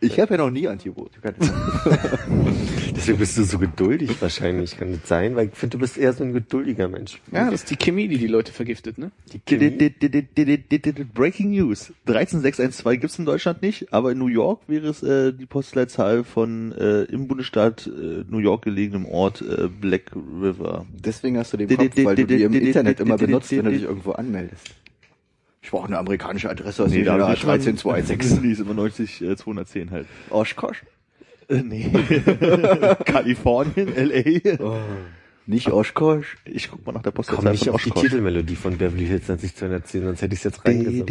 Ich 0.00 0.18
habe 0.18 0.34
ja 0.34 0.38
noch 0.38 0.50
nie 0.50 0.66
Antibiotika. 0.66 1.30
Deswegen 2.96 3.18
bist 3.18 3.38
du 3.38 3.44
so 3.44 3.56
geduldig 3.56 4.20
wahrscheinlich, 4.20 4.76
kann 4.76 4.90
das 4.90 5.08
sein? 5.08 5.36
Weil 5.36 5.46
ich 5.46 5.54
finde, 5.54 5.76
du 5.76 5.78
bist 5.78 5.96
eher 5.96 6.12
so 6.12 6.24
ein 6.24 6.32
geduldiger 6.32 6.88
Mensch. 6.88 7.20
Ja, 7.30 7.44
das 7.48 7.62
ist 7.62 7.70
die 7.70 7.76
Chemie, 7.76 8.08
die 8.08 8.18
die 8.18 8.26
Leute 8.26 8.50
vergiftet, 8.50 8.98
ne? 8.98 9.12
Breaking 11.14 11.50
News. 11.52 11.92
13612 12.06 13.00
gibt's 13.00 13.18
in 13.20 13.26
Deutschland 13.26 13.62
nicht, 13.62 13.92
aber 13.92 14.10
in 14.10 14.18
New 14.18 14.26
York 14.26 14.62
wäre 14.66 14.88
es 14.88 15.04
äh, 15.04 15.32
die 15.32 15.46
Postleitzahl 15.46 16.24
von 16.24 16.72
äh, 16.72 17.04
im 17.04 17.28
Bundesstaat 17.28 17.86
äh, 17.86 18.24
New 18.28 18.38
York 18.38 18.62
gelegenem 18.62 19.06
Ort 19.06 19.40
äh, 19.40 19.68
Black 19.68 20.10
River. 20.16 20.84
Deswegen 20.92 21.38
hast 21.38 21.52
du 21.52 21.58
den 21.58 21.68
Kopf, 21.68 21.96
weil 22.02 22.16
du 22.16 22.26
die 22.26 22.42
im 22.42 22.52
Internet 22.54 22.98
immer 22.98 23.16
benutzt, 23.16 23.52
wenn 23.52 23.64
du 23.66 23.70
dich 23.70 23.83
irgendwo 23.84 24.12
anmeldest. 24.12 24.74
Ich 25.62 25.70
brauche 25.70 25.86
eine 25.86 25.98
amerikanische 25.98 26.50
Adresse 26.50 26.84
aus 26.84 26.90
Nee, 26.90 26.96
dem 26.98 27.04
da 27.06 27.16
Jahr 27.18 27.28
hab 27.28 27.34
ich 27.34 27.40
schon- 27.40 27.48
13216. 27.50 28.42
Nee, 28.42 28.52
ist 28.52 28.60
immer 28.60 28.74
90, 28.74 29.22
äh, 29.22 29.36
210 29.36 29.90
halt. 29.90 30.06
Oshkosh? 30.30 30.82
Äh, 31.48 31.62
nee. 31.62 31.90
Kalifornien, 33.04 33.88
LA. 33.96 34.82
Nicht 35.46 35.70
Oshkosh? 35.70 36.36
Ich 36.46 36.70
guck 36.70 36.86
mal 36.86 36.92
nach 36.92 37.02
der 37.02 37.12
Komm 37.12 37.16
Postleitzahl 37.26 37.52
nicht 37.52 37.64
von 37.64 37.74
auf 37.74 37.82
die. 37.82 37.90
Titelmelodie 37.90 38.56
von 38.56 38.76
Beverly 38.78 39.06
Hills 39.06 39.28
90210, 39.28 40.02
sonst 40.04 40.22
hätte 40.22 40.32
ich 40.34 40.40
es 40.40 40.44
jetzt 40.44 40.58
Ich 40.58 40.64
reingesungen. 40.64 41.06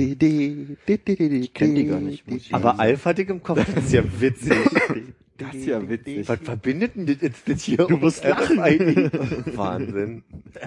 kenn 1.53 1.75
die 1.75 1.85
gar 1.85 1.99
nicht. 1.99 2.23
ich 2.27 2.53
Aber. 2.53 2.79
Alf 2.79 3.05
hatte 3.05 3.21
ich 3.23 3.29
im 3.29 3.41
Kopf, 3.43 3.59
das 3.75 3.85
ist 3.85 3.93
ja 3.93 4.03
witzig. 4.19 4.53
das 5.45 5.55
ist 5.55 5.65
ja 5.67 5.89
witzig. 5.89 6.27
Was 6.27 6.39
verbindet 6.39 6.95
denn 6.95 7.05
das 7.05 7.17
jetzt 7.21 7.47
das 7.49 7.61
hier? 7.63 7.77
Du 7.77 7.97
musst 7.97 8.23
lachen. 8.23 8.59
RFID? 8.59 9.11
Wahnsinn. 9.57 10.23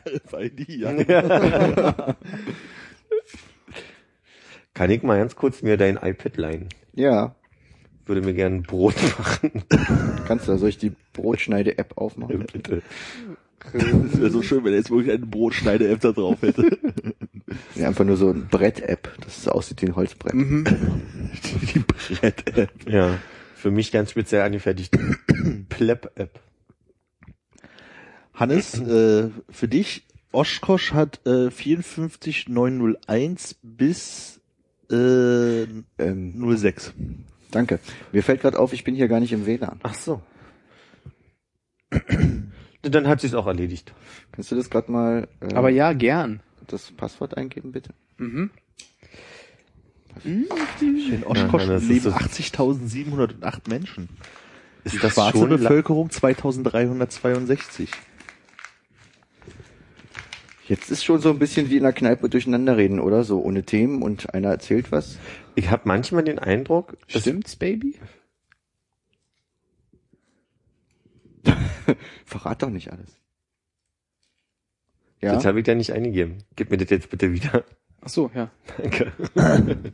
RFID, 0.07 0.69
ja. 0.69 2.17
Kann 4.75 4.91
ich 4.91 5.03
mal 5.03 5.19
ganz 5.19 5.37
kurz 5.37 5.63
mir 5.63 5.77
dein 5.77 5.97
iPad 5.97 6.37
leihen? 6.37 6.69
Ja, 6.95 7.35
Würde 8.05 8.21
mir 8.23 8.35
gerne 8.35 8.57
ein 8.57 8.63
Brot 8.63 8.95
machen. 9.19 9.63
kannst 10.27 10.49
du. 10.49 10.57
Soll 10.59 10.69
ich 10.69 10.79
die 10.79 10.93
Brotschneide-App 11.15 11.97
aufmachen? 11.97 12.47
Bitte. 12.53 12.83
Das 13.73 14.21
wäre 14.21 14.31
so 14.31 14.43
schön, 14.43 14.63
wenn 14.65 14.73
er 14.73 14.79
jetzt 14.79 14.91
wirklich 14.91 15.13
eine 15.13 15.27
Brotschneide-App 15.27 16.01
da 16.01 16.13
drauf 16.13 16.41
hätte. 16.43 16.79
Ja, 17.75 17.89
einfach 17.89 18.05
nur 18.05 18.17
so 18.17 18.31
ein 18.31 18.47
Brett-App, 18.49 19.13
das 19.25 19.49
aussieht 19.49 19.83
wie 19.83 19.87
ein 19.87 19.97
Holzbrett. 19.97 20.35
Die 20.35 21.79
Brett-App. 21.81 22.71
Ja. 22.89 23.19
Für 23.67 23.73
mich 23.73 23.91
ganz 23.91 24.13
speziell 24.13 24.43
angefertigt. 24.43 24.97
Pleb-App. 25.69 26.39
Hannes, 28.33 28.81
äh, 28.81 29.31
für 29.51 29.67
dich, 29.67 30.07
Oshkosh 30.31 30.93
hat 30.93 31.27
äh, 31.27 31.51
54901 31.51 33.57
bis 33.65 34.41
äh, 34.89 35.63
Ähm, 35.99 36.57
06. 36.57 36.95
danke. 37.51 37.81
Mir 38.13 38.23
fällt 38.23 38.43
gerade 38.43 38.57
auf, 38.57 38.73
ich 38.73 38.85
bin 38.85 38.95
hier 38.95 39.09
gar 39.09 39.19
nicht 39.19 39.33
im 39.33 39.47
WLAN. 39.47 39.81
Ach 39.83 39.95
so. 39.95 40.23
Dann 42.83 43.09
hat 43.09 43.21
sich's 43.21 43.35
auch 43.35 43.49
erledigt. 43.49 43.93
Kannst 44.31 44.53
du 44.53 44.55
das 44.55 44.71
gerade 44.71 44.93
mal 44.93 45.27
äh, 45.41 45.55
Aber 45.55 45.71
ja, 45.71 45.93
gern. 45.93 46.39
das 46.69 46.93
Passwort 46.93 47.37
eingeben, 47.37 47.73
bitte? 47.73 47.91
Mhm. 48.19 48.53
In 50.25 51.25
Oshkosh 51.25 51.67
Ja, 51.67 51.77
leben 51.77 52.01
so- 52.01 52.11
80.708 52.11 53.69
Menschen. 53.69 54.09
Ist 54.85 54.95
Die 54.95 54.99
das 54.99 55.15
schwarze 55.15 55.39
schon 55.39 55.49
Bevölkerung 55.49 56.11
2362. 56.11 57.91
Jetzt 60.69 60.91
ist 60.91 61.05
schon 61.05 61.21
so 61.21 61.31
ein 61.31 61.39
bisschen 61.39 61.71
wie 61.71 61.77
in 61.77 61.83
der 61.85 61.93
Kneipe 61.93 62.29
durcheinander 62.29 62.77
reden, 62.77 62.99
oder? 63.01 63.23
So 63.25 63.41
ohne 63.41 63.63
Themen 63.65 64.03
und 64.03 64.35
einer 64.35 64.49
erzählt 64.51 64.91
was. 64.91 65.19
Ich 65.55 65.71
habe 65.71 65.83
manchmal 65.87 66.25
den 66.25 66.39
Eindruck, 66.41 66.97
Stimmt's, 67.07 67.55
Baby? 67.57 67.99
Verrat 72.25 72.63
doch 72.63 72.71
nicht 72.71 72.91
alles. 72.93 73.17
Ja, 75.23 75.35
das 75.35 75.45
habe 75.47 75.61
ich 75.61 75.65
da 75.65 75.75
nicht 75.75 75.93
eingegeben. 75.93 76.39
Gib 76.57 76.71
mir 76.71 76.77
das 76.79 76.91
jetzt 76.91 77.11
bitte 77.11 77.33
wieder. 77.33 77.65
Ach 78.03 78.09
so, 78.09 78.31
ja. 78.35 78.51
Danke. 78.79 79.13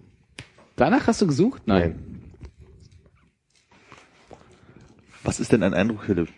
Danach 0.76 1.06
hast 1.06 1.20
du 1.22 1.26
gesucht? 1.26 1.62
Nein. 1.66 1.98
Was 5.22 5.38
ist 5.40 5.52
denn 5.52 5.62
ein 5.62 5.74
Eindruck, 5.74 6.04
Philipp? 6.04 6.28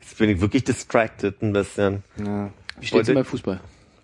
Jetzt 0.00 0.18
bin 0.18 0.30
ich 0.30 0.40
wirklich 0.40 0.64
distracted 0.64 1.42
ein 1.42 1.52
bisschen. 1.52 2.04
Ja. 2.24 2.50
Wie 2.78 2.86
steht's 2.86 3.06
denn 3.06 3.16
bei 3.16 3.24
Fußball? 3.24 3.60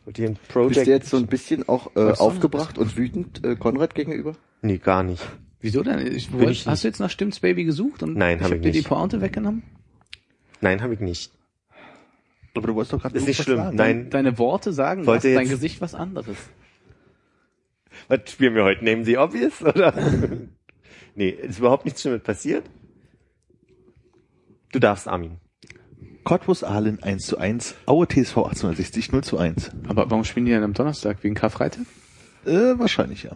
Und 0.06 0.18
den 0.18 0.36
Bist 0.68 0.86
du 0.86 0.90
jetzt 0.90 1.10
so 1.10 1.18
ein 1.18 1.26
bisschen 1.26 1.68
auch 1.68 1.94
äh, 1.94 2.12
aufgebracht 2.12 2.78
und 2.78 2.96
wütend 2.96 3.44
äh, 3.44 3.54
Konrad 3.56 3.94
gegenüber? 3.94 4.34
nee, 4.62 4.78
gar 4.78 5.02
nicht. 5.02 5.22
Wieso 5.60 5.82
denn? 5.82 5.98
Ich, 6.14 6.32
wollt, 6.32 6.50
ich 6.50 6.66
hast 6.66 6.84
du 6.84 6.88
jetzt 6.88 7.00
nach 7.00 7.10
Stimmt's 7.10 7.40
Baby 7.40 7.64
gesucht 7.64 8.02
und 8.02 8.16
Nein, 8.16 8.38
ich 8.38 8.42
hab 8.42 8.50
hab 8.50 8.56
ich 8.56 8.62
dir 8.62 8.72
die 8.72 8.78
nicht. 8.78 8.88
Pointe 8.88 9.20
weggenommen? 9.20 9.62
Nein, 10.62 10.82
habe 10.82 10.94
ich 10.94 11.00
nicht. 11.00 11.32
Aber 12.56 12.66
du 12.66 12.74
wolltest 12.74 12.94
doch 12.94 13.02
gerade 13.02 13.16
Ist 13.16 13.26
nicht 13.26 13.42
schlimm. 13.42 13.58
sagen. 13.58 13.76
Nein. 13.76 14.10
Deine 14.10 14.38
Worte 14.38 14.72
sagen 14.72 15.06
Wollte 15.06 15.28
was, 15.28 15.34
dein 15.34 15.48
Gesicht 15.48 15.80
was 15.80 15.94
anderes. 15.94 16.36
Was 18.08 18.20
spielen 18.30 18.54
wir 18.54 18.64
heute? 18.64 18.84
Nehmen 18.84 19.04
Sie 19.04 19.18
Obvious, 19.18 19.62
oder? 19.62 19.94
nee, 21.14 21.30
ist 21.30 21.58
überhaupt 21.58 21.84
nichts 21.84 22.02
Schlimmes 22.02 22.22
passiert. 22.22 22.64
Du 24.72 24.78
darfst, 24.78 25.08
Armin. 25.08 25.38
Cottbus 26.24 26.62
Aalen 26.62 27.02
1 27.02 27.26
zu 27.26 27.38
1, 27.38 27.74
Aue 27.86 28.06
TSV 28.06 28.36
1860 28.36 29.12
0 29.12 29.24
zu 29.24 29.38
1. 29.38 29.70
Aber 29.88 30.10
warum 30.10 30.24
spielen 30.24 30.46
die 30.46 30.52
denn 30.52 30.62
am 30.62 30.74
Donnerstag? 30.74 31.24
Wegen 31.24 31.34
Karfreitag? 31.34 31.86
Äh, 32.44 32.78
wahrscheinlich, 32.78 33.24
ja. 33.24 33.32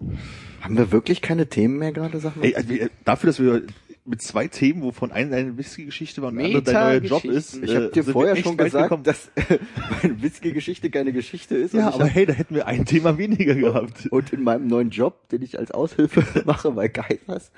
Haben 0.61 0.77
wir 0.79 0.93
wirklich 0.93 1.21
keine 1.21 1.47
Themen 1.49 1.79
mehr 1.79 1.93
gerade, 1.93 2.21
sag 2.21 2.37
mal? 2.37 2.45
Ey, 2.45 2.55
also, 2.55 2.73
dafür, 3.05 3.27
dass 3.27 3.41
wir 3.41 3.63
mit 4.07 4.21
zwei 4.21 4.49
Themen, 4.49 4.83
wovon 4.83 5.13
eine 5.13 5.35
eine 5.35 5.57
Whisky-Geschichte 5.57 6.21
war 6.21 6.29
und 6.31 6.37
der 6.37 6.45
andere 6.47 6.63
dein 6.63 6.75
neuer 6.75 7.11
Job 7.11 7.25
ist. 7.25 7.57
Ich 7.63 7.75
habe 7.75 7.87
äh, 7.87 7.91
dir 7.91 8.03
sind 8.03 8.13
vorher 8.13 8.37
schon 8.37 8.57
gesagt, 8.57 8.85
gekommen. 8.91 9.03
dass 9.05 9.31
meine 10.03 10.23
Whisky-Geschichte 10.23 10.91
keine 10.91 11.13
Geschichte 11.13 11.55
ist. 11.57 11.73
Ja, 11.75 11.89
ich 11.89 11.95
aber 11.95 12.05
hab, 12.05 12.15
hey, 12.15 12.27
da 12.27 12.33
hätten 12.35 12.55
wir 12.55 12.67
ein 12.67 12.85
Thema 12.85 13.17
weniger 13.19 13.55
gehabt. 13.55 14.07
und 14.11 14.33
in 14.33 14.43
meinem 14.43 14.67
neuen 14.67 14.91
Job, 14.91 15.29
den 15.31 15.43
ich 15.43 15.59
als 15.59 15.71
Aushilfe 15.71 16.23
mache 16.45 16.71
bei 16.73 16.89
Kaisers, 16.89 17.51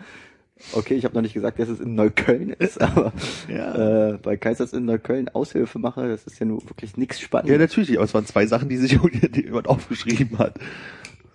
okay, 0.72 0.94
ich 0.94 1.04
habe 1.04 1.14
noch 1.16 1.22
nicht 1.22 1.34
gesagt, 1.34 1.58
dass 1.58 1.68
es 1.68 1.80
in 1.80 1.96
Neukölln 1.96 2.50
ist, 2.50 2.80
aber 2.80 3.12
Ja. 3.48 4.12
äh, 4.14 4.18
bei 4.18 4.36
Kaisers 4.36 4.72
in 4.72 4.84
Neukölln 4.84 5.28
Aushilfe 5.28 5.78
mache, 5.80 6.08
das 6.08 6.24
ist 6.28 6.38
ja 6.38 6.46
nur 6.46 6.62
wirklich 6.68 6.96
nichts 6.96 7.20
Ja, 7.20 7.24
Spannendes. 7.26 7.58
natürlich, 7.58 7.96
aber 7.96 8.04
es 8.04 8.14
waren 8.14 8.24
zwei 8.26 8.46
Sachen, 8.46 8.68
die 8.68 8.76
sich 8.76 8.96
die 9.00 9.44
jemand 9.46 9.68
aufgeschrieben 9.68 10.38
hat. 10.38 10.58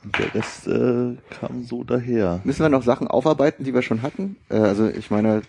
Der 0.03 0.33
Rest 0.33 0.67
äh, 0.67 1.15
kam 1.29 1.63
so 1.63 1.83
daher. 1.83 2.41
Müssen 2.43 2.63
wir 2.63 2.69
noch 2.69 2.83
Sachen 2.83 3.07
aufarbeiten, 3.07 3.63
die 3.63 3.73
wir 3.73 3.81
schon 3.81 4.01
hatten? 4.01 4.35
Äh, 4.49 4.55
also 4.55 4.87
ich 4.87 5.11
meine, 5.11 5.43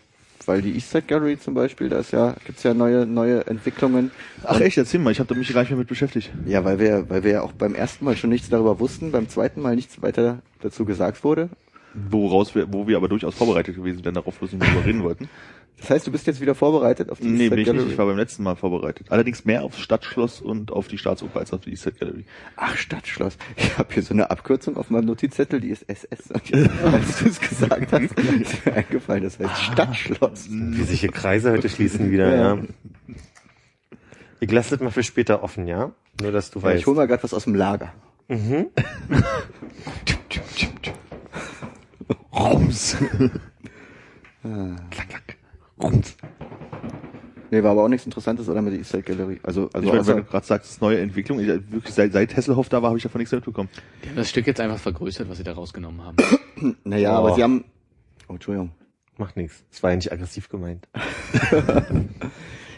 weil 0.46 0.62
die 0.62 0.74
Eastside 0.74 1.04
Gallery 1.06 1.38
zum 1.38 1.54
Beispiel, 1.54 1.88
da 1.88 1.98
ist 1.98 2.12
ja, 2.12 2.34
gibt's 2.44 2.62
ja 2.62 2.74
neue, 2.74 3.06
neue 3.06 3.46
Entwicklungen. 3.46 4.10
Ach 4.44 4.60
echt, 4.60 4.76
erzähl 4.76 5.00
mal, 5.00 5.10
ich 5.10 5.20
habe 5.20 5.34
mich 5.34 5.52
gar 5.52 5.60
nicht 5.60 5.70
mehr 5.70 5.78
mit 5.78 5.88
beschäftigt. 5.88 6.30
Ja, 6.46 6.64
weil 6.64 6.78
wir, 6.78 7.08
weil 7.08 7.24
wir 7.24 7.32
ja 7.32 7.42
auch 7.42 7.52
beim 7.52 7.74
ersten 7.74 8.04
Mal 8.04 8.16
schon 8.16 8.30
nichts 8.30 8.48
darüber 8.48 8.78
wussten, 8.80 9.12
beim 9.12 9.28
zweiten 9.28 9.62
Mal 9.62 9.76
nichts 9.76 10.02
weiter 10.02 10.40
dazu 10.60 10.84
gesagt 10.84 11.24
wurde. 11.24 11.48
Woraus 11.94 12.54
wir, 12.54 12.72
wo 12.72 12.86
wir 12.86 12.96
aber 12.96 13.08
durchaus 13.08 13.34
vorbereitet 13.34 13.76
gewesen 13.76 14.04
wären, 14.04 14.14
darauf 14.14 14.38
bloß 14.38 14.52
nicht 14.52 14.66
drüber 14.66 14.84
reden 14.84 15.02
wollten. 15.02 15.28
Das 15.78 15.90
heißt, 15.90 16.06
du 16.06 16.12
bist 16.12 16.28
jetzt 16.28 16.40
wieder 16.40 16.54
vorbereitet 16.54 17.10
auf 17.10 17.18
die 17.18 17.26
Nee, 17.26 17.44
Eastside 17.46 17.50
bin 17.50 17.58
ich 17.58 17.66
nicht. 17.66 17.74
Gallery? 17.76 17.92
Ich 17.92 17.98
war 17.98 18.06
beim 18.06 18.16
letzten 18.16 18.44
Mal 18.44 18.54
vorbereitet. 18.54 19.08
Allerdings 19.10 19.44
mehr 19.44 19.64
aufs 19.64 19.80
Stadtschloss 19.80 20.40
und 20.40 20.70
auf 20.70 20.86
die 20.86 20.96
Staatsoper 20.96 21.40
als 21.40 21.52
auf 21.52 21.62
die 21.62 21.70
Eastside 21.70 21.96
Gallery. 21.98 22.24
Ach, 22.56 22.76
Stadtschloss. 22.76 23.36
Ich 23.56 23.76
habe 23.78 23.92
hier 23.92 24.02
so 24.04 24.14
eine 24.14 24.30
Abkürzung 24.30 24.76
auf 24.76 24.90
meinem 24.90 25.06
Notizzettel, 25.06 25.60
die 25.60 25.70
ist 25.70 25.82
SS. 25.88 26.30
Als 26.32 27.18
du 27.18 27.28
es 27.28 27.40
gesagt 27.40 27.92
hast, 27.92 28.12
ist 28.12 28.64
mir 28.64 28.72
eingefallen, 28.74 29.24
das 29.24 29.40
heißt 29.40 29.60
Stadtschloss. 29.60 30.46
Wie 30.50 30.84
sich 30.84 31.00
hier 31.00 31.10
Kreise 31.10 31.50
heute 31.50 31.68
schließen 31.68 32.12
wieder, 32.12 32.32
Ja. 32.32 32.54
ja. 32.54 32.62
Ich 34.38 34.50
lasse 34.52 34.70
das 34.70 34.80
mal 34.80 34.90
für 34.90 35.02
später 35.02 35.42
offen, 35.42 35.66
ja? 35.66 35.90
Nur, 36.20 36.30
dass 36.32 36.50
du 36.52 36.60
Ja, 36.60 36.70
ich 36.70 36.74
weißt. 36.76 36.86
hole 36.86 36.96
mal 36.96 37.06
gerade 37.08 37.22
was 37.24 37.34
aus 37.34 37.44
dem 37.44 37.54
Lager. 37.56 37.92
Rums. 42.32 42.96
Klack, 44.90 45.08
klack. 45.08 45.21
Rums. 45.82 46.16
Nee, 47.50 47.62
war 47.62 47.72
aber 47.72 47.84
auch 47.84 47.88
nichts 47.88 48.06
Interessantes, 48.06 48.48
oder 48.48 48.62
mit 48.62 48.72
der 48.72 48.80
Eastside 48.80 49.02
Gallery? 49.02 49.38
Also, 49.42 49.68
also 49.74 49.86
Ich 49.86 49.92
meine, 49.92 50.06
wenn 50.06 50.16
du 50.18 50.24
gerade 50.24 50.46
sagst, 50.46 50.80
neue 50.80 51.00
Entwicklung, 51.00 51.38
ich, 51.38 51.48
wirklich 51.48 51.92
seit, 51.92 52.12
seit 52.12 52.34
Hasselhoff 52.34 52.70
da 52.70 52.80
war, 52.80 52.88
habe 52.88 52.96
ich 52.96 53.02
davon 53.02 53.18
nichts 53.18 53.30
mehr 53.32 53.38
mitbekommen. 53.40 53.68
Die 54.02 54.08
haben 54.08 54.16
das 54.16 54.30
Stück 54.30 54.46
jetzt 54.46 54.58
einfach 54.60 54.78
vergrößert, 54.78 55.28
was 55.28 55.36
sie 55.36 55.44
da 55.44 55.52
rausgenommen 55.52 56.02
haben. 56.02 56.16
naja, 56.84 57.12
Oh. 57.14 57.18
aber 57.26 57.34
sie 57.34 57.42
haben, 57.42 57.64
oh, 58.28 58.32
Entschuldigung. 58.34 58.70
Macht 59.18 59.36
nichts. 59.36 59.62
Das 59.70 59.82
war 59.82 59.90
ja 59.90 59.96
nicht 59.96 60.10
aggressiv 60.10 60.48
gemeint. 60.48 60.88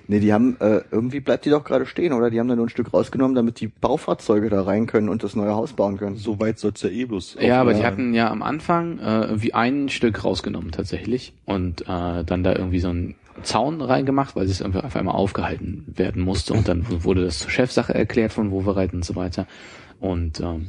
Nee, 0.07 0.20
die 0.20 0.32
haben, 0.32 0.57
äh, 0.61 0.82
irgendwie 0.90 1.20
bleibt 1.20 1.46
die 1.46 1.50
doch 1.50 1.64
gerade 1.64 1.86
stehen, 1.86 2.12
oder? 2.12 2.30
Die 2.30 2.38
haben 2.38 2.48
da 2.48 2.57
nur 2.57 2.66
ein 2.66 2.70
Stück 2.70 2.92
rausgenommen, 2.92 3.34
damit 3.34 3.61
die 3.61 3.68
Baufahrzeuge 3.68 4.50
da 4.50 4.62
rein 4.62 4.86
können 4.86 5.09
und 5.09 5.22
das 5.22 5.34
neue 5.34 5.55
Haus 5.55 5.72
bauen 5.72 5.96
können. 5.96 6.16
So 6.16 6.38
weit 6.40 6.59
soll's 6.59 6.82
ja 6.82 6.90
eh 6.90 7.07
bloß. 7.07 7.38
Ja, 7.40 7.61
aber 7.61 7.74
die 7.74 7.84
hatten 7.84 8.12
ja 8.12 8.30
am 8.30 8.42
Anfang 8.42 8.98
äh, 8.98 9.22
irgendwie 9.22 9.55
ein 9.55 9.88
Stück 9.88 10.24
rausgenommen 10.24 10.72
tatsächlich 10.72 11.32
und 11.46 11.82
äh, 11.82 12.24
dann 12.24 12.44
da 12.44 12.55
irgendwie 12.55 12.80
so 12.80 12.88
einen 12.88 13.14
Zaun 13.42 13.80
reingemacht, 13.80 14.36
weil 14.36 14.44
es 14.44 14.61
irgendwie 14.61 14.80
auf 14.80 14.94
einmal 14.94 15.14
aufgehalten 15.14 15.84
werden 15.86 16.22
musste 16.22 16.52
und 16.55 16.68
dann 16.68 16.84
wurde 17.02 17.24
das 17.24 17.40
zur 17.40 17.50
Chefsache 17.50 17.94
erklärt 17.94 18.32
von 18.32 18.50
Wovereit 18.50 18.92
und 18.92 19.05
so 19.05 19.16
weiter 19.16 19.46
und 20.00 20.40
ähm, 20.40 20.68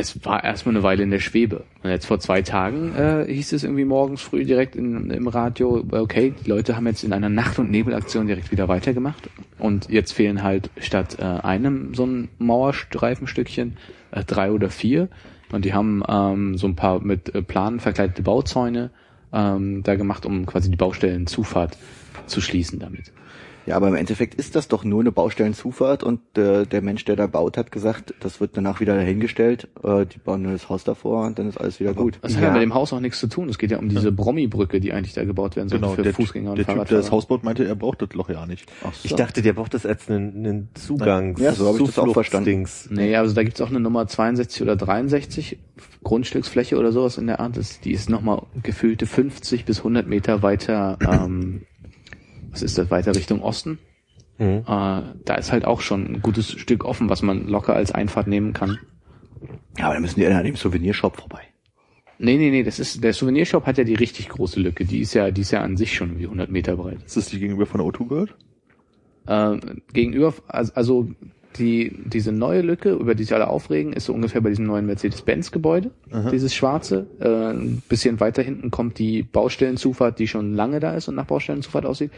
es 0.00 0.24
war 0.24 0.42
erstmal 0.42 0.74
eine 0.74 0.82
Weile 0.82 1.02
in 1.02 1.10
der 1.10 1.20
Schwebe. 1.20 1.64
Und 1.82 1.90
jetzt 1.90 2.06
vor 2.06 2.18
zwei 2.18 2.42
Tagen 2.42 2.94
äh, 2.96 3.26
hieß 3.28 3.52
es 3.52 3.64
irgendwie 3.64 3.84
morgens 3.84 4.20
früh 4.20 4.44
direkt 4.44 4.74
in, 4.74 5.10
im 5.10 5.28
Radio, 5.28 5.84
okay, 5.92 6.34
die 6.44 6.48
Leute 6.48 6.76
haben 6.76 6.86
jetzt 6.86 7.04
in 7.04 7.12
einer 7.12 7.28
Nacht- 7.28 7.58
und 7.58 7.70
Nebelaktion 7.70 8.26
direkt 8.26 8.50
wieder 8.50 8.68
weitergemacht. 8.68 9.30
Und 9.58 9.88
jetzt 9.88 10.12
fehlen 10.12 10.42
halt 10.42 10.70
statt 10.80 11.18
äh, 11.20 11.24
einem 11.24 11.94
so 11.94 12.06
ein 12.06 12.28
Mauerstreifenstückchen 12.38 13.76
äh, 14.10 14.24
drei 14.24 14.50
oder 14.50 14.70
vier. 14.70 15.08
Und 15.52 15.64
die 15.64 15.74
haben 15.74 16.02
ähm, 16.08 16.56
so 16.56 16.66
ein 16.66 16.76
paar 16.76 17.00
mit 17.00 17.34
äh, 17.34 17.42
Planen 17.42 17.80
verkleidete 17.80 18.22
Bauzäune 18.22 18.90
ähm, 19.32 19.82
da 19.82 19.94
gemacht, 19.94 20.26
um 20.26 20.46
quasi 20.46 20.70
die 20.70 20.76
Baustellenzufahrt 20.76 21.76
zu 22.26 22.40
schließen 22.40 22.78
damit. 22.78 23.12
Ja, 23.66 23.76
aber 23.76 23.88
im 23.88 23.94
Endeffekt 23.94 24.34
ist 24.34 24.56
das 24.56 24.68
doch 24.68 24.84
nur 24.84 25.00
eine 25.00 25.12
Baustellenzufahrt 25.12 26.02
und 26.02 26.20
äh, 26.36 26.66
der 26.66 26.82
Mensch, 26.82 27.04
der 27.04 27.16
da 27.16 27.26
baut, 27.26 27.56
hat 27.56 27.70
gesagt, 27.72 28.14
das 28.20 28.40
wird 28.40 28.56
danach 28.56 28.80
wieder 28.80 28.96
dahingestellt, 28.96 29.68
äh, 29.82 30.06
die 30.06 30.18
bauen 30.18 30.42
nur 30.42 30.52
das 30.52 30.68
Haus 30.68 30.84
davor 30.84 31.26
und 31.26 31.38
dann 31.38 31.48
ist 31.48 31.58
alles 31.58 31.80
wieder 31.80 31.94
gut. 31.94 32.18
Das 32.22 32.36
hat 32.36 32.42
ja 32.42 32.50
mit 32.52 32.62
dem 32.62 32.74
Haus 32.74 32.92
auch 32.92 33.00
nichts 33.00 33.20
zu 33.20 33.26
tun. 33.26 33.48
Es 33.48 33.58
geht 33.58 33.70
ja 33.70 33.78
um 33.78 33.88
diese 33.88 34.12
Brommi-Brücke, 34.12 34.80
die 34.80 34.92
eigentlich 34.92 35.14
da 35.14 35.24
gebaut 35.24 35.56
werden 35.56 35.68
soll 35.68 35.78
Genau, 35.78 35.92
für 35.92 36.02
der, 36.02 36.14
Fußgänger 36.14 36.50
und 36.50 36.56
der 36.56 36.64
Typ, 36.64 36.68
der 36.68 36.74
Fahrradfahrer. 36.76 37.02
das 37.02 37.10
Haus 37.10 37.26
baut, 37.26 37.44
meinte, 37.44 37.64
er 37.66 37.74
braucht 37.74 38.02
das 38.02 38.12
Loch 38.14 38.28
ja 38.30 38.46
nicht. 38.46 38.70
Ach 38.82 38.94
so. 38.94 39.00
Ich 39.04 39.14
dachte, 39.14 39.42
der 39.42 39.52
braucht 39.52 39.74
das 39.74 39.86
als 39.86 40.08
einen, 40.08 40.36
einen 40.36 40.68
Zugang. 40.74 41.36
Ja, 41.38 41.52
so 41.52 41.68
hab 41.68 41.80
ich 41.80 41.86
das 41.86 41.98
auch 41.98 42.12
verstanden. 42.12 42.66
Nee, 42.90 43.16
also 43.16 43.34
da 43.34 43.42
gibt's 43.42 43.60
auch 43.60 43.70
eine 43.70 43.80
Nummer 43.80 44.06
62 44.06 44.62
oder 44.62 44.76
63 44.76 45.58
Grundstücksfläche 46.02 46.78
oder 46.78 46.92
sowas 46.92 47.18
in 47.18 47.26
der 47.26 47.40
Art. 47.40 47.56
Das, 47.56 47.80
die 47.80 47.92
ist 47.92 48.08
nochmal 48.10 48.42
gefüllte 48.62 49.06
50 49.06 49.64
bis 49.64 49.78
100 49.78 50.06
Meter 50.06 50.42
weiter, 50.42 50.98
ähm, 51.00 51.62
was 52.50 52.62
ist 52.62 52.78
das, 52.78 52.90
weiter 52.90 53.14
Richtung 53.14 53.42
Osten. 53.42 53.78
Mhm. 54.38 54.64
Äh, 54.66 55.02
da 55.24 55.34
ist 55.38 55.52
halt 55.52 55.64
auch 55.64 55.80
schon 55.80 56.06
ein 56.06 56.22
gutes 56.22 56.52
Stück 56.52 56.84
offen, 56.84 57.08
was 57.08 57.22
man 57.22 57.46
locker 57.46 57.74
als 57.74 57.92
Einfahrt 57.92 58.26
nehmen 58.26 58.52
kann. 58.52 58.78
Ja, 59.78 59.86
aber 59.86 59.94
dann 59.94 60.02
müssen 60.02 60.20
die 60.20 60.26
an 60.26 60.44
dem 60.44 60.56
Souvenirshop 60.56 61.16
vorbei. 61.16 61.42
Nee, 62.18 62.36
nee, 62.36 62.50
nee, 62.50 62.62
das 62.62 62.78
ist, 62.78 63.02
der 63.02 63.14
Souvenirshop 63.14 63.64
hat 63.64 63.78
ja 63.78 63.84
die 63.84 63.94
richtig 63.94 64.28
große 64.28 64.60
Lücke. 64.60 64.84
Die 64.84 65.00
ist 65.00 65.14
ja, 65.14 65.30
die 65.30 65.40
ist 65.40 65.52
ja 65.52 65.62
an 65.62 65.76
sich 65.76 65.94
schon 65.94 66.18
wie 66.18 66.24
100 66.24 66.50
Meter 66.50 66.76
breit. 66.76 66.98
Ist 67.04 67.16
das 67.16 67.28
die 67.28 67.38
gegenüber 67.38 67.64
von 67.64 67.80
der 67.80 67.88
O2 67.88 68.10
World? 68.10 68.34
Äh, 69.26 69.76
gegenüber, 69.92 70.34
also, 70.46 70.74
also 70.74 71.08
die, 71.58 71.96
diese 72.04 72.32
neue 72.32 72.62
Lücke, 72.62 72.92
über 72.92 73.14
die 73.14 73.24
sich 73.24 73.34
alle 73.34 73.48
aufregen, 73.48 73.92
ist 73.92 74.06
so 74.06 74.14
ungefähr 74.14 74.40
bei 74.40 74.50
diesem 74.50 74.66
neuen 74.66 74.86
Mercedes-Benz-Gebäude, 74.86 75.90
dieses 76.30 76.54
schwarze. 76.54 77.06
Äh, 77.18 77.52
ein 77.52 77.82
bisschen 77.88 78.20
weiter 78.20 78.42
hinten 78.42 78.70
kommt 78.70 78.98
die 78.98 79.22
Baustellenzufahrt, 79.22 80.18
die 80.18 80.28
schon 80.28 80.54
lange 80.54 80.80
da 80.80 80.94
ist 80.94 81.08
und 81.08 81.16
nach 81.16 81.26
Baustellenzufahrt 81.26 81.86
aussieht. 81.86 82.12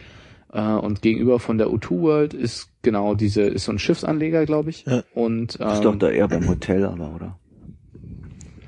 Äh, 0.53 0.61
und 0.61 1.03
gegenüber 1.03 1.39
von 1.39 1.59
der 1.59 1.69
O2 1.69 2.01
World 2.03 2.35
ist 2.35 2.69
genau 2.83 3.15
diese, 3.15 3.43
ist 3.43 3.65
so 3.65 3.73
ein 3.73 3.79
Schiffsanleger, 3.79 4.45
glaube 4.45 4.71
ich. 4.71 4.85
Ja. 4.85 5.03
Und 5.15 5.59
Das 5.59 5.75
ist 5.79 5.85
doch 5.85 5.95
ähm, 5.95 5.99
da 5.99 6.11
eher 6.11 6.29
beim 6.29 6.47
Hotel, 6.49 6.85
aber, 6.85 7.15
oder? 7.15 7.39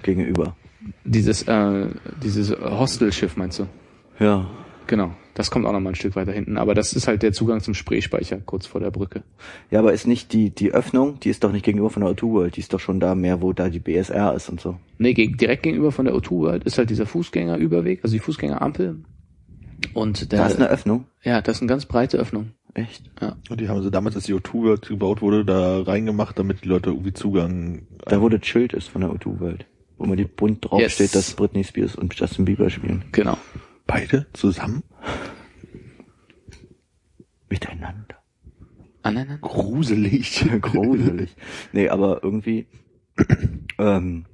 Gegenüber. 0.03 0.57
dieses, 1.05 1.43
äh, 1.43 1.87
dieses 2.23 2.51
Hostelschiff, 2.51 3.37
meinst 3.37 3.59
du? 3.59 3.67
Ja. 4.19 4.47
Genau. 4.87 5.15
Das 5.35 5.51
kommt 5.51 5.67
auch 5.67 5.73
noch 5.73 5.81
mal 5.81 5.91
ein 5.91 5.95
Stück 5.97 6.15
weiter 6.17 6.33
hinten. 6.33 6.57
Aber 6.59 6.75
das 6.75 6.93
ist 6.93 7.09
halt 7.09 7.23
der 7.23 7.33
Zugang 7.33 7.61
zum 7.61 7.75
Spreespeicher 7.75 8.39
kurz 8.39 8.67
vor 8.67 8.81
der 8.81 8.91
Brücke. 8.93 9.23
Ja, 9.71 9.81
aber 9.81 9.93
ist 9.93 10.07
nicht 10.07 10.33
die, 10.33 10.51
die 10.51 10.71
Öffnung, 10.73 11.19
die 11.21 11.29
ist 11.31 11.43
doch 11.43 11.51
nicht 11.53 11.65
gegenüber 11.65 11.91
von 11.91 12.03
der 12.05 12.13
O2 12.13 12.23
World, 12.33 12.57
die 12.57 12.61
ist 12.61 12.73
doch 12.73 12.79
schon 12.81 13.01
da 13.01 13.15
mehr, 13.17 13.43
wo 13.43 13.53
da 13.53 13.69
die 13.69 13.81
BSR 13.81 14.35
ist 14.35 14.49
und 14.49 14.61
so. 14.61 14.77
Nee, 14.99 15.13
direkt 15.13 15.65
gegenüber 15.65 15.91
von 15.93 16.05
der 16.05 16.15
O2 16.15 16.31
World 16.31 16.65
ist 16.65 16.79
halt 16.79 16.89
dieser 16.91 17.07
Fußgängerüberweg, 17.07 18.01
also 18.05 18.15
die 18.15 18.21
Fußgängerampel. 18.21 19.03
Und 19.93 20.33
der, 20.33 20.39
Da 20.41 20.47
ist 20.47 20.57
eine 20.57 20.69
Öffnung. 20.69 21.07
ja, 21.23 21.41
das 21.43 21.57
ist 21.57 21.63
eine 21.63 21.69
ganz 21.69 21.87
breite 21.87 22.17
Öffnung. 22.17 22.53
Echt? 22.75 23.05
Ja. 23.21 23.37
Und 23.51 23.61
die 23.61 23.69
haben 23.69 23.83
sie 23.83 23.91
damals, 23.91 24.17
als 24.17 24.25
die 24.25 24.35
O2 24.35 24.53
World 24.63 24.89
gebaut 24.89 25.23
wurde, 25.23 25.45
da 25.45 25.83
reingemacht, 25.83 26.39
damit 26.39 26.65
die 26.65 26.69
Leute 26.69 26.91
irgendwie 26.91 27.13
Zugang. 27.13 27.83
Da 28.05 28.21
wo 28.21 28.29
das 28.29 28.45
Schild 28.47 28.73
ist 28.73 28.89
von 28.89 29.01
der 29.03 29.11
O2 29.11 29.41
World. 29.41 29.67
Wo 29.97 30.07
man 30.07 30.17
die 30.17 30.25
bunt 30.25 30.65
drauf 30.65 30.81
Yes. 30.81 30.95
steht, 30.95 31.15
dass 31.15 31.35
Britney 31.35 31.63
Spears 31.63 31.95
und 31.95 32.15
Justin 32.19 32.45
Bieber 32.47 32.69
spielen. 32.71 33.05
Genau. 33.13 33.37
Beide 33.87 34.27
zusammen? 34.33 34.83
Miteinander. 37.49 38.17
Aneinander. 39.03 39.39
Gruselig. 39.39 40.47
Gruselig. 40.61 41.37
nee, 41.73 41.89
aber 41.89 42.23
irgendwie, 42.23 42.67
ähm, 43.79 44.25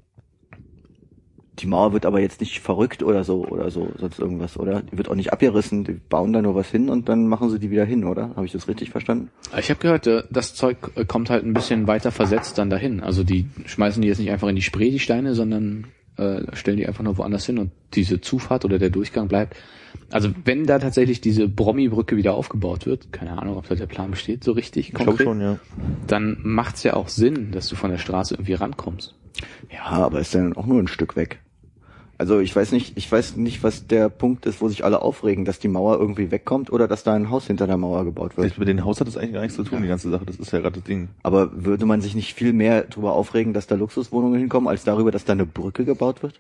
die 1.59 1.67
Mauer 1.67 1.93
wird 1.93 2.07
aber 2.07 2.21
jetzt 2.21 2.41
nicht 2.41 2.61
verrückt 2.61 3.03
oder 3.03 3.25
so 3.25 3.45
oder 3.47 3.71
so, 3.71 3.93
sonst 3.99 4.19
irgendwas, 4.19 4.57
oder? 4.59 4.83
Die 4.83 4.97
wird 4.97 5.09
auch 5.09 5.15
nicht 5.15 5.33
abgerissen, 5.33 5.85
die 5.85 5.93
bauen 5.93 6.33
da 6.33 6.41
nur 6.41 6.55
was 6.55 6.71
hin 6.71 6.89
und 6.89 7.09
dann 7.09 7.27
machen 7.27 7.51
sie 7.51 7.59
die 7.59 7.71
wieder 7.71 7.85
hin, 7.85 8.05
oder? 8.05 8.31
Habe 8.37 8.47
ich 8.47 8.53
das 8.53 8.69
richtig 8.69 8.91
verstanden? 8.91 9.31
Ich 9.59 9.71
habe 9.71 9.81
gehört, 9.81 10.07
äh, 10.07 10.23
das 10.31 10.55
Zeug 10.55 10.93
äh, 10.95 11.05
kommt 11.05 11.31
halt 11.31 11.45
ein 11.45 11.53
bisschen 11.53 11.87
weiter 11.87 12.13
versetzt 12.13 12.57
dann 12.59 12.71
dahin. 12.71 13.01
Also 13.01 13.25
die 13.25 13.47
schmeißen 13.67 14.01
die 14.01 14.09
jetzt 14.09 14.19
nicht 14.19 14.31
einfach 14.31 14.49
in 14.49 14.57
die 14.57 14.63
Spree, 14.63 14.91
die 14.91 14.99
Steine, 14.99 15.35
sondern 15.35 15.89
äh, 16.17 16.43
stellen 16.55 16.77
die 16.77 16.87
einfach 16.87 17.05
nur 17.05 17.19
woanders 17.19 17.45
hin 17.45 17.59
und 17.59 17.73
diese 17.95 18.21
Zufahrt 18.21 18.65
oder 18.65 18.79
der 18.79 18.91
Durchgang 18.91 19.29
bleibt. 19.29 19.57
Also 20.11 20.31
wenn 20.45 20.67
da 20.67 20.79
tatsächlich 20.79 21.21
diese 21.21 21.49
Brommi-Brücke 21.49 22.17
wieder 22.17 22.35
aufgebaut 22.35 22.87
wird, 22.87 23.13
keine 23.13 23.41
Ahnung, 23.41 23.57
ob 23.57 23.69
da 23.69 23.75
der 23.75 23.87
Plan 23.87 24.11
besteht, 24.11 24.45
so 24.45 24.53
richtig 24.53 24.89
Ich 24.89 24.95
glaube 24.95 25.23
schon, 25.23 25.41
ja. 25.41 25.59
dann 26.07 26.39
macht's 26.43 26.83
ja 26.83 26.95
auch 26.95 27.09
Sinn, 27.09 27.53
dass 27.53 27.69
du 27.69 27.77
von 27.77 27.91
der 27.91 27.99
Straße 27.99 28.35
irgendwie 28.35 28.55
rankommst. 28.55 29.15
Ja, 29.73 29.85
aber 29.85 30.21
ist 30.21 30.35
dann 30.35 30.57
auch 30.57 30.67
nur 30.67 30.81
ein 30.81 30.89
Stück 30.89 31.17
weg. 31.17 31.41
Also 32.21 32.39
ich 32.39 32.55
weiß 32.55 32.73
nicht, 32.73 32.99
ich 32.99 33.11
weiß 33.11 33.37
nicht, 33.37 33.63
was 33.63 33.87
der 33.87 34.11
Punkt 34.11 34.45
ist, 34.45 34.61
wo 34.61 34.69
sich 34.69 34.85
alle 34.85 35.01
aufregen, 35.01 35.47
dass 35.47 35.59
die 35.59 35.69
Mauer 35.69 35.99
irgendwie 35.99 36.31
wegkommt 36.31 36.71
oder 36.71 36.87
dass 36.87 37.03
da 37.03 37.15
ein 37.15 37.31
Haus 37.31 37.47
hinter 37.47 37.67
der 37.67 37.79
Mauer 37.79 38.05
gebaut 38.05 38.37
wird. 38.37 38.59
Mit 38.59 38.69
den 38.69 38.85
Haus 38.85 39.01
hat 39.01 39.07
das 39.07 39.17
eigentlich 39.17 39.33
gar 39.33 39.41
nichts 39.41 39.57
zu 39.57 39.65
tun, 39.65 39.81
die 39.81 39.89
ganze 39.89 40.11
Sache. 40.11 40.27
Das 40.27 40.37
ist 40.37 40.53
ja 40.53 40.61
gerade 40.61 40.81
das 40.81 40.85
Ding. 40.85 41.09
Aber 41.23 41.65
würde 41.65 41.87
man 41.87 42.03
sich 42.03 42.15
nicht 42.15 42.35
viel 42.35 42.53
mehr 42.53 42.83
darüber 42.83 43.15
aufregen, 43.15 43.55
dass 43.55 43.69
da 43.69 43.75
Luxuswohnungen 43.75 44.39
hinkommen, 44.39 44.69
als 44.69 44.85
darüber, 44.85 45.11
dass 45.11 45.25
da 45.25 45.33
eine 45.33 45.47
Brücke 45.47 45.87
gebaut 45.87 46.23
wird? 46.23 46.39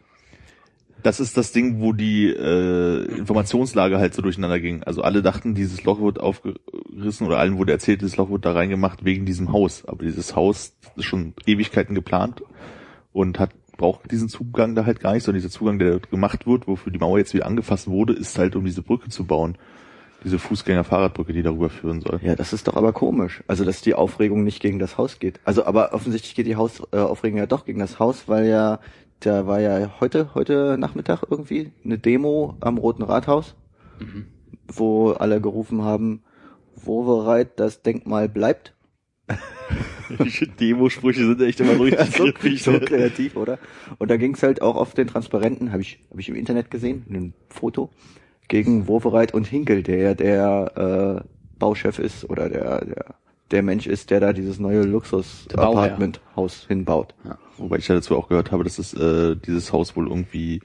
Das 1.03 1.21
ist 1.21 1.37
das 1.37 1.53
Ding, 1.53 1.81
wo 1.81 1.93
die 1.93 2.27
äh, 2.27 3.05
Informationslage 3.17 3.99
halt 3.99 4.15
so 4.15 4.23
durcheinander 4.23 4.61
ging. 4.61 4.83
Also 4.83 5.03
alle 5.03 5.23
dachten, 5.23 5.55
dieses 5.55 5.85
Loch 5.85 6.01
wird 6.01 6.21
aufgerissen 6.21 7.27
oder 7.27 7.39
allen 7.39 7.59
wurde 7.59 7.73
erzählt, 7.73 8.01
dieses 8.01 8.17
Loch 8.17 8.31
wird 8.31 8.45
da 8.45 8.53
reingemacht 8.53 9.05
wegen 9.05 9.27
diesem 9.27 9.53
Haus. 9.53 9.85
Aber 9.87 10.05
dieses 10.05 10.37
Haus 10.37 10.75
ist 10.97 11.05
schon 11.05 11.35
Ewigkeiten 11.47 11.95
geplant 11.95 12.43
und 13.13 13.39
hat 13.39 13.51
braucht 13.81 14.11
diesen 14.13 14.29
Zugang 14.29 14.75
da 14.75 14.85
halt 14.85 15.01
gar 15.01 15.15
nicht, 15.15 15.25
sondern 15.25 15.41
dieser 15.41 15.51
Zugang, 15.51 15.79
der 15.79 16.01
gemacht 16.01 16.47
wird, 16.47 16.69
wofür 16.69 16.93
die 16.93 16.99
Mauer 16.99 17.17
jetzt 17.17 17.33
wieder 17.33 17.47
angefasst 17.47 17.89
wurde, 17.89 18.13
ist 18.13 18.39
halt, 18.39 18.55
um 18.55 18.67
diese 18.67 18.83
Brücke 18.83 19.09
zu 19.09 19.25
bauen. 19.25 19.57
Diese 20.23 20.39
Fußgänger-Fahrradbrücke, 20.39 21.33
die 21.33 21.43
darüber 21.43 21.71
führen 21.71 22.03
soll. 22.03 22.21
Ja, 22.23 22.37
das 22.37 22.53
ist 22.53 22.69
doch 22.69 22.77
aber 22.77 22.93
komisch. 22.93 23.43
Also, 23.47 23.65
dass 23.65 23.81
die 23.81 23.95
Aufregung 23.95 24.45
nicht 24.45 24.61
gegen 24.61 24.79
das 24.79 24.99
Haus 24.99 25.19
geht. 25.19 25.41
Also, 25.45 25.65
aber 25.65 25.95
offensichtlich 25.95 26.35
geht 26.35 26.47
die 26.47 26.57
Haus, 26.57 26.83
äh, 26.93 26.99
Aufregung 26.99 27.39
ja 27.39 27.47
doch 27.47 27.65
gegen 27.65 27.79
das 27.79 27.99
Haus, 27.99 28.25
weil 28.27 28.47
ja, 28.47 28.81
da 29.21 29.47
war 29.47 29.61
ja 29.61 30.01
heute, 30.01 30.35
heute 30.35 30.77
Nachmittag 30.79 31.23
irgendwie 31.31 31.73
eine 31.85 31.99
Demo 31.99 32.57
am 32.61 32.79
Roten 32.79 33.03
Rathaus, 33.03 33.55
wo 34.69 35.11
alle 35.11 35.41
gerufen 35.41 35.83
haben, 35.83 36.23
wo 36.75 37.05
bereit 37.05 37.59
das 37.61 37.83
Denkmal 37.83 38.29
bleibt. 38.29 38.75
Demosprüche 40.61 41.25
sind 41.25 41.41
echt 41.43 41.61
immer 41.61 41.79
richtig 41.79 41.99
Ja, 41.99 42.07
so, 42.07 42.25
griffig. 42.33 42.63
so 42.63 42.81
kreativ, 42.81 43.37
oder? 43.37 43.59
Und 43.99 44.11
da 44.11 44.17
ging 44.17 44.35
es 44.35 44.43
halt 44.43 44.61
auch 44.63 44.77
auf 44.77 44.95
den 44.95 45.07
Transparenten, 45.07 45.71
habe 45.71 45.83
ich, 45.83 46.01
hab 46.11 46.19
ich 46.19 46.29
im 46.29 46.35
Internet 46.35 46.71
gesehen, 46.71 47.05
ein 47.11 47.35
Foto, 47.49 47.91
gegen 48.49 48.89
Wovereit 48.89 49.33
und 49.35 49.47
Hinkel, 49.47 49.83
der 49.83 49.99
ja 49.99 50.15
der 50.15 51.23
äh, 51.25 51.29
Bauchef 51.59 51.99
ist 51.99 52.29
oder 52.29 52.49
der, 52.49 52.85
der, 52.85 53.15
der 53.51 53.63
Mensch 53.63 53.87
ist, 53.87 54.11
der 54.11 54.21
da 54.21 54.33
dieses 54.33 54.59
neue. 54.59 54.83
Luxus-Apartment-Haus 54.83 56.67
hinbaut. 56.67 57.15
Wobei 57.59 57.77
ich 57.77 57.89
ja 57.89 57.95
dazu 57.95 58.17
auch 58.17 58.29
gehört 58.29 58.53
habe, 58.53 58.65
dass 58.65 58.79
es, 58.79 58.95
äh, 58.95 59.37
dieses 59.37 59.73
Haus 59.73 59.97
wohl 59.97 60.09
irgendwie 60.09 60.61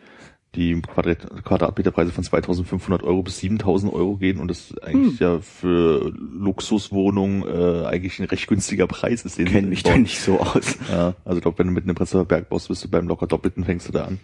die 0.55 0.81
Quadrat 0.81 1.43
Quadratmeterpreise 1.43 2.11
von 2.11 2.23
2.500 2.23 3.03
Euro 3.03 3.23
bis 3.23 3.39
7.000 3.39 3.91
Euro 3.91 4.15
gehen 4.15 4.39
und 4.39 4.49
das 4.49 4.77
eigentlich 4.79 5.19
ja 5.19 5.39
für 5.39 6.13
Luxuswohnungen 6.15 7.43
äh, 7.43 7.85
eigentlich 7.85 8.19
ein 8.19 8.25
recht 8.25 8.47
günstiger 8.47 8.87
Preis 8.87 9.25
ist. 9.25 9.37
Den 9.37 9.47
Kenn 9.47 9.65
sie 9.65 9.69
mich 9.69 9.83
da 9.83 9.97
nicht 9.97 10.19
so 10.19 10.39
aus. 10.39 10.77
Ja, 10.89 11.13
also 11.25 11.37
ich 11.37 11.41
glaube, 11.41 11.59
wenn 11.59 11.67
du 11.67 11.73
mit 11.73 11.83
einem 11.83 11.95
Prenzlauer 11.95 12.25
Berg 12.25 12.49
baust, 12.49 12.69
bist 12.69 12.83
du 12.83 12.89
beim 12.89 13.07
locker 13.07 13.27
Doppelten 13.27 13.65
fängst 13.65 13.89
du 13.89 13.91
da 13.91 14.05
an. 14.05 14.19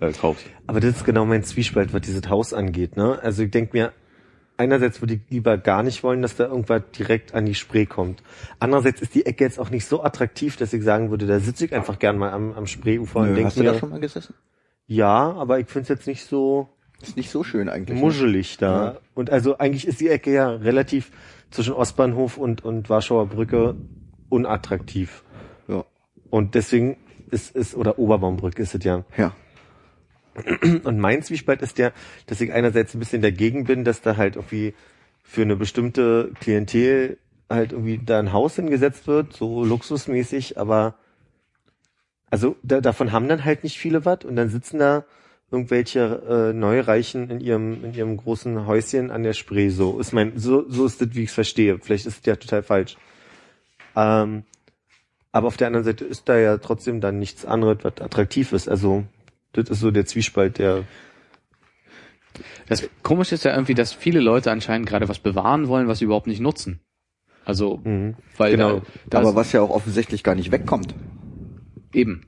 Äh, 0.00 0.12
kaufst. 0.12 0.44
Aber 0.66 0.80
das 0.80 0.96
ist 0.96 1.04
genau 1.04 1.24
mein 1.24 1.42
Zwiespalt, 1.42 1.92
was 1.92 2.02
dieses 2.02 2.28
Haus 2.28 2.52
angeht. 2.52 2.96
Ne? 2.96 3.18
Also 3.22 3.42
ich 3.42 3.50
denke 3.50 3.76
mir, 3.76 3.92
einerseits 4.60 5.00
würde 5.00 5.14
ich 5.14 5.20
lieber 5.30 5.58
gar 5.58 5.82
nicht 5.82 6.02
wollen, 6.04 6.22
dass 6.22 6.36
da 6.36 6.44
irgendwas 6.46 6.82
direkt 6.96 7.34
an 7.34 7.46
die 7.46 7.54
Spree 7.54 7.86
kommt. 7.86 8.22
Andererseits 8.60 9.00
ist 9.00 9.14
die 9.14 9.26
Ecke 9.26 9.42
jetzt 9.44 9.58
auch 9.58 9.70
nicht 9.70 9.86
so 9.86 10.02
attraktiv, 10.04 10.56
dass 10.56 10.72
ich 10.72 10.84
sagen 10.84 11.10
würde, 11.10 11.26
da 11.26 11.40
sitze 11.40 11.64
ich 11.64 11.74
einfach 11.74 11.98
gern 11.98 12.18
mal 12.18 12.30
am, 12.30 12.52
am 12.52 12.66
Spreeufer 12.66 13.20
und 13.20 13.28
Nö, 13.30 13.34
denke 13.34 13.46
hast 13.46 13.58
du 13.58 13.62
da 13.64 13.74
schon 13.74 13.90
mal 13.90 14.00
gesessen? 14.00 14.34
ja, 14.86 15.32
aber 15.32 15.58
ich 15.60 15.66
finde 15.68 15.84
es 15.84 15.88
jetzt 15.88 16.06
nicht 16.06 16.24
so 16.26 16.68
Ist 17.00 17.16
nicht 17.16 17.30
so 17.30 17.42
schön 17.42 17.68
eigentlich. 17.68 17.96
ne? 17.98 18.04
muschelig 18.04 18.58
da. 18.58 18.84
Ja. 18.84 18.96
Und 19.14 19.30
also 19.30 19.56
eigentlich 19.58 19.86
ist 19.88 20.00
die 20.00 20.08
Ecke 20.08 20.32
ja 20.32 20.50
relativ 20.50 21.10
zwischen 21.50 21.72
Ostbahnhof 21.74 22.36
und, 22.36 22.64
und 22.64 22.88
Warschauer 22.90 23.26
Brücke 23.26 23.74
unattraktiv. 24.28 25.24
Ja. 25.68 25.84
Und 26.30 26.54
deswegen 26.54 26.96
ist 27.30 27.54
es, 27.56 27.74
oder 27.74 27.98
Oberbaumbrücke 27.98 28.62
ist 28.62 28.74
es 28.74 28.84
ja. 28.84 29.04
Ja. 29.16 29.32
Und 30.84 30.98
mein 30.98 31.22
Zwiespalt 31.22 31.62
ist 31.62 31.78
der, 31.78 31.92
dass 32.26 32.40
ich 32.40 32.52
einerseits 32.52 32.94
ein 32.94 33.00
bisschen 33.00 33.22
dagegen 33.22 33.64
bin, 33.64 33.84
dass 33.84 34.00
da 34.00 34.16
halt 34.16 34.36
irgendwie 34.36 34.74
für 35.22 35.42
eine 35.42 35.56
bestimmte 35.56 36.32
Klientel 36.40 37.18
halt 37.48 37.72
irgendwie 37.72 37.98
da 37.98 38.18
ein 38.18 38.32
Haus 38.32 38.56
hingesetzt 38.56 39.06
wird, 39.06 39.32
so 39.32 39.64
luxusmäßig, 39.64 40.58
aber 40.58 40.94
also 42.30 42.56
da, 42.62 42.80
davon 42.80 43.12
haben 43.12 43.28
dann 43.28 43.44
halt 43.44 43.64
nicht 43.64 43.78
viele 43.78 44.04
was 44.04 44.24
und 44.24 44.36
dann 44.36 44.50
sitzen 44.50 44.78
da 44.78 45.04
irgendwelche 45.50 46.22
äh, 46.28 46.52
Neureichen 46.52 47.28
in 47.28 47.40
ihrem 47.40 47.84
in 47.84 47.92
ihrem 47.94 48.16
großen 48.16 48.66
Häuschen 48.66 49.10
an 49.10 49.24
der 49.24 49.32
Spree. 49.32 49.68
So 49.70 49.98
ist 49.98 50.12
mein 50.12 50.38
so 50.38 50.64
so 50.68 50.86
ist 50.86 51.00
das, 51.00 51.08
wie 51.12 51.24
ich 51.24 51.30
es 51.30 51.34
verstehe. 51.34 51.78
Vielleicht 51.80 52.06
ist 52.06 52.20
es 52.20 52.26
ja 52.26 52.36
total 52.36 52.62
falsch. 52.62 52.96
Ähm, 53.96 54.44
aber 55.32 55.48
auf 55.48 55.56
der 55.56 55.68
anderen 55.68 55.84
Seite 55.84 56.04
ist 56.04 56.28
da 56.28 56.38
ja 56.38 56.58
trotzdem 56.58 57.00
dann 57.00 57.18
nichts 57.18 57.44
anderes, 57.44 57.78
was 57.82 58.00
attraktiv 58.00 58.52
ist. 58.52 58.68
Also 58.68 59.04
das 59.52 59.68
ist 59.68 59.80
so 59.80 59.90
der 59.90 60.06
Zwiespalt, 60.06 60.58
der 60.58 60.84
Das 62.68 62.88
Komische 63.02 63.34
ist 63.34 63.44
ja 63.44 63.52
irgendwie, 63.52 63.74
dass 63.74 63.92
viele 63.92 64.20
Leute 64.20 64.50
anscheinend 64.50 64.88
gerade 64.88 65.08
was 65.08 65.18
bewahren 65.18 65.68
wollen, 65.68 65.88
was 65.88 65.98
sie 65.98 66.04
überhaupt 66.04 66.26
nicht 66.28 66.40
nutzen. 66.40 66.80
Also, 67.44 67.78
Mhm. 67.84 68.14
weil 68.36 68.52
Genau. 68.52 68.80
da, 68.80 68.86
da 69.10 69.18
Aber 69.20 69.34
was 69.34 69.52
ja 69.52 69.60
auch 69.60 69.70
offensichtlich 69.70 70.22
gar 70.22 70.34
nicht 70.34 70.52
wegkommt. 70.52 70.94
eben. 71.92 72.26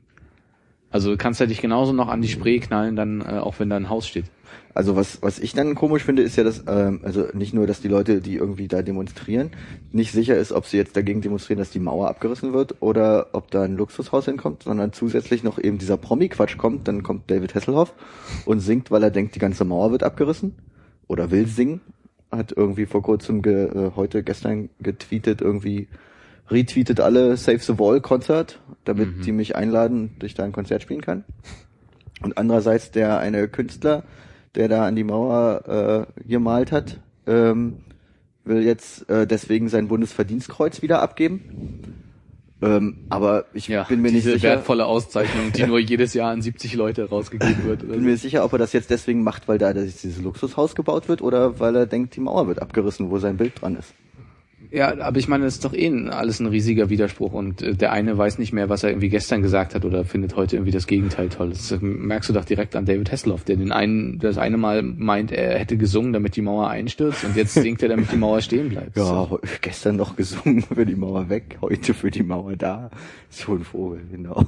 Also 0.93 1.11
du 1.11 1.17
kannst 1.17 1.41
ja 1.41 1.47
dich 1.47 1.61
genauso 1.61 1.93
noch 1.93 2.09
an 2.09 2.21
die 2.21 2.29
Spree 2.29 2.61
knallen, 2.61 2.97
dann 2.97 3.23
äh, 3.23 3.39
auch 3.39 3.59
wenn 3.59 3.71
da 3.71 3.77
ein 3.77 3.89
Haus 3.89 4.07
steht. 4.07 4.27
Also 4.75 4.95
was, 4.95 5.23
was 5.23 5.39
ich 5.39 5.55
dann 5.55 5.75
komisch 5.75 6.05
finde, 6.05 6.23
ist 6.23 6.37
ja, 6.37 6.45
dass, 6.45 6.65
ähm, 6.67 7.01
also 7.03 7.27
nicht 7.33 7.55
nur, 7.55 7.67
dass 7.67 7.81
die 7.81 7.89
Leute, 7.89 8.21
die 8.21 8.37
irgendwie 8.37 8.69
da 8.69 8.83
demonstrieren, 8.83 9.51
nicht 9.91 10.13
sicher 10.13 10.37
ist, 10.37 10.53
ob 10.53 10.67
sie 10.67 10.77
jetzt 10.77 10.97
dagegen 10.97 11.23
demonstrieren, 11.23 11.59
dass 11.59 11.71
die 11.71 11.79
Mauer 11.79 12.09
abgerissen 12.09 12.53
wird 12.53 12.77
oder 12.81 13.29
ob 13.33 13.51
da 13.51 13.63
ein 13.63 13.77
Luxushaus 13.77 14.27
hinkommt, 14.27 14.65
sondern 14.65 14.93
zusätzlich 14.93 15.43
noch 15.43 15.59
eben 15.59 15.79
dieser 15.79 15.97
Promi-Quatsch 15.97 16.59
kommt, 16.59 16.89
dann 16.89 17.03
kommt 17.03 17.31
David 17.31 17.55
Hasselhoff 17.55 17.95
und 18.45 18.61
singt, 18.61 18.91
weil 18.91 19.03
er 19.03 19.11
denkt, 19.11 19.35
die 19.35 19.41
ganze 19.41 19.65
Mauer 19.65 19.93
wird 19.93 20.03
abgerissen 20.03 20.55
oder 21.07 21.31
will 21.31 21.47
singen, 21.47 21.81
hat 22.31 22.53
irgendwie 22.53 22.87
vor 22.87 23.03
kurzem, 23.03 23.43
ge, 23.43 23.65
äh, 23.67 23.91
heute, 23.97 24.23
gestern 24.23 24.71
getweetet, 24.81 25.41
irgendwie 25.43 25.89
retweetet 26.51 27.01
alle 27.01 27.37
Save 27.37 27.59
the 27.61 27.79
Wall 27.79 28.01
Konzert, 28.01 28.61
damit 28.85 29.25
die 29.25 29.33
mich 29.33 29.57
einladen 29.57 30.13
und 30.15 30.25
ich 30.25 30.35
da 30.35 30.45
ein 30.45 30.53
Konzert 30.53 30.83
spielen 30.83 31.01
kann. 31.01 31.25
Und 32.23 32.39
andererseits 32.39 32.91
der 32.91 33.19
eine 33.19 33.49
Künstler, 33.49 34.05
der 34.55 34.69
da 34.69 34.87
an 34.87 34.97
die 34.97 35.05
Mauer 35.05 36.07
äh, 36.19 36.23
gemalt 36.29 36.73
hat, 36.73 37.01
ähm, 37.27 37.79
will 38.45 38.63
jetzt 38.63 39.09
äh, 39.09 39.27
deswegen 39.27 39.69
sein 39.69 39.89
Bundesverdienstkreuz 39.89 40.83
wieder 40.83 41.01
abgeben. 41.01 42.03
Ähm, 42.61 43.07
aber 43.09 43.47
ich 43.55 43.67
Ja, 43.67 43.83
bin 43.83 44.03
mir 44.03 44.13
nicht 44.13 44.25
diese 44.25 44.35
sicher, 44.35 44.51
wertvolle 44.51 44.87
Auszeichnung, 44.87 45.53
die 45.53 45.67
nur 45.67 45.79
jedes 45.81 46.15
Jahr 46.15 46.31
an 46.31 46.43
70 46.43 46.75
Leute 46.75 47.09
rausgegeben 47.09 47.65
wird. 47.65 47.83
Oder 47.83 47.93
bin 47.95 48.03
so. 48.03 48.07
mir 48.07 48.17
sicher, 48.17 48.45
ob 48.45 48.53
er 48.53 48.59
das 48.59 48.73
jetzt 48.73 48.91
deswegen 48.91 49.25
macht, 49.25 49.49
weil 49.49 49.59
da 49.59 49.73
dieses 49.73 50.21
Luxushaus 50.23 50.77
gebaut 50.77 51.09
wird 51.09 51.23
oder 51.23 51.59
weil 51.59 51.75
er 51.75 51.87
denkt, 51.87 52.15
die 52.15 52.21
Mauer 52.21 52.47
wird 52.47 52.63
abgerissen, 52.63 53.11
wo 53.11 53.19
sein 53.19 53.37
Bild 53.37 53.61
dran 53.61 53.75
ist. 53.77 53.95
Ja, 54.73 54.99
aber 55.01 55.19
ich 55.19 55.29
meine, 55.29 55.45
das 55.45 55.55
ist 55.55 55.67
doch 55.67 55.75
eh 55.75 55.91
alles 56.09 56.41
ein 56.41 56.47
riesiger 56.47 56.89
Widerspruch 56.89 57.35
und 57.35 57.61
äh, 57.61 57.75
der 57.75 57.93
eine 57.93 58.17
weiß 58.17 58.39
nicht 58.39 58.55
mehr, 58.55 58.71
was 58.71 58.83
er 58.83 58.89
irgendwie 58.89 59.11
gestern 59.11 59.43
gesagt 59.43 59.75
hat 59.75 59.85
oder 59.85 60.07
findet 60.07 60.35
heute 60.35 60.57
irgendwie 60.57 60.73
das 60.73 60.87
Gegenteil 60.87 61.29
toll. 61.29 61.51
Das 61.51 61.71
äh, 61.73 61.79
merkst 61.81 62.31
du 62.31 62.33
doch 62.33 62.47
direkt 62.47 62.75
an 62.75 62.87
David 62.87 63.13
Hasselhoff, 63.13 63.45
der 63.45 63.57
den 63.57 63.71
einen, 63.71 64.19
das 64.19 64.39
eine 64.39 64.57
Mal 64.57 64.83
meint, 64.83 65.31
er 65.31 65.59
hätte 65.59 65.77
gesungen, 65.77 66.15
damit 66.15 66.37
die 66.37 66.43
Mauer 66.43 66.71
einstürzt 66.71 67.23
und 67.23 67.37
jetzt 67.37 67.53
singt 67.53 67.83
er, 67.83 67.91
damit 67.91 68.11
die 68.13 68.17
Mauer 68.17 68.41
stehen 68.41 68.71
bleibt. 68.71 68.97
Ja, 68.97 69.29
gestern 69.61 69.97
noch 69.97 70.17
gesungen 70.17 70.63
für 70.63 70.87
die 70.87 70.97
Mauer 70.97 71.29
weg, 71.29 71.59
heute 71.61 71.93
für 71.93 72.11
die 72.11 72.23
Mauer 72.23 72.57
da. 72.57 72.91
So 73.29 73.53
ein 73.53 73.65
Vogel, 73.65 74.01
genau. 74.11 74.43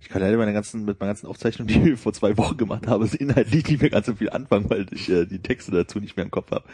Ich 0.00 0.08
kann 0.08 0.22
leider 0.22 0.36
meine 0.36 0.52
ganzen, 0.52 0.84
mit 0.84 1.00
meinen 1.00 1.08
ganzen 1.08 1.26
Aufzeichnungen, 1.26 1.66
die 1.82 1.90
ich 1.90 1.98
vor 1.98 2.12
zwei 2.12 2.36
Wochen 2.36 2.56
gemacht 2.56 2.86
habe, 2.86 3.08
inhaltlich 3.18 3.66
nicht 3.68 3.80
mehr 3.80 3.90
ganz 3.90 4.06
so 4.06 4.14
viel 4.14 4.30
anfangen, 4.30 4.70
weil 4.70 4.86
ich 4.92 5.10
äh, 5.10 5.26
die 5.26 5.40
Texte 5.40 5.72
dazu 5.72 5.98
nicht 5.98 6.16
mehr 6.16 6.24
im 6.24 6.30
Kopf 6.30 6.52
habe. 6.52 6.64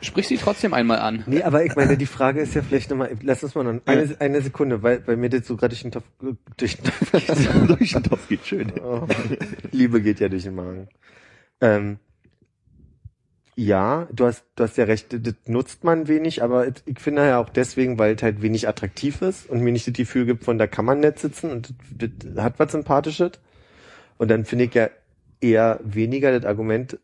Sprich 0.00 0.28
sie 0.28 0.36
trotzdem 0.36 0.74
einmal 0.74 0.98
an. 0.98 1.24
Nee, 1.26 1.42
aber 1.42 1.64
ich 1.64 1.74
meine, 1.74 1.96
die 1.96 2.06
Frage 2.06 2.40
ist 2.40 2.54
ja 2.54 2.62
vielleicht 2.62 2.90
nochmal, 2.90 3.16
lass 3.22 3.42
uns 3.42 3.54
mal 3.54 3.64
noch 3.64 3.80
eine, 3.84 4.16
eine 4.20 4.40
Sekunde, 4.40 4.82
weil, 4.82 5.06
weil 5.06 5.16
mir 5.16 5.28
das 5.28 5.46
so 5.46 5.56
gerade 5.56 5.70
durch 5.70 5.82
den 5.82 5.92
Topf, 5.92 6.04
durch 6.56 6.76
den 6.76 6.84
Topf 6.84 7.66
Durch 7.78 7.92
den 7.92 8.02
Topf 8.02 8.28
geht 8.28 8.46
schön. 8.46 8.72
Oh, 8.80 9.06
Liebe 9.72 10.00
geht 10.00 10.20
ja 10.20 10.28
durch 10.28 10.44
den 10.44 10.54
Magen. 10.54 10.88
Ähm, 11.60 11.98
ja, 13.56 14.06
du 14.12 14.26
hast, 14.26 14.44
du 14.54 14.62
hast 14.62 14.76
ja 14.76 14.84
recht, 14.84 15.08
das 15.10 15.34
nutzt 15.46 15.82
man 15.82 16.06
wenig, 16.06 16.44
aber 16.44 16.68
ich 16.68 17.00
finde 17.00 17.26
ja 17.26 17.40
auch 17.40 17.48
deswegen, 17.48 17.98
weil 17.98 18.14
es 18.14 18.22
halt 18.22 18.40
wenig 18.40 18.68
attraktiv 18.68 19.20
ist 19.20 19.50
und 19.50 19.62
mir 19.62 19.72
nicht 19.72 19.88
das 19.88 19.94
Gefühl 19.94 20.26
gibt, 20.26 20.44
von 20.44 20.58
da 20.58 20.68
kann 20.68 20.84
man 20.84 21.00
nett 21.00 21.18
sitzen 21.18 21.50
und 21.50 21.74
das, 21.90 22.10
das 22.18 22.44
hat 22.44 22.60
was 22.60 22.70
Sympathisches. 22.70 23.32
Und 24.16 24.30
dann 24.30 24.44
finde 24.44 24.66
ich 24.66 24.74
ja 24.74 24.90
eher 25.40 25.80
weniger 25.82 26.38
das 26.38 26.48
Argument 26.48 26.98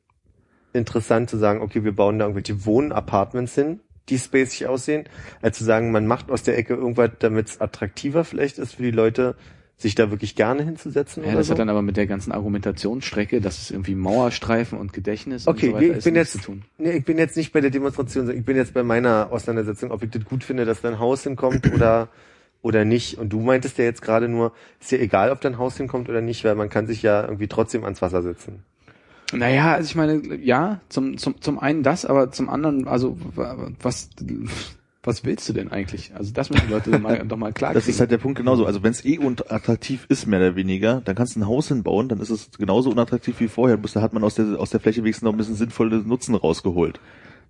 interessant 0.75 1.31
zu 1.31 1.37
sagen, 1.39 1.61
okay, 1.63 1.85
wir 1.85 1.95
bauen 1.95 2.19
da 2.19 2.27
irgendwelche 2.27 2.67
Wohnapartments 2.67 3.55
hin, 3.55 3.81
die 4.09 4.19
spacig 4.19 4.67
aussehen, 4.67 5.05
als 5.41 5.57
zu 5.59 5.65
sagen, 5.65 5.91
man 5.93 6.07
macht 6.07 6.31
aus 6.31 6.43
der 6.43 6.59
Ecke 6.59 6.75
irgendwas, 6.75 7.11
damit 7.21 7.49
es 7.49 7.61
attraktiver 7.61 8.25
vielleicht 8.25 8.59
ist 8.59 8.75
für 8.75 8.83
die 8.83 8.91
Leute, 8.91 9.37
sich 9.77 9.95
da 9.95 10.11
wirklich 10.11 10.37
gerne 10.37 10.63
hinzusetzen 10.63 11.25
Ja, 11.25 11.35
das 11.35 11.47
so. 11.49 11.53
hat 11.53 11.59
dann 11.59 11.69
aber 11.69 11.83
mit 11.83 11.97
der 11.97 12.07
ganzen 12.07 12.31
Argumentationsstrecke, 12.33 13.41
dass 13.41 13.61
es 13.61 13.71
irgendwie 13.71 13.95
Mauerstreifen 13.95 14.79
und 14.79 14.93
Gedächtnis 14.93 15.49
Okay, 15.49 15.69
und 15.69 15.73
so 15.73 15.77
weiter 15.77 15.87
nee, 15.87 15.91
ich 15.93 15.99
ist, 15.99 16.05
bin 16.05 16.15
jetzt, 16.15 16.33
zu 16.33 16.39
tun. 16.39 16.63
nee, 16.79 16.93
ich 16.93 17.05
bin 17.05 17.19
jetzt 17.19 17.37
nicht 17.37 17.53
bei 17.53 17.61
der 17.61 17.71
Demonstration, 17.71 18.31
ich 18.31 18.45
bin 18.45 18.57
jetzt 18.57 18.73
bei 18.75 18.83
meiner 18.85 19.29
Auseinandersetzung, 19.33 19.91
ob 19.91 20.03
ich 20.03 20.11
das 20.11 20.25
gut 20.25 20.45
finde, 20.45 20.65
dass 20.65 20.81
da 20.81 20.89
ein 20.89 20.99
Haus 20.99 21.23
hinkommt 21.25 21.73
oder, 21.75 22.09
oder 22.63 22.85
nicht. 22.85 23.19
Und 23.19 23.33
du 23.33 23.41
meintest 23.41 23.77
ja 23.79 23.85
jetzt 23.85 24.01
gerade 24.03 24.29
nur, 24.29 24.53
ist 24.81 24.93
ja 24.93 24.99
egal, 24.99 25.31
ob 25.33 25.41
da 25.41 25.49
ein 25.49 25.59
Haus 25.59 25.77
hinkommt 25.77 26.09
oder 26.09 26.21
nicht, 26.21 26.45
weil 26.45 26.55
man 26.55 26.69
kann 26.69 26.87
sich 26.87 27.03
ja 27.03 27.23
irgendwie 27.23 27.49
trotzdem 27.49 27.83
ans 27.85 28.01
Wasser 28.01 28.23
setzen. 28.23 28.63
Naja, 29.39 29.74
also 29.74 29.86
ich 29.89 29.94
meine, 29.94 30.36
ja, 30.36 30.81
zum, 30.89 31.16
zum, 31.19 31.40
zum 31.40 31.59
einen 31.59 31.82
das, 31.82 32.05
aber 32.05 32.31
zum 32.31 32.48
anderen, 32.48 32.86
also 32.89 33.16
wa- 33.35 33.70
was, 33.82 34.11
was 35.02 35.24
willst 35.24 35.48
du 35.48 35.52
denn 35.52 35.70
eigentlich? 35.70 36.15
Also 36.15 36.32
das 36.32 36.51
müssen 36.51 36.66
die 36.66 36.73
Leute 36.73 36.90
doch 36.90 36.98
mal, 37.01 37.19
doch 37.28 37.36
mal 37.36 37.52
klar 37.52 37.74
Das 37.74 37.85
kriegen. 37.85 37.94
ist 37.94 38.01
halt 38.01 38.11
der 38.11 38.19
Punkt 38.19 38.39
genauso. 38.39 38.65
Also 38.66 38.82
wenn 38.82 38.93
es 38.93 39.05
eh 39.05 39.19
unattraktiv 39.19 40.06
ist, 40.09 40.27
mehr 40.27 40.39
oder 40.40 40.56
weniger, 40.56 41.01
dann 41.05 41.15
kannst 41.15 41.36
du 41.36 41.40
ein 41.40 41.47
Haus 41.47 41.69
hinbauen, 41.69 42.09
dann 42.09 42.20
ist 42.20 42.31
es 42.31 42.51
genauso 42.52 42.90
unattraktiv 42.90 43.39
wie 43.40 43.48
vorher. 43.48 43.77
Bloß 43.77 43.93
da 43.93 44.02
hat 44.02 44.12
man 44.15 44.24
aus 44.24 44.35
der, 44.35 44.59
aus 44.59 44.70
der 44.70 44.81
Fläche 44.81 45.02
wenigstens 45.02 45.24
noch 45.24 45.32
ein 45.32 45.36
bisschen 45.39 45.56
sinnvolle 45.56 45.98
Nutzen 45.98 46.35
rausgeholt. 46.35 47.01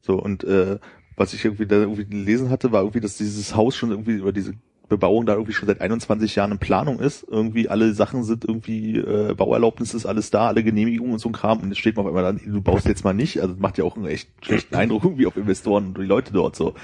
So, 0.01 0.15
und 0.21 0.45
äh, 0.45 0.79
was 1.17 1.33
ich 1.33 1.45
irgendwie 1.45 1.67
da 1.67 1.77
irgendwie 1.77 2.05
gelesen 2.07 2.51
hatte, 2.51 2.73
war 2.73 2.83
irgendwie, 2.83 3.01
dass 3.01 3.17
dieses 3.17 3.55
Haus 3.55 3.77
schon 3.77 3.91
irgendwie 3.91 4.15
über 4.15 4.33
diese 4.33 4.55
Bebauung 4.89 5.27
da 5.27 5.33
irgendwie 5.33 5.53
schon 5.53 5.67
seit 5.67 5.81
21 5.81 6.35
Jahren 6.35 6.53
in 6.53 6.59
Planung 6.59 6.99
ist. 6.99 7.27
Irgendwie 7.29 7.69
alle 7.69 7.95
Sachen 7.95 8.23
sind 8.23 8.45
irgendwie, 8.45 8.99
äh, 8.99 9.35
Bauerlaubnis 9.35 9.95
ist 9.95 10.07
alles 10.07 10.31
da, 10.31 10.49
alle 10.49 10.63
Genehmigungen 10.63 11.15
und 11.15 11.19
so 11.19 11.29
ein 11.29 11.33
Kram. 11.33 11.61
Und 11.61 11.69
jetzt 11.69 11.79
steht 11.79 11.97
man 11.97 12.05
auf 12.05 12.15
einmal 12.15 12.25
dann, 12.25 12.41
du 12.45 12.61
baust 12.61 12.87
jetzt 12.87 13.05
mal 13.05 13.15
nicht. 13.15 13.41
Also 13.41 13.55
das 13.55 13.63
macht 13.63 13.79
ja 13.79 13.85
auch 13.85 13.97
einen 13.97 14.07
echt 14.07 14.29
schlechten 14.43 14.75
Eindruck 14.75 15.05
irgendwie 15.05 15.27
auf 15.27 15.37
Investoren 15.37 15.89
und 15.89 15.99
die 15.99 16.05
Leute 16.05 16.33
dort 16.33 16.57
so. 16.57 16.75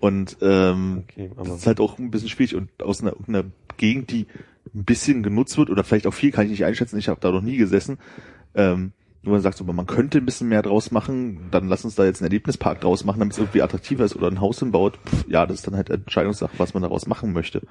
Und 0.00 0.38
ähm, 0.40 1.04
Okay, 1.08 1.30
das 1.36 1.48
ist 1.48 1.66
halt 1.66 1.80
auch 1.80 1.98
ein 1.98 2.10
bisschen 2.10 2.28
schwierig. 2.28 2.54
Und 2.54 2.70
aus 2.82 3.02
einer, 3.02 3.14
einer 3.26 3.44
Gegend, 3.76 4.10
die 4.10 4.26
ein 4.74 4.84
bisschen 4.84 5.22
genutzt 5.22 5.56
wird, 5.58 5.70
oder 5.70 5.84
vielleicht 5.84 6.06
auch 6.06 6.14
viel, 6.14 6.30
kann 6.30 6.44
ich 6.44 6.50
nicht 6.50 6.64
einschätzen, 6.64 6.98
ich 6.98 7.08
habe 7.08 7.20
da 7.20 7.30
noch 7.30 7.42
nie 7.42 7.56
gesessen, 7.56 7.98
ähm, 8.54 8.92
nur 9.22 9.34
man 9.34 9.42
sagt 9.42 9.58
so, 9.58 9.64
man 9.64 9.86
könnte 9.86 10.18
ein 10.18 10.24
bisschen 10.24 10.48
mehr 10.48 10.62
draus 10.62 10.90
machen, 10.90 11.48
dann 11.50 11.68
lass 11.68 11.84
uns 11.84 11.94
da 11.94 12.04
jetzt 12.04 12.20
einen 12.20 12.28
Erlebnispark 12.28 12.80
draus 12.80 13.04
machen, 13.04 13.18
damit 13.18 13.34
es 13.34 13.38
irgendwie 13.38 13.62
attraktiver 13.62 14.04
ist 14.04 14.16
oder 14.16 14.28
ein 14.28 14.40
Haus 14.40 14.58
hinbaut. 14.60 14.98
Pff, 15.06 15.26
ja, 15.28 15.44
das 15.46 15.58
ist 15.58 15.66
dann 15.66 15.76
halt 15.76 15.90
Entscheidungssache, 15.90 16.52
was 16.58 16.72
man 16.72 16.82
daraus 16.82 17.06
machen 17.06 17.32
möchte. 17.32 17.62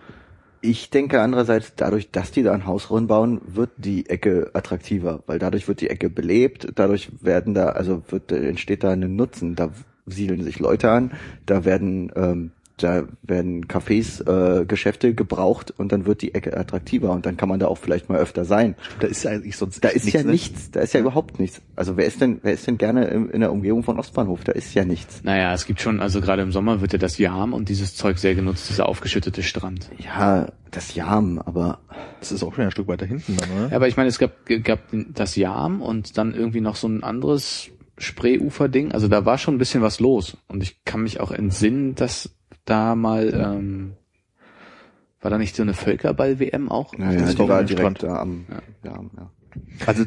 Ich 0.62 0.90
denke 0.90 1.22
andererseits, 1.22 1.74
dadurch, 1.76 2.12
dass 2.12 2.32
die 2.32 2.44
da 2.44 2.52
ein 2.52 2.66
Haus 2.66 2.88
bauen, 2.88 3.42
wird 3.46 3.72
die 3.78 4.10
Ecke 4.10 4.52
attraktiver, 4.54 5.24
weil 5.26 5.40
dadurch 5.40 5.68
wird 5.68 5.80
die 5.80 5.90
Ecke 5.90 6.10
belebt, 6.10 6.68
dadurch 6.76 7.10
werden 7.22 7.54
da, 7.54 7.70
also 7.70 8.04
wird, 8.10 8.32
äh, 8.32 8.48
entsteht 8.48 8.84
da 8.84 8.92
ein 8.92 9.16
Nutzen, 9.16 9.56
da 9.56 9.72
siedeln 10.06 10.44
sich 10.44 10.60
Leute 10.60 10.92
an, 10.92 11.14
da 11.46 11.66
werden, 11.66 12.12
ähm, 12.16 12.52
da 12.84 13.04
werden 13.22 13.66
Cafés, 13.68 14.22
äh, 14.28 14.66
Geschäfte 14.66 15.14
gebraucht 15.14 15.72
und 15.78 15.92
dann 15.92 16.06
wird 16.06 16.22
die 16.22 16.34
Ecke 16.34 16.56
attraktiver 16.58 17.12
und 17.12 17.26
dann 17.26 17.38
kann 17.38 17.50
man 17.50 17.60
da 17.60 17.68
auch 17.68 17.78
vielleicht 17.78 18.10
mal 18.10 18.18
öfter 18.20 18.46
sein. 18.46 18.76
Da 19.00 19.08
ist 19.08 19.24
ja 19.24 19.32
eigentlich 19.32 19.58
sonst 19.58 19.84
Da 19.84 19.90
ist 19.90 20.12
ja 20.12 20.24
ne? 20.24 20.32
nichts, 20.32 20.72
da 20.72 20.80
ist 20.82 20.94
ja 20.94 21.00
überhaupt 21.00 21.40
nichts. 21.40 21.62
Also 21.76 21.98
wer 21.98 22.06
ist 22.06 22.22
denn, 22.22 22.40
wer 22.44 22.54
ist 22.54 22.68
denn 22.68 22.78
gerne 22.78 23.06
in, 23.08 23.30
in 23.30 23.42
der 23.42 23.52
Umgebung 23.52 23.84
von 23.84 24.00
Ostbahnhof? 24.00 24.44
Da 24.44 24.52
ist 24.54 24.74
ja 24.74 24.86
nichts. 24.86 25.24
Naja, 25.24 25.54
es 25.54 25.66
gibt 25.66 25.82
schon, 25.82 26.00
also 26.00 26.22
gerade 26.22 26.42
im 26.42 26.52
Sommer 26.52 26.82
wird 26.82 26.94
ja 26.94 27.00
das 27.00 27.18
Jam 27.18 27.54
und 27.54 27.70
dieses 27.70 27.96
Zeug 27.96 28.18
sehr 28.18 28.36
genutzt, 28.36 28.70
dieser 28.70 28.88
aufgeschüttete 28.88 29.44
Strand. 29.44 29.90
Ja, 29.98 30.48
das 30.72 30.96
Jam, 30.96 31.40
aber 31.40 31.80
Das 32.20 32.32
ist 32.32 32.44
auch 32.44 32.54
schon 32.54 32.66
ein 32.66 32.72
Stück 32.72 32.88
weiter 32.88 33.06
hinten 33.06 33.38
dann, 33.38 33.50
Ja, 33.50 33.66
oder? 33.68 33.76
aber 33.76 33.88
ich 33.88 33.98
meine, 33.98 34.10
es 34.10 34.20
gab, 34.20 34.32
gab 34.64 34.80
das 34.92 35.36
Jam 35.36 35.82
und 35.82 36.18
dann 36.18 36.34
irgendwie 36.34 36.62
noch 36.62 36.76
so 36.76 36.88
ein 36.88 37.04
anderes 37.04 37.70
Spreeufer-Ding. 37.98 38.92
Also 38.92 39.08
da 39.08 39.26
war 39.26 39.38
schon 39.38 39.56
ein 39.56 39.58
bisschen 39.58 39.82
was 39.82 40.00
los. 40.00 40.38
Und 40.48 40.64
ich 40.64 40.84
kann 40.86 41.02
mich 41.04 41.20
auch 41.20 41.32
entsinnen, 41.32 41.96
dass 41.96 42.30
da 42.70 42.96
mal, 42.96 43.34
ähm, 43.34 43.94
war 45.22 45.32
da 45.32 45.38
nicht 45.38 45.56
so 45.56 45.64
eine 45.64 45.74
Völkerball-WM 45.74 46.70
auch? 46.70 46.98
naja, 46.98 47.22
ist 47.28 47.38
die 47.38 47.48
war 47.48 47.64
direkt 47.64 48.04
da 48.04 48.18
am, 48.20 48.46
Ja. 48.50 48.92
ja, 48.92 49.02
ja. 49.18 49.32
Also, 49.86 50.06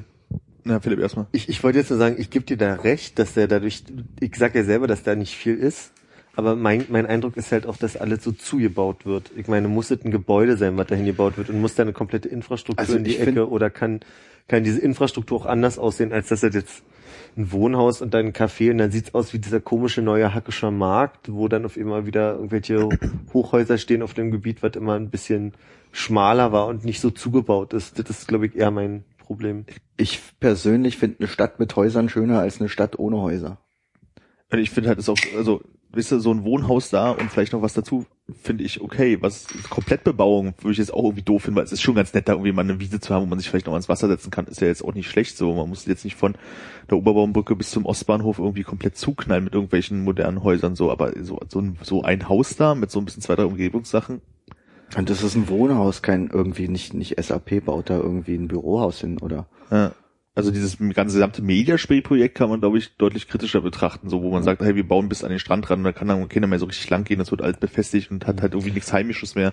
na, 0.64 0.80
Philipp 0.80 1.00
erstmal. 1.00 1.26
Ich, 1.32 1.48
ich 1.48 1.62
wollte 1.64 1.78
jetzt 1.78 1.90
nur 1.90 1.98
sagen, 1.98 2.16
ich 2.18 2.30
gebe 2.30 2.44
dir 2.44 2.56
da 2.56 2.74
recht, 2.74 3.18
dass 3.18 3.34
der 3.34 3.48
dadurch, 3.48 3.82
ich 4.20 4.36
sag 4.36 4.54
ja 4.54 4.64
selber, 4.64 4.86
dass 4.86 5.02
da 5.02 5.14
nicht 5.14 5.34
viel 5.36 5.56
ist, 5.56 5.92
aber 6.34 6.56
mein, 6.56 6.86
mein 6.88 7.04
Eindruck 7.04 7.36
ist 7.36 7.52
halt 7.52 7.66
auch, 7.66 7.76
dass 7.76 7.96
alles 7.96 8.24
so 8.24 8.32
zugebaut 8.32 9.04
wird. 9.04 9.30
Ich 9.36 9.48
meine, 9.48 9.68
muss 9.68 9.90
es 9.90 10.02
ein 10.04 10.10
Gebäude 10.10 10.56
sein, 10.56 10.76
was 10.78 10.86
dahin 10.86 11.04
gebaut 11.04 11.36
wird 11.36 11.50
und 11.50 11.60
muss 11.60 11.74
da 11.74 11.82
eine 11.82 11.92
komplette 11.92 12.28
Infrastruktur 12.28 12.80
Also 12.80 12.96
in 12.96 13.04
die 13.04 13.16
Ecke 13.16 13.32
find- 13.32 13.50
oder 13.50 13.68
kann, 13.68 14.00
kann 14.48 14.64
diese 14.64 14.80
Infrastruktur 14.80 15.40
auch 15.40 15.46
anders 15.46 15.78
aussehen, 15.78 16.12
als 16.12 16.28
dass 16.28 16.40
das 16.40 16.54
jetzt 16.54 16.82
ein 17.36 17.52
Wohnhaus 17.52 18.02
und 18.02 18.14
dann 18.14 18.26
ein 18.26 18.32
Café 18.32 18.70
und 18.70 18.78
dann 18.78 18.90
sieht's 18.90 19.14
aus 19.14 19.32
wie 19.32 19.38
dieser 19.38 19.60
komische 19.60 20.02
neue 20.02 20.34
Hackischer 20.34 20.70
Markt, 20.70 21.32
wo 21.32 21.48
dann 21.48 21.64
auf 21.64 21.76
immer 21.76 22.06
wieder 22.06 22.34
irgendwelche 22.34 22.88
Hochhäuser 23.32 23.78
stehen 23.78 24.02
auf 24.02 24.14
dem 24.14 24.30
Gebiet, 24.30 24.62
was 24.62 24.76
immer 24.76 24.94
ein 24.94 25.10
bisschen 25.10 25.52
schmaler 25.92 26.52
war 26.52 26.66
und 26.66 26.84
nicht 26.84 27.00
so 27.00 27.10
zugebaut 27.10 27.72
ist. 27.72 27.98
Das 27.98 28.10
ist, 28.10 28.28
glaube 28.28 28.46
ich, 28.46 28.56
eher 28.56 28.70
mein 28.70 29.04
Problem. 29.18 29.64
Ich 29.96 30.20
persönlich 30.40 30.98
finde 30.98 31.20
eine 31.20 31.28
Stadt 31.28 31.58
mit 31.58 31.74
Häusern 31.76 32.08
schöner 32.08 32.40
als 32.40 32.60
eine 32.60 32.68
Stadt 32.68 32.98
ohne 32.98 33.18
Häuser. 33.18 33.58
Und 34.50 34.58
ich 34.58 34.70
finde 34.70 34.90
halt, 34.90 34.98
ist 34.98 35.08
auch, 35.08 35.16
also, 35.36 35.62
wisst 35.90 36.12
ihr, 36.12 36.20
so 36.20 36.32
ein 36.32 36.44
Wohnhaus 36.44 36.90
da 36.90 37.10
und 37.10 37.30
vielleicht 37.30 37.52
noch 37.52 37.62
was 37.62 37.74
dazu, 37.74 38.06
finde 38.40 38.64
ich 38.64 38.80
okay. 38.80 39.18
Was 39.20 39.46
Komplettbebauung 39.70 40.54
würde 40.58 40.72
ich 40.72 40.78
jetzt 40.78 40.92
auch 40.92 41.04
irgendwie 41.04 41.22
doof 41.22 41.42
finden, 41.42 41.56
weil 41.56 41.64
es 41.64 41.72
ist 41.72 41.82
schon 41.82 41.94
ganz 41.94 42.12
nett, 42.14 42.28
da 42.28 42.32
irgendwie 42.32 42.52
mal 42.52 42.62
eine 42.62 42.80
Wiese 42.80 43.00
zu 43.00 43.14
haben, 43.14 43.22
wo 43.22 43.26
man 43.26 43.38
sich 43.38 43.48
vielleicht 43.48 43.66
noch 43.66 43.72
ans 43.72 43.88
Wasser 43.88 44.08
setzen 44.08 44.30
kann, 44.30 44.46
ist 44.46 44.60
ja 44.60 44.68
jetzt 44.68 44.84
auch 44.84 44.94
nicht 44.94 45.08
schlecht 45.10 45.36
so. 45.36 45.54
Man 45.54 45.68
muss 45.68 45.86
jetzt 45.86 46.04
nicht 46.04 46.16
von 46.16 46.34
der 46.90 46.98
Oberbaumbrücke 46.98 47.56
bis 47.56 47.70
zum 47.70 47.86
Ostbahnhof 47.86 48.38
irgendwie 48.38 48.62
komplett 48.62 48.96
zuknallen 48.96 49.44
mit 49.44 49.54
irgendwelchen 49.54 50.04
modernen 50.04 50.42
Häusern 50.42 50.76
so, 50.76 50.90
aber 50.90 51.12
so, 51.22 51.40
so, 51.48 51.60
ein, 51.60 51.78
so 51.82 52.02
ein 52.02 52.28
Haus 52.28 52.56
da 52.56 52.74
mit 52.74 52.90
so 52.90 53.00
ein 53.00 53.04
bisschen 53.04 53.22
zwei, 53.22 53.34
drei 53.34 53.44
Umgebungssachen. 53.44 54.20
Und 54.96 55.08
das 55.08 55.22
ist 55.22 55.34
ein 55.34 55.48
Wohnhaus, 55.48 56.02
kein 56.02 56.28
irgendwie 56.28 56.68
nicht 56.68 56.92
nicht 56.92 57.22
SAP 57.22 57.64
baut 57.64 57.88
da 57.88 57.96
irgendwie 57.96 58.34
ein 58.34 58.48
Bürohaus 58.48 59.00
hin 59.00 59.18
oder 59.18 59.46
Ja. 59.70 59.92
Also 60.34 60.50
dieses 60.50 60.78
ganze 60.78 61.16
gesamte 61.16 61.42
Mediaspray-Projekt 61.42 62.34
kann 62.36 62.48
man, 62.48 62.60
glaube 62.60 62.78
ich, 62.78 62.96
deutlich 62.96 63.28
kritischer 63.28 63.60
betrachten, 63.60 64.08
so 64.08 64.22
wo 64.22 64.30
man 64.30 64.42
sagt, 64.42 64.62
hey, 64.62 64.74
wir 64.74 64.86
bauen 64.88 65.08
bis 65.10 65.24
an 65.24 65.30
den 65.30 65.38
Strand 65.38 65.68
ran, 65.68 65.84
da 65.84 65.92
kann 65.92 66.08
dann 66.08 66.26
keiner 66.28 66.46
mehr 66.46 66.58
so 66.58 66.64
richtig 66.64 66.88
lang 66.88 67.04
gehen, 67.04 67.18
das 67.18 67.30
wird 67.30 67.42
alles 67.42 67.58
befestigt 67.58 68.10
und 68.10 68.26
hat 68.26 68.40
halt 68.40 68.54
irgendwie 68.54 68.72
nichts 68.72 68.92
Heimisches 68.94 69.34
mehr. 69.34 69.52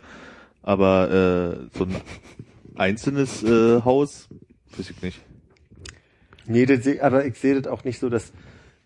Aber 0.63 1.67
äh, 1.73 1.77
so 1.77 1.83
ein 1.83 1.95
einzelnes 2.77 3.43
äh, 3.43 3.81
Haus, 3.83 4.29
weiß 4.77 4.89
ich 4.91 5.01
nicht. 5.01 5.19
Nee, 6.45 6.65
das, 6.65 6.87
aber 7.01 7.25
ich 7.25 7.35
sehe 7.35 7.59
das 7.59 7.69
auch 7.71 7.83
nicht 7.83 7.99
so, 7.99 8.07
dass, 8.09 8.31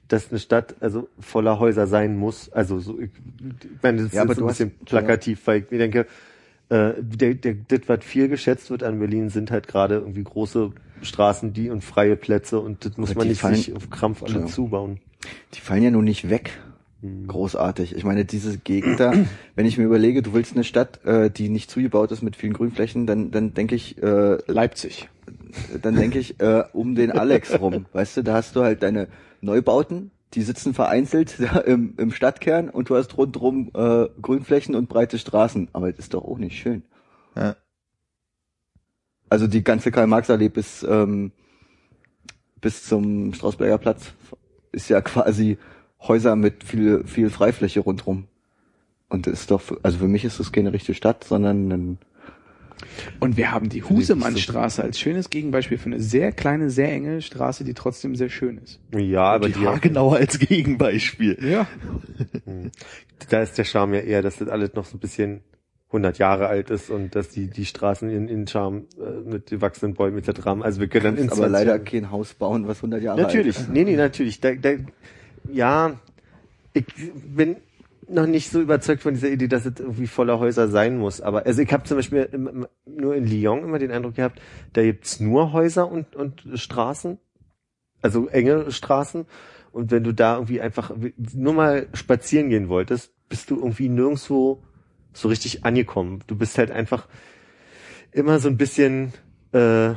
dass 0.08 0.32
eine 0.32 0.40
Stadt 0.40 0.76
also 0.80 1.08
voller 1.20 1.60
Häuser 1.60 1.86
sein 1.86 2.18
muss. 2.18 2.52
Also 2.52 2.80
so, 2.80 3.00
ich, 3.00 3.12
ich 3.12 3.84
meine, 3.84 4.02
das 4.04 4.14
Ja, 4.14 4.24
aber 4.24 4.32
ist 4.32 4.38
so 4.38 4.42
du 4.42 4.48
ein 4.48 4.50
hast- 4.50 4.58
bisschen 4.58 4.78
plakativ, 4.86 5.46
weil 5.46 5.62
ich 5.62 5.70
mir 5.72 5.78
denke, 5.78 6.08
äh, 6.70 6.94
der, 7.00 7.34
der, 7.36 7.56
das, 7.68 7.82
was 7.88 8.04
viel 8.04 8.28
geschätzt 8.30 8.70
wird 8.70 8.84
an 8.84 9.00
Berlin, 9.00 9.30
sind 9.30 9.52
halt 9.52 9.68
gerade 9.68 9.96
irgendwie 9.96 10.24
große 10.24 10.72
Straßen, 11.02 11.54
die 11.54 11.70
und 11.70 11.84
freie 11.84 12.16
Plätze 12.16 12.60
und 12.60 12.86
das 12.86 12.98
muss 12.98 13.12
Aber 13.12 13.20
man 13.20 13.28
nicht 13.28 13.42
fallen- 13.42 13.56
sich 13.56 13.76
auf 13.76 13.90
Krampf 13.90 14.24
alle 14.24 14.46
zubauen. 14.46 15.00
die 15.54 15.60
fallen 15.62 15.84
ja 15.84 15.92
nun 15.92 16.06
nicht 16.06 16.30
weg. 16.30 16.52
Großartig. 17.28 17.96
Ich 17.98 18.06
meine, 18.06 18.24
diese 18.24 18.58
Gegend 18.58 19.00
da, 19.02 19.14
wenn 19.56 19.66
ich 19.66 19.78
mir 19.78 19.84
überlege, 19.84 20.22
du 20.22 20.34
willst 20.34 20.54
eine 20.54 20.64
Stadt, 20.64 21.04
äh, 21.06 21.30
die 21.30 21.50
nicht 21.50 21.70
zugebaut 21.70 22.12
ist 22.14 22.22
mit 22.22 22.38
vielen 22.38 22.54
Grünflächen, 22.54 23.06
dann 23.06 23.30
dann 23.32 23.54
denke 23.54 23.76
ich, 23.76 24.02
äh, 24.02 24.38
Leipzig. 24.50 25.10
dann 25.82 25.96
denke 25.96 26.20
ich 26.20 26.40
äh, 26.40 26.64
um 26.72 26.96
den 26.96 27.12
Alex 27.12 27.60
rum. 27.60 27.86
Weißt 27.94 28.16
du, 28.18 28.22
da 28.24 28.36
hast 28.36 28.56
du 28.56 28.64
halt 28.64 28.84
deine 28.84 29.10
Neubauten, 29.42 30.12
die 30.34 30.42
sitzen 30.42 30.74
vereinzelt 30.74 31.36
da 31.40 31.60
im, 31.60 31.96
im 31.98 32.12
Stadtkern 32.12 32.70
und 32.70 32.90
du 32.90 32.96
hast 32.96 33.18
rundherum 33.18 33.72
äh, 33.74 34.08
Grünflächen 34.22 34.76
und 34.76 34.90
breite 34.90 35.18
Straßen. 35.18 35.70
Aber 35.74 35.92
das 35.92 36.00
ist 36.00 36.14
doch 36.14 36.24
auch 36.24 36.38
nicht 36.38 36.58
schön. 36.58 36.84
Ja. 37.36 37.56
Also 39.30 39.48
die 39.48 39.64
ganze 39.64 39.92
Karl-Marx-Allee 39.92 40.50
bis, 40.50 40.84
ähm, 40.84 41.32
bis 42.62 42.84
zum 42.84 43.34
Strausberger 43.34 43.78
Platz 43.78 44.14
ist 44.72 44.90
ja 44.90 45.02
quasi 45.02 45.58
Häuser 46.02 46.36
mit 46.36 46.64
viel, 46.64 47.06
viel 47.06 47.30
Freifläche 47.30 47.80
rundherum. 47.80 48.28
Und 49.10 49.28
das 49.28 49.42
ist 49.42 49.52
doch, 49.52 49.62
für, 49.62 49.80
also 49.84 50.00
für 50.00 50.08
mich 50.08 50.26
ist 50.26 50.40
das 50.40 50.52
keine 50.52 50.74
richtige 50.74 50.96
Stadt, 50.96 51.24
sondern 51.24 51.72
ein, 51.72 51.98
Und 53.20 53.38
wir 53.38 53.52
haben 53.52 53.70
die 53.70 53.84
Husemannstraße 53.84 54.84
als 54.84 55.00
schönes 55.00 55.30
Gegenbeispiel 55.30 55.78
für 55.78 55.88
eine 55.88 56.00
sehr 56.00 56.32
kleine, 56.32 56.70
sehr 56.70 56.92
enge 56.92 57.22
Straße, 57.22 57.64
die 57.64 57.74
trotzdem 57.74 58.16
sehr 58.16 58.30
schön 58.30 58.58
ist. 58.58 58.80
Ja, 58.96 59.24
aber 59.24 59.48
die 59.48 59.54
die, 59.54 59.68
Hagenauer 59.68 60.18
als 60.18 60.40
Gegenbeispiel. 60.40 61.38
Ja. 61.42 61.68
da 63.30 63.42
ist 63.42 63.58
der 63.58 63.64
Charme 63.64 63.96
ja 63.96 64.00
eher, 64.02 64.22
dass 64.22 64.38
das 64.38 64.50
alles 64.50 64.74
noch 64.74 64.86
so 64.86 64.98
ein 64.98 65.00
bisschen 65.00 65.42
100 65.94 66.18
Jahre 66.18 66.48
alt 66.48 66.72
ist 66.72 66.90
und 66.90 67.16
dass 67.16 67.30
die 67.30 67.48
die 67.48 67.66
Straßen 67.66 68.10
in, 68.10 68.28
in 68.28 68.48
Charme 68.48 68.88
äh, 68.98 69.30
mit 69.30 69.48
gewachsenen 69.48 69.94
Bäumen 69.94 70.18
etc. 70.18 70.46
haben. 70.46 70.64
Also 70.64 70.80
wir 70.80 70.88
können 70.88 71.16
dann 71.16 71.26
aber 71.28 71.36
20 71.36 71.52
leider 71.52 71.80
kein 71.80 72.10
Haus 72.10 72.34
bauen, 72.34 72.68
was 72.68 72.78
100 72.78 73.02
Jahre 73.02 73.22
Natürlich, 73.22 73.58
alt 73.58 73.68
ist. 73.68 73.74
nee, 73.74 73.84
nee, 73.84 73.96
natürlich. 73.96 74.42
Da, 74.42 74.56
da, 74.56 74.72
ja, 75.52 76.00
ich 76.74 76.86
bin, 77.14 77.58
noch 78.10 78.28
nicht 78.28 78.50
so 78.50 78.62
überzeugt 78.62 79.02
von 79.02 79.14
dieser 79.14 79.30
Idee, 79.30 79.48
dass 79.48 79.66
es 79.66 79.80
irgendwie 79.80 80.08
voller 80.08 80.40
Häuser 80.40 80.68
sein 80.68 80.98
muss. 80.98 81.22
Aber 81.22 81.46
also 81.46 81.62
ich 81.62 81.72
habe 81.72 81.84
zum 81.84 81.98
Beispiel 81.98 82.30
im, 82.32 82.68
nur 82.86 83.16
in 83.16 83.26
Lyon 83.26 83.64
immer 83.64 83.80
den 83.80 83.92
Eindruck 83.92 84.16
gehabt, 84.16 84.42
da 84.74 84.84
gibt's 84.84 85.20
nur 85.20 85.54
Häuser 85.54 85.92
und, 85.92 86.16
und 86.16 86.44
Straßen, 86.54 87.18
also 88.02 88.28
enge 88.28 88.72
Straßen. 88.72 89.26
Und 89.72 89.92
wenn 89.92 90.04
du 90.04 90.14
da 90.14 90.36
irgendwie 90.36 90.62
einfach 90.62 90.92
nur 91.34 91.54
mal 91.54 91.88
spazieren 91.94 92.50
gehen 92.50 92.70
wolltest, 92.70 93.12
bist 93.28 93.50
du 93.50 93.58
irgendwie 93.58 93.90
nirgendwo 93.90 94.64
so 95.14 95.28
richtig 95.28 95.66
angekommen. 95.66 96.24
Du 96.28 96.36
bist 96.36 96.58
halt 96.58 96.72
einfach 96.72 97.08
immer 98.12 98.40
so 98.40 98.50
ein 98.50 98.58
bisschen 98.58 99.14
äh, 99.52 99.94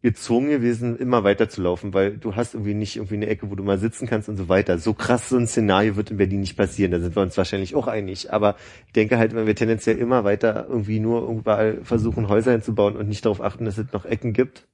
gezwungen 0.00 0.50
gewesen, 0.50 0.96
immer 0.96 1.24
weiterzulaufen, 1.24 1.92
weil 1.92 2.16
du 2.16 2.36
hast 2.36 2.54
irgendwie 2.54 2.74
nicht 2.74 2.96
irgendwie 2.96 3.16
eine 3.16 3.26
Ecke, 3.26 3.50
wo 3.50 3.56
du 3.56 3.64
mal 3.64 3.78
sitzen 3.78 4.06
kannst 4.06 4.28
und 4.28 4.36
so 4.36 4.48
weiter. 4.48 4.78
So 4.78 4.94
krass 4.94 5.28
so 5.28 5.36
ein 5.36 5.48
Szenario 5.48 5.96
wird 5.96 6.10
in 6.10 6.18
Berlin 6.18 6.40
nicht 6.40 6.56
passieren, 6.56 6.92
da 6.92 7.00
sind 7.00 7.16
wir 7.16 7.22
uns 7.22 7.36
wahrscheinlich 7.36 7.74
auch 7.74 7.88
einig. 7.88 8.32
Aber 8.32 8.56
ich 8.86 8.92
denke 8.92 9.18
halt, 9.18 9.34
wenn 9.34 9.46
wir 9.46 9.56
tendenziell 9.56 9.98
immer 9.98 10.22
weiter 10.24 10.66
irgendwie 10.68 11.00
nur 11.00 11.28
überall 11.28 11.80
versuchen, 11.82 12.28
Häuser 12.28 12.52
hinzubauen 12.52 12.96
und 12.96 13.08
nicht 13.08 13.24
darauf 13.24 13.40
achten, 13.40 13.64
dass 13.64 13.78
es 13.78 13.92
noch 13.92 14.04
Ecken 14.04 14.32
gibt, 14.32 14.68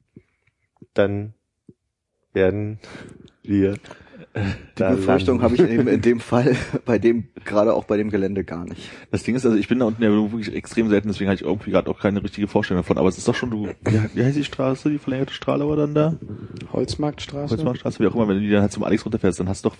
dann 0.92 1.32
werden 2.34 2.78
wir 3.42 3.76
Die 4.36 4.82
Befürchtung 4.82 5.42
habe 5.42 5.54
ich 5.54 5.60
eben 5.60 5.86
in 5.86 6.00
dem 6.00 6.18
Fall, 6.20 6.56
bei 6.84 6.98
dem, 6.98 7.28
gerade 7.44 7.72
auch 7.72 7.84
bei 7.84 7.96
dem 7.96 8.10
Gelände 8.10 8.42
gar 8.42 8.64
nicht. 8.64 8.90
Das 9.12 9.22
Ding 9.22 9.36
ist, 9.36 9.46
also 9.46 9.56
ich 9.56 9.68
bin 9.68 9.78
da 9.78 9.84
unten 9.84 10.02
ja 10.02 10.10
wirklich 10.10 10.52
extrem 10.54 10.88
selten, 10.88 11.08
deswegen 11.08 11.30
hatte 11.30 11.42
ich 11.42 11.48
irgendwie 11.48 11.70
gerade 11.70 11.88
auch 11.88 12.00
keine 12.00 12.22
richtige 12.22 12.48
Vorstellung 12.48 12.82
davon. 12.82 12.98
Aber 12.98 13.08
es 13.08 13.16
ist 13.16 13.28
doch 13.28 13.34
schon, 13.34 13.50
du, 13.50 13.68
wie, 13.84 14.00
wie 14.14 14.24
heißt 14.24 14.36
die 14.36 14.44
Straße, 14.44 14.90
die 14.90 14.98
verlängerte 14.98 15.32
Strahle 15.32 15.68
war 15.68 15.76
dann 15.76 15.94
da? 15.94 16.14
Holzmarktstraße? 16.72 17.52
Holzmarktstraße, 17.52 18.00
wie 18.00 18.08
auch 18.08 18.14
immer, 18.16 18.26
wenn 18.26 18.36
du 18.36 18.42
die 18.42 18.50
dann 18.50 18.62
halt 18.62 18.72
zum 18.72 18.82
Alex 18.82 19.04
runterfährst, 19.04 19.38
dann 19.38 19.48
hast 19.48 19.64
du 19.64 19.68
doch 19.68 19.76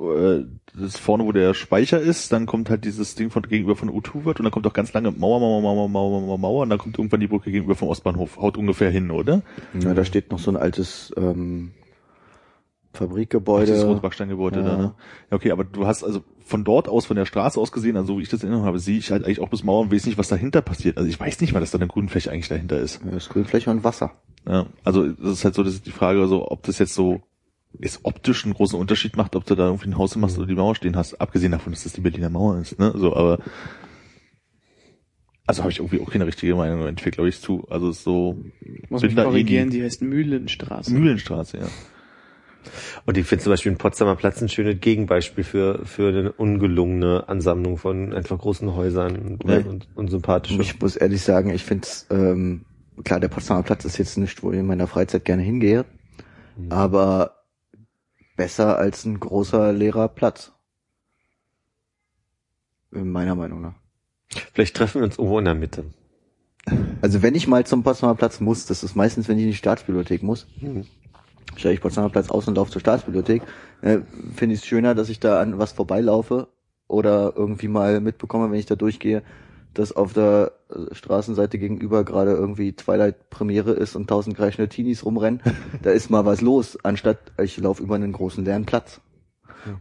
äh, 0.00 0.44
das 0.76 0.98
vorne, 0.98 1.24
wo 1.24 1.30
der 1.30 1.54
Speicher 1.54 2.00
ist, 2.00 2.32
dann 2.32 2.46
kommt 2.46 2.68
halt 2.70 2.84
dieses 2.84 3.14
Ding 3.14 3.30
von 3.30 3.42
gegenüber 3.44 3.76
von 3.76 3.88
U2 3.88 4.24
wird 4.24 4.40
und 4.40 4.44
dann 4.44 4.50
kommt 4.50 4.66
auch 4.66 4.72
ganz 4.72 4.92
lange 4.92 5.12
Mauer, 5.12 5.38
Mauer, 5.38 5.62
Mauer, 5.62 5.88
Mauer, 5.88 6.20
Mauer, 6.20 6.38
Mauer 6.38 6.62
und 6.62 6.70
dann 6.70 6.78
kommt 6.78 6.98
irgendwann 6.98 7.20
die 7.20 7.28
Brücke 7.28 7.52
gegenüber 7.52 7.76
vom 7.76 7.86
Ostbahnhof. 7.86 8.36
Haut 8.38 8.56
ungefähr 8.56 8.90
hin, 8.90 9.12
oder? 9.12 9.42
Ja, 9.78 9.94
da 9.94 10.04
steht 10.04 10.32
noch 10.32 10.40
so 10.40 10.50
ein 10.50 10.56
altes 10.56 11.12
ähm, 11.16 11.70
Fabrikgebäude. 12.94 13.72
Das 13.72 13.84
Rotbacksteingebäude 13.84 14.60
Ja. 14.60 14.64
da, 14.64 14.76
ne? 14.76 14.94
Ja, 15.30 15.36
okay, 15.36 15.50
aber 15.50 15.64
du 15.64 15.86
hast 15.86 16.04
also 16.04 16.22
von 16.40 16.64
dort 16.64 16.88
aus, 16.88 17.06
von 17.06 17.16
der 17.16 17.26
Straße 17.26 17.58
aus 17.60 17.72
gesehen, 17.72 17.96
also 17.96 18.14
so 18.14 18.18
wie 18.18 18.22
ich 18.22 18.28
das 18.28 18.40
in 18.42 18.48
Erinnerung 18.48 18.66
habe, 18.66 18.78
sehe 18.78 18.98
ich 18.98 19.10
halt 19.10 19.24
eigentlich 19.24 19.40
auch 19.40 19.48
bis 19.48 19.64
Mauern 19.64 19.86
und 19.86 19.92
weiß 19.94 20.06
nicht, 20.06 20.18
was 20.18 20.28
dahinter 20.28 20.62
passiert. 20.62 20.96
Also 20.96 21.08
ich 21.08 21.18
weiß 21.18 21.40
nicht 21.40 21.52
mal, 21.52 21.60
dass 21.60 21.70
da 21.70 21.78
eine 21.78 21.88
Grünfläche 21.88 22.30
eigentlich 22.30 22.48
dahinter 22.48 22.78
ist. 22.78 23.00
Ja, 23.04 23.10
Das 23.12 23.28
Grünfläche 23.28 23.70
und 23.70 23.84
Wasser. 23.84 24.12
Ja, 24.48 24.66
also 24.84 25.08
das 25.08 25.32
ist 25.32 25.44
halt 25.44 25.54
so, 25.54 25.62
das 25.62 25.74
ist 25.74 25.86
die 25.86 25.90
Frage, 25.90 26.26
so, 26.26 26.50
ob 26.50 26.62
das 26.64 26.78
jetzt 26.78 26.94
so 26.94 27.20
ist 27.80 28.00
optisch 28.04 28.44
einen 28.44 28.54
großen 28.54 28.78
Unterschied 28.78 29.16
macht, 29.16 29.34
ob 29.34 29.46
du 29.46 29.56
da 29.56 29.66
irgendwie 29.66 29.88
ein 29.88 29.98
Haus 29.98 30.14
machst 30.14 30.38
oder 30.38 30.46
die 30.46 30.54
Mauer 30.54 30.76
stehen 30.76 30.94
hast, 30.96 31.20
abgesehen 31.20 31.50
davon, 31.50 31.72
dass 31.72 31.82
das 31.82 31.92
die 31.92 32.02
Berliner 32.02 32.30
Mauer 32.30 32.58
ist, 32.58 32.78
ne? 32.78 32.92
So, 32.94 33.16
aber 33.16 33.38
also 35.46 35.62
habe 35.62 35.72
ich 35.72 35.78
irgendwie 35.78 36.00
auch 36.00 36.10
keine 36.10 36.26
richtige 36.26 36.54
Meinung 36.54 36.86
entwickelt, 36.86 37.16
glaube 37.16 37.28
ich, 37.28 37.40
zu. 37.40 37.66
Also 37.68 37.88
es 37.90 37.98
ist 37.98 38.04
so 38.04 38.38
Muss 38.88 39.02
Bin 39.02 39.08
mich 39.08 39.16
da 39.16 39.22
eh 39.22 39.24
korrigieren, 39.26 39.70
die 39.70 39.82
heißt 39.82 40.02
Mühlenstraße. 40.02 40.92
Mühlenstraße, 40.92 41.58
ja. 41.58 41.66
Und 43.06 43.16
ich 43.18 43.26
finde 43.26 43.44
zum 43.44 43.52
Beispiel 43.52 43.72
den 43.72 43.78
Potsdamer 43.78 44.16
Platz 44.16 44.40
ein 44.42 44.48
schönes 44.48 44.80
Gegenbeispiel 44.80 45.44
für, 45.44 45.84
für 45.86 46.08
eine 46.08 46.32
ungelungene 46.32 47.28
Ansammlung 47.28 47.76
von 47.78 48.12
einfach 48.12 48.38
großen 48.38 48.74
Häusern 48.74 49.16
und, 49.42 49.44
Ja. 49.50 49.58
und, 49.58 49.88
und 49.94 50.08
sympathischen. 50.10 50.60
Ich 50.60 50.80
muss 50.80 50.96
ehrlich 50.96 51.22
sagen, 51.22 51.50
ich 51.50 51.64
finde 51.64 51.86
ähm, 52.10 52.64
klar, 53.04 53.20
der 53.20 53.28
Potsdamer 53.28 53.62
Platz 53.62 53.84
ist 53.84 53.98
jetzt 53.98 54.16
nicht, 54.18 54.42
wo 54.42 54.52
ich 54.52 54.58
in 54.58 54.66
meiner 54.66 54.86
Freizeit 54.86 55.24
gerne 55.24 55.42
hingehe, 55.42 55.84
Mhm. 56.56 56.70
aber 56.70 57.36
besser 58.36 58.78
als 58.78 59.04
ein 59.04 59.18
großer 59.18 59.72
leerer 59.72 60.08
Platz. 60.08 60.52
In 62.92 63.10
meiner 63.10 63.34
Meinung 63.34 63.60
nach. 63.60 63.74
Vielleicht 64.52 64.76
treffen 64.76 65.00
wir 65.00 65.04
uns 65.06 65.18
irgendwo 65.18 65.38
in 65.38 65.44
der 65.44 65.54
Mitte. 65.54 65.84
Also 67.02 67.22
wenn 67.22 67.34
ich 67.34 67.46
mal 67.46 67.66
zum 67.66 67.82
Potsdamer 67.82 68.14
Platz 68.14 68.40
muss, 68.40 68.66
das 68.66 68.82
ist 68.84 68.94
meistens, 68.94 69.28
wenn 69.28 69.36
ich 69.36 69.44
in 69.44 69.50
die 69.50 69.56
Staatsbibliothek 69.56 70.22
muss, 70.22 70.46
Mhm. 70.60 70.86
Stelle 71.56 71.74
ich 71.74 71.80
Potsdamer 71.80 72.10
Platz 72.10 72.30
aus 72.30 72.48
und 72.48 72.56
laufe 72.56 72.70
zur 72.70 72.80
Staatsbibliothek, 72.80 73.42
äh, 73.82 73.98
finde 74.34 74.54
ich 74.54 74.60
es 74.60 74.66
schöner, 74.66 74.94
dass 74.94 75.08
ich 75.08 75.20
da 75.20 75.40
an 75.40 75.58
was 75.58 75.72
vorbeilaufe 75.72 76.48
oder 76.88 77.32
irgendwie 77.36 77.68
mal 77.68 78.00
mitbekomme, 78.00 78.50
wenn 78.50 78.58
ich 78.58 78.66
da 78.66 78.76
durchgehe, 78.76 79.22
dass 79.72 79.92
auf 79.92 80.12
der 80.12 80.52
äh, 80.70 80.94
Straßenseite 80.94 81.58
gegenüber 81.58 82.04
gerade 82.04 82.32
irgendwie 82.32 82.72
Twilight 82.72 83.30
Premiere 83.30 83.72
ist 83.72 83.96
und 83.96 84.08
tausend 84.08 84.36
kreischende 84.36 84.68
Teenies 84.68 85.04
rumrennen. 85.04 85.40
da 85.82 85.90
ist 85.90 86.10
mal 86.10 86.24
was 86.24 86.40
los, 86.40 86.78
anstatt 86.82 87.18
ich 87.42 87.56
laufe 87.58 87.82
über 87.82 87.96
einen 87.96 88.12
großen 88.12 88.44
leeren 88.44 88.64
Platz. 88.64 89.00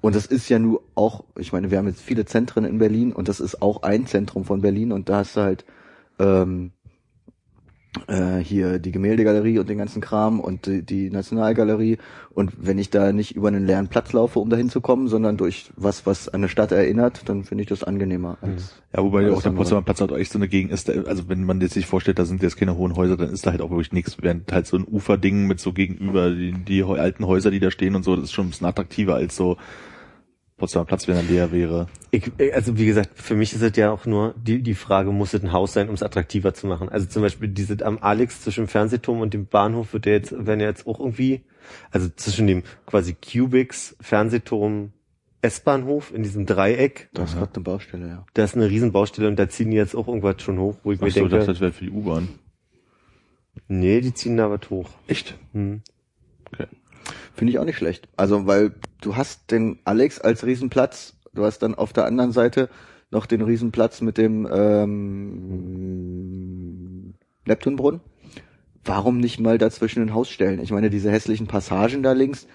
Und 0.02 0.16
das 0.16 0.26
ist 0.26 0.48
ja 0.48 0.60
nur 0.60 0.82
auch, 0.96 1.26
ich 1.38 1.52
meine, 1.52 1.70
wir 1.70 1.78
haben 1.78 1.88
jetzt 1.88 2.02
viele 2.02 2.26
Zentren 2.26 2.64
in 2.64 2.78
Berlin 2.78 3.12
und 3.12 3.28
das 3.28 3.42
ist 3.42 3.62
auch 3.62 3.84
ein 3.84 4.08
Zentrum 4.08 4.46
von 4.46 4.62
Berlin 4.62 4.94
und 4.94 5.10
da 5.10 5.18
hast 5.18 5.36
du 5.36 5.42
halt 5.42 5.66
ähm, 6.20 6.72
äh, 8.08 8.38
hier 8.38 8.80
die 8.80 8.92
Gemäldegalerie 8.92 9.60
und 9.60 9.70
den 9.70 9.78
ganzen 9.78 10.02
Kram 10.02 10.40
und 10.40 10.66
die, 10.66 10.82
die 10.82 11.10
Nationalgalerie. 11.10 11.98
Und 12.32 12.52
wenn 12.58 12.78
ich 12.78 12.90
da 12.90 13.14
nicht 13.14 13.36
über 13.36 13.50
einen 13.50 13.66
leeren 13.66 13.88
Platz 13.88 14.14
laufe, 14.14 14.40
um 14.40 14.50
da 14.50 14.58
hinzukommen, 14.58 15.08
sondern 15.08 15.38
durch 15.38 15.72
was, 15.76 16.06
was 16.06 16.28
an 16.28 16.42
eine 16.42 16.50
Stadt 16.50 16.72
erinnert, 16.72 17.30
dann 17.30 17.44
finde 17.44 17.64
ich 17.64 17.70
das 17.70 17.84
angenehmer. 17.84 18.38
Als 18.42 18.82
Ja, 18.96 19.04
wobei 19.04 19.32
auch 19.32 19.42
der. 19.42 19.52
Potsdamer 19.52 19.84
Platz 19.84 20.02
halt 20.02 20.12
echt 20.14 20.32
so 20.32 20.40
eine 20.40 20.48
Gegend 20.48 20.72
ist, 20.72 20.90
also 20.90 21.30
wenn 21.30 21.44
man 21.44 21.62
jetzt 21.62 21.74
sich 21.74 21.86
vorstellt, 21.86 22.20
da 22.20 22.26
sind 22.26 22.42
jetzt 22.42 22.58
keine 22.58 22.78
hohen 22.78 22.96
Häuser, 22.96 23.18
dann 23.18 23.30
ist 23.30 23.46
da 23.46 23.52
halt 23.52 23.62
auch 23.62 23.70
wirklich 23.70 23.92
nichts, 23.92 24.18
während 24.22 24.52
halt 24.52 24.66
so 24.66 24.78
ein 24.78 24.86
Uferding 24.90 25.46
mit 25.48 25.60
so 25.60 25.74
gegenüber, 25.74 26.32
die, 26.32 26.54
die 26.54 26.84
alten 26.84 27.28
Häuser, 27.28 27.52
die 27.52 27.60
da 27.60 27.72
stehen 27.72 27.96
und 27.96 28.04
so, 28.04 28.16
das 28.16 28.26
ist 28.26 28.34
schon 28.34 28.48
ein 28.48 28.50
bisschen 28.50 28.68
attraktiver 28.68 29.16
als 29.16 29.36
so 29.36 29.58
Potsdamer 30.64 30.86
Platz, 30.86 31.10
wenn 31.10 31.18
er 31.18 31.24
leer 31.24 31.52
wäre. 31.52 31.88
Ich, 32.12 32.32
also 32.54 32.78
wie 32.78 32.86
gesagt, 32.86 33.10
für 33.16 33.36
mich 33.36 33.52
ist 33.54 33.62
es 33.62 33.76
ja 33.76 33.92
auch 33.92 34.06
nur 34.06 34.34
die, 34.38 34.62
die 34.62 34.76
Frage, 34.76 35.12
muss 35.12 35.34
es 35.34 35.44
ein 35.44 35.52
Haus 35.52 35.74
sein, 35.74 35.90
um 35.90 35.96
es 35.96 36.02
attraktiver 36.02 36.54
zu 36.54 36.68
machen? 36.68 36.88
Also 36.88 37.06
zum 37.06 37.22
Beispiel 37.22 37.50
diese 37.50 37.86
am 37.86 37.98
Alex 38.00 38.44
zwischen 38.44 38.64
dem 38.64 38.68
Fernsehturm 38.70 39.20
und 39.20 39.34
dem 39.34 39.46
Bahnhof 39.46 39.92
wird 39.92 40.06
ja 40.06 40.14
jetzt, 40.14 40.32
werden 40.32 40.62
ja 40.62 40.68
jetzt 40.68 40.88
auch 40.88 41.02
irgendwie, 41.02 41.42
also 41.92 42.08
zwischen 42.16 42.48
dem 42.48 42.64
quasi 42.86 43.14
Cubics, 43.14 43.98
Fernsehturm, 44.00 44.94
S-Bahnhof 45.42 46.14
in 46.14 46.24
diesem 46.24 46.46
Dreieck, 46.46 47.10
das 47.12 47.32
ist 47.32 47.38
gerade 47.38 47.56
eine 47.56 47.64
Baustelle, 47.66 48.08
ja. 48.08 48.26
da 48.34 48.46
ist 48.46 48.56
eine 48.56 48.70
Riesenbaustelle 48.70 49.28
und 49.28 49.38
da 49.38 49.50
ziehen 49.50 49.70
die 49.72 49.76
jetzt 49.76 49.98
auch 49.98 50.08
irgendwas 50.08 50.42
schon 50.42 50.60
hoch, 50.60 50.78
wo 50.84 50.94
ich 50.94 51.00
Ach 51.00 51.04
mir 51.04 51.12
so, 51.12 51.26
ich 51.26 51.30
denke, 51.30 51.36
dachte, 51.40 51.52
das 51.52 51.60
wäre 51.60 51.74
für 51.74 51.84
die 51.84 51.92
U-Bahn. 51.92 52.30
nee, 53.68 54.00
die 54.00 54.14
ziehen 54.14 54.38
da 54.38 54.50
was 54.50 54.70
hoch. 54.70 54.90
Echt? 55.08 55.38
Hm. 55.52 55.82
Finde 57.34 57.52
ich 57.52 57.60
auch 57.60 57.66
nicht 57.66 57.78
schlecht. 57.78 58.08
Also, 58.16 58.48
weil 58.48 58.74
du 59.02 59.16
hast 59.16 59.52
den 59.52 59.80
Alex 59.86 60.20
als 60.20 60.46
Riesenplatz, 60.46 61.16
du 61.34 61.44
hast 61.46 61.60
dann 61.60 61.76
auf 61.76 61.94
der 61.94 62.06
anderen 62.06 62.32
Seite 62.32 62.70
noch 63.12 63.26
den 63.26 63.42
Riesenplatz 63.42 64.02
mit 64.02 64.18
dem 64.18 64.48
ähm, 64.52 65.54
Neptunbrunnen. 67.46 68.02
Warum 68.86 69.20
nicht 69.20 69.40
mal 69.40 69.58
dazwischen 69.58 70.04
ein 70.04 70.14
Haus 70.14 70.30
stellen? 70.30 70.62
Ich 70.62 70.72
meine, 70.72 70.90
diese 70.90 71.10
hässlichen 71.10 71.48
Passagen 71.48 72.04
da 72.04 72.12
links, 72.12 72.48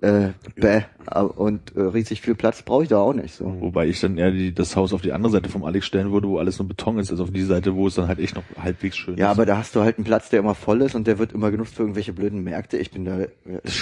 äh, 0.00 0.30
bäh, 0.56 0.82
und 1.36 1.76
äh, 1.76 1.80
riesig 1.80 2.20
viel 2.20 2.34
Platz 2.34 2.62
brauche 2.62 2.84
ich 2.84 2.88
da 2.88 2.98
auch 2.98 3.12
nicht. 3.12 3.34
So. 3.34 3.60
Wobei 3.60 3.86
ich 3.86 4.00
dann 4.00 4.18
eher 4.18 4.30
die, 4.30 4.54
das 4.54 4.76
Haus 4.76 4.92
auf 4.92 5.02
die 5.02 5.12
andere 5.12 5.32
Seite 5.32 5.48
vom 5.48 5.64
Alex 5.64 5.86
stellen 5.86 6.12
würde, 6.12 6.28
wo 6.28 6.38
alles 6.38 6.58
nur 6.58 6.68
Beton 6.68 6.98
ist, 6.98 7.10
also 7.10 7.24
auf 7.24 7.30
die 7.30 7.42
Seite, 7.42 7.74
wo 7.74 7.86
es 7.86 7.94
dann 7.94 8.08
halt 8.08 8.18
echt 8.18 8.34
noch 8.36 8.42
halbwegs 8.60 8.96
schön 8.96 9.16
Ja, 9.16 9.26
ist. 9.26 9.32
aber 9.32 9.46
da 9.46 9.58
hast 9.58 9.74
du 9.76 9.80
halt 9.80 9.98
einen 9.98 10.04
Platz, 10.04 10.30
der 10.30 10.40
immer 10.40 10.54
voll 10.54 10.82
ist 10.82 10.94
und 10.94 11.06
der 11.06 11.18
wird 11.18 11.32
immer 11.32 11.50
genutzt 11.50 11.74
für 11.74 11.82
irgendwelche 11.82 12.12
blöden 12.12 12.42
Märkte. 12.42 12.78
Ich 12.78 12.90
bin 12.90 13.04
da. 13.04 13.20
äh, 13.20 13.28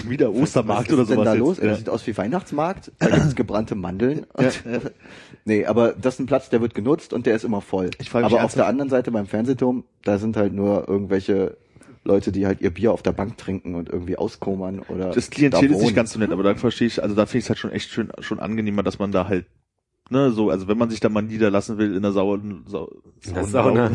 wieder 0.09 0.33
Ostermarkt 0.33 0.89
was 0.89 0.93
oder 0.95 1.03
ist 1.03 1.09
denn 1.11 1.17
sowas 1.17 1.33
da 1.33 1.35
los? 1.35 1.59
Ja. 1.59 1.65
Das 1.69 1.79
sieht 1.79 1.89
aus 1.89 2.07
wie 2.07 2.17
Weihnachtsmarkt. 2.17 2.93
Da 2.99 3.09
gibt's 3.11 3.35
gebrannte 3.35 3.75
Mandeln. 3.75 4.27
Und, 4.35 4.63
nee, 5.45 5.67
aber 5.67 5.93
das 5.93 6.15
ist 6.15 6.21
ein 6.21 6.27
Platz, 6.27 6.51
der 6.51 6.61
wird 6.61 6.75
genutzt 6.75 7.13
und 7.13 7.27
der 7.27 7.35
ist 7.37 7.45
immer 7.45 7.61
voll. 7.61 7.91
Ich 7.99 8.13
mich 8.13 8.25
aber 8.25 8.45
auf 8.45 8.55
der 8.55 8.67
anderen 8.67 8.91
Seite 8.91 9.11
beim 9.11 9.27
Fernsehturm, 9.27 9.85
da 10.05 10.19
sind 10.19 10.37
halt 10.37 10.53
nur 10.53 10.89
irgendwelche 10.89 11.57
Leute, 12.05 12.33
die 12.33 12.47
halt 12.47 12.61
ihr 12.61 12.71
Bier 12.71 12.93
auf 12.93 13.03
der 13.03 13.13
Bank 13.13 13.39
trinken 13.39 13.75
und 13.75 13.89
irgendwie 13.89 14.17
auskommern 14.17 14.81
oder 14.81 15.11
Das 15.11 15.31
Klientel 15.31 15.69
da 15.69 15.75
ist 15.77 15.83
nicht 15.83 15.95
ganz 15.95 16.13
so 16.13 16.19
nett, 16.19 16.33
aber 16.33 16.43
da 16.43 16.55
verstehe 16.55 16.87
ich, 16.89 17.03
also 17.03 17.15
da 17.15 17.27
finde 17.27 17.39
ich 17.39 17.45
es 17.45 17.49
halt 17.51 17.59
schon 17.59 17.71
echt 17.71 17.91
schön, 17.91 18.11
schon 18.21 18.41
angenehmer, 18.41 18.83
dass 18.83 18.99
man 18.99 19.13
da 19.13 19.29
halt, 19.29 19.47
ne, 20.11 20.33
so, 20.33 20.51
also 20.51 20.67
wenn 20.67 20.77
man 20.79 20.91
sich 20.91 20.99
da 20.99 21.09
mal 21.09 21.23
niederlassen 21.23 21.79
will 21.79 21.95
in 21.95 22.03
der 22.03 22.11
Sau, 22.11 22.37
Sau, 22.67 22.91
In 23.25 23.35
der 23.35 23.45
Sauna. 23.45 23.87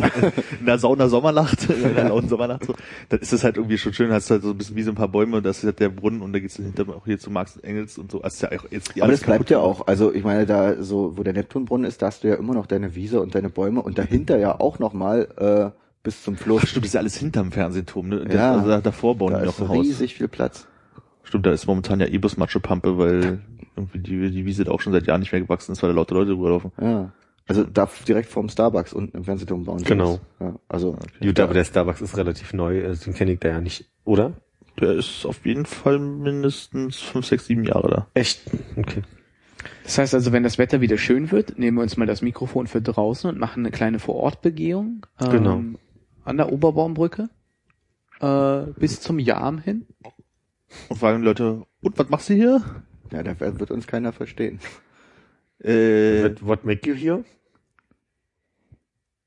in 0.60 0.66
der 0.66 0.80
Sauna 0.80 1.10
Sommernacht, 1.10 1.70
in 1.70 1.96
der 1.96 2.08
lauen 2.08 2.30
Sommernacht, 2.30 2.66
so, 2.66 2.76
dann 3.10 3.20
ist 3.20 3.34
das 3.34 3.44
halt 3.44 3.58
irgendwie 3.58 3.78
schon 3.78 3.92
schön, 3.92 4.10
hast 4.12 4.32
halt 4.32 4.42
so 4.42 4.52
ein 4.52 4.58
bisschen 4.58 4.78
wie 4.78 4.84
so 4.84 4.92
ein 4.92 4.96
paar 4.96 5.10
Bäume 5.10 5.38
und 5.38 5.46
das 5.46 5.58
ist 5.58 5.64
halt 5.66 5.80
der 5.82 5.90
Brunnen 5.90 6.22
und 6.22 6.32
da 6.32 6.40
geht's 6.40 6.56
hinter 6.56 6.88
auch 6.88 7.04
hier 7.04 7.20
zu 7.20 7.30
Marx 7.30 7.58
und 7.58 7.66
Engels 7.66 7.98
und 7.98 8.10
so, 8.10 8.22
also 8.22 8.34
ist 8.34 8.42
ja 8.42 8.58
auch 8.58 8.72
jetzt 8.72 8.92
Aber 8.96 9.04
alles 9.04 9.20
das 9.20 9.26
bleibt 9.26 9.40
kaputt 9.40 9.50
ja 9.50 9.60
auch. 9.60 9.86
Also 9.88 10.14
ich 10.14 10.24
meine, 10.24 10.46
da 10.46 10.82
so, 10.82 11.18
wo 11.18 11.24
der 11.24 11.34
Neptunbrunnen 11.34 11.86
ist, 11.86 12.02
da 12.02 12.08
hast 12.08 12.24
du 12.24 12.30
ja 12.30 12.36
immer 12.36 12.54
noch 12.54 12.68
deine 12.68 12.96
Wiese 12.96 13.20
und 13.20 13.36
deine 13.36 13.50
Bäume 13.50 13.82
und 13.82 13.98
dahinter 13.98 14.38
ja 14.38 14.60
auch 14.62 14.80
nochmal 14.80 15.28
äh, 15.76 15.87
bis 16.08 16.24
zum 16.24 16.38
Fluss. 16.38 16.62
Ach, 16.64 16.68
stimmt, 16.68 16.86
das 16.86 16.90
ist 16.92 16.94
ja 16.94 17.00
alles 17.02 17.18
hinterm 17.18 17.52
Fernsehturm, 17.52 18.08
ne? 18.08 18.24
Das, 18.24 18.34
Ja. 18.34 18.54
also 18.56 18.70
da, 18.70 18.80
davor 18.80 19.18
bauen 19.18 19.34
da 19.34 19.40
die 19.42 19.46
noch 19.46 19.56
ist 19.56 19.62
ein 19.62 19.68
Haus. 19.68 19.86
riesig 19.86 20.16
viel 20.16 20.30
Platz. 20.30 20.66
Stimmt, 21.24 21.46
da 21.46 21.52
ist 21.52 21.68
momentan 21.68 22.00
ja 22.00 22.06
eh 22.08 22.18
bloß 22.18 22.38
Matschepampe, 22.38 22.98
weil 22.98 23.42
irgendwie 23.76 24.00
die, 24.00 24.32
die 24.32 24.46
Wiese 24.46 24.64
da 24.64 24.72
auch 24.72 24.80
schon 24.80 24.94
seit 24.94 25.06
Jahren 25.06 25.20
nicht 25.20 25.34
mehr 25.34 25.42
gewachsen 25.42 25.74
ist, 25.74 25.84
weil 25.84 25.90
da 25.90 25.96
lauter 25.98 26.16
Leute 26.16 26.32
drüber 26.32 26.52
laufen. 26.52 26.72
Ja. 26.80 27.12
Also 27.46 27.66
da 27.66 27.90
direkt 28.08 28.30
vorm 28.30 28.48
Starbucks 28.48 28.94
unten 28.94 29.18
im 29.18 29.26
Fernsehturm 29.26 29.66
bauen. 29.66 29.84
Genau. 29.84 30.22
das. 30.40 30.48
Ja, 30.48 30.56
also 30.70 30.98
Gut, 31.22 31.40
aber 31.42 31.54
der 31.54 31.66
Starbucks 31.66 32.00
ist 32.00 32.16
relativ 32.16 32.54
neu, 32.54 32.86
also 32.86 33.04
den 33.04 33.14
kenne 33.14 33.34
ich 33.34 33.40
da 33.40 33.50
ja 33.50 33.60
nicht, 33.60 33.86
oder? 34.06 34.32
Der 34.80 34.94
ist 34.94 35.26
auf 35.26 35.46
jeden 35.46 35.66
Fall 35.66 36.00
mindestens 36.00 37.00
fünf, 37.00 37.26
sechs, 37.26 37.48
sieben 37.48 37.66
Jahre 37.66 37.90
da. 37.90 38.08
Echt? 38.14 38.40
Okay. 38.78 39.02
Das 39.84 39.98
heißt 39.98 40.14
also, 40.14 40.32
wenn 40.32 40.44
das 40.44 40.58
Wetter 40.58 40.80
wieder 40.80 40.98
schön 40.98 41.32
wird, 41.32 41.58
nehmen 41.60 41.78
wir 41.78 41.82
uns 41.82 41.98
mal 41.98 42.06
das 42.06 42.22
Mikrofon 42.22 42.68
für 42.68 42.82
draußen 42.82 43.30
und 43.30 43.38
machen 43.40 43.62
eine 43.66 43.72
kleine 43.72 44.00
Vorortbegehung 44.00 45.06
ähm, 45.20 45.30
Genau. 45.32 45.62
An 46.28 46.38
der 46.38 46.52
Oberbaumbrücke 46.52 47.30
äh, 48.20 48.62
bis 48.80 49.02
zum 49.02 49.20
Jam 49.20 49.60
hin. 49.60 49.86
Und 50.90 50.98
fragen 50.98 51.20
die 51.22 51.26
Leute, 51.26 51.66
und 51.82 51.98
was 51.98 52.10
machst 52.10 52.30
du 52.30 52.34
hier? 52.34 52.62
Ja, 53.12 53.24
da 53.24 53.40
wird 53.40 53.72
uns 53.72 53.88
keiner 53.88 54.12
verstehen. 54.12 54.60
Äh, 55.60 56.24
What, 56.24 56.46
what 56.46 56.66
make 56.66 56.88
you 56.88 56.96
here? 56.96 57.24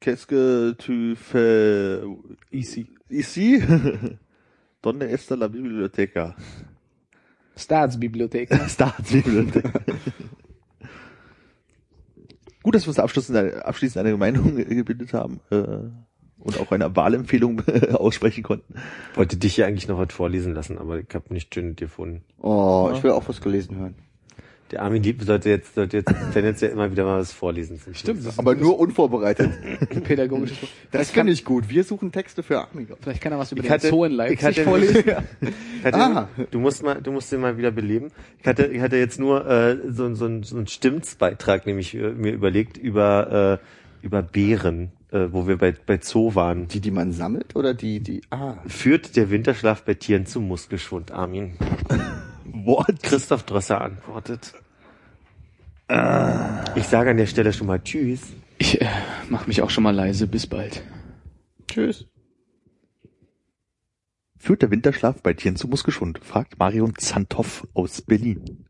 qu'est-ce 0.01 0.27
que 0.27 0.73
tu 0.79 1.15
fais 1.15 2.01
Easy. 2.51 2.89
ici? 3.11 3.63
Donde 4.83 5.11
está 5.11 5.37
la 5.37 5.49
biblioteca? 5.49 6.35
Staatsbibliothek. 7.57 8.49
Staatsbibliothek. 8.69 9.65
Gut, 12.63 12.75
dass 12.75 12.85
wir 12.85 12.89
uns 12.89 12.99
abschließend, 12.99 13.63
abschließend 13.65 14.07
eine 14.07 14.17
Meinung 14.17 14.57
gebildet 14.69 15.13
haben 15.13 15.41
äh, 15.51 15.91
und 16.41 16.59
auch 16.61 16.73
eine 16.73 16.95
Wahlempfehlung 16.97 17.63
aussprechen 17.93 18.43
konnten. 18.43 18.75
Wollte 19.15 19.37
dich 19.37 19.57
ja 19.57 19.67
eigentlich 19.67 19.89
noch 19.89 19.99
was 19.99 20.13
vorlesen 20.13 20.55
lassen, 20.55 20.79
aber 20.79 20.99
ich 20.99 21.07
habe 21.15 21.33
nicht 21.33 21.55
schön 21.55 21.77
gefunden. 21.77 22.23
Oh, 22.41 22.91
ich 22.95 23.03
will 23.03 23.11
auch 23.13 23.29
was 23.29 23.41
gelesen 23.41 23.77
hören. 23.77 23.95
Der 24.71 24.83
Armin 24.83 25.03
Lieb 25.03 25.21
sollte 25.25 25.49
jetzt, 25.51 25.75
sollte 25.75 25.97
jetzt 25.97 26.15
tendenziell 26.33 26.71
immer 26.71 26.93
wieder 26.93 27.05
mal 27.05 27.19
was 27.19 27.33
vorlesen. 27.33 27.81
Stimmt, 27.93 28.25
Aber 28.37 28.55
nur 28.55 28.79
unvorbereitet. 28.79 29.51
pädagogisches. 30.05 30.59
Das 30.93 31.13
kann, 31.13 31.27
ich 31.27 31.45
gut. 31.45 31.69
Wir 31.69 31.83
suchen 31.83 32.13
Texte 32.13 32.45
für 32.45 32.69
Amiga. 32.71 32.95
vielleicht 33.01 33.21
kann 33.21 33.33
er 33.33 33.41
was 33.41 33.51
über 33.51 33.63
Ich 33.63 33.67
den 33.67 33.73
hatte- 33.73 33.89
Zoo 33.89 34.05
in 34.05 34.13
ich 34.13 34.17
Leipzig 34.19 34.45
hatte- 34.47 34.63
vorlesen. 34.63 35.05
Ich 35.81 35.85
hatte, 35.85 35.99
Ah. 35.99 36.29
Du 36.53 36.61
musst 36.61 36.85
mal, 36.85 37.03
du 37.03 37.11
musst 37.11 37.33
den 37.33 37.41
mal 37.41 37.59
wieder 37.59 37.73
beleben. 37.73 38.13
Ich 38.39 38.47
hatte, 38.47 38.67
ich 38.67 38.81
hatte 38.81 38.97
jetzt 38.97 39.19
nur 39.19 39.45
äh, 39.45 39.77
so, 39.89 40.15
so, 40.15 40.41
so 40.43 40.57
einen 40.57 40.69
Stimmtsbeitrag, 40.69 41.67
nämlich 41.67 41.97
äh, 41.97 42.11
mir 42.13 42.33
überlegt 42.33 42.77
über 42.77 43.59
äh, 43.61 44.07
über 44.07 44.23
Bären, 44.23 44.93
äh, 45.13 45.33
wo 45.33 45.47
wir 45.47 45.59
bei 45.59 45.73
bei 45.73 45.99
Zoo 46.01 46.35
waren. 46.35 46.69
Die, 46.69 46.81
die 46.81 46.91
man 46.91 47.13
sammelt 47.13 47.57
oder 47.57 47.75
die, 47.75 48.01
die, 48.01 48.23
ah. 48.31 48.59
Führt 48.67 49.17
der 49.17 49.31
Winterschlaf 49.31 49.85
bei 49.85 49.95
Tieren 49.95 50.27
zu 50.27 50.41
Muskelschwund, 50.41 51.11
Armin? 51.11 51.57
What? 52.45 53.03
Christoph 53.03 53.45
Drosser 53.45 53.81
antwortet. 53.81 54.53
Ich 56.77 56.85
sage 56.87 57.11
an 57.11 57.17
der 57.17 57.27
Stelle 57.27 57.53
schon 57.53 57.67
mal 57.67 57.83
Tschüss. 57.83 58.21
Ich 58.59 58.81
äh, 58.81 58.87
mach 59.29 59.49
mich 59.49 59.61
auch 59.61 59.71
schon 59.71 59.83
mal 59.83 59.95
leise. 59.95 60.29
Bis 60.29 60.47
bald. 60.47 60.85
Tschüss. 61.67 62.07
Führt 64.39 64.63
der 64.63 64.71
Winterschlaf 64.71 65.21
bei 65.21 65.35
Tieren 65.35 65.57
zu 65.57 65.67
Muskelschwund? 65.67 66.21
fragt 66.23 66.59
Marion 66.61 66.95
Zantoff 66.97 67.67
aus 67.75 68.03
Berlin. 68.03 68.67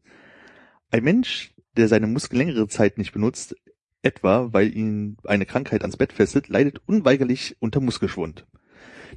Ein 0.91 1.05
Mensch, 1.05 1.55
der 1.77 1.89
seine 1.89 2.07
Muskeln 2.07 2.39
längere 2.39 2.69
Zeit 2.69 2.97
nicht 2.97 3.13
benutzt, 3.13 3.55
etwa 4.03 4.53
weil 4.53 4.77
ihn 4.77 5.17
eine 5.25 5.47
Krankheit 5.47 5.83
ans 5.83 5.97
Bett 5.97 6.13
fesselt, 6.13 6.49
leidet 6.49 6.81
unweigerlich 6.87 7.57
unter 7.61 7.81
Muskelschwund. 7.81 8.47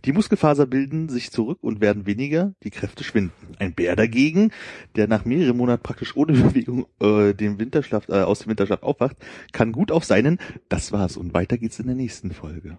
Die 0.05 0.11
Muskelfaser 0.11 0.65
bilden 0.65 1.07
sich 1.07 1.31
zurück 1.31 1.59
und 1.61 1.79
werden 1.79 2.05
weniger, 2.05 2.53
die 2.63 2.71
Kräfte 2.71 3.03
schwinden. 3.03 3.55
Ein 3.59 3.73
Bär 3.73 3.95
dagegen, 3.95 4.51
der 4.95 5.07
nach 5.07 5.23
mehreren 5.23 5.55
Monaten 5.55 5.83
praktisch 5.83 6.15
ohne 6.15 6.33
Bewegung 6.41 6.87
äh, 6.99 7.33
dem 7.33 7.59
Winterschlaf, 7.59 8.09
äh, 8.09 8.23
aus 8.23 8.39
dem 8.39 8.49
Winterschlaf 8.49 8.83
aufwacht, 8.83 9.17
kann 9.51 9.71
gut 9.71 9.91
auf 9.91 10.03
seinen 10.03 10.39
Das 10.67 10.91
war's 10.91 11.15
und 11.15 11.33
weiter 11.33 11.57
geht's 11.57 11.79
in 11.79 11.87
der 11.87 11.95
nächsten 11.95 12.31
Folge. 12.31 12.77